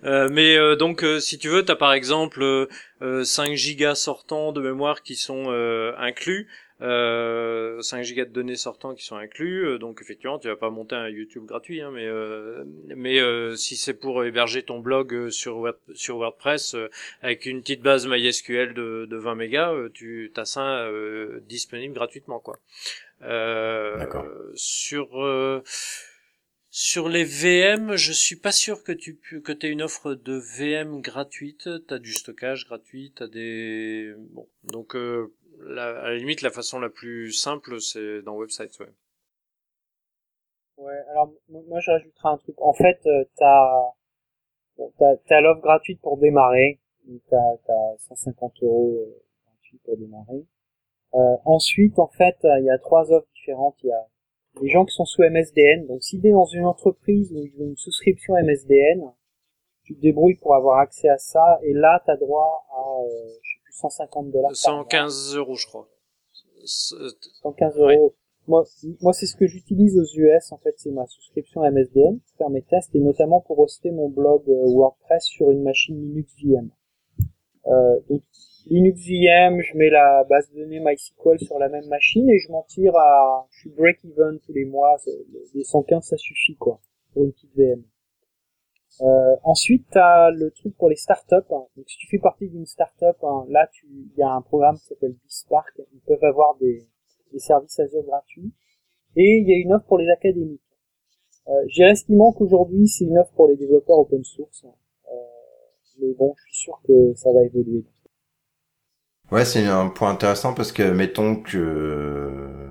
Euh, 0.05 0.28
mais 0.31 0.56
euh, 0.56 0.77
donc 0.77 1.05
si 1.18 1.39
tu 1.39 1.48
veux, 1.48 1.64
tu 1.64 1.73
as 1.73 1.77
par 1.77 1.93
exemple 1.93 2.68
5 3.01 3.55
gigas 3.55 3.97
sortants 3.97 4.52
de 4.52 4.60
mémoire 4.60 5.02
qui 5.02 5.16
sont 5.16 5.51
inclus. 5.98 6.47
Euh, 6.82 7.81
5 7.81 8.03
gigas 8.03 8.27
de 8.27 8.32
données 8.32 8.57
sortants 8.57 8.94
qui 8.94 9.03
sont 9.03 9.16
inclus, 9.16 9.66
euh, 9.66 9.78
donc 9.78 10.01
effectivement 10.03 10.39
tu 10.39 10.48
vas 10.48 10.57
pas 10.57 10.69
monter 10.69 10.94
un 10.94 11.09
YouTube 11.09 11.47
gratuit, 11.47 11.81
hein, 11.81 11.90
mais 11.90 12.05
euh, 12.05 12.65
mais 12.94 13.19
euh, 13.19 13.57
si 13.57 13.77
c'est 13.77 13.94
pour 13.94 14.23
héberger 14.24 14.62
ton 14.62 14.81
blog 14.81 15.31
sur 15.31 15.73
sur 15.94 16.19
WordPress 16.19 16.77
avec 17.23 17.47
une 17.47 17.62
petite 17.62 17.81
base 17.81 18.07
MySQL 18.07 18.74
de, 18.74 19.07
de 19.09 19.16
20 19.16 19.35
mégas, 19.36 19.74
tu 19.94 20.31
as 20.36 20.44
ça 20.44 20.86
disponible 21.48 21.94
gratuitement 21.94 22.40
quoi. 22.40 22.59
Sur 24.55 25.62
sur 26.70 27.09
les 27.09 27.24
VM, 27.24 27.97
je 27.97 28.12
suis 28.12 28.36
pas 28.36 28.53
sûr 28.53 28.85
que 28.85 28.93
tu 28.93 29.16
que 29.16 29.53
aies 29.65 29.70
une 29.70 29.81
offre 29.81 30.15
de 30.15 30.35
VM 30.59 31.01
gratuite. 31.01 31.70
T'as 31.89 31.98
du 31.98 32.12
stockage 32.12 32.66
gratuit, 32.66 33.15
t'as 33.16 33.28
des 33.28 34.12
bon 34.32 34.47
donc 34.65 34.94
la, 35.60 36.00
à 36.00 36.08
la 36.10 36.16
limite, 36.16 36.42
la 36.42 36.50
façon 36.50 36.78
la 36.80 36.88
plus 36.88 37.32
simple, 37.32 37.80
c'est 37.80 38.22
dans 38.22 38.36
website, 38.36 38.78
ouais. 38.80 38.92
Ouais, 40.76 40.98
alors 41.10 41.32
moi 41.48 41.80
je 41.80 41.90
rajouterai 41.90 42.28
un 42.28 42.36
truc. 42.36 42.60
En 42.60 42.74
fait, 42.74 43.00
euh, 43.06 43.24
t'as 43.36 43.94
bon, 44.76 44.92
t'as, 44.98 45.40
l'offre 45.40 45.62
gratuite 45.62 46.00
pour 46.02 46.18
démarrer. 46.18 46.80
T'as, 47.30 47.56
t'as 47.66 47.96
150 48.08 48.62
euros 48.62 48.94
euh, 48.98 49.22
gratuits 49.46 49.80
pour 49.84 49.96
démarrer. 49.96 50.44
Euh, 51.14 51.36
ensuite, 51.44 51.98
en 51.98 52.08
fait, 52.08 52.36
il 52.42 52.64
y 52.64 52.70
a 52.70 52.78
trois 52.78 53.10
offres 53.10 53.28
différentes. 53.34 53.76
Il 53.84 53.88
y 53.88 53.92
a 53.92 54.06
les 54.60 54.68
gens 54.68 54.84
qui 54.84 54.94
sont 54.94 55.04
sous 55.04 55.22
MSDN. 55.22 55.86
Donc, 55.86 56.02
si 56.02 56.20
t'es 56.20 56.30
dans 56.30 56.46
une 56.46 56.64
entreprise 56.64 57.32
où 57.32 57.44
ils 57.44 57.62
ont 57.62 57.66
une 57.68 57.76
souscription 57.76 58.34
MSDN, 58.34 59.12
tu 59.84 59.94
te 59.94 60.00
débrouilles 60.00 60.36
pour 60.36 60.54
avoir 60.54 60.80
accès 60.80 61.08
à 61.08 61.18
ça. 61.18 61.58
Et 61.62 61.72
là, 61.72 62.02
t'as 62.04 62.16
droit 62.16 62.66
à, 62.70 63.00
euh, 63.02 63.28
150 63.77 64.31
dollars. 64.31 64.57
115 64.57 65.36
euros, 65.36 65.55
je 65.55 65.66
crois. 65.66 65.89
115 66.65 67.78
euros. 67.78 68.15
Moi, 68.48 68.65
moi, 69.03 69.12
c'est 69.12 69.27
ce 69.27 69.36
que 69.36 69.47
j'utilise 69.47 69.98
aux 69.98 70.19
US. 70.19 70.53
En 70.53 70.59
fait, 70.59 70.74
c'est 70.77 70.90
ma 70.90 71.07
souscription 71.07 71.62
MSDN 71.62 72.20
pour 72.20 72.36
faire 72.39 72.51
mes 72.51 72.62
tests 72.62 72.94
et 72.94 73.01
notamment 73.01 73.40
pour 73.40 73.59
hoster 73.59 73.90
mon 73.90 74.09
blog 74.09 74.43
euh, 74.48 74.66
WordPress 74.66 75.24
sur 75.24 75.51
une 75.51 75.62
machine 75.62 76.01
Linux 76.01 76.32
VM. 76.43 76.70
Euh, 77.66 78.01
donc, 78.09 78.23
Linux 78.66 79.01
VM, 79.01 79.61
je 79.61 79.77
mets 79.77 79.90
la 79.90 80.24
base 80.24 80.51
de 80.53 80.61
données 80.61 80.81
MySQL 80.81 81.40
sur 81.40 81.59
la 81.59 81.69
même 81.69 81.86
machine 81.89 82.28
et 82.31 82.39
je 82.39 82.51
m'en 82.51 82.62
tire 82.62 82.97
à, 82.97 83.47
je 83.51 83.61
suis 83.61 83.70
break-even 83.70 84.39
tous 84.40 84.53
les 84.53 84.65
mois. 84.65 84.97
Les 85.55 85.65
115, 85.65 86.05
ça 86.05 86.16
suffit, 86.16 86.57
quoi, 86.57 86.81
pour 87.12 87.24
une 87.24 87.32
petite 87.32 87.55
VM. 87.57 87.82
Euh, 89.02 89.36
ensuite, 89.44 89.86
tu 89.90 89.98
as 89.98 90.31
le 90.31 90.51
truc 90.51 90.77
pour 90.77 90.89
les 90.89 90.97
startups. 90.97 91.35
Hein. 91.51 91.66
Donc, 91.77 91.85
si 91.86 91.98
tu 91.98 92.09
fais 92.09 92.18
partie 92.18 92.48
d'une 92.48 92.66
startup, 92.66 93.16
hein, 93.23 93.44
là, 93.48 93.68
il 93.85 94.12
y 94.16 94.23
a 94.23 94.31
un 94.31 94.43
programme 94.43 94.77
qui 94.78 94.86
s'appelle 94.86 95.14
Bispark. 95.24 95.81
Ils 95.93 96.01
peuvent 96.01 96.24
avoir 96.24 96.56
des, 96.56 96.86
des 97.32 97.39
services 97.39 97.78
Azure 97.78 98.05
gratuits. 98.05 98.52
Et 99.16 99.39
il 99.43 99.48
y 99.48 99.55
a 99.55 99.59
une 99.59 99.73
offre 99.73 99.86
pour 99.86 99.98
les 99.98 100.09
académiques. 100.10 100.60
Euh, 101.48 101.52
J'ai 101.68 101.85
estimant 101.85 102.32
qu'aujourd'hui, 102.32 102.89
c'est 102.89 103.05
une 103.05 103.18
offre 103.18 103.32
pour 103.35 103.48
les 103.48 103.56
développeurs 103.56 103.98
open 103.98 104.24
source. 104.24 104.64
Euh, 104.64 105.16
mais 106.01 106.12
bon, 106.14 106.35
je 106.36 106.44
suis 106.44 106.64
sûr 106.64 106.81
que 106.86 107.14
ça 107.14 107.32
va 107.32 107.44
évoluer. 107.44 107.85
Ouais, 109.31 109.44
c'est 109.44 109.64
un 109.66 109.89
point 109.89 110.10
intéressant 110.10 110.55
parce 110.55 110.70
que 110.70 110.90
mettons 110.90 111.43
que 111.43 112.65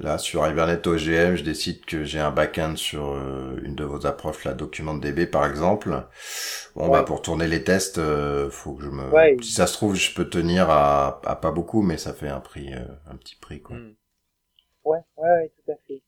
Là, 0.00 0.16
sur 0.16 0.46
Hibernate 0.46 0.86
OGM, 0.86 1.36
je 1.36 1.44
décide 1.44 1.84
que 1.84 2.04
j'ai 2.04 2.20
un 2.20 2.30
backend 2.30 2.76
sur 2.76 3.08
euh, 3.12 3.60
une 3.62 3.74
de 3.74 3.84
vos 3.84 4.06
approches, 4.06 4.44
la 4.44 4.54
DocumentDB 4.54 5.26
par 5.26 5.44
exemple. 5.44 6.04
Bon, 6.74 6.88
bah 6.88 7.02
pour 7.02 7.20
tourner 7.20 7.46
les 7.46 7.62
tests, 7.64 7.98
euh, 7.98 8.48
faut 8.50 8.72
que 8.74 8.84
je 8.84 8.88
me. 8.88 9.42
Si 9.42 9.52
ça 9.52 9.66
se 9.66 9.74
trouve, 9.74 9.94
je 9.96 10.14
peux 10.14 10.28
tenir 10.30 10.70
à, 10.70 11.20
à 11.26 11.36
pas 11.36 11.50
beaucoup, 11.50 11.82
mais 11.82 11.98
ça 11.98 12.14
fait 12.14 12.28
un 12.28 12.40
prix, 12.40 12.72
euh, 12.72 12.84
un 13.10 13.16
petit 13.16 13.36
prix 13.36 13.60
quoi. 13.60 13.76
Hmm. 13.76 13.92
Ouais, 14.84 15.00
ouais, 15.18 15.50
tout 15.56 15.72
à 15.72 15.76
fait. 15.86 16.02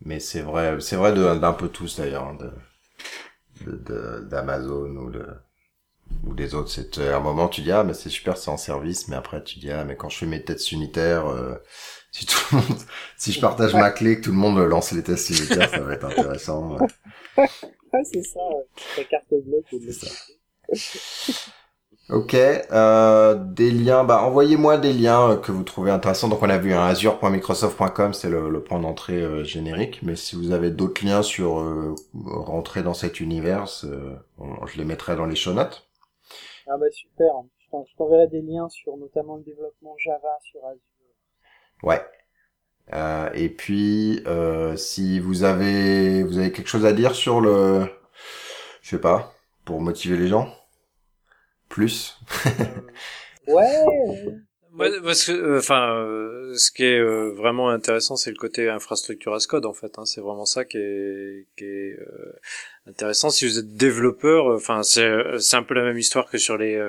Mais 0.00 0.18
c'est 0.18 0.40
vrai, 0.42 0.80
c'est 0.80 0.96
vrai 0.96 1.14
d'un 1.14 1.52
peu 1.52 1.68
tous 1.68 1.98
d'ailleurs, 2.00 2.24
hein, 2.24 2.36
de 2.36 4.20
d'Amazon 4.30 4.96
ou 4.96 5.10
de 5.10 5.26
ou 6.24 6.34
des 6.34 6.54
autres. 6.54 6.70
C'est 6.70 6.98
à 7.08 7.16
un 7.16 7.20
moment 7.20 7.48
tu 7.48 7.62
dis 7.62 7.72
ah 7.72 7.84
mais 7.84 7.94
c'est 7.94 8.10
super, 8.10 8.36
c'est 8.36 8.50
en 8.50 8.56
service, 8.56 9.08
mais 9.08 9.16
après 9.16 9.42
tu 9.44 9.58
dis 9.58 9.70
ah 9.70 9.84
mais 9.84 9.96
quand 9.96 10.08
je 10.08 10.18
fais 10.18 10.26
mes 10.26 10.42
tests 10.44 10.72
unitaires 10.72 11.26
si 12.10 12.26
tout 12.26 12.38
le 12.52 12.58
monde, 12.58 12.78
si 13.16 13.32
je 13.32 13.40
partage 13.40 13.74
ma 13.74 13.90
clé, 13.90 14.16
que 14.18 14.24
tout 14.24 14.32
le 14.32 14.36
monde 14.36 14.58
lance 14.58 14.92
les 14.92 15.02
tests 15.02 15.30
unitaires, 15.30 15.70
ça 15.70 15.80
va 15.80 15.94
être 15.94 16.04
intéressant. 16.04 16.78
Ouais, 17.36 17.46
c'est 18.04 18.22
ça. 18.22 18.40
Ta 18.96 19.04
carte 19.04 19.34
bloc. 19.44 19.64
C'est 19.70 19.92
ça. 19.92 21.42
Ok, 22.10 22.34
euh, 22.34 23.34
des 23.34 23.70
liens, 23.70 24.02
bah 24.02 24.22
envoyez-moi 24.22 24.78
des 24.78 24.94
liens 24.94 25.36
que 25.36 25.52
vous 25.52 25.62
trouvez 25.62 25.90
intéressants. 25.90 26.28
Donc 26.28 26.42
on 26.42 26.48
a 26.48 26.56
vu 26.56 26.72
un 26.72 26.86
azure.microsoft.com, 26.86 28.14
c'est 28.14 28.30
le, 28.30 28.48
le, 28.48 28.64
point 28.64 28.80
d'entrée 28.80 29.20
euh, 29.20 29.44
générique. 29.44 30.00
Mais 30.02 30.16
si 30.16 30.34
vous 30.34 30.52
avez 30.52 30.70
d'autres 30.70 31.04
liens 31.04 31.22
sur 31.22 31.58
euh, 31.58 31.94
rentrer 32.14 32.82
dans 32.82 32.94
cet 32.94 33.20
univers, 33.20 33.66
euh, 33.84 34.16
je 34.66 34.78
les 34.78 34.86
mettrai 34.86 35.16
dans 35.16 35.26
les 35.26 35.36
show 35.36 35.52
notes. 35.52 35.86
Ah 36.66 36.78
bah 36.78 36.86
super. 36.90 37.30
Je 37.72 37.96
t'enverrai 37.98 38.26
des 38.28 38.40
liens 38.40 38.70
sur 38.70 38.96
notamment 38.96 39.36
le 39.36 39.42
développement 39.42 39.94
Java 39.98 40.38
sur 40.50 40.64
Azure. 40.64 40.80
Ouais. 41.82 42.02
Euh, 42.94 43.30
et 43.34 43.48
puis, 43.48 44.22
euh, 44.26 44.76
si 44.76 45.20
vous 45.20 45.44
avez, 45.44 46.22
vous 46.22 46.38
avez 46.38 46.52
quelque 46.52 46.68
chose 46.68 46.86
à 46.86 46.92
dire 46.92 47.14
sur 47.14 47.40
le, 47.40 47.86
je 48.82 48.90
sais 48.90 49.00
pas, 49.00 49.34
pour 49.64 49.80
motiver 49.80 50.16
les 50.16 50.28
gens, 50.28 50.54
plus? 51.68 52.18
ouais. 53.46 53.84
parce 55.02 55.24
que, 55.24 55.32
euh, 55.32 55.58
enfin, 55.58 55.94
euh, 55.96 56.54
ce 56.56 56.70
qui 56.70 56.84
est 56.84 56.98
euh, 56.98 57.30
vraiment 57.32 57.68
intéressant, 57.68 58.16
c'est 58.16 58.30
le 58.30 58.36
côté 58.36 58.70
infrastructure 58.70 59.34
as 59.34 59.46
code 59.46 59.66
en 59.66 59.74
fait. 59.74 59.98
Hein, 59.98 60.06
c'est 60.06 60.22
vraiment 60.22 60.46
ça 60.46 60.64
qui 60.64 60.78
est, 60.78 61.46
qui 61.56 61.64
est 61.64 61.98
intéressant. 62.86 63.28
Si 63.28 63.46
vous 63.46 63.58
êtes 63.58 63.74
développeur, 63.74 64.46
enfin, 64.46 64.82
c'est, 64.82 65.38
c'est 65.38 65.56
un 65.56 65.62
peu 65.62 65.74
la 65.74 65.84
même 65.84 65.98
histoire 65.98 66.30
que 66.30 66.38
sur 66.38 66.56
les 66.56 66.80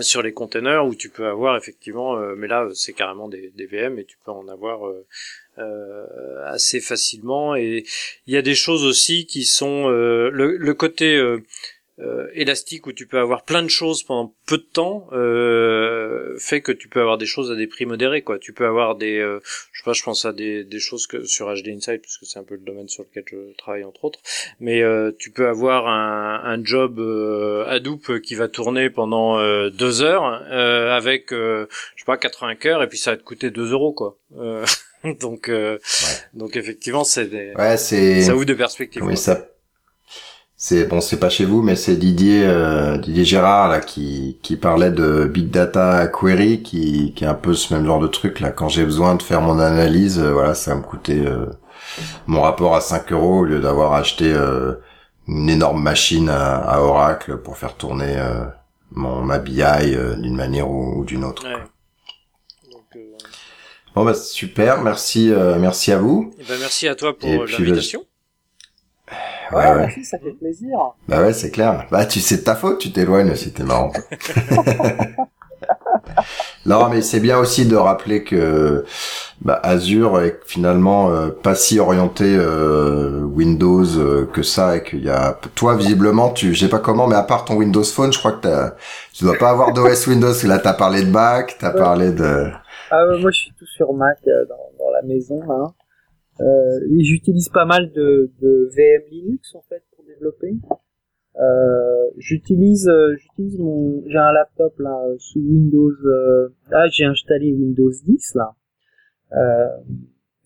sur 0.00 0.22
les 0.22 0.32
containers 0.32 0.86
où 0.86 0.94
tu 0.94 1.08
peux 1.08 1.26
avoir 1.26 1.56
effectivement, 1.56 2.16
euh, 2.16 2.34
mais 2.36 2.48
là 2.48 2.68
c'est 2.74 2.92
carrément 2.92 3.28
des, 3.28 3.52
VM 3.70 3.98
et 3.98 4.04
tu 4.04 4.16
peux 4.24 4.30
en 4.30 4.48
avoir 4.48 4.86
euh, 4.86 5.06
euh, 5.58 6.44
assez 6.46 6.80
facilement. 6.80 7.54
Et 7.54 7.84
il 8.26 8.34
y 8.34 8.36
a 8.36 8.42
des 8.42 8.54
choses 8.54 8.84
aussi 8.84 9.26
qui 9.26 9.44
sont 9.44 9.88
le, 9.88 10.72
côté 10.72 11.20
euh, 12.02 12.28
élastique 12.34 12.86
où 12.86 12.92
tu 12.92 13.06
peux 13.06 13.18
avoir 13.18 13.44
plein 13.44 13.62
de 13.62 13.68
choses 13.68 14.02
pendant 14.02 14.34
peu 14.46 14.58
de 14.58 14.62
temps 14.62 15.08
euh, 15.12 16.36
fait 16.38 16.60
que 16.60 16.72
tu 16.72 16.88
peux 16.88 17.00
avoir 17.00 17.18
des 17.18 17.26
choses 17.26 17.50
à 17.50 17.54
des 17.54 17.66
prix 17.66 17.86
modérés 17.86 18.22
quoi. 18.22 18.38
Tu 18.38 18.52
peux 18.52 18.66
avoir 18.66 18.96
des 18.96 19.18
euh, 19.18 19.40
je 19.72 19.80
sais 19.80 19.84
pas 19.84 19.92
je 19.92 20.02
pense 20.02 20.24
à 20.24 20.32
des, 20.32 20.64
des 20.64 20.80
choses 20.80 21.06
que 21.06 21.24
sur 21.24 21.52
HD 21.52 21.68
Insight 21.68 22.02
puisque 22.02 22.24
c'est 22.24 22.38
un 22.38 22.44
peu 22.44 22.54
le 22.54 22.60
domaine 22.60 22.88
sur 22.88 23.04
lequel 23.04 23.24
je 23.30 23.56
travaille 23.56 23.84
entre 23.84 24.04
autres. 24.04 24.20
Mais 24.60 24.82
euh, 24.82 25.12
tu 25.18 25.30
peux 25.30 25.46
avoir 25.46 25.86
un, 25.86 26.42
un 26.44 26.64
job 26.64 26.98
euh, 26.98 27.64
Hadoop 27.66 28.20
qui 28.20 28.34
va 28.34 28.48
tourner 28.48 28.90
pendant 28.90 29.38
deux 29.70 30.02
heures 30.02 30.24
avec 30.24 31.30
je 31.30 31.66
sais 31.96 32.04
pas 32.04 32.16
80 32.16 32.56
cœurs 32.56 32.82
et 32.82 32.88
puis 32.88 32.98
ça 32.98 33.12
va 33.12 33.16
te 33.16 33.22
coûter 33.22 33.50
2 33.50 33.72
euros 33.72 33.92
quoi. 33.92 34.18
Donc 35.20 35.50
donc 36.32 36.54
effectivement 36.56 37.02
c'est 37.02 37.26
des 37.26 37.52
ouais, 37.54 37.76
ça 37.76 38.36
ouvre 38.36 38.44
de 38.44 38.54
perspectives 38.54 39.02
oui, 39.02 39.16
ça 39.16 39.48
c'est 40.64 40.84
bon, 40.84 41.00
c'est 41.00 41.18
pas 41.18 41.28
chez 41.28 41.44
vous, 41.44 41.60
mais 41.60 41.74
c'est 41.74 41.96
Didier 41.96 42.44
euh, 42.46 42.96
Didier 42.96 43.24
Gérard 43.24 43.68
là 43.68 43.80
qui 43.80 44.38
qui 44.42 44.54
parlait 44.54 44.92
de 44.92 45.24
big 45.24 45.50
data 45.50 46.06
query, 46.06 46.62
qui 46.62 47.12
qui 47.14 47.24
est 47.24 47.26
un 47.26 47.34
peu 47.34 47.52
ce 47.52 47.74
même 47.74 47.84
genre 47.84 47.98
de 47.98 48.06
truc 48.06 48.38
là. 48.38 48.50
Quand 48.50 48.68
j'ai 48.68 48.84
besoin 48.84 49.16
de 49.16 49.22
faire 49.22 49.40
mon 49.40 49.58
analyse, 49.58 50.20
euh, 50.20 50.30
voilà, 50.32 50.54
ça 50.54 50.70
va 50.70 50.76
me 50.76 50.84
coûter 50.84 51.18
euh, 51.26 51.46
mon 52.28 52.42
rapport 52.42 52.76
à 52.76 52.80
5 52.80 53.10
euros 53.10 53.40
au 53.40 53.44
lieu 53.44 53.58
d'avoir 53.58 53.94
acheté 53.94 54.32
une 55.26 55.50
énorme 55.50 55.82
machine 55.82 56.28
à, 56.28 56.80
Oracle 56.80 57.38
pour 57.38 57.58
faire 57.58 57.74
tourner 57.74 58.16
mon 58.92 59.20
ma 59.20 59.40
BI 59.40 59.64
d'une 60.18 60.36
manière 60.36 60.70
ou, 60.70 61.04
d'une 61.04 61.24
autre. 61.24 61.44
bon 63.96 64.04
bah 64.04 64.14
super, 64.14 64.80
merci 64.82 65.32
merci 65.58 65.90
à 65.90 65.98
vous. 65.98 66.32
Et 66.38 66.42
eh 66.42 66.48
ben, 66.48 66.60
merci 66.60 66.86
à 66.86 66.94
toi 66.94 67.18
pour 67.18 67.46
l'invitation. 67.46 68.04
Ouais, 69.52 69.72
ouais. 69.74 69.94
ça 70.02 70.18
fait 70.18 70.32
plaisir. 70.32 70.78
Bah 71.08 71.22
ouais, 71.22 71.32
c'est 71.32 71.50
clair. 71.50 71.86
Bah 71.90 72.06
tu 72.06 72.20
sais 72.20 72.38
de 72.38 72.42
ta 72.42 72.54
faute, 72.54 72.78
tu 72.78 72.92
t'éloignes 72.92 73.34
si 73.34 73.52
t'es 73.52 73.64
marrant. 73.64 73.92
non, 76.66 76.88
mais 76.88 77.02
c'est 77.02 77.20
bien 77.20 77.38
aussi 77.38 77.66
de 77.66 77.76
rappeler 77.76 78.24
que 78.24 78.84
bah, 79.40 79.58
Azure 79.62 80.20
est 80.20 80.40
finalement 80.46 81.10
euh, 81.10 81.28
pas 81.30 81.54
si 81.54 81.80
orienté 81.80 82.24
euh, 82.26 83.20
Windows 83.22 83.84
euh, 83.98 84.26
que 84.32 84.42
ça 84.42 84.76
et 84.76 84.82
qu'il 84.84 85.04
y 85.04 85.10
a 85.10 85.36
toi 85.54 85.74
visiblement 85.76 86.30
tu 86.30 86.54
je 86.54 86.60
sais 86.60 86.70
pas 86.70 86.78
comment 86.78 87.08
mais 87.08 87.16
à 87.16 87.24
part 87.24 87.44
ton 87.44 87.56
Windows 87.56 87.82
Phone 87.82 88.12
je 88.12 88.18
crois 88.18 88.32
que 88.32 88.42
t'as 88.42 88.74
tu 89.12 89.24
dois 89.24 89.36
pas 89.38 89.50
avoir 89.50 89.72
d'OS 89.72 90.06
Windows 90.06 90.32
là 90.44 90.60
t'as 90.60 90.74
parlé 90.74 91.02
de 91.02 91.10
Mac 91.10 91.56
t'as 91.58 91.70
parlé 91.70 92.12
de 92.12 92.50
ah 92.92 93.04
moi 93.18 93.30
je 93.32 93.40
suis 93.40 93.52
tout 93.58 93.66
sur 93.66 93.92
Mac 93.94 94.18
dans, 94.24 94.84
dans 94.84 94.90
la 94.92 95.02
maison 95.02 95.40
hein. 95.50 95.72
Et 96.40 97.04
j'utilise 97.04 97.48
pas 97.48 97.64
mal 97.64 97.92
de, 97.92 98.30
de 98.40 98.70
VM 98.74 99.02
Linux 99.10 99.54
en 99.54 99.62
fait 99.62 99.82
pour 99.94 100.04
développer 100.04 100.54
euh, 101.38 102.10
j'utilise 102.16 102.90
j'utilise 103.16 103.58
mon 103.58 104.02
j'ai 104.06 104.18
un 104.18 104.32
laptop 104.32 104.78
là 104.78 104.98
sous 105.18 105.40
Windows 105.40 105.92
ah 106.70 106.88
j'ai 106.88 107.04
installé 107.04 107.52
Windows 107.52 107.90
10 107.90 108.34
là 108.34 108.56
euh, 109.34 109.68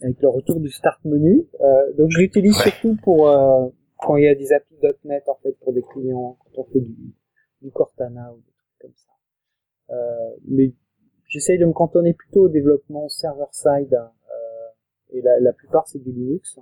avec 0.03 0.21
le 0.21 0.29
retour 0.29 0.61
du 0.61 0.71
start 0.71 1.05
menu. 1.05 1.47
Euh, 1.61 1.93
donc 1.95 2.11
je 2.11 2.19
l'utilise 2.19 2.57
surtout 2.57 2.97
pour 3.03 3.29
euh, 3.29 3.69
quand 3.99 4.17
il 4.17 4.25
y 4.25 4.29
a 4.29 4.35
des 4.35 4.53
applis 4.53 4.77
.NET 5.05 5.29
en 5.29 5.37
fait 5.43 5.53
pour 5.61 5.73
des 5.73 5.83
clients, 5.83 6.37
quand 6.41 6.63
on 6.63 6.65
fait 6.65 6.81
du, 6.81 7.15
du 7.63 7.71
Cortana 7.71 8.33
ou 8.33 8.37
des 8.37 8.53
trucs 8.53 8.79
comme 8.81 8.95
ça. 8.95 9.95
Euh, 9.95 10.37
mais 10.47 10.73
j'essaye 11.29 11.59
de 11.59 11.65
me 11.65 11.73
cantonner 11.73 12.13
plutôt 12.13 12.45
au 12.45 12.49
développement 12.49 13.09
server-side 13.09 13.95
euh, 13.95 14.26
et 15.11 15.23
la, 15.23 15.41
la 15.41 15.53
plupart 15.53 15.87
c'est 15.87 15.99
du 15.99 16.13
Linux. 16.13 16.59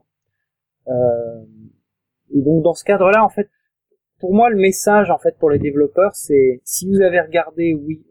Euh, 0.88 1.44
et 2.30 2.42
donc 2.42 2.62
dans 2.62 2.74
ce 2.74 2.84
cadre-là, 2.84 3.24
en 3.24 3.28
fait, 3.28 3.48
pour 4.20 4.34
moi 4.34 4.50
le 4.50 4.56
message 4.56 5.10
en 5.10 5.18
fait 5.18 5.36
pour 5.38 5.50
les 5.50 5.58
développeurs, 5.58 6.14
c'est 6.14 6.60
si 6.64 6.88
vous 6.88 7.00
avez 7.00 7.20
regardé 7.20 7.74
oui 7.74 8.04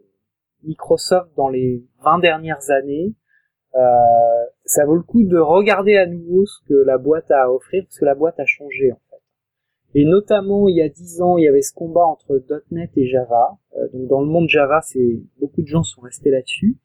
Microsoft 0.64 1.35
dans 1.35 1.49
les 1.49 1.84
20 2.03 2.19
dernières 2.19 2.69
années, 2.69 3.14
euh, 3.76 4.45
ça 4.65 4.85
vaut 4.85 4.95
le 4.95 5.01
coup 5.01 5.23
de 5.23 5.38
regarder 5.38 5.97
à 5.97 6.05
nouveau 6.05 6.45
ce 6.45 6.60
que 6.68 6.73
la 6.73 6.97
boîte 6.97 7.31
a 7.31 7.43
à 7.43 7.49
offrir 7.49 7.84
parce 7.84 7.99
que 7.99 8.05
la 8.05 8.15
boîte 8.15 8.39
a 8.39 8.45
changé 8.45 8.91
en 8.91 8.99
fait. 9.10 9.22
Et 9.95 10.05
notamment 10.05 10.68
il 10.68 10.77
y 10.77 10.81
a 10.81 10.89
dix 10.89 11.22
ans, 11.22 11.38
il 11.38 11.43
y 11.43 11.47
avait 11.47 11.61
ce 11.61 11.73
combat 11.73 12.05
entre 12.05 12.41
.NET 12.72 12.91
et 12.95 13.07
Java. 13.07 13.57
Euh, 13.76 13.88
donc 13.93 14.07
dans 14.07 14.22
le 14.22 14.27
monde 14.27 14.47
Java, 14.47 14.81
c'est 14.81 15.22
beaucoup 15.39 15.61
de 15.61 15.68
gens 15.68 15.84
sont 15.84 16.01
restés 16.01 16.30
là-dessus. 16.30 16.77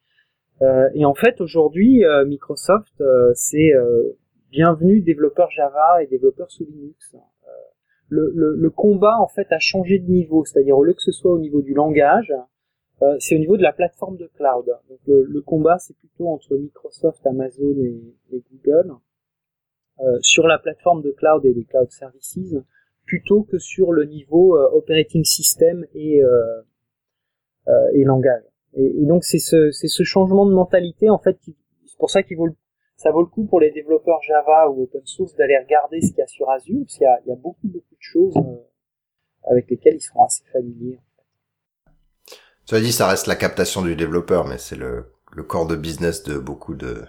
Euh, 0.62 0.88
et 0.94 1.04
en 1.04 1.14
fait 1.14 1.40
aujourd'hui, 1.40 2.02
Microsoft, 2.26 3.02
c'est 3.34 3.72
bienvenue 4.50 5.00
développeurs 5.00 5.50
Java 5.50 6.02
et 6.02 6.06
développeurs 6.06 6.50
sous 6.50 6.64
Linux. 6.64 7.16
Le, 8.10 8.32
le, 8.34 8.56
le, 8.56 8.70
combat 8.70 9.18
en 9.20 9.28
fait 9.28 9.52
a 9.52 9.58
changé 9.58 9.98
de 9.98 10.10
niveau, 10.10 10.42
c'est-à-dire 10.42 10.78
au 10.78 10.82
lieu 10.82 10.94
que 10.94 11.02
ce 11.02 11.12
soit 11.12 11.30
au 11.30 11.38
niveau 11.38 11.60
du 11.60 11.74
langage, 11.74 12.32
euh, 13.02 13.16
c'est 13.20 13.36
au 13.36 13.38
niveau 13.38 13.56
de 13.56 13.62
la 13.62 13.72
plateforme 13.72 14.16
de 14.16 14.26
cloud. 14.34 14.66
Donc 14.88 14.98
le, 15.06 15.24
le 15.24 15.40
combat, 15.42 15.78
c'est 15.78 15.96
plutôt 15.96 16.28
entre 16.28 16.56
Microsoft, 16.56 17.24
Amazon 17.26 17.74
et, 17.78 18.42
Google 18.50 18.94
euh, 20.00 20.18
sur 20.20 20.46
la 20.46 20.58
plateforme 20.58 21.02
de 21.02 21.12
cloud 21.12 21.44
et 21.44 21.52
les 21.52 21.64
cloud 21.64 21.90
services, 21.90 22.56
plutôt 23.04 23.42
que 23.42 23.58
sur 23.58 23.92
le 23.92 24.04
niveau 24.04 24.56
euh, 24.56 24.68
operating 24.72 25.24
system 25.24 25.86
et 25.94 26.22
euh, 26.22 26.62
euh, 27.68 27.88
et 27.94 28.04
langage. 28.04 28.42
Et, 28.74 29.02
et 29.02 29.06
donc 29.06 29.24
c'est 29.24 29.38
ce 29.38 29.70
c'est 29.70 29.88
ce 29.88 30.02
changement 30.02 30.46
de 30.46 30.52
mentalité 30.52 31.10
en 31.10 31.18
fait. 31.18 31.38
C'est 31.86 31.98
pour 31.98 32.10
ça 32.10 32.22
qu'il 32.22 32.36
vaut 32.36 32.48
ça 32.96 33.12
vaut 33.12 33.22
le 33.22 33.28
coup 33.28 33.44
pour 33.44 33.60
les 33.60 33.70
développeurs 33.70 34.20
Java 34.22 34.68
ou 34.68 34.82
open 34.82 35.02
source 35.04 35.34
d'aller 35.36 35.56
regarder 35.56 36.00
ce 36.00 36.08
qu'il 36.08 36.18
y 36.18 36.22
a 36.22 36.26
sur 36.26 36.50
Azure, 36.50 36.80
parce 36.84 36.94
qu'il 36.94 37.04
y 37.04 37.06
a, 37.06 37.20
il 37.24 37.28
y 37.28 37.32
a 37.32 37.36
beaucoup 37.36 37.68
beaucoup 37.68 37.94
de 37.94 38.00
choses 38.00 38.34
avec 39.44 39.70
lesquelles 39.70 39.94
ils 39.94 40.00
seront 40.00 40.24
assez 40.24 40.44
familiers. 40.52 40.98
As 42.70 42.80
dit, 42.80 42.92
ça 42.92 43.08
reste 43.08 43.26
la 43.26 43.36
captation 43.36 43.80
du 43.80 43.96
développeur, 43.96 44.44
mais 44.46 44.58
c'est 44.58 44.76
le, 44.76 45.06
le 45.32 45.42
corps 45.42 45.66
de 45.66 45.74
business 45.74 46.22
de 46.22 46.38
beaucoup 46.38 46.74
de, 46.74 47.02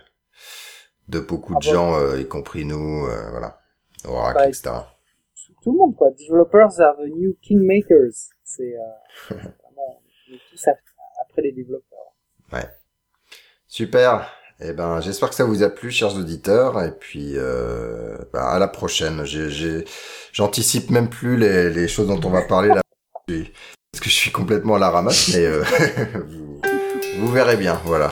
de 1.10 1.20
beaucoup 1.20 1.54
de 1.54 1.60
ah 1.68 1.74
gens, 1.74 1.96
euh, 1.96 2.22
y 2.22 2.26
compris 2.28 2.64
nous, 2.64 3.06
euh, 3.08 3.30
voilà, 3.32 3.60
Oracle, 4.06 4.40
bah, 4.40 4.48
etc. 4.48 4.70
Tout 5.62 5.74
le 5.74 5.78
monde, 5.78 5.96
quoi. 5.98 6.12
Developers 6.12 6.80
are 6.80 6.96
the 6.96 7.10
new 7.10 7.36
kingmakers. 7.42 8.30
C'est 8.44 8.74
euh, 8.74 8.80
vraiment, 9.36 10.02
tous 10.50 10.58
les 11.38 11.52
développeurs. 11.52 12.16
Ouais. 12.52 12.68
Super. 13.68 14.30
Eh 14.62 14.74
ben, 14.74 15.00
j'espère 15.00 15.30
que 15.30 15.36
ça 15.36 15.46
vous 15.46 15.64
a 15.64 15.70
plu, 15.70 15.90
chers 15.90 16.16
auditeurs. 16.16 16.84
Et 16.84 16.92
puis, 16.92 17.34
euh, 17.36 18.18
bah, 18.34 18.50
à 18.50 18.60
la 18.60 18.68
prochaine. 18.68 19.24
J'anticipe 20.34 20.90
même 20.90 21.10
plus 21.10 21.38
les, 21.38 21.70
les 21.70 21.88
choses 21.88 22.08
dont 22.08 22.20
on 22.24 22.30
va 22.30 22.42
parler 22.42 22.70
là. 22.70 22.82
Parce 23.28 24.04
que 24.04 24.10
je 24.10 24.16
suis 24.16 24.32
complètement 24.32 24.76
à 24.76 24.80
la 24.80 24.90
ramasse, 24.90 25.30
mais 25.30 25.46
euh, 25.46 25.64
vous, 27.20 27.32
verrez 27.32 27.58
bien, 27.58 27.80
voilà. 27.86 28.12